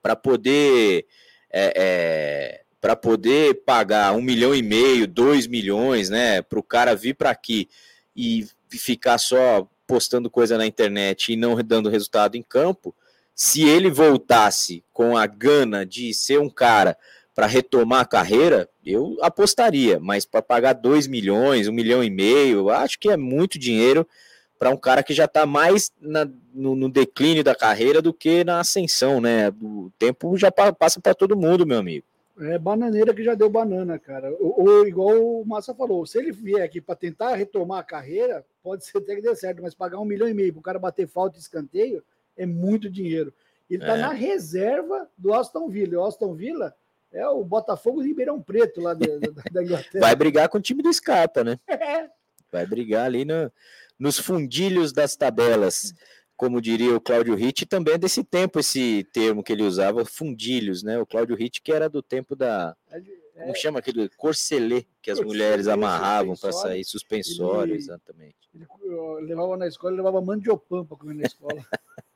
para 0.02 0.16
poder 0.16 1.06
é, 1.54 1.74
é, 1.76 2.62
para 2.82 2.96
poder 2.96 3.64
pagar 3.66 4.14
um 4.14 4.22
milhão 4.22 4.56
e 4.56 4.64
meio, 4.64 5.08
dois 5.08 5.46
milhões, 5.46 6.10
né, 6.10 6.42
para 6.42 6.58
o 6.58 6.64
cara 6.64 6.96
vir 6.96 7.14
para 7.14 7.30
aqui 7.30 7.70
e 8.16 8.48
ficar 8.68 9.20
só 9.20 9.70
postando 9.86 10.28
coisa 10.28 10.58
na 10.58 10.66
internet 10.66 11.32
e 11.32 11.36
não 11.36 11.56
dando 11.62 11.88
resultado 11.88 12.36
em 12.36 12.42
campo, 12.42 12.96
se 13.36 13.62
ele 13.64 13.92
voltasse 13.92 14.84
com 14.92 15.16
a 15.16 15.28
gana 15.28 15.86
de 15.86 16.14
ser 16.16 16.40
um 16.40 16.50
cara 16.50 16.98
para 17.36 17.46
retomar 17.46 18.02
a 18.02 18.06
carreira, 18.06 18.68
eu 18.84 19.18
apostaria, 19.22 20.00
mas 20.00 20.26
para 20.26 20.42
pagar 20.42 20.74
2 20.74 21.06
milhões, 21.06 21.68
um 21.68 21.74
milhão 21.74 22.04
e 22.04 22.10
meio, 22.10 22.72
acho 22.72 22.98
que 22.98 23.10
é 23.10 23.16
muito 23.16 23.60
dinheiro 23.60 24.08
para 24.58 24.70
um 24.70 24.78
cara 24.78 25.04
que 25.04 25.14
já 25.14 25.26
está 25.26 25.46
mais 25.46 25.92
na, 26.00 26.28
no, 26.54 26.76
no, 26.76 26.90
declínio 26.90 27.44
da 27.44 27.56
carreira 27.56 28.02
do 28.02 28.14
que 28.14 28.44
na 28.44 28.60
ascensão, 28.60 29.22
né? 29.22 29.50
O 29.62 29.92
tempo 29.98 30.36
já 30.38 30.52
passa 30.52 31.00
para 31.00 31.14
todo 31.14 31.38
mundo, 31.38 31.66
meu 31.66 31.78
amigo. 31.78 32.06
É 32.40 32.58
bananeira 32.58 33.14
que 33.14 33.24
já 33.24 33.34
deu 33.34 33.50
banana, 33.50 33.98
cara. 33.98 34.32
Ou, 34.40 34.68
ou 34.68 34.88
igual 34.88 35.18
o 35.18 35.46
Massa 35.46 35.74
falou, 35.74 36.06
se 36.06 36.20
ele 36.20 36.32
vier 36.32 36.62
aqui 36.62 36.80
para 36.80 36.96
tentar 36.96 37.36
retomar 37.36 37.80
a 37.80 37.84
carreira, 37.84 38.46
pode 38.62 38.86
ser 38.86 39.00
até 39.00 39.16
que 39.16 39.22
dê 39.22 39.36
certo, 39.36 39.62
mas 39.62 39.74
pagar 39.74 40.00
um 40.00 40.06
milhão 40.06 40.28
e 40.28 40.34
meio 40.34 40.54
para 40.54 40.60
o 40.60 40.64
cara 40.64 40.80
bater 40.80 41.08
falta 41.08 41.38
e 41.38 41.42
escanteio 41.42 42.04
é 42.38 42.46
muito 42.46 42.90
dinheiro. 42.90 43.34
Ele 43.70 43.82
está 43.82 43.98
é. 43.98 44.02
na 44.02 44.12
reserva 44.12 45.10
do 45.18 45.34
Aston 45.34 45.68
Villa. 45.68 46.00
O 46.00 46.06
Aston 46.06 46.34
Villa 46.36 46.76
é 47.12 47.28
o 47.28 47.44
Botafogo 47.44 48.02
de 48.02 48.08
Ribeirão 48.08 48.42
Preto 48.42 48.82
lá 48.82 48.94
da, 48.94 49.08
da 49.52 49.64
Inglaterra. 49.64 50.00
Vai 50.00 50.16
brigar 50.16 50.48
com 50.48 50.60
o 50.60 50.62
time 50.62 50.84
do 50.84 50.94
Scarpa, 50.94 51.44
né? 51.44 51.60
É. 51.68 52.10
Vai 52.50 52.66
brigar 52.66 53.06
ali 53.06 53.26
no, 53.26 53.52
nos 54.00 54.18
fundilhos 54.18 54.92
das 54.92 55.16
tabelas 55.16 55.94
como 56.38 56.62
diria 56.62 56.96
o 56.96 57.02
Cláudio 57.02 57.34
Ritt, 57.34 57.66
também 57.66 57.96
é 57.96 57.98
desse 57.98 58.24
tempo 58.24 58.60
esse 58.60 59.04
termo 59.12 59.44
que 59.44 59.52
ele 59.52 59.64
usava, 59.64 60.06
fundilhos, 60.06 60.84
né? 60.84 61.00
O 61.00 61.06
Cláudio 61.06 61.36
Ritt 61.36 61.60
que 61.64 61.72
era 61.72 61.90
do 61.90 62.04
tempo 62.04 62.36
da 62.36 62.76
é, 63.38 63.42
como 63.42 63.56
chama 63.56 63.80
aquele 63.80 64.08
corcelê 64.10 64.86
que 65.02 65.10
as 65.10 65.20
mulheres 65.20 65.68
amarravam 65.68 66.36
para 66.36 66.52
sair 66.52 66.84
suspensório, 66.84 67.74
ele, 67.74 67.80
exatamente. 67.80 68.36
Ele 68.54 68.66
levava 69.22 69.58
na 69.58 69.68
escola, 69.68 69.94
ele 69.94 70.02
levava 70.02 70.22
mandiopão 70.22 70.86
para 70.86 70.98
comer 70.98 71.16
na 71.16 71.24
escola. 71.24 71.64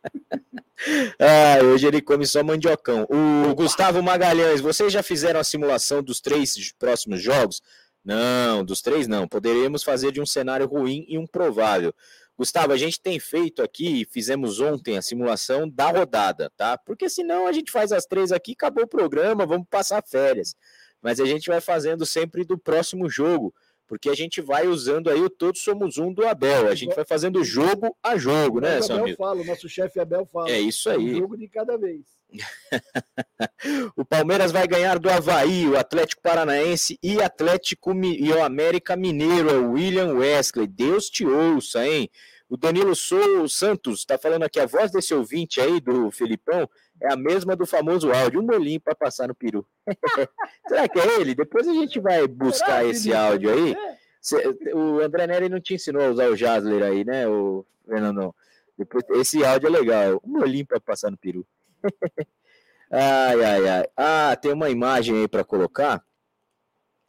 ah, 1.19 1.63
hoje 1.63 1.87
ele 1.87 2.01
come 2.01 2.25
só 2.25 2.43
mandiocão. 2.43 3.07
O 3.09 3.55
Gustavo 3.55 4.01
Magalhães, 4.01 4.61
vocês 4.61 4.93
já 4.93 5.01
fizeram 5.01 5.39
a 5.39 5.43
simulação 5.43 6.01
dos 6.01 6.21
três 6.21 6.71
próximos 6.73 7.21
jogos? 7.21 7.61
Não, 8.03 8.63
dos 8.63 8.81
três 8.81 9.07
não. 9.07 9.27
Poderíamos 9.27 9.83
fazer 9.83 10.11
de 10.11 10.21
um 10.21 10.25
cenário 10.25 10.67
ruim 10.67 11.05
e 11.07 11.17
um 11.17 11.27
provável. 11.27 11.93
Gustavo, 12.37 12.73
a 12.73 12.77
gente 12.77 12.99
tem 12.99 13.19
feito 13.19 13.61
aqui, 13.61 14.07
fizemos 14.09 14.59
ontem 14.59 14.97
a 14.97 15.01
simulação 15.01 15.69
da 15.69 15.91
rodada, 15.91 16.51
tá? 16.57 16.77
Porque 16.77 17.07
senão 17.07 17.45
a 17.45 17.51
gente 17.51 17.71
faz 17.71 17.91
as 17.91 18.05
três 18.05 18.31
aqui, 18.31 18.53
acabou 18.53 18.85
o 18.85 18.87
programa, 18.87 19.45
vamos 19.45 19.67
passar 19.69 20.03
férias. 20.03 20.55
Mas 21.01 21.19
a 21.19 21.25
gente 21.25 21.49
vai 21.49 21.61
fazendo 21.61 22.05
sempre 22.05 22.43
do 22.43 22.57
próximo 22.57 23.07
jogo, 23.09 23.53
porque 23.87 24.09
a 24.09 24.15
gente 24.15 24.41
vai 24.41 24.67
usando 24.67 25.09
aí 25.09 25.21
o 25.21 25.29
Todos 25.29 25.61
Somos 25.61 25.97
Um 25.97 26.13
do 26.13 26.25
Abel. 26.25 26.67
A 26.67 26.73
gente 26.73 26.95
vai 26.95 27.05
fazendo 27.05 27.43
jogo 27.43 27.95
a 28.01 28.17
jogo, 28.17 28.59
né, 28.59 28.81
seu 28.81 28.95
amigo? 28.95 29.17
Fala, 29.17 29.41
o 29.41 29.45
nosso 29.45 29.69
chefe 29.69 29.99
Abel 29.99 30.25
fala. 30.25 30.49
É 30.49 30.59
isso 30.59 30.89
aí. 30.89 31.09
É 31.09 31.13
um 31.13 31.17
jogo 31.17 31.37
de 31.37 31.47
cada 31.47 31.77
vez. 31.77 32.20
o 33.95 34.05
Palmeiras 34.05 34.51
vai 34.51 34.67
ganhar 34.67 34.97
do 34.99 35.09
Havaí, 35.09 35.67
o 35.67 35.77
Atlético 35.77 36.21
Paranaense 36.21 36.97
e 37.01 37.21
Atlético 37.21 37.93
e 37.93 38.31
o 38.31 38.43
América 38.43 38.95
Mineiro, 38.95 39.49
é 39.49 39.57
o 39.57 39.71
William 39.71 40.13
Wesley. 40.13 40.67
Deus 40.67 41.09
te 41.09 41.25
ouça, 41.25 41.85
hein? 41.85 42.09
O 42.49 42.57
Danilo 42.57 42.93
Sou 42.95 43.47
Santos 43.47 43.99
está 43.99 44.17
falando 44.17 44.43
aqui, 44.43 44.59
a 44.59 44.65
voz 44.65 44.91
desse 44.91 45.13
ouvinte 45.13 45.61
aí, 45.61 45.79
do 45.79 46.11
Felipão, 46.11 46.69
é 47.01 47.11
a 47.11 47.15
mesma 47.15 47.55
do 47.55 47.65
famoso 47.65 48.11
áudio, 48.11 48.41
um 48.41 48.45
molinho 48.45 48.81
para 48.81 48.93
passar 48.93 49.29
no 49.29 49.35
peru. 49.35 49.65
Será 50.67 50.87
que 50.87 50.99
é 50.99 51.21
ele? 51.21 51.33
Depois 51.33 51.65
a 51.67 51.73
gente 51.73 51.99
vai 51.99 52.27
buscar 52.27 52.85
esse 52.85 53.13
áudio 53.13 53.51
aí. 53.51 53.75
O 54.73 54.99
André 54.99 55.27
Neri 55.27 55.49
não 55.49 55.61
te 55.61 55.75
ensinou 55.75 56.03
a 56.03 56.09
usar 56.09 56.29
o 56.29 56.35
Jasler 56.35 56.83
aí, 56.83 57.05
né, 57.05 57.27
o 57.27 57.65
Fernando? 57.87 58.35
Depois, 58.77 59.03
esse 59.11 59.45
áudio 59.45 59.67
é 59.67 59.69
legal, 59.69 60.21
um 60.23 60.39
molinho 60.39 60.65
para 60.65 60.79
passar 60.79 61.09
no 61.09 61.17
peru. 61.17 61.45
ai, 62.91 63.43
ai, 63.43 63.69
ai. 63.69 63.85
Ah, 63.95 64.35
tem 64.35 64.53
uma 64.53 64.69
imagem 64.69 65.21
aí 65.21 65.27
para 65.27 65.43
colocar 65.43 66.03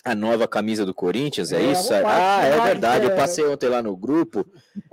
a 0.04 0.16
nova 0.16 0.48
camisa 0.48 0.84
do 0.84 0.92
Corinthians, 0.92 1.52
é, 1.52 1.62
é 1.62 1.70
isso? 1.70 1.94
Ah, 1.94 2.44
é 2.44 2.60
verdade. 2.60 3.04
Eu 3.04 3.14
passei 3.14 3.46
ontem 3.46 3.68
lá 3.68 3.80
no 3.80 3.96
grupo. 3.96 4.44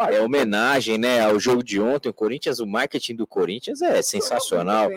É 0.08 0.22
homenagem, 0.22 1.00
né, 1.00 1.22
ao 1.22 1.40
jogo 1.40 1.64
de 1.64 1.80
ontem. 1.80 2.10
O 2.10 2.14
Corinthians, 2.14 2.60
o 2.60 2.68
marketing 2.68 3.16
do 3.16 3.26
Corinthians 3.26 3.82
é 3.82 4.02
sensacional. 4.04 4.90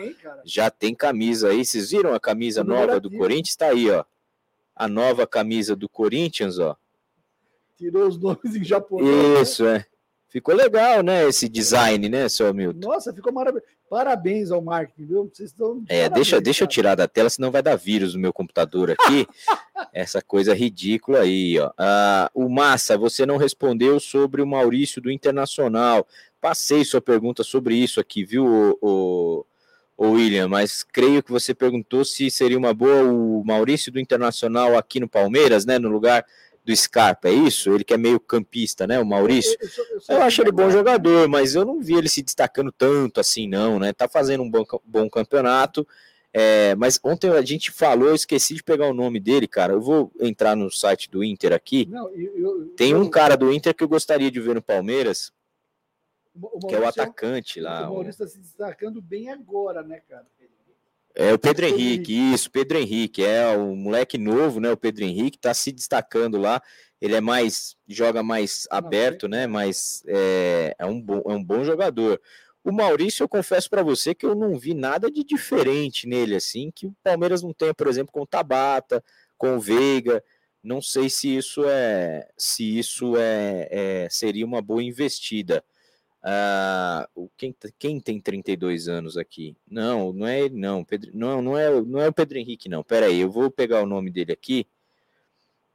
Já 0.45 0.69
tem 0.69 0.93
camisa 0.93 1.49
aí. 1.49 1.65
Vocês 1.65 1.89
viram 1.89 2.13
a 2.13 2.19
camisa 2.19 2.63
nova 2.63 2.99
do 2.99 3.09
Corinthians? 3.09 3.55
Tá 3.55 3.67
aí, 3.67 3.89
ó. 3.89 4.05
A 4.75 4.87
nova 4.87 5.25
camisa 5.25 5.75
do 5.75 5.89
Corinthians, 5.89 6.59
ó. 6.59 6.75
Tirou 7.75 8.07
os 8.07 8.17
nomes 8.21 8.55
em 8.55 8.63
japonês. 8.63 9.09
Né? 9.09 9.41
Isso, 9.41 9.63
né? 9.63 9.77
é. 9.77 9.92
Ficou 10.33 10.55
legal, 10.55 11.03
né, 11.03 11.29
esse 11.29 11.47
design, 11.47 12.09
né, 12.09 12.27
seu 12.27 12.47
Hamilton? 12.47 12.79
Nossa, 12.87 13.13
ficou 13.13 13.31
maravilhoso. 13.31 13.67
Parabéns 13.87 14.49
ao 14.49 14.63
marketing, 14.63 15.05
viu? 15.05 15.31
Vocês 15.31 15.51
estão. 15.51 15.83
É, 15.87 16.09
deixa, 16.09 16.41
deixa 16.41 16.63
eu 16.63 16.67
tirar 16.67 16.95
da 16.95 17.07
tela, 17.07 17.29
senão 17.29 17.51
vai 17.51 17.61
dar 17.61 17.75
vírus 17.75 18.15
no 18.15 18.19
meu 18.19 18.33
computador 18.33 18.89
aqui. 18.89 19.27
Essa 19.93 20.23
coisa 20.23 20.55
ridícula 20.55 21.19
aí, 21.19 21.59
ó. 21.59 21.71
Ah, 21.77 22.31
o 22.33 22.49
Massa, 22.49 22.97
você 22.97 23.27
não 23.27 23.37
respondeu 23.37 23.99
sobre 23.99 24.41
o 24.41 24.47
Maurício 24.47 24.99
do 24.99 25.11
Internacional. 25.11 26.07
Passei 26.41 26.83
sua 26.83 26.99
pergunta 26.99 27.43
sobre 27.43 27.75
isso 27.75 27.99
aqui, 27.99 28.25
viu, 28.25 28.43
o, 28.43 28.77
o, 28.81 29.45
o 29.95 30.11
William? 30.13 30.47
Mas 30.47 30.81
creio 30.81 31.21
que 31.21 31.31
você 31.31 31.53
perguntou 31.53 32.03
se 32.03 32.31
seria 32.31 32.57
uma 32.57 32.73
boa 32.73 33.03
o 33.03 33.43
Maurício 33.45 33.91
do 33.91 33.99
Internacional 33.99 34.75
aqui 34.75 34.99
no 34.99 35.07
Palmeiras, 35.07 35.63
né? 35.63 35.77
No 35.77 35.89
lugar 35.89 36.25
do 36.63 36.75
Scarpa, 36.75 37.27
é 37.27 37.33
isso? 37.33 37.73
Ele 37.73 37.83
que 37.83 37.93
é 37.93 37.97
meio 37.97 38.19
campista, 38.19 38.87
né? 38.87 38.99
O 38.99 39.05
Maurício. 39.05 39.57
Eu, 39.59 39.69
eu, 39.77 39.85
eu, 40.09 40.15
eu 40.17 40.21
acho 40.23 40.41
ele 40.41 40.51
bom 40.51 40.69
jogador, 40.69 41.27
mas 41.27 41.55
eu 41.55 41.65
não 41.65 41.81
vi 41.81 41.95
ele 41.95 42.07
se 42.07 42.21
destacando 42.21 42.71
tanto 42.71 43.19
assim, 43.19 43.47
não, 43.47 43.79
né? 43.79 43.91
Tá 43.91 44.07
fazendo 44.07 44.43
um 44.43 44.49
bom, 44.49 44.63
bom 44.85 45.09
campeonato. 45.09 45.85
É, 46.35 46.73
mas 46.75 46.99
ontem 47.03 47.29
a 47.29 47.41
gente 47.43 47.69
falou, 47.69 48.07
eu 48.07 48.15
esqueci 48.15 48.55
de 48.55 48.63
pegar 48.63 48.87
o 48.87 48.93
nome 48.93 49.19
dele, 49.19 49.47
cara. 49.47 49.73
Eu 49.73 49.81
vou 49.81 50.11
entrar 50.19 50.55
no 50.55 50.71
site 50.71 51.09
do 51.09 51.23
Inter 51.23 51.53
aqui. 51.53 51.85
Não, 51.85 52.09
Tem 52.75 52.95
um 52.95 53.07
cara 53.07 53.35
do 53.35 53.53
Inter 53.53 53.75
que 53.75 53.83
eu 53.83 53.87
gostaria 53.87 54.31
de 54.31 54.39
ver 54.39 54.55
no 54.55 54.61
Palmeiras, 54.61 55.31
que 56.67 56.73
é 56.73 56.79
o 56.79 56.87
atacante 56.87 57.59
lá. 57.59 57.87
O 57.87 57.93
Maurício 57.93 58.23
está 58.23 58.27
se 58.27 58.39
destacando 58.39 58.99
bem 58.99 59.29
agora, 59.29 59.83
né, 59.83 60.01
cara? 60.09 60.25
É 61.15 61.31
o 61.31 61.37
Pedro 61.37 61.65
Henrique, 61.67 62.11
isso, 62.33 62.49
Pedro 62.49 62.77
Henrique, 62.77 63.23
é 63.23 63.55
o 63.55 63.75
moleque 63.75 64.17
novo, 64.17 64.59
né? 64.59 64.71
O 64.71 64.77
Pedro 64.77 65.03
Henrique 65.03 65.37
está 65.37 65.53
se 65.53 65.71
destacando 65.71 66.39
lá. 66.39 66.61
Ele 66.99 67.15
é 67.15 67.21
mais, 67.21 67.75
joga 67.87 68.23
mais 68.23 68.67
aberto, 68.71 69.27
né? 69.27 69.45
Mas 69.45 70.03
é, 70.07 70.75
é, 70.79 70.85
um, 70.85 70.99
bom, 70.99 71.21
é 71.27 71.33
um 71.33 71.43
bom 71.43 71.63
jogador. 71.63 72.19
O 72.63 72.71
Maurício, 72.71 73.23
eu 73.23 73.29
confesso 73.29 73.69
para 73.69 73.83
você 73.83 74.15
que 74.15 74.25
eu 74.25 74.33
não 74.33 74.57
vi 74.57 74.73
nada 74.73 75.11
de 75.11 75.23
diferente 75.23 76.07
nele, 76.07 76.35
assim, 76.35 76.71
que 76.73 76.87
o 76.87 76.95
Palmeiras 77.03 77.43
não 77.43 77.53
tem, 77.53 77.73
por 77.73 77.87
exemplo, 77.87 78.11
com 78.11 78.21
o 78.21 78.27
Tabata, 78.27 79.03
com 79.37 79.57
o 79.57 79.59
Veiga. 79.59 80.23
Não 80.63 80.81
sei 80.81 81.09
se 81.09 81.35
isso 81.35 81.63
é, 81.67 82.27
se 82.37 82.79
isso 82.79 83.17
é, 83.17 83.67
é 83.69 84.07
seria 84.09 84.45
uma 84.45 84.61
boa 84.61 84.81
investida. 84.81 85.63
Uh, 86.23 87.29
quem, 87.35 87.53
quem 87.77 87.99
tem 87.99 88.19
32 88.19 88.87
anos 88.87 89.17
aqui? 89.17 89.57
Não, 89.69 90.13
não 90.13 90.25
é 90.25 90.41
ele, 90.41 90.55
não. 90.55 90.83
Pedro, 90.83 91.11
não, 91.13 91.41
não 91.41 91.57
é, 91.57 91.81
não 91.81 91.99
é 91.99 92.07
o 92.07 92.13
Pedro 92.13 92.37
Henrique, 92.37 92.69
não. 92.69 92.81
Pera 92.81 93.07
aí, 93.07 93.19
eu 93.19 93.29
vou 93.29 93.51
pegar 93.51 93.81
o 93.81 93.85
nome 93.85 94.09
dele 94.09 94.31
aqui. 94.31 94.65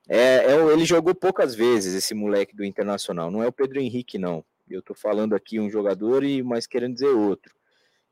É, 0.09 0.53
é, 0.53 0.73
ele 0.73 0.87
jogou 0.87 1.15
poucas 1.15 1.55
vezes, 1.55 1.95
esse 1.95 2.15
moleque 2.15 2.57
do 2.57 2.65
Internacional. 2.65 3.31
Não 3.31 3.43
é 3.43 3.47
o 3.47 3.53
Pedro 3.53 3.79
Henrique, 3.79 4.17
não. 4.17 4.43
Eu 4.71 4.81
tô 4.81 4.95
falando 4.95 5.35
aqui 5.35 5.61
um 5.61 5.71
jogador 5.71 6.25
e 6.25 6.43
mais 6.43 6.67
querendo 6.67 6.95
dizer 6.95 7.09
outro. 7.09 7.55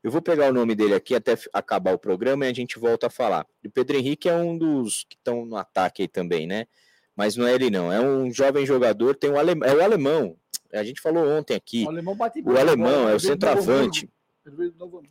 Eu 0.03 0.11
vou 0.11 0.21
pegar 0.21 0.49
o 0.49 0.53
nome 0.53 0.75
dele 0.75 0.93
aqui 0.93 1.15
até 1.15 1.35
acabar 1.51 1.93
o 1.93 1.99
programa 1.99 2.45
e 2.45 2.49
a 2.49 2.53
gente 2.53 2.77
volta 2.77 3.07
a 3.07 3.09
falar. 3.09 3.47
O 3.65 3.69
Pedro 3.69 3.97
Henrique 3.97 4.29
é 4.29 4.35
um 4.35 4.55
dos 4.55 5.05
que 5.09 5.15
estão 5.15 5.43
no 5.43 5.57
ataque 5.57 6.03
aí 6.03 6.07
também, 6.07 6.45
né? 6.45 6.67
Mas 7.15 7.35
não 7.35 7.47
é 7.47 7.55
ele, 7.55 7.71
não. 7.71 7.91
É 7.91 7.99
um 7.99 8.31
jovem 8.31 8.63
jogador, 8.63 9.15
tem 9.15 9.31
um 9.31 9.37
é 9.37 9.75
o 9.75 9.83
alemão, 9.83 10.37
a 10.73 10.83
gente 10.83 11.01
falou 11.01 11.27
ontem 11.27 11.55
aqui. 11.55 11.85
O 11.85 11.89
alemão, 11.89 12.15
bate 12.15 12.41
o 12.41 12.57
alemão 12.57 13.09
é 13.09 13.15
o 13.15 13.19
centroavante. 13.19 14.09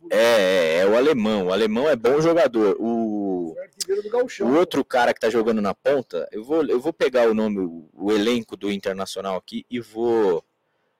É, 0.09 0.17
é, 0.17 0.77
é, 0.79 0.87
o 0.87 0.95
alemão. 0.95 1.47
O 1.47 1.53
alemão 1.53 1.87
é 1.87 1.95
bom 1.95 2.19
jogador. 2.19 2.75
O, 2.79 3.55
o 4.41 4.53
outro 4.55 4.83
cara 4.83 5.13
que 5.13 5.19
tá 5.19 5.29
jogando 5.29 5.61
na 5.61 5.75
ponta, 5.75 6.27
eu 6.31 6.43
vou, 6.43 6.65
eu 6.65 6.79
vou 6.79 6.91
pegar 6.91 7.29
o 7.29 7.35
nome, 7.35 7.59
o, 7.59 7.89
o 7.93 8.11
elenco 8.11 8.57
do 8.57 8.71
Internacional 8.71 9.35
aqui 9.35 9.63
e 9.69 9.79
vou 9.79 10.43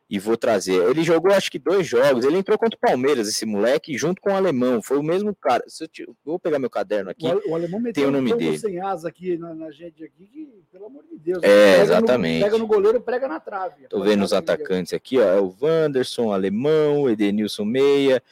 e 0.09 0.19
vou 0.19 0.37
trazer. 0.37 0.81
Ele 0.89 1.03
jogou 1.03 1.33
acho 1.33 1.51
que 1.51 1.59
dois 1.59 1.85
jogos. 1.85 2.23
Ele 2.23 2.37
entrou 2.37 2.57
contra 2.57 2.77
o 2.77 2.79
Palmeiras, 2.79 3.27
esse 3.27 3.45
moleque, 3.45 3.97
junto 3.97 4.21
com 4.21 4.31
o 4.31 4.35
alemão. 4.35 4.81
Foi 4.81 4.97
o 4.97 5.03
mesmo 5.03 5.35
cara. 5.35 5.63
Se 5.67 5.89
eu, 5.99 6.15
vou 6.23 6.39
pegar 6.39 6.59
meu 6.59 6.69
caderno 6.69 7.09
aqui. 7.11 7.27
O, 7.27 7.51
o 7.51 7.55
alemão 7.55 7.79
meteu 7.79 8.03
tem 8.03 8.09
o 8.09 8.11
nome 8.11 8.33
dele. 8.33 8.57
sem 8.57 8.79
asa 8.79 9.09
aqui 9.09 9.37
na, 9.37 9.53
na, 9.53 9.69
gente 9.69 10.03
aqui, 10.03 10.25
que, 10.25 10.63
pelo 10.71 10.85
amor 10.85 11.03
de 11.03 11.17
Deus. 11.17 11.43
É, 11.43 11.73
pega 11.73 11.83
exatamente. 11.83 12.39
No, 12.39 12.45
pega 12.45 12.57
no 12.57 12.67
goleiro, 12.67 13.01
prega 13.01 13.27
na 13.27 13.39
trave. 13.39 13.87
Tô 13.89 14.01
vendo 14.01 14.23
os 14.23 14.31
atacantes 14.31 14.93
aqui, 14.93 15.19
ó. 15.19 15.23
É 15.23 15.41
o 15.41 15.53
Wanderson, 15.61 16.31
alemão, 16.31 17.09
Edenilson 17.09 17.65
Meia. 17.65 18.23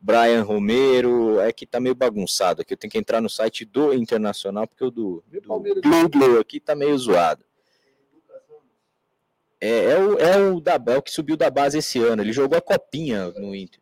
Brian 0.00 0.42
Romero, 0.42 1.40
é 1.40 1.50
que 1.50 1.64
tá 1.64 1.80
meio 1.80 1.94
bagunçado 1.94 2.60
aqui. 2.60 2.74
Eu 2.74 2.76
tenho 2.76 2.90
que 2.90 2.98
entrar 2.98 3.22
no 3.22 3.30
site 3.30 3.64
do 3.64 3.94
Internacional, 3.94 4.66
porque 4.68 4.84
o 4.84 4.90
do, 4.90 5.24
do 5.26 6.38
aqui 6.38 6.60
tá 6.60 6.74
meio 6.74 6.96
zoado. 6.98 7.42
É, 9.64 9.92
é, 9.92 9.98
o, 9.98 10.18
é 10.18 10.36
o 10.36 10.60
da 10.60 10.78
Bel 10.78 11.00
que 11.00 11.10
subiu 11.10 11.38
da 11.38 11.48
base 11.48 11.78
esse 11.78 11.98
ano. 11.98 12.20
Ele 12.20 12.34
jogou 12.34 12.58
a 12.58 12.60
copinha 12.60 13.30
no 13.30 13.54
Inter. 13.54 13.80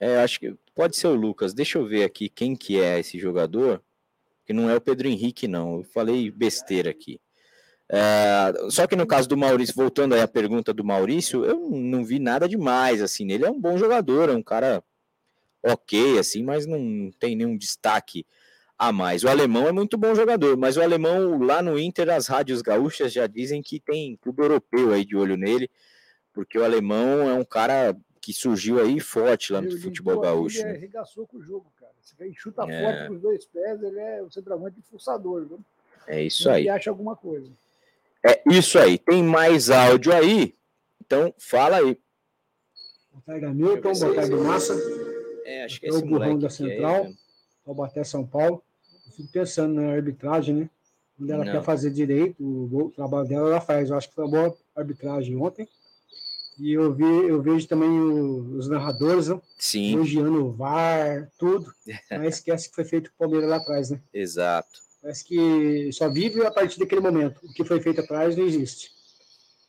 É, 0.00 0.22
acho 0.22 0.40
que 0.40 0.56
pode 0.74 0.96
ser 0.96 1.08
o 1.08 1.14
Lucas. 1.14 1.52
Deixa 1.52 1.76
eu 1.76 1.86
ver 1.86 2.04
aqui 2.04 2.30
quem 2.30 2.56
que 2.56 2.80
é 2.80 2.98
esse 2.98 3.18
jogador. 3.18 3.82
Que 4.46 4.54
não 4.54 4.70
é 4.70 4.74
o 4.74 4.80
Pedro 4.80 5.06
Henrique, 5.06 5.46
não. 5.46 5.80
Eu 5.80 5.84
falei 5.84 6.30
besteira 6.30 6.88
aqui. 6.88 7.20
É, 7.86 8.54
só 8.70 8.86
que 8.86 8.96
no 8.96 9.06
caso 9.06 9.28
do 9.28 9.36
Maurício, 9.36 9.74
voltando 9.74 10.14
aí 10.14 10.22
à 10.22 10.28
pergunta 10.28 10.72
do 10.72 10.82
Maurício, 10.82 11.44
eu 11.44 11.68
não 11.68 12.02
vi 12.02 12.18
nada 12.18 12.48
demais 12.48 13.02
assim 13.02 13.26
nele. 13.26 13.44
É 13.44 13.50
um 13.50 13.60
bom 13.60 13.76
jogador, 13.76 14.30
é 14.30 14.32
um 14.32 14.42
cara 14.42 14.82
ok, 15.62 16.18
assim, 16.18 16.42
mas 16.42 16.64
não 16.64 17.10
tem 17.18 17.36
nenhum 17.36 17.58
destaque 17.58 18.24
a 18.78 18.92
mais. 18.92 19.24
O 19.24 19.28
alemão 19.28 19.68
é 19.68 19.72
muito 19.72 19.96
bom 19.96 20.14
jogador, 20.14 20.56
mas 20.56 20.76
o 20.76 20.82
alemão 20.82 21.38
lá 21.38 21.62
no 21.62 21.78
Inter, 21.78 22.10
as 22.10 22.26
rádios 22.26 22.60
gaúchas 22.62 23.12
já 23.12 23.26
dizem 23.26 23.62
que 23.62 23.80
tem 23.80 24.16
clube 24.16 24.42
europeu 24.42 24.92
aí 24.92 25.04
de 25.04 25.16
olho 25.16 25.36
nele, 25.36 25.70
porque 26.32 26.58
o 26.58 26.64
alemão 26.64 27.28
é 27.28 27.34
um 27.34 27.44
cara 27.44 27.96
que 28.20 28.32
surgiu 28.32 28.80
aí 28.80 29.00
forte 29.00 29.52
lá 29.52 29.60
no 29.60 29.68
ele, 29.68 29.78
futebol 29.78 30.18
gaúcho. 30.18 30.58
Ele 30.58 30.64
né? 30.64 30.76
arregaçou 30.76 31.26
com 31.26 31.36
o 31.36 31.42
jogo, 31.42 31.70
cara. 31.78 31.92
Ele 32.20 32.34
chuta 32.34 32.64
é. 32.68 32.82
forte 32.82 33.08
com 33.08 33.14
os 33.14 33.20
dois 33.20 33.44
pés, 33.46 33.82
ele 33.82 33.98
é 33.98 34.22
o 34.22 34.30
centroavante 34.30 34.80
forçador, 34.82 35.46
viu? 35.46 35.60
É 36.06 36.22
isso 36.22 36.48
ele 36.48 36.56
aí. 36.56 36.62
Ele 36.62 36.70
acha 36.70 36.90
alguma 36.90 37.14
coisa. 37.16 37.50
É 38.24 38.42
isso 38.46 38.78
aí. 38.78 38.98
Tem 38.98 39.22
mais 39.22 39.68
áudio 39.70 40.12
aí? 40.12 40.54
Então 41.04 41.34
fala 41.38 41.76
aí. 41.76 41.98
Boa 43.12 43.22
tarde, 43.26 43.46
Hamilton. 43.46 43.92
Boa 43.92 44.14
tarde, 44.14 44.34
Massa. 44.36 44.74
É, 45.44 45.64
acho 45.64 45.78
que 45.78 45.86
é 45.86 45.90
esse 45.90 45.98
o 45.98 46.06
burrão 46.06 46.38
da 46.38 46.48
Central. 46.48 47.04
Aí, 47.04 47.16
Taubaté, 47.64 48.04
São 48.04 48.26
Paulo. 48.26 48.62
Eu 49.06 49.12
fico 49.12 49.32
pensando 49.32 49.74
na 49.74 49.92
arbitragem, 49.92 50.54
né? 50.54 50.70
Quando 51.16 51.30
ela 51.30 51.44
Não. 51.44 51.52
quer 51.52 51.62
fazer 51.62 51.90
direito, 51.90 52.42
o, 52.42 52.92
trabalho 52.94 53.28
dela 53.28 53.48
ela 53.48 53.60
faz. 53.60 53.90
Eu 53.90 53.96
acho 53.96 54.08
que 54.08 54.14
foi 54.14 54.24
uma 54.24 54.30
boa 54.30 54.56
arbitragem 54.74 55.36
ontem. 55.36 55.68
E 56.58 56.72
eu, 56.72 56.92
vi, 56.94 57.04
eu 57.04 57.42
vejo 57.42 57.66
também 57.66 57.88
o, 57.88 58.56
os 58.56 58.68
narradores 58.68 59.28
né? 59.28 59.40
Sim. 59.58 59.94
elogiando 59.94 60.46
o 60.46 60.52
VAR, 60.52 61.30
tudo. 61.38 61.72
Mas 62.10 62.36
esquece 62.36 62.68
que 62.68 62.74
foi 62.74 62.84
feito 62.84 63.08
o 63.08 63.12
Palmeiras 63.18 63.48
lá 63.48 63.56
atrás, 63.56 63.90
né? 63.90 64.00
Exato. 64.12 64.80
Parece 65.02 65.24
que 65.24 65.90
só 65.92 66.08
vive 66.08 66.44
a 66.46 66.50
partir 66.50 66.78
daquele 66.78 67.00
momento. 67.00 67.40
O 67.44 67.52
que 67.52 67.64
foi 67.64 67.80
feito 67.80 68.00
atrás 68.00 68.36
não 68.36 68.44
existe. 68.44 68.90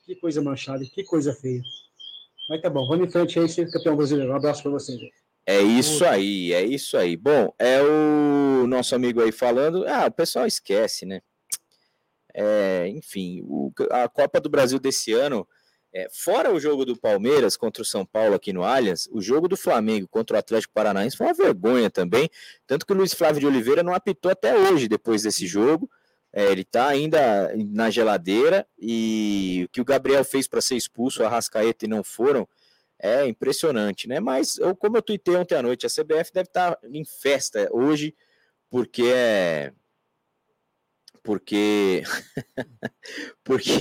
Que 0.06 0.16
coisa 0.16 0.42
manchada, 0.42 0.86
que 0.86 1.04
coisa 1.04 1.34
feia. 1.34 1.64
Mas 2.48 2.62
tá 2.62 2.70
bom, 2.70 2.88
vamos 2.88 3.08
em 3.08 3.12
frente 3.12 3.40
aí, 3.40 3.50
ser 3.50 3.70
campeão 3.72 3.98
brasileiro. 3.98 4.32
Um 4.32 4.36
abraço 4.36 4.62
para 4.62 4.72
vocês. 4.72 5.00
É 5.48 5.62
isso 5.62 6.04
aí, 6.04 6.54
é 6.54 6.64
isso 6.64 6.98
aí. 6.98 7.16
Bom, 7.16 7.54
é 7.60 7.80
o 7.82 8.66
nosso 8.66 8.96
amigo 8.96 9.22
aí 9.22 9.32
falando. 9.32 9.86
Ah, 9.88 10.08
o 10.08 10.12
pessoal 10.12 10.48
esquece, 10.48 11.06
né? 11.06 11.22
É, 12.34 12.88
enfim, 12.88 13.42
o, 13.44 13.72
a 13.92 14.10
Copa 14.10 14.42
do 14.42 14.50
Brasil 14.50 14.80
desse 14.80 15.14
ano, 15.14 15.48
é, 15.94 16.08
fora 16.12 16.52
o 16.52 16.60
jogo 16.60 16.84
do 16.84 16.98
Palmeiras 16.98 17.56
contra 17.56 17.82
o 17.82 17.86
São 17.86 18.04
Paulo 18.06 18.34
aqui 18.34 18.52
no 18.52 18.64
Allianz, 18.64 19.08
o 19.12 19.22
jogo 19.22 19.48
do 19.48 19.56
Flamengo 19.56 20.08
contra 20.08 20.36
o 20.36 20.40
Atlético 20.40 20.74
Paranaense 20.74 21.16
foi 21.16 21.28
uma 21.28 21.34
vergonha 21.34 21.92
também. 21.92 22.28
Tanto 22.66 22.86
que 22.86 22.92
o 22.92 22.96
Luiz 22.96 23.14
Flávio 23.14 23.40
de 23.40 23.48
Oliveira 23.48 23.84
não 23.84 23.94
apitou 23.94 24.32
até 24.32 24.58
hoje 24.58 24.88
depois 24.88 25.22
desse 25.22 25.46
jogo. 25.46 25.90
É, 26.34 26.52
ele 26.52 26.64
está 26.64 26.88
ainda 26.88 27.54
na 27.56 27.90
geladeira 27.90 28.68
e 28.78 29.64
o 29.66 29.70
que 29.70 29.80
o 29.80 29.86
Gabriel 29.86 30.26
fez 30.26 30.48
para 30.48 30.60
ser 30.60 30.76
expulso, 30.76 31.24
a 31.24 31.30
Rascaeta 31.30 31.86
e 31.86 31.88
não 31.88 32.04
foram 32.04 32.46
é 33.06 33.28
impressionante, 33.28 34.08
né? 34.08 34.20
Mas, 34.20 34.58
eu, 34.58 34.76
como 34.76 34.98
eu 34.98 35.02
tuitei 35.02 35.36
ontem 35.36 35.56
à 35.56 35.62
noite, 35.62 35.86
a 35.86 35.90
CBF 35.90 36.32
deve 36.34 36.48
estar 36.48 36.78
em 36.84 37.06
festa 37.06 37.70
hoje, 37.72 38.16
porque 38.70 39.04
é. 39.04 39.72
Porque. 41.24 42.04
porque. 43.44 43.72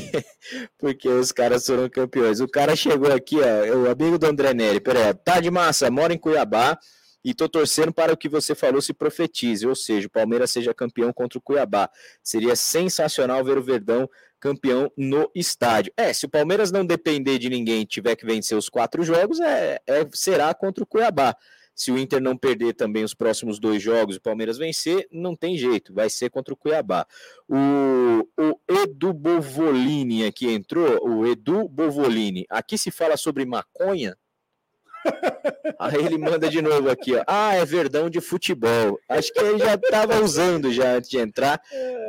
Porque 0.79 1.09
os 1.09 1.33
caras 1.33 1.67
foram 1.67 1.89
campeões. 1.89 2.41
O 2.41 2.49
cara 2.49 2.77
chegou 2.77 3.13
aqui, 3.13 3.37
ó, 3.41 3.77
o 3.79 3.91
amigo 3.91 4.19
do 4.19 4.27
André 4.27 4.55
Neri, 4.55 4.81
peraí, 4.81 5.13
tá 5.15 5.41
de 5.41 5.51
massa, 5.51 5.91
mora 5.91 6.13
em 6.13 6.19
Cuiabá 6.19 6.79
e 7.25 7.33
tô 7.33 7.49
torcendo 7.49 7.93
para 7.93 8.13
o 8.13 8.17
que 8.17 8.29
você 8.29 8.55
falou 8.55 8.83
se 8.83 8.93
profetize, 8.93 9.67
ou 9.67 9.75
seja, 9.75 10.07
o 10.07 10.11
Palmeiras 10.11 10.51
seja 10.51 10.75
campeão 10.75 11.13
contra 11.13 11.39
o 11.39 11.43
Cuiabá. 11.43 11.89
Seria 12.23 12.55
sensacional 12.55 13.43
ver 13.43 13.57
o 13.57 13.63
Verdão 13.63 14.09
campeão 14.45 14.93
no 14.95 15.31
estádio. 15.35 15.91
É, 15.97 16.13
se 16.13 16.27
o 16.27 16.29
Palmeiras 16.29 16.71
não 16.71 16.85
depender 16.85 17.39
de 17.39 17.49
ninguém 17.49 17.87
tiver 17.87 18.15
que 18.15 18.27
vencer 18.27 18.59
os 18.59 18.69
quatro 18.69 19.03
jogos, 19.03 19.41
é, 19.41 19.81
é, 19.87 20.07
será 20.13 20.53
contra 20.53 20.85
o 20.85 20.87
Cuiabá. 20.87 21.35
Se 21.75 21.91
o 21.91 21.97
Inter 21.97 22.21
não 22.21 22.37
perder 22.37 22.75
também 22.75 23.03
os 23.03 23.15
próximos 23.15 23.59
dois 23.59 23.83
jogos, 23.83 24.17
o 24.17 24.21
Palmeiras 24.21 24.59
vencer, 24.59 25.09
não 25.11 25.35
tem 25.35 25.57
jeito, 25.57 25.95
vai 25.95 26.11
ser 26.11 26.29
contra 26.29 26.53
o 26.53 26.57
Cuiabá. 26.57 27.07
O, 27.49 27.57
o 28.39 28.83
Edu 28.83 29.15
Bovolini 29.15 30.27
aqui 30.27 30.53
entrou, 30.53 31.01
o 31.09 31.27
Edu 31.27 31.67
Bovolini. 31.67 32.45
Aqui 32.51 32.77
se 32.77 32.91
fala 32.91 33.17
sobre 33.17 33.47
maconha, 33.47 34.15
Aí 35.79 35.97
ele 35.97 36.19
manda 36.19 36.49
de 36.49 36.63
novo 36.63 36.89
aqui, 36.91 37.15
ó. 37.15 37.25
Ah, 37.27 37.55
é 37.55 37.65
verdão 37.65 38.09
de 38.09 38.21
futebol. 38.21 38.99
Acho 39.09 39.33
que 39.33 39.41
ele 39.41 39.59
já 39.59 39.75
estava 39.75 40.21
usando 40.23 40.73
já 40.73 40.97
antes 40.97 41.11
de 41.11 41.19
entrar. 41.19 41.61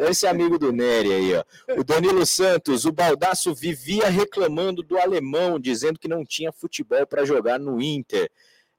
Esse 0.09 0.27
amigo 0.27 0.57
do 0.57 0.71
Nery 0.71 1.13
aí, 1.13 1.35
ó. 1.35 1.43
O 1.79 1.83
Danilo 1.83 2.25
Santos, 2.25 2.85
o 2.85 2.91
Baldaço 2.91 3.53
vivia 3.53 4.07
reclamando 4.07 4.81
do 4.81 4.97
alemão, 4.97 5.59
dizendo 5.59 5.99
que 5.99 6.07
não 6.07 6.25
tinha 6.25 6.51
futebol 6.51 7.05
para 7.05 7.25
jogar 7.25 7.59
no 7.59 7.81
Inter. 7.81 8.29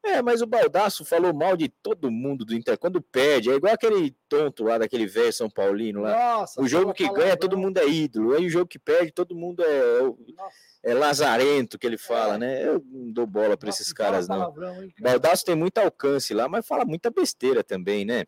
É, 0.06 0.22
mas 0.22 0.40
o 0.40 0.46
Baldaço 0.46 1.04
falou 1.04 1.34
mal 1.34 1.56
de 1.56 1.68
todo 1.68 2.10
mundo 2.12 2.44
do 2.44 2.54
Inter 2.54 2.78
quando 2.78 3.02
perde. 3.02 3.50
É 3.50 3.54
igual 3.54 3.74
aquele 3.74 4.14
tonto 4.28 4.62
lá, 4.62 4.78
daquele 4.78 5.06
velho 5.06 5.32
São 5.32 5.50
Paulino 5.50 6.02
lá. 6.02 6.38
Nossa, 6.38 6.62
o 6.62 6.68
jogo 6.68 6.94
que 6.94 7.10
ganha, 7.12 7.36
todo 7.36 7.58
mundo 7.58 7.78
é 7.78 7.88
ídolo. 7.88 8.34
Aí 8.34 8.46
o 8.46 8.50
jogo 8.50 8.68
que 8.68 8.78
perde, 8.78 9.10
todo 9.10 9.34
mundo 9.34 9.64
é, 9.64 10.90
é 10.90 10.94
lazarento, 10.94 11.76
que 11.76 11.86
ele 11.86 11.98
fala, 11.98 12.36
é. 12.36 12.38
né? 12.38 12.68
Eu 12.68 12.84
não 12.88 13.12
dou 13.12 13.26
bola 13.26 13.56
para 13.56 13.68
esses 13.68 13.92
caras, 13.92 14.28
não. 14.28 14.48
Hein, 14.80 14.92
cara. 14.96 15.10
Baldaço 15.10 15.44
tem 15.44 15.56
muito 15.56 15.78
alcance 15.78 16.32
lá, 16.32 16.48
mas 16.48 16.64
fala 16.64 16.84
muita 16.84 17.10
besteira 17.10 17.64
também, 17.64 18.04
né? 18.04 18.24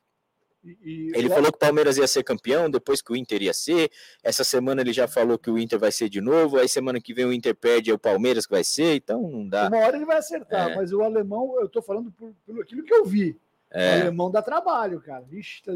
E, 0.85 1.13
ele 1.15 1.29
falou 1.29 1.51
que 1.51 1.57
o 1.57 1.59
Palmeiras 1.59 1.97
ia 1.97 2.07
ser 2.07 2.23
campeão, 2.23 2.71
depois 2.71 3.01
que 3.01 3.13
o 3.13 3.17
Inter 3.17 3.43
ia 3.43 3.53
ser. 3.53 3.91
Essa 4.23 4.45
semana 4.45 4.81
ele 4.81 4.93
já 4.93 5.07
falou 5.07 5.39
que 5.39 5.51
o 5.51 5.59
Inter 5.59 5.79
vai 5.79 5.93
ser 5.93 6.09
de 6.09 6.21
novo. 6.21 6.59
Aí 6.59 6.69
semana 6.69 7.01
que 7.01 7.15
vem 7.15 7.25
o 7.25 7.33
Inter 7.33 7.55
perde, 7.55 7.91
é 7.91 7.95
o 7.95 7.99
Palmeiras 7.99 8.47
que 8.47 8.53
vai 8.53 8.65
ser. 8.65 8.95
Então 8.97 9.23
não 9.23 9.49
dá. 9.49 9.69
Uma 9.69 9.79
hora 9.79 9.97
ele 9.97 10.05
vai 10.05 10.19
acertar, 10.19 10.71
é. 10.71 10.77
mas 10.77 10.93
o 10.93 11.03
alemão, 11.03 11.57
eu 11.61 11.69
tô 11.69 11.81
falando 11.81 12.11
por, 12.11 12.33
por 12.45 12.61
aquilo 12.61 12.83
que 12.83 12.95
eu 12.95 13.05
vi. 13.05 13.37
É. 13.71 13.99
O 13.99 14.01
alemão 14.03 14.31
dá 14.31 14.41
trabalho, 14.41 15.01
cara. 15.01 15.25
Ixi, 15.31 15.63
tá... 15.63 15.73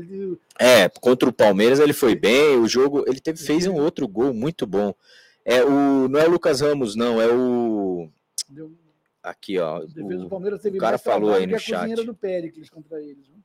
É, 0.58 0.88
contra 0.88 1.28
o 1.28 1.32
Palmeiras 1.32 1.78
ele 1.78 1.92
foi 1.92 2.14
bem. 2.14 2.56
O 2.56 2.66
jogo, 2.66 3.04
ele 3.06 3.20
teve, 3.20 3.38
fez 3.38 3.66
um 3.66 3.76
outro 3.76 4.08
gol 4.08 4.32
muito 4.32 4.66
bom. 4.66 4.94
É 5.44 5.62
o, 5.62 6.08
não 6.08 6.20
é 6.20 6.26
o 6.26 6.30
Lucas 6.30 6.60
Ramos, 6.60 6.94
não, 6.94 7.20
é 7.20 7.28
o. 7.28 8.08
Aqui, 9.22 9.58
ó. 9.58 9.80
O, 9.80 10.26
o 10.26 10.78
cara 10.78 10.98
falou 10.98 11.32
aí 11.32 11.46
no 11.46 11.58
chat. 11.58 11.94
do 12.04 12.14
Péricles 12.14 12.70
contra 12.70 13.00
eles. 13.00 13.26
Viu? 13.26 13.42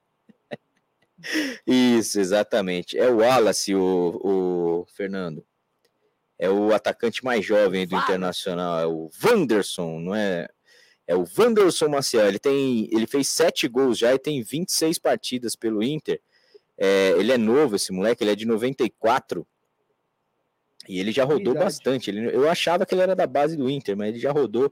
Isso, 1.65 2.19
exatamente. 2.19 2.97
É 2.97 3.09
o 3.09 3.17
Wallace, 3.17 3.75
o, 3.75 4.19
o 4.23 4.85
Fernando. 4.95 5.45
É 6.39 6.49
o 6.49 6.73
atacante 6.73 7.23
mais 7.23 7.43
jovem 7.43 7.87
do 7.87 7.95
Internacional, 7.95 8.79
é 8.79 8.85
o 8.85 9.09
Wanderson, 9.23 9.99
não 9.99 10.13
é? 10.13 10.47
É 11.07 11.15
o 11.15 11.25
Wanderson 11.37 11.87
Maciel. 11.87 12.27
Ele 12.27 12.37
tem, 12.37 12.87
ele 12.91 13.07
fez 13.07 13.27
sete 13.29 13.67
gols 13.67 13.97
já 13.97 14.13
e 14.13 14.19
tem 14.19 14.43
26 14.43 14.99
partidas 14.99 15.55
pelo 15.55 15.81
Inter. 15.81 16.21
É, 16.77 17.15
ele 17.17 17.31
é 17.31 17.37
novo, 17.37 17.75
esse 17.75 17.91
moleque, 17.91 18.23
ele 18.23 18.31
é 18.31 18.35
de 18.35 18.45
94. 18.45 19.47
E 20.87 20.99
ele 20.99 21.11
já 21.11 21.23
rodou 21.23 21.53
Verdade. 21.53 21.65
bastante. 21.65 22.11
Ele, 22.11 22.33
eu 22.33 22.47
achava 22.47 22.85
que 22.85 22.93
ele 22.93 23.01
era 23.01 23.15
da 23.15 23.25
base 23.25 23.57
do 23.57 23.69
Inter, 23.69 23.97
mas 23.97 24.09
ele 24.09 24.19
já 24.19 24.31
rodou 24.31 24.71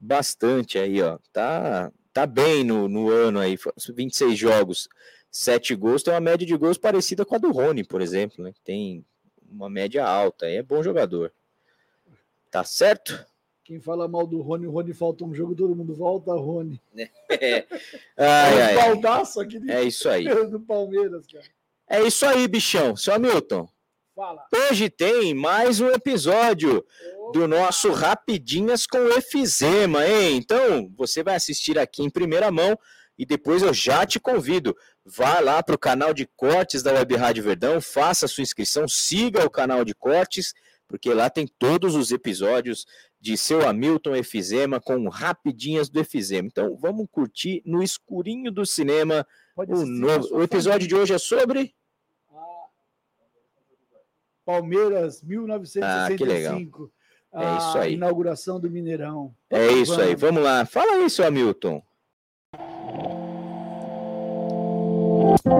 bastante 0.00 0.78
aí, 0.78 1.00
ó. 1.00 1.18
Tá, 1.32 1.92
tá 2.12 2.26
bem 2.26 2.64
no, 2.64 2.88
no 2.88 3.08
ano 3.08 3.38
aí, 3.38 3.56
26 3.94 4.36
jogos 4.36 4.88
sete 5.34 5.74
gols, 5.74 6.04
tem 6.04 6.14
uma 6.14 6.20
média 6.20 6.46
de 6.46 6.56
gols 6.56 6.78
parecida 6.78 7.24
com 7.24 7.34
a 7.34 7.38
do 7.38 7.50
Rony, 7.50 7.82
por 7.82 8.00
exemplo, 8.00 8.44
né? 8.44 8.52
Tem 8.62 9.04
uma 9.50 9.68
média 9.68 10.06
alta, 10.06 10.46
é 10.46 10.62
bom 10.62 10.80
jogador. 10.80 11.32
Tá 12.52 12.62
certo? 12.62 13.26
Quem 13.64 13.80
fala 13.80 14.06
mal 14.06 14.28
do 14.28 14.40
Rony, 14.40 14.68
o 14.68 14.70
Rony 14.70 14.94
falta 14.94 15.24
um 15.24 15.34
jogo, 15.34 15.56
todo 15.56 15.74
mundo 15.74 15.92
volta, 15.92 16.32
Rony. 16.32 16.80
É, 18.16 18.24
ai, 18.24 18.76
é 18.76 19.40
aqui 19.40 19.58
de... 19.58 19.70
é 19.70 19.82
isso 19.82 20.08
aí. 20.08 20.24
do 20.48 20.60
Palmeiras, 20.60 21.26
cara. 21.26 21.44
É 21.88 22.00
isso 22.00 22.24
aí, 22.24 22.46
bichão. 22.46 22.94
Seu 22.94 23.14
Hamilton. 23.14 23.68
Fala. 24.14 24.46
Hoje 24.70 24.88
tem 24.88 25.34
mais 25.34 25.80
um 25.80 25.88
episódio 25.88 26.76
Opa. 27.18 27.32
do 27.32 27.48
nosso 27.48 27.90
Rapidinhas 27.90 28.86
com 28.86 28.98
Efizema, 29.08 30.06
hein? 30.06 30.36
Então, 30.36 30.88
você 30.96 31.24
vai 31.24 31.34
assistir 31.34 31.76
aqui 31.76 32.04
em 32.04 32.10
primeira 32.10 32.52
mão 32.52 32.78
e 33.18 33.24
depois 33.24 33.62
eu 33.62 33.72
já 33.72 34.04
te 34.04 34.18
convido, 34.18 34.76
vá 35.04 35.40
lá 35.40 35.62
para 35.62 35.74
o 35.74 35.78
canal 35.78 36.12
de 36.12 36.26
cortes 36.36 36.82
da 36.82 36.92
Web 36.92 37.16
Rádio 37.16 37.44
Verdão, 37.44 37.80
faça 37.80 38.26
a 38.26 38.28
sua 38.28 38.42
inscrição, 38.42 38.88
siga 38.88 39.44
o 39.44 39.50
canal 39.50 39.84
de 39.84 39.94
cortes, 39.94 40.52
porque 40.88 41.12
lá 41.12 41.30
tem 41.30 41.46
todos 41.46 41.94
os 41.94 42.10
episódios 42.10 42.86
de 43.20 43.36
seu 43.36 43.66
Hamilton 43.66 44.16
Efizema 44.16 44.80
com 44.80 45.08
rapidinhas 45.08 45.88
do 45.88 45.98
Efizema. 46.00 46.48
Então 46.48 46.76
vamos 46.76 47.06
curtir 47.10 47.62
no 47.64 47.82
escurinho 47.82 48.50
do 48.50 48.66
cinema 48.66 49.26
o, 49.56 49.86
novo... 49.86 50.36
o 50.36 50.42
episódio 50.42 50.86
de 50.86 50.94
hoje 50.94 51.14
é 51.14 51.18
sobre 51.18 51.74
Palmeiras 54.44 55.22
1965. 55.22 55.82
Ah, 55.84 56.16
que 56.16 56.24
legal. 56.24 56.90
É 57.32 57.56
isso 57.56 57.78
aí. 57.78 57.94
inauguração 57.94 58.60
do 58.60 58.70
Mineirão. 58.70 59.34
É 59.50 59.72
isso 59.72 60.00
aí. 60.00 60.14
Vamos 60.14 60.42
lá. 60.42 60.66
Fala 60.66 60.92
aí, 60.92 61.10
seu 61.10 61.26
Hamilton. 61.26 61.82
Bem, 65.44 65.56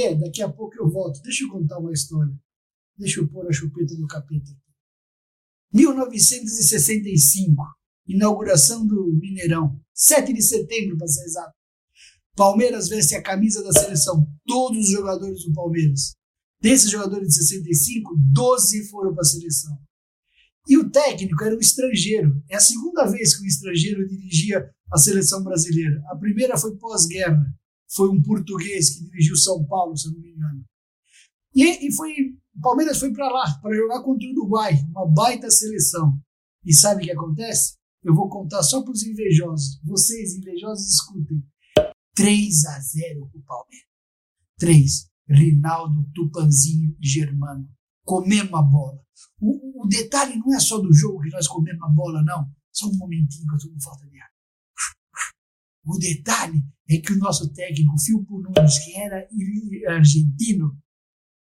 é, 0.00 0.14
daqui 0.14 0.40
a 0.40 0.48
pouco 0.48 0.74
eu 0.78 0.88
volto. 0.88 1.20
Deixa 1.20 1.44
eu 1.44 1.50
contar 1.50 1.78
uma 1.78 1.92
história. 1.92 2.32
Deixa 2.96 3.20
eu 3.20 3.28
pôr 3.28 3.46
a 3.46 3.52
chupeta 3.52 3.94
no 3.98 4.06
capítulo. 4.06 4.56
1965, 5.70 7.62
inauguração 8.06 8.86
do 8.86 9.12
Mineirão. 9.12 9.78
7 9.98 10.32
de 10.32 10.42
setembro, 10.42 10.96
para 10.96 11.08
ser 11.08 11.24
exato. 11.24 11.52
Palmeiras 12.36 12.88
veste 12.88 13.14
a 13.14 13.22
camisa 13.22 13.62
da 13.62 13.72
seleção. 13.72 14.26
Todos 14.46 14.86
os 14.86 14.90
jogadores 14.90 15.44
do 15.44 15.52
Palmeiras. 15.52 16.14
Desses 16.60 16.90
jogadores 16.90 17.28
de 17.28 17.34
65, 17.34 18.14
12 18.32 18.88
foram 18.88 19.12
para 19.12 19.22
a 19.22 19.24
seleção. 19.24 19.76
E 20.68 20.76
o 20.76 20.90
técnico 20.90 21.42
era 21.42 21.56
um 21.56 21.60
estrangeiro. 21.60 22.42
É 22.48 22.56
a 22.56 22.60
segunda 22.60 23.04
vez 23.06 23.36
que 23.36 23.42
um 23.42 23.46
estrangeiro 23.46 24.06
dirigia 24.06 24.70
a 24.92 24.98
seleção 24.98 25.42
brasileira. 25.42 26.00
A 26.10 26.16
primeira 26.16 26.56
foi 26.56 26.76
pós-guerra 26.76 27.44
foi 27.90 28.10
um 28.10 28.22
português 28.22 28.90
que 28.90 29.04
dirigiu 29.04 29.36
São 29.36 29.64
Paulo, 29.66 29.96
se 29.96 30.12
não 30.12 30.20
me 30.20 30.30
engano. 30.30 30.64
E, 31.54 31.88
e 31.88 31.92
foi, 31.92 32.12
o 32.54 32.60
Palmeiras 32.60 32.98
foi 32.98 33.12
para 33.12 33.28
lá 33.30 33.58
para 33.62 33.74
jogar 33.74 34.02
contra 34.02 34.28
o 34.28 34.32
Uruguai, 34.32 34.74
uma 34.90 35.06
baita 35.06 35.50
seleção. 35.50 36.20
E 36.64 36.74
sabe 36.74 37.02
o 37.02 37.04
que 37.06 37.12
acontece? 37.12 37.77
Eu 38.02 38.14
vou 38.14 38.28
contar 38.28 38.62
só 38.62 38.82
para 38.82 38.92
os 38.92 39.02
invejosos. 39.02 39.80
Vocês, 39.84 40.34
invejosos, 40.34 40.86
escutem. 40.86 41.42
3 42.14 42.64
a 42.66 42.80
0 42.80 43.28
para 43.28 43.38
o 43.38 43.42
Palmeiras. 43.44 43.88
3. 44.58 45.10
Rinaldo, 45.28 46.10
Tupanzinho 46.14 46.96
e 47.00 47.06
Germano. 47.06 47.68
Comemos 48.04 48.54
a 48.54 48.62
bola. 48.62 49.00
O, 49.40 49.84
o, 49.84 49.86
detalhe 49.86 50.36
não 50.36 50.54
é 50.54 50.58
só 50.58 50.78
do 50.78 50.92
jogo 50.92 51.20
que 51.20 51.30
nós 51.30 51.46
comemos 51.46 51.82
a 51.82 51.88
bola, 51.88 52.22
não. 52.22 52.50
Só 52.72 52.86
um 52.88 52.96
momentinho 52.96 53.46
que 53.46 53.52
eu 53.52 53.56
estou 53.56 53.72
com 53.72 53.80
falta 53.80 54.06
de 54.08 54.18
ar. 54.20 54.30
O 55.84 55.98
detalhe 55.98 56.64
é 56.88 56.98
que 56.98 57.12
o 57.12 57.18
nosso 57.18 57.52
técnico, 57.52 57.98
Filpo 58.00 58.40
Nunes, 58.40 58.78
que 58.84 58.96
era 58.96 59.28
argentino, 59.88 60.78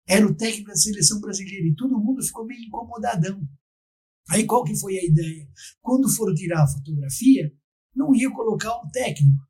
era 0.07 0.25
o 0.25 0.35
técnico 0.35 0.69
da 0.69 0.75
seleção 0.75 1.19
brasileira 1.19 1.67
e 1.67 1.75
todo 1.75 1.99
mundo 1.99 2.23
ficou 2.23 2.45
meio 2.45 2.63
incomodadão. 2.63 3.47
Aí 4.29 4.45
qual 4.45 4.63
que 4.63 4.75
foi 4.75 4.97
a 4.97 5.05
ideia? 5.05 5.47
Quando 5.81 6.09
foram 6.09 6.33
tirar 6.33 6.63
a 6.63 6.67
fotografia, 6.67 7.51
não 7.95 8.13
ia 8.13 8.29
colocar 8.31 8.77
um 8.77 8.89
técnico, 8.89 9.41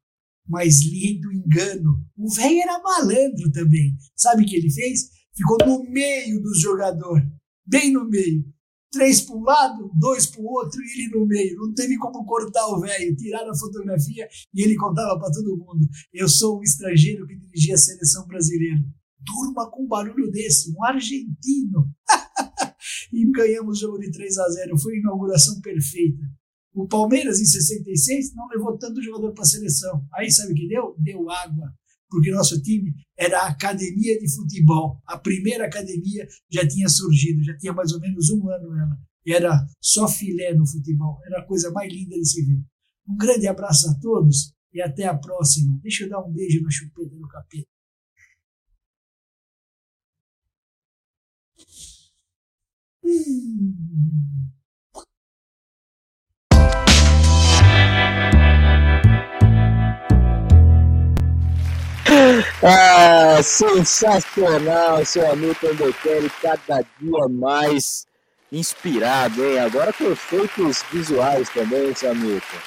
mas 0.47 0.81
lindo 0.81 1.31
engano. 1.31 2.05
O 2.15 2.31
velho 2.33 2.61
era 2.61 2.81
malandro 2.81 3.51
também. 3.51 3.95
Sabe 4.15 4.43
o 4.43 4.45
que 4.45 4.55
ele 4.55 4.71
fez? 4.71 5.09
Ficou 5.35 5.57
no 5.65 5.83
meio 5.89 6.41
dos 6.41 6.61
jogadores, 6.61 7.27
bem 7.65 7.91
no 7.91 8.07
meio 8.07 8.43
três 8.91 9.21
para 9.21 9.35
um 9.35 9.43
lado, 9.43 9.91
dois 9.95 10.25
para 10.25 10.41
o 10.41 10.45
outro 10.45 10.81
e 10.81 11.01
ele 11.01 11.17
no 11.17 11.25
meio. 11.25 11.55
Não 11.57 11.73
teve 11.73 11.97
como 11.97 12.25
cortar 12.25 12.67
o 12.67 12.79
velho. 12.79 13.15
Tiraram 13.15 13.51
a 13.51 13.57
fotografia 13.57 14.27
e 14.53 14.63
ele 14.63 14.75
contava 14.75 15.19
para 15.19 15.31
todo 15.31 15.57
mundo: 15.57 15.87
Eu 16.13 16.27
sou 16.27 16.59
um 16.59 16.63
estrangeiro 16.63 17.27
que 17.27 17.35
dirigia 17.35 17.75
a 17.75 17.77
seleção 17.77 18.25
brasileira. 18.27 18.83
Durma 19.19 19.69
com 19.69 19.83
um 19.83 19.87
barulho 19.87 20.31
desse, 20.31 20.71
um 20.71 20.83
argentino. 20.83 21.91
e 23.11 23.29
ganhamos 23.31 23.77
o 23.77 23.81
jogo 23.81 23.99
de 23.99 24.11
3 24.11 24.37
a 24.37 24.49
0. 24.49 24.77
Foi 24.77 24.93
a 24.93 24.99
inauguração 24.99 25.59
perfeita. 25.61 26.23
O 26.73 26.87
Palmeiras, 26.87 27.39
em 27.39 27.45
66, 27.45 28.35
não 28.35 28.47
levou 28.49 28.77
tanto 28.77 29.01
jogador 29.01 29.33
para 29.33 29.43
a 29.43 29.47
seleção. 29.47 30.05
Aí 30.13 30.29
sabe 30.29 30.53
o 30.53 30.55
que 30.55 30.67
deu? 30.67 30.95
Deu 30.99 31.29
água 31.29 31.73
porque 32.09 32.31
nosso 32.31 32.61
time 32.61 32.93
era 33.17 33.41
a 33.41 33.49
academia 33.49 34.17
de 34.19 34.33
futebol. 34.33 35.01
A 35.05 35.17
primeira 35.17 35.65
academia 35.65 36.27
já 36.49 36.67
tinha 36.67 36.87
surgido, 36.87 37.43
já 37.43 37.57
tinha 37.57 37.73
mais 37.73 37.91
ou 37.91 37.99
menos 37.99 38.29
um 38.29 38.49
ano 38.49 38.75
ela. 38.77 38.97
E 39.25 39.33
era 39.33 39.65
só 39.81 40.07
filé 40.07 40.53
no 40.53 40.65
futebol. 40.65 41.19
Era 41.25 41.39
a 41.39 41.45
coisa 41.45 41.69
mais 41.71 41.91
linda 41.91 42.15
de 42.15 42.25
se 42.25 42.45
ver. 42.45 42.61
Um 43.07 43.17
grande 43.17 43.47
abraço 43.47 43.89
a 43.89 43.99
todos 43.99 44.53
e 44.73 44.81
até 44.81 45.05
a 45.05 45.17
próxima. 45.17 45.79
Deixa 45.81 46.05
eu 46.05 46.09
dar 46.09 46.23
um 46.23 46.31
beijo 46.31 46.61
na 46.61 46.71
chupeta 46.71 47.15
do 47.15 47.27
capeta. 47.27 47.67
Ah, 62.63 63.41
sensacional, 63.43 65.05
seu 65.05 65.31
Hamilton 65.31 65.75
Botelli, 65.75 66.29
cada 66.41 66.81
dia 66.99 67.27
mais 67.29 68.07
Inspirado, 68.51 69.43
hein? 69.43 69.59
Agora 69.59 69.91
com 69.91 70.05
efeitos 70.05 70.81
visuais 70.89 71.49
também, 71.49 71.93
seu 71.93 72.11
Hamilton. 72.11 72.57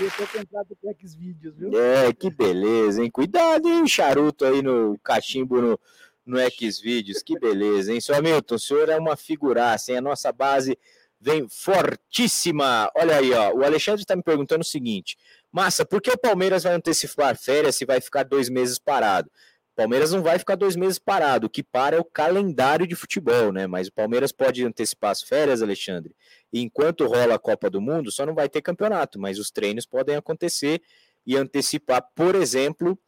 Eu 0.00 0.10
tô 0.10 1.06
Xvideos, 1.06 1.54
viu? 1.54 1.78
É, 1.78 2.10
que 2.10 2.30
beleza, 2.30 3.02
hein? 3.02 3.10
Cuidado, 3.10 3.68
hein? 3.68 3.86
Charuto 3.86 4.46
aí 4.46 4.62
no 4.62 4.98
cachimbo 5.04 5.60
no, 5.60 5.80
no 6.26 6.38
Xvideos. 6.50 7.22
Que 7.22 7.38
beleza, 7.38 7.92
hein? 7.92 8.00
Seu 8.00 8.14
Hamilton, 8.14 8.54
o 8.56 8.58
senhor 8.58 8.88
é 8.88 8.96
uma 8.96 9.16
figuraça, 9.16 9.92
hein? 9.92 9.98
A 9.98 10.02
nossa 10.02 10.32
base 10.32 10.78
vem 11.20 11.48
fortíssima. 11.48 12.90
Olha 12.94 13.16
aí, 13.16 13.32
ó. 13.32 13.54
O 13.54 13.64
Alexandre 13.64 14.02
está 14.02 14.16
me 14.16 14.22
perguntando 14.22 14.62
o 14.62 14.66
seguinte: 14.66 15.16
Massa, 15.52 15.86
por 15.86 16.02
que 16.02 16.10
o 16.10 16.18
Palmeiras 16.18 16.64
vai 16.64 16.74
antecipar 16.74 17.36
férias 17.36 17.76
se 17.76 17.86
vai 17.86 18.00
ficar 18.00 18.24
dois 18.24 18.48
meses 18.48 18.78
parado? 18.78 19.30
Palmeiras 19.76 20.10
não 20.10 20.22
vai 20.22 20.38
ficar 20.38 20.54
dois 20.56 20.74
meses 20.74 20.98
parado, 20.98 21.46
o 21.46 21.50
que 21.50 21.62
para 21.62 21.96
é 21.96 22.00
o 22.00 22.04
calendário 22.04 22.86
de 22.86 22.94
futebol, 22.96 23.52
né? 23.52 23.66
Mas 23.66 23.88
o 23.88 23.92
Palmeiras 23.92 24.32
pode 24.32 24.64
antecipar 24.64 25.10
as 25.10 25.22
férias, 25.22 25.60
Alexandre. 25.60 26.16
E 26.50 26.62
enquanto 26.62 27.06
rola 27.06 27.34
a 27.34 27.38
Copa 27.38 27.68
do 27.68 27.78
Mundo, 27.78 28.10
só 28.10 28.24
não 28.24 28.34
vai 28.34 28.48
ter 28.48 28.62
campeonato, 28.62 29.20
mas 29.20 29.38
os 29.38 29.50
treinos 29.50 29.84
podem 29.84 30.16
acontecer 30.16 30.80
e 31.26 31.36
antecipar, 31.36 32.02
por 32.14 32.34
exemplo, 32.34 32.98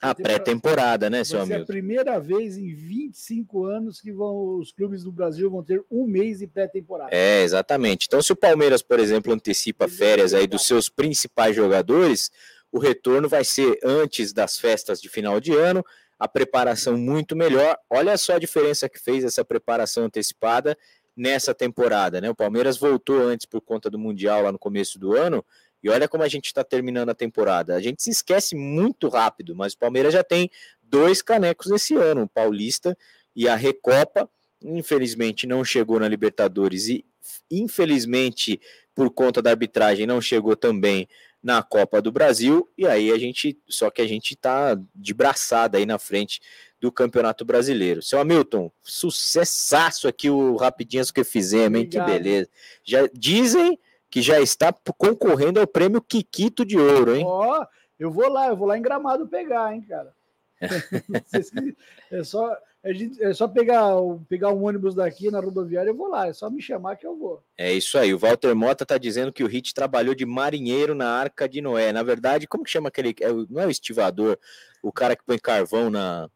a 0.00 0.14
pré-temporada, 0.14 1.08
né, 1.10 1.24
seu 1.24 1.40
amigo? 1.40 1.60
É 1.60 1.62
a 1.62 1.66
primeira 1.66 2.18
vez 2.18 2.56
em 2.56 2.74
25 2.74 3.64
anos 3.64 4.00
que 4.00 4.12
vão, 4.12 4.58
os 4.58 4.72
clubes 4.72 5.04
do 5.04 5.12
Brasil 5.12 5.50
vão 5.50 5.62
ter 5.62 5.82
um 5.90 6.06
mês 6.06 6.38
de 6.38 6.46
pré-temporada. 6.46 7.10
É, 7.14 7.42
exatamente. 7.42 8.06
Então, 8.06 8.22
se 8.22 8.32
o 8.32 8.36
Palmeiras, 8.36 8.82
por 8.82 8.98
exemplo, 8.98 9.32
antecipa 9.32 9.88
férias 9.88 10.34
aí 10.34 10.46
dos 10.46 10.66
seus 10.66 10.88
principais 10.88 11.54
jogadores, 11.54 12.30
o 12.70 12.78
retorno 12.78 13.28
vai 13.28 13.44
ser 13.44 13.78
antes 13.84 14.32
das 14.32 14.58
festas 14.58 15.00
de 15.00 15.08
final 15.08 15.40
de 15.40 15.52
ano, 15.52 15.84
a 16.18 16.28
preparação 16.28 16.96
muito 16.96 17.34
melhor. 17.34 17.76
Olha 17.90 18.16
só 18.16 18.34
a 18.34 18.38
diferença 18.38 18.88
que 18.88 18.98
fez 18.98 19.24
essa 19.24 19.44
preparação 19.44 20.04
antecipada 20.04 20.76
nessa 21.16 21.54
temporada, 21.54 22.20
né? 22.20 22.30
O 22.30 22.34
Palmeiras 22.34 22.78
voltou 22.78 23.20
antes 23.20 23.44
por 23.44 23.60
conta 23.60 23.90
do 23.90 23.98
Mundial 23.98 24.42
lá 24.42 24.52
no 24.52 24.58
começo 24.58 24.98
do 24.98 25.14
ano, 25.14 25.44
e 25.82 25.88
olha 25.88 26.08
como 26.08 26.22
a 26.22 26.28
gente 26.28 26.46
está 26.46 26.62
terminando 26.62 27.08
a 27.08 27.14
temporada. 27.14 27.74
A 27.74 27.80
gente 27.80 28.02
se 28.02 28.10
esquece 28.10 28.54
muito 28.54 29.08
rápido, 29.08 29.54
mas 29.54 29.72
o 29.72 29.78
Palmeiras 29.78 30.12
já 30.12 30.22
tem 30.22 30.50
dois 30.82 31.22
canecos 31.22 31.70
esse 31.70 31.94
ano, 31.94 32.22
o 32.22 32.28
Paulista 32.28 32.96
e 33.34 33.48
a 33.48 33.56
Recopa. 33.56 34.28
Infelizmente 34.62 35.46
não 35.46 35.64
chegou 35.64 35.98
na 35.98 36.08
Libertadores 36.08 36.88
e 36.88 37.04
infelizmente 37.50 38.60
por 38.94 39.10
conta 39.10 39.40
da 39.42 39.50
arbitragem 39.50 40.06
não 40.06 40.20
chegou 40.20 40.54
também 40.54 41.08
na 41.42 41.60
Copa 41.62 42.00
do 42.00 42.12
Brasil, 42.12 42.70
e 42.78 42.86
aí 42.86 43.10
a 43.10 43.18
gente, 43.18 43.58
só 43.68 43.90
que 43.90 44.00
a 44.00 44.06
gente 44.06 44.36
tá 44.36 44.78
de 44.94 45.12
braçada 45.12 45.76
aí 45.76 45.84
na 45.84 45.98
frente 45.98 46.40
do 46.80 46.92
Campeonato 46.92 47.44
Brasileiro. 47.44 48.00
Seu 48.00 48.20
Hamilton, 48.20 48.70
sucessaço 48.82 50.06
aqui 50.06 50.30
o 50.30 50.54
Rapidinhas 50.56 51.10
que 51.10 51.24
fizemos, 51.24 51.80
hein? 51.80 51.86
Obrigado. 51.86 52.06
Que 52.06 52.12
beleza. 52.12 52.48
Já 52.84 53.08
dizem 53.12 53.78
que 54.12 54.20
já 54.20 54.38
está 54.38 54.70
concorrendo 54.98 55.58
ao 55.58 55.66
prêmio 55.66 56.02
Kikito 56.02 56.66
de 56.66 56.78
Ouro, 56.78 57.16
hein? 57.16 57.24
Ó, 57.26 57.62
oh, 57.62 57.66
eu 57.98 58.10
vou 58.10 58.28
lá, 58.28 58.48
eu 58.48 58.56
vou 58.56 58.68
lá 58.68 58.76
em 58.76 58.82
Gramado 58.82 59.26
pegar, 59.26 59.74
hein, 59.74 59.80
cara. 59.80 60.12
é 62.12 62.22
só 62.22 62.54
é, 62.84 62.92
é 63.30 63.32
só 63.32 63.48
pegar, 63.48 63.94
pegar 64.28 64.50
um 64.50 64.64
ônibus 64.64 64.94
daqui 64.94 65.30
na 65.30 65.40
rodoviária, 65.40 65.88
eu 65.88 65.96
vou 65.96 66.08
lá. 66.08 66.26
É 66.26 66.32
só 66.34 66.50
me 66.50 66.60
chamar 66.60 66.96
que 66.96 67.06
eu 67.06 67.16
vou. 67.16 67.42
É 67.56 67.72
isso 67.72 67.96
aí. 67.96 68.12
O 68.12 68.18
Walter 68.18 68.54
Mota 68.54 68.82
está 68.82 68.98
dizendo 68.98 69.32
que 69.32 69.42
o 69.42 69.46
Hit 69.46 69.72
trabalhou 69.72 70.14
de 70.14 70.26
marinheiro 70.26 70.94
na 70.94 71.08
Arca 71.08 71.48
de 71.48 71.62
Noé. 71.62 71.90
Na 71.90 72.02
verdade, 72.02 72.46
como 72.46 72.64
que 72.64 72.70
chama 72.70 72.88
aquele. 72.88 73.14
É, 73.20 73.32
não 73.48 73.62
é 73.62 73.66
o 73.66 73.70
estivador, 73.70 74.38
o 74.82 74.92
cara 74.92 75.16
que 75.16 75.24
põe 75.24 75.38
carvão 75.38 75.88
na. 75.88 76.28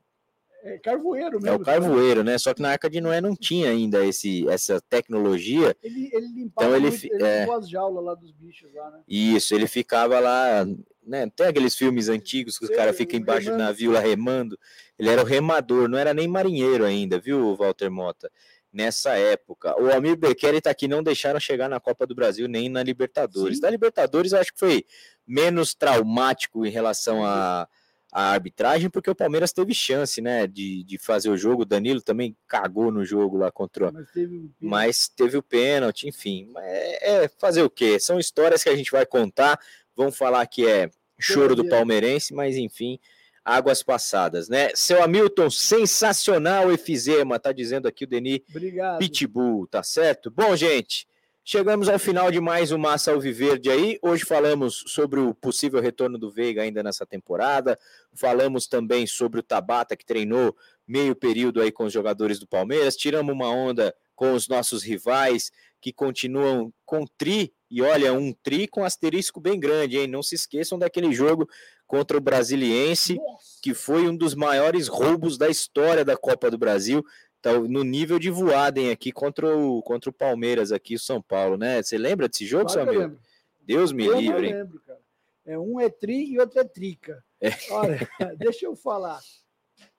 É 0.66 0.78
carvoeiro 0.78 1.40
mesmo. 1.40 1.48
É 1.48 1.52
o 1.55 1.60
carvoeiro, 1.60 2.24
né? 2.24 2.36
Só 2.38 2.52
que 2.52 2.60
na 2.60 2.70
Arca 2.70 2.90
de 2.90 3.01
Noé 3.01 3.20
não 3.20 3.36
tinha 3.36 3.70
ainda 3.70 4.05
esse, 4.05 4.48
essa 4.48 4.80
tecnologia. 4.80 5.76
Ele, 5.82 6.10
ele 6.12 6.26
limpava 6.26 6.68
então, 6.68 6.76
ele, 6.76 6.90
muito, 6.90 7.05
ele 7.05 7.24
é... 7.24 7.48
as 7.48 7.68
jaulas 7.68 8.05
lá 8.05 8.14
dos 8.14 8.32
bichos 8.32 8.72
lá, 8.74 8.90
né? 8.90 9.01
Isso, 9.06 9.55
ele 9.55 9.68
ficava 9.68 10.18
lá 10.18 10.66
né? 11.06 11.30
Tem 11.34 11.47
aqueles 11.47 11.76
filmes 11.76 12.09
antigos 12.09 12.59
que 12.59 12.64
os 12.64 12.70
caras 12.70 12.97
ficam 12.97 13.18
embaixo 13.18 13.51
do 13.51 13.56
navio 13.56 13.93
lá 13.93 14.01
remando. 14.01 14.59
Ele 14.98 15.09
era 15.09 15.22
o 15.22 15.24
remador, 15.24 15.88
não 15.88 15.97
era 15.97 16.12
nem 16.12 16.26
marinheiro 16.26 16.84
ainda, 16.84 17.18
viu, 17.18 17.55
Walter 17.55 17.88
Mota? 17.88 18.30
Nessa 18.72 19.16
época. 19.16 19.80
O 19.80 19.90
Almir 19.90 20.16
Bequeri 20.16 20.60
tá 20.60 20.70
aqui, 20.70 20.88
não 20.88 21.02
deixaram 21.02 21.38
chegar 21.38 21.68
na 21.68 21.78
Copa 21.78 22.06
do 22.06 22.14
Brasil 22.14 22.48
nem 22.48 22.68
na 22.68 22.82
Libertadores. 22.82 23.56
Sim. 23.56 23.62
Da 23.62 23.70
Libertadores, 23.70 24.32
eu 24.32 24.40
acho 24.40 24.52
que 24.52 24.59
foi 24.59 24.84
menos 25.26 25.74
traumático 25.74 26.66
em 26.66 26.70
relação 26.70 27.24
a 27.24 27.68
a 28.16 28.32
arbitragem, 28.32 28.88
porque 28.88 29.10
o 29.10 29.14
Palmeiras 29.14 29.52
teve 29.52 29.74
chance, 29.74 30.22
né, 30.22 30.47
de, 30.47 30.82
de 30.84 30.97
fazer 30.97 31.28
o 31.28 31.36
jogo. 31.36 31.62
O 31.62 31.66
Danilo 31.66 32.01
também 32.01 32.34
cagou 32.48 32.90
no 32.90 33.05
jogo 33.05 33.36
lá 33.36 33.52
contra. 33.52 33.93
Mas 33.93 34.10
teve, 34.10 34.51
mas 34.59 35.06
teve 35.06 35.36
o 35.36 35.43
pênalti, 35.43 36.09
enfim. 36.09 36.51
É, 36.56 37.24
é, 37.24 37.28
fazer 37.28 37.62
o 37.62 37.68
quê? 37.68 38.01
São 38.01 38.18
histórias 38.18 38.62
que 38.62 38.70
a 38.70 38.74
gente 38.74 38.90
vai 38.90 39.05
contar. 39.05 39.60
Vamos 39.94 40.16
falar 40.16 40.47
que 40.47 40.66
é 40.66 40.88
choro 41.20 41.55
do 41.55 41.68
palmeirense, 41.68 42.32
mas 42.32 42.56
enfim, 42.56 42.98
águas 43.44 43.82
passadas, 43.82 44.48
né? 44.48 44.70
Seu 44.74 45.02
Hamilton, 45.02 45.51
sensacional 45.51 46.72
efizema, 46.72 47.38
tá 47.38 47.52
dizendo 47.52 47.86
aqui 47.86 48.05
o 48.05 48.09
Denis 48.09 48.40
Obrigado. 48.48 48.98
Pitbull, 48.98 49.66
tá 49.66 49.82
certo? 49.82 50.30
Bom, 50.30 50.56
gente. 50.56 51.06
Chegamos 51.48 51.89
ao 51.89 51.97
final 51.97 52.28
de 52.32 52.40
mais 52.40 52.73
um 52.73 52.77
Massa 52.77 53.12
Alviverde 53.12 53.70
aí. 53.70 54.01
Hoje 54.02 54.24
falamos 54.24 54.82
sobre 54.89 55.20
o 55.20 55.32
possível 55.32 55.81
retorno 55.81 56.18
do 56.18 56.28
Veiga 56.28 56.62
ainda 56.62 56.82
nessa 56.82 57.06
temporada. 57.06 57.78
Falamos 58.12 58.66
também 58.66 59.06
sobre 59.06 59.39
o 59.39 59.43
Tabata, 59.44 59.97
que 59.97 60.05
treinou 60.05 60.56
meio 60.85 61.14
período 61.14 61.60
aí 61.60 61.70
com 61.70 61.85
os 61.85 61.93
jogadores 61.93 62.40
do 62.40 62.48
Palmeiras. 62.48 62.97
Tiramos 62.97 63.32
uma 63.32 63.48
onda 63.48 63.94
com 64.16 64.32
os 64.32 64.48
nossos 64.48 64.82
rivais 64.82 65.52
que 65.81 65.93
continuam 65.93 66.73
com 66.85 67.06
tri. 67.16 67.55
E 67.70 67.81
olha, 67.81 68.12
um 68.12 68.32
tri 68.32 68.66
com 68.66 68.85
asterisco 68.85 69.40
bem 69.40 69.60
grande, 69.60 69.98
hein? 69.98 70.09
Não 70.09 70.24
se 70.24 70.35
esqueçam 70.35 70.77
daquele 70.77 71.12
jogo 71.12 71.48
contra 71.86 72.16
o 72.16 72.20
Brasiliense, 72.20 73.16
que 73.62 73.73
foi 73.73 74.09
um 74.09 74.16
dos 74.16 74.35
maiores 74.35 74.89
roubos 74.89 75.39
da 75.39 75.48
história 75.48 76.05
da 76.05 76.16
Copa 76.16 76.51
do 76.51 76.59
Brasil 76.59 77.05
tá 77.47 77.60
no 77.60 77.85
nível 77.85 78.18
de 78.18 78.31
voadem 78.31 78.90
aqui 78.90 79.12
contra 79.12 79.56
o, 79.56 79.81
contra 79.82 80.10
o 80.10 80.12
Palmeiras 80.12 80.73
aqui, 80.73 80.97
o 80.97 81.01
São 81.01 81.23
Paulo, 81.23 81.56
né? 81.56 81.82
Você 81.82 81.97
lembra 81.97 82.28
desse 82.28 82.44
jogo, 82.44 82.70
claro 82.70 82.93
Samir? 82.93 83.16
Deus 83.62 83.93
me 83.93 84.06
eu 84.06 84.18
livre. 84.18 84.51
Eu 84.51 84.59
lembro, 84.59 84.81
cara. 84.81 85.01
É, 85.44 85.59
um 85.59 85.81
é 85.81 85.89
tri 85.89 86.32
e 86.32 86.40
outro 86.40 86.59
é 86.59 86.64
trica. 86.64 87.23
É. 87.40 87.51
Olha, 87.70 87.98
deixa 88.36 88.66
eu 88.66 88.74
falar. 88.74 89.20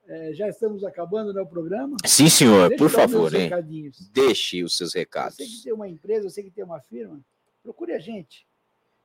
É, 0.06 0.32
já 0.32 0.48
estamos 0.48 0.84
acabando 0.84 1.32
né, 1.32 1.40
o 1.40 1.46
programa? 1.46 1.96
Sim, 2.04 2.28
senhor, 2.28 2.68
deixa 2.68 2.82
por 2.82 2.90
favor. 2.90 3.34
Hein? 3.34 3.50
Deixe 4.12 4.62
os 4.62 4.76
seus 4.76 4.94
recados. 4.94 5.36
Você 5.36 5.46
que 5.46 5.62
tem 5.64 5.72
uma 5.72 5.88
empresa, 5.88 6.28
você 6.28 6.42
que 6.42 6.50
tem 6.50 6.64
uma 6.64 6.80
firma, 6.80 7.20
procure 7.62 7.92
a 7.92 7.98
gente. 7.98 8.46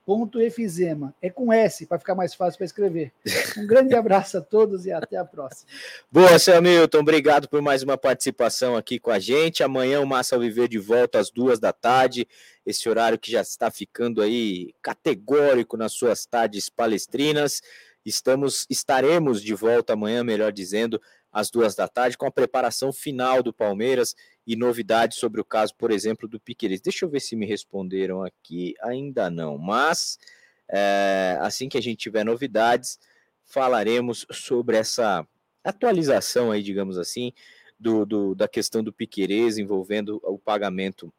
hamilton.efizema. 0.08 1.14
É 1.20 1.28
com 1.28 1.52
S, 1.52 1.86
para 1.86 1.98
ficar 1.98 2.14
mais 2.14 2.34
fácil 2.34 2.58
para 2.58 2.64
escrever. 2.64 3.12
Um 3.56 3.66
grande 3.66 3.94
abraço 3.94 4.38
a 4.38 4.40
todos 4.40 4.86
e 4.86 4.92
até 4.92 5.16
a 5.16 5.24
próxima. 5.24 5.70
Boa, 6.10 6.38
seu 6.38 6.56
Hamilton. 6.56 6.98
Obrigado 6.98 7.48
por 7.48 7.60
mais 7.60 7.82
uma 7.82 7.98
participação 7.98 8.76
aqui 8.76 8.98
com 8.98 9.10
a 9.10 9.18
gente. 9.18 9.62
Amanhã 9.62 10.00
o 10.00 10.06
Massa 10.06 10.34
ao 10.34 10.40
Viver 10.40 10.68
de 10.68 10.78
volta 10.78 11.18
às 11.18 11.30
duas 11.30 11.58
da 11.58 11.72
tarde 11.72 12.26
esse 12.68 12.86
horário 12.86 13.18
que 13.18 13.32
já 13.32 13.40
está 13.40 13.70
ficando 13.70 14.20
aí 14.20 14.74
categórico 14.82 15.76
nas 15.76 15.92
suas 15.92 16.26
tardes 16.26 16.68
palestrinas. 16.68 17.62
Estamos, 18.04 18.66
estaremos 18.68 19.42
de 19.42 19.54
volta 19.54 19.94
amanhã, 19.94 20.22
melhor 20.22 20.52
dizendo, 20.52 21.00
às 21.32 21.50
duas 21.50 21.74
da 21.74 21.88
tarde, 21.88 22.18
com 22.18 22.26
a 22.26 22.30
preparação 22.30 22.92
final 22.92 23.42
do 23.42 23.52
Palmeiras 23.52 24.14
e 24.48 24.56
novidades 24.56 25.18
sobre 25.18 25.42
o 25.42 25.44
caso, 25.44 25.74
por 25.74 25.90
exemplo, 25.90 26.26
do 26.26 26.40
Piqueires. 26.40 26.80
Deixa 26.80 27.04
eu 27.04 27.10
ver 27.10 27.20
se 27.20 27.36
me 27.36 27.44
responderam 27.44 28.24
aqui, 28.24 28.74
ainda 28.80 29.28
não, 29.28 29.58
mas 29.58 30.18
é, 30.66 31.36
assim 31.42 31.68
que 31.68 31.76
a 31.76 31.82
gente 31.82 31.98
tiver 31.98 32.24
novidades, 32.24 32.98
falaremos 33.44 34.24
sobre 34.32 34.78
essa 34.78 35.28
atualização 35.62 36.50
aí, 36.50 36.62
digamos 36.62 36.96
assim, 36.96 37.30
do, 37.78 38.06
do 38.06 38.34
da 38.34 38.48
questão 38.48 38.82
do 38.82 38.90
Piqueires 38.90 39.58
envolvendo 39.58 40.18
o 40.24 40.38
pagamento 40.38 41.12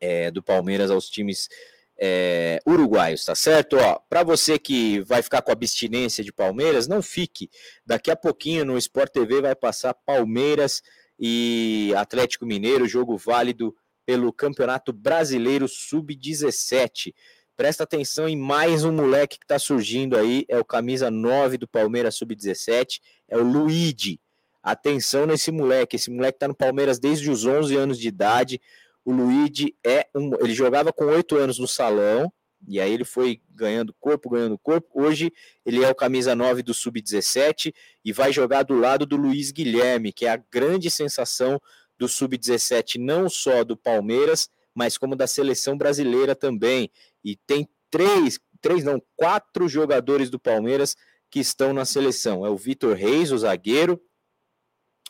é, 0.00 0.32
do 0.32 0.42
Palmeiras 0.42 0.90
aos 0.90 1.08
times 1.08 1.48
é, 1.96 2.60
uruguaios, 2.66 3.24
tá 3.24 3.36
certo? 3.36 3.76
Para 4.08 4.24
você 4.24 4.58
que 4.58 4.98
vai 5.02 5.22
ficar 5.22 5.42
com 5.42 5.52
abstinência 5.52 6.24
de 6.24 6.32
Palmeiras, 6.32 6.88
não 6.88 7.00
fique. 7.02 7.48
Daqui 7.86 8.10
a 8.10 8.16
pouquinho 8.16 8.64
no 8.64 8.76
Sport 8.76 9.12
TV 9.12 9.40
vai 9.40 9.54
passar 9.54 9.94
Palmeiras 9.94 10.82
e 11.20 11.92
Atlético 11.96 12.46
Mineiro, 12.46 12.88
jogo 12.88 13.18
válido 13.18 13.76
pelo 14.06 14.32
Campeonato 14.32 14.90
Brasileiro 14.90 15.68
Sub-17. 15.68 17.12
Presta 17.54 17.84
atenção 17.84 18.26
em 18.26 18.36
mais 18.36 18.84
um 18.84 18.92
moleque 18.92 19.38
que 19.38 19.44
está 19.44 19.58
surgindo 19.58 20.16
aí, 20.16 20.46
é 20.48 20.58
o 20.58 20.64
camisa 20.64 21.10
9 21.10 21.58
do 21.58 21.68
Palmeiras 21.68 22.14
Sub-17, 22.16 23.00
é 23.28 23.36
o 23.36 23.42
Luigi. 23.42 24.18
Atenção 24.62 25.26
nesse 25.26 25.52
moleque, 25.52 25.96
esse 25.96 26.10
moleque 26.10 26.36
está 26.36 26.48
no 26.48 26.54
Palmeiras 26.54 26.98
desde 26.98 27.30
os 27.30 27.44
11 27.44 27.76
anos 27.76 27.98
de 27.98 28.08
idade. 28.08 28.60
O 29.04 29.12
Luigi 29.12 29.76
é 29.84 30.06
um, 30.14 30.32
ele 30.40 30.54
jogava 30.54 30.90
com 30.90 31.04
8 31.04 31.36
anos 31.36 31.58
no 31.58 31.68
salão, 31.68 32.32
e 32.66 32.80
aí 32.80 32.92
ele 32.92 33.04
foi 33.04 33.40
ganhando 33.50 33.94
corpo, 33.98 34.30
ganhando 34.30 34.58
corpo. 34.58 34.88
Hoje 34.94 35.32
ele 35.64 35.82
é 35.84 35.88
o 35.88 35.94
camisa 35.94 36.34
9 36.34 36.62
do 36.62 36.74
Sub-17 36.74 37.72
e 38.04 38.12
vai 38.12 38.32
jogar 38.32 38.62
do 38.62 38.74
lado 38.74 39.06
do 39.06 39.16
Luiz 39.16 39.50
Guilherme, 39.50 40.12
que 40.12 40.26
é 40.26 40.30
a 40.30 40.36
grande 40.36 40.90
sensação 40.90 41.60
do 41.98 42.08
Sub-17, 42.08 42.98
não 42.98 43.28
só 43.28 43.64
do 43.64 43.76
Palmeiras, 43.76 44.48
mas 44.74 44.96
como 44.96 45.16
da 45.16 45.26
seleção 45.26 45.76
brasileira 45.76 46.34
também. 46.34 46.90
E 47.24 47.36
tem 47.36 47.68
três, 47.90 48.38
três 48.60 48.84
não, 48.84 49.02
quatro 49.16 49.68
jogadores 49.68 50.30
do 50.30 50.38
Palmeiras 50.38 50.96
que 51.30 51.40
estão 51.40 51.72
na 51.72 51.84
seleção. 51.84 52.44
É 52.44 52.50
o 52.50 52.56
Vitor 52.56 52.94
Reis, 52.94 53.32
o 53.32 53.38
zagueiro, 53.38 54.00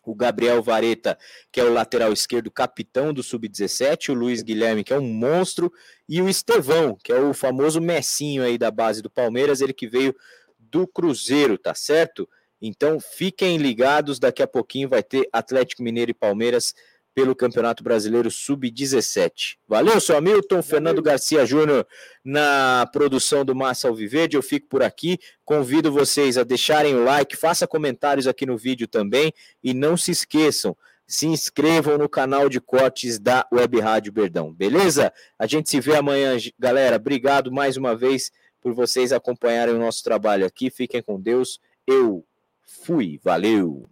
o 0.05 0.14
Gabriel 0.14 0.62
Vareta, 0.62 1.18
que 1.52 1.60
é 1.60 1.64
o 1.64 1.72
lateral 1.72 2.12
esquerdo, 2.12 2.51
capitão 2.51 3.12
do 3.12 3.22
Sub-17, 3.22 4.10
o 4.10 4.14
Luiz 4.14 4.43
Guilherme, 4.43 4.85
que 4.85 4.93
é 4.93 4.98
um 4.98 5.12
monstro, 5.12 5.72
e 6.09 6.22
o 6.22 6.28
Estevão, 6.28 6.97
que 7.02 7.12
é 7.12 7.20
o 7.20 7.35
famoso 7.35 7.81
Messinho 7.81 8.43
aí 8.43 8.56
da 8.56 8.70
base 8.70 9.02
do 9.02 9.10
Palmeiras, 9.10 9.60
ele 9.60 9.72
que 9.72 9.86
veio 9.86 10.14
do 10.59 10.86
Cruzeiro, 10.86 11.59
tá 11.59 11.74
certo? 11.74 12.28
Então 12.60 13.01
fiquem 13.01 13.56
ligados, 13.56 14.18
daqui 14.18 14.43
a 14.43 14.47
pouquinho 14.47 14.89
vai 14.89 15.02
ter 15.02 15.28
Atlético 15.32 15.82
Mineiro 15.82 16.10
e 16.10 16.14
Palmeiras 16.14 16.74
pelo 17.15 17.35
Campeonato 17.35 17.82
Brasileiro 17.82 18.31
Sub-17. 18.31 19.57
Valeu, 19.66 20.01
seu 20.01 20.16
Hamilton, 20.16 20.62
Fernando 20.62 21.03
Garcia 21.03 21.45
Júnior 21.45 21.87
na 22.24 22.89
produção 22.93 23.45
do 23.45 23.55
Massa 23.55 23.89
Alviverde. 23.89 24.37
Eu 24.37 24.43
fico 24.43 24.69
por 24.69 24.82
aqui. 24.82 25.19
Convido 25.45 25.91
vocês 25.91 26.39
a 26.39 26.45
deixarem 26.45 26.95
o 26.95 27.05
like, 27.05 27.37
faça 27.37 27.66
comentários 27.66 28.27
aqui 28.27 28.47
no 28.47 28.57
vídeo 28.57 28.87
também 28.87 29.32
e 29.62 29.74
não 29.74 29.97
se 29.97 30.12
esqueçam, 30.12 30.77
se 31.07 31.27
inscrevam 31.27 31.99
no 31.99 32.09
canal 32.09 32.49
de 32.49 32.61
cortes 32.61 33.19
da 33.19 33.47
Web 33.53 33.81
Rádio 33.81 34.12
Verdão, 34.12 34.53
beleza? 34.53 35.12
A 35.39 35.47
gente 35.47 35.69
se 35.69 35.81
vê 35.81 35.97
amanhã, 35.97 36.37
galera. 36.59 36.97
Obrigado 36.97 37.51
mais 37.51 37.77
uma 37.77 37.97
vez 37.97 38.31
por 38.61 38.73
vocês 38.73 39.12
acompanharem 39.12 39.74
o 39.74 39.78
nosso 39.78 40.05
trabalho 40.05 40.47
aqui. 40.47 40.70
Fiquem 40.70 41.03
com 41.03 41.20
Deus. 41.20 41.59
Eu 41.87 42.24
fui. 42.62 43.19
Valeu. 43.24 43.89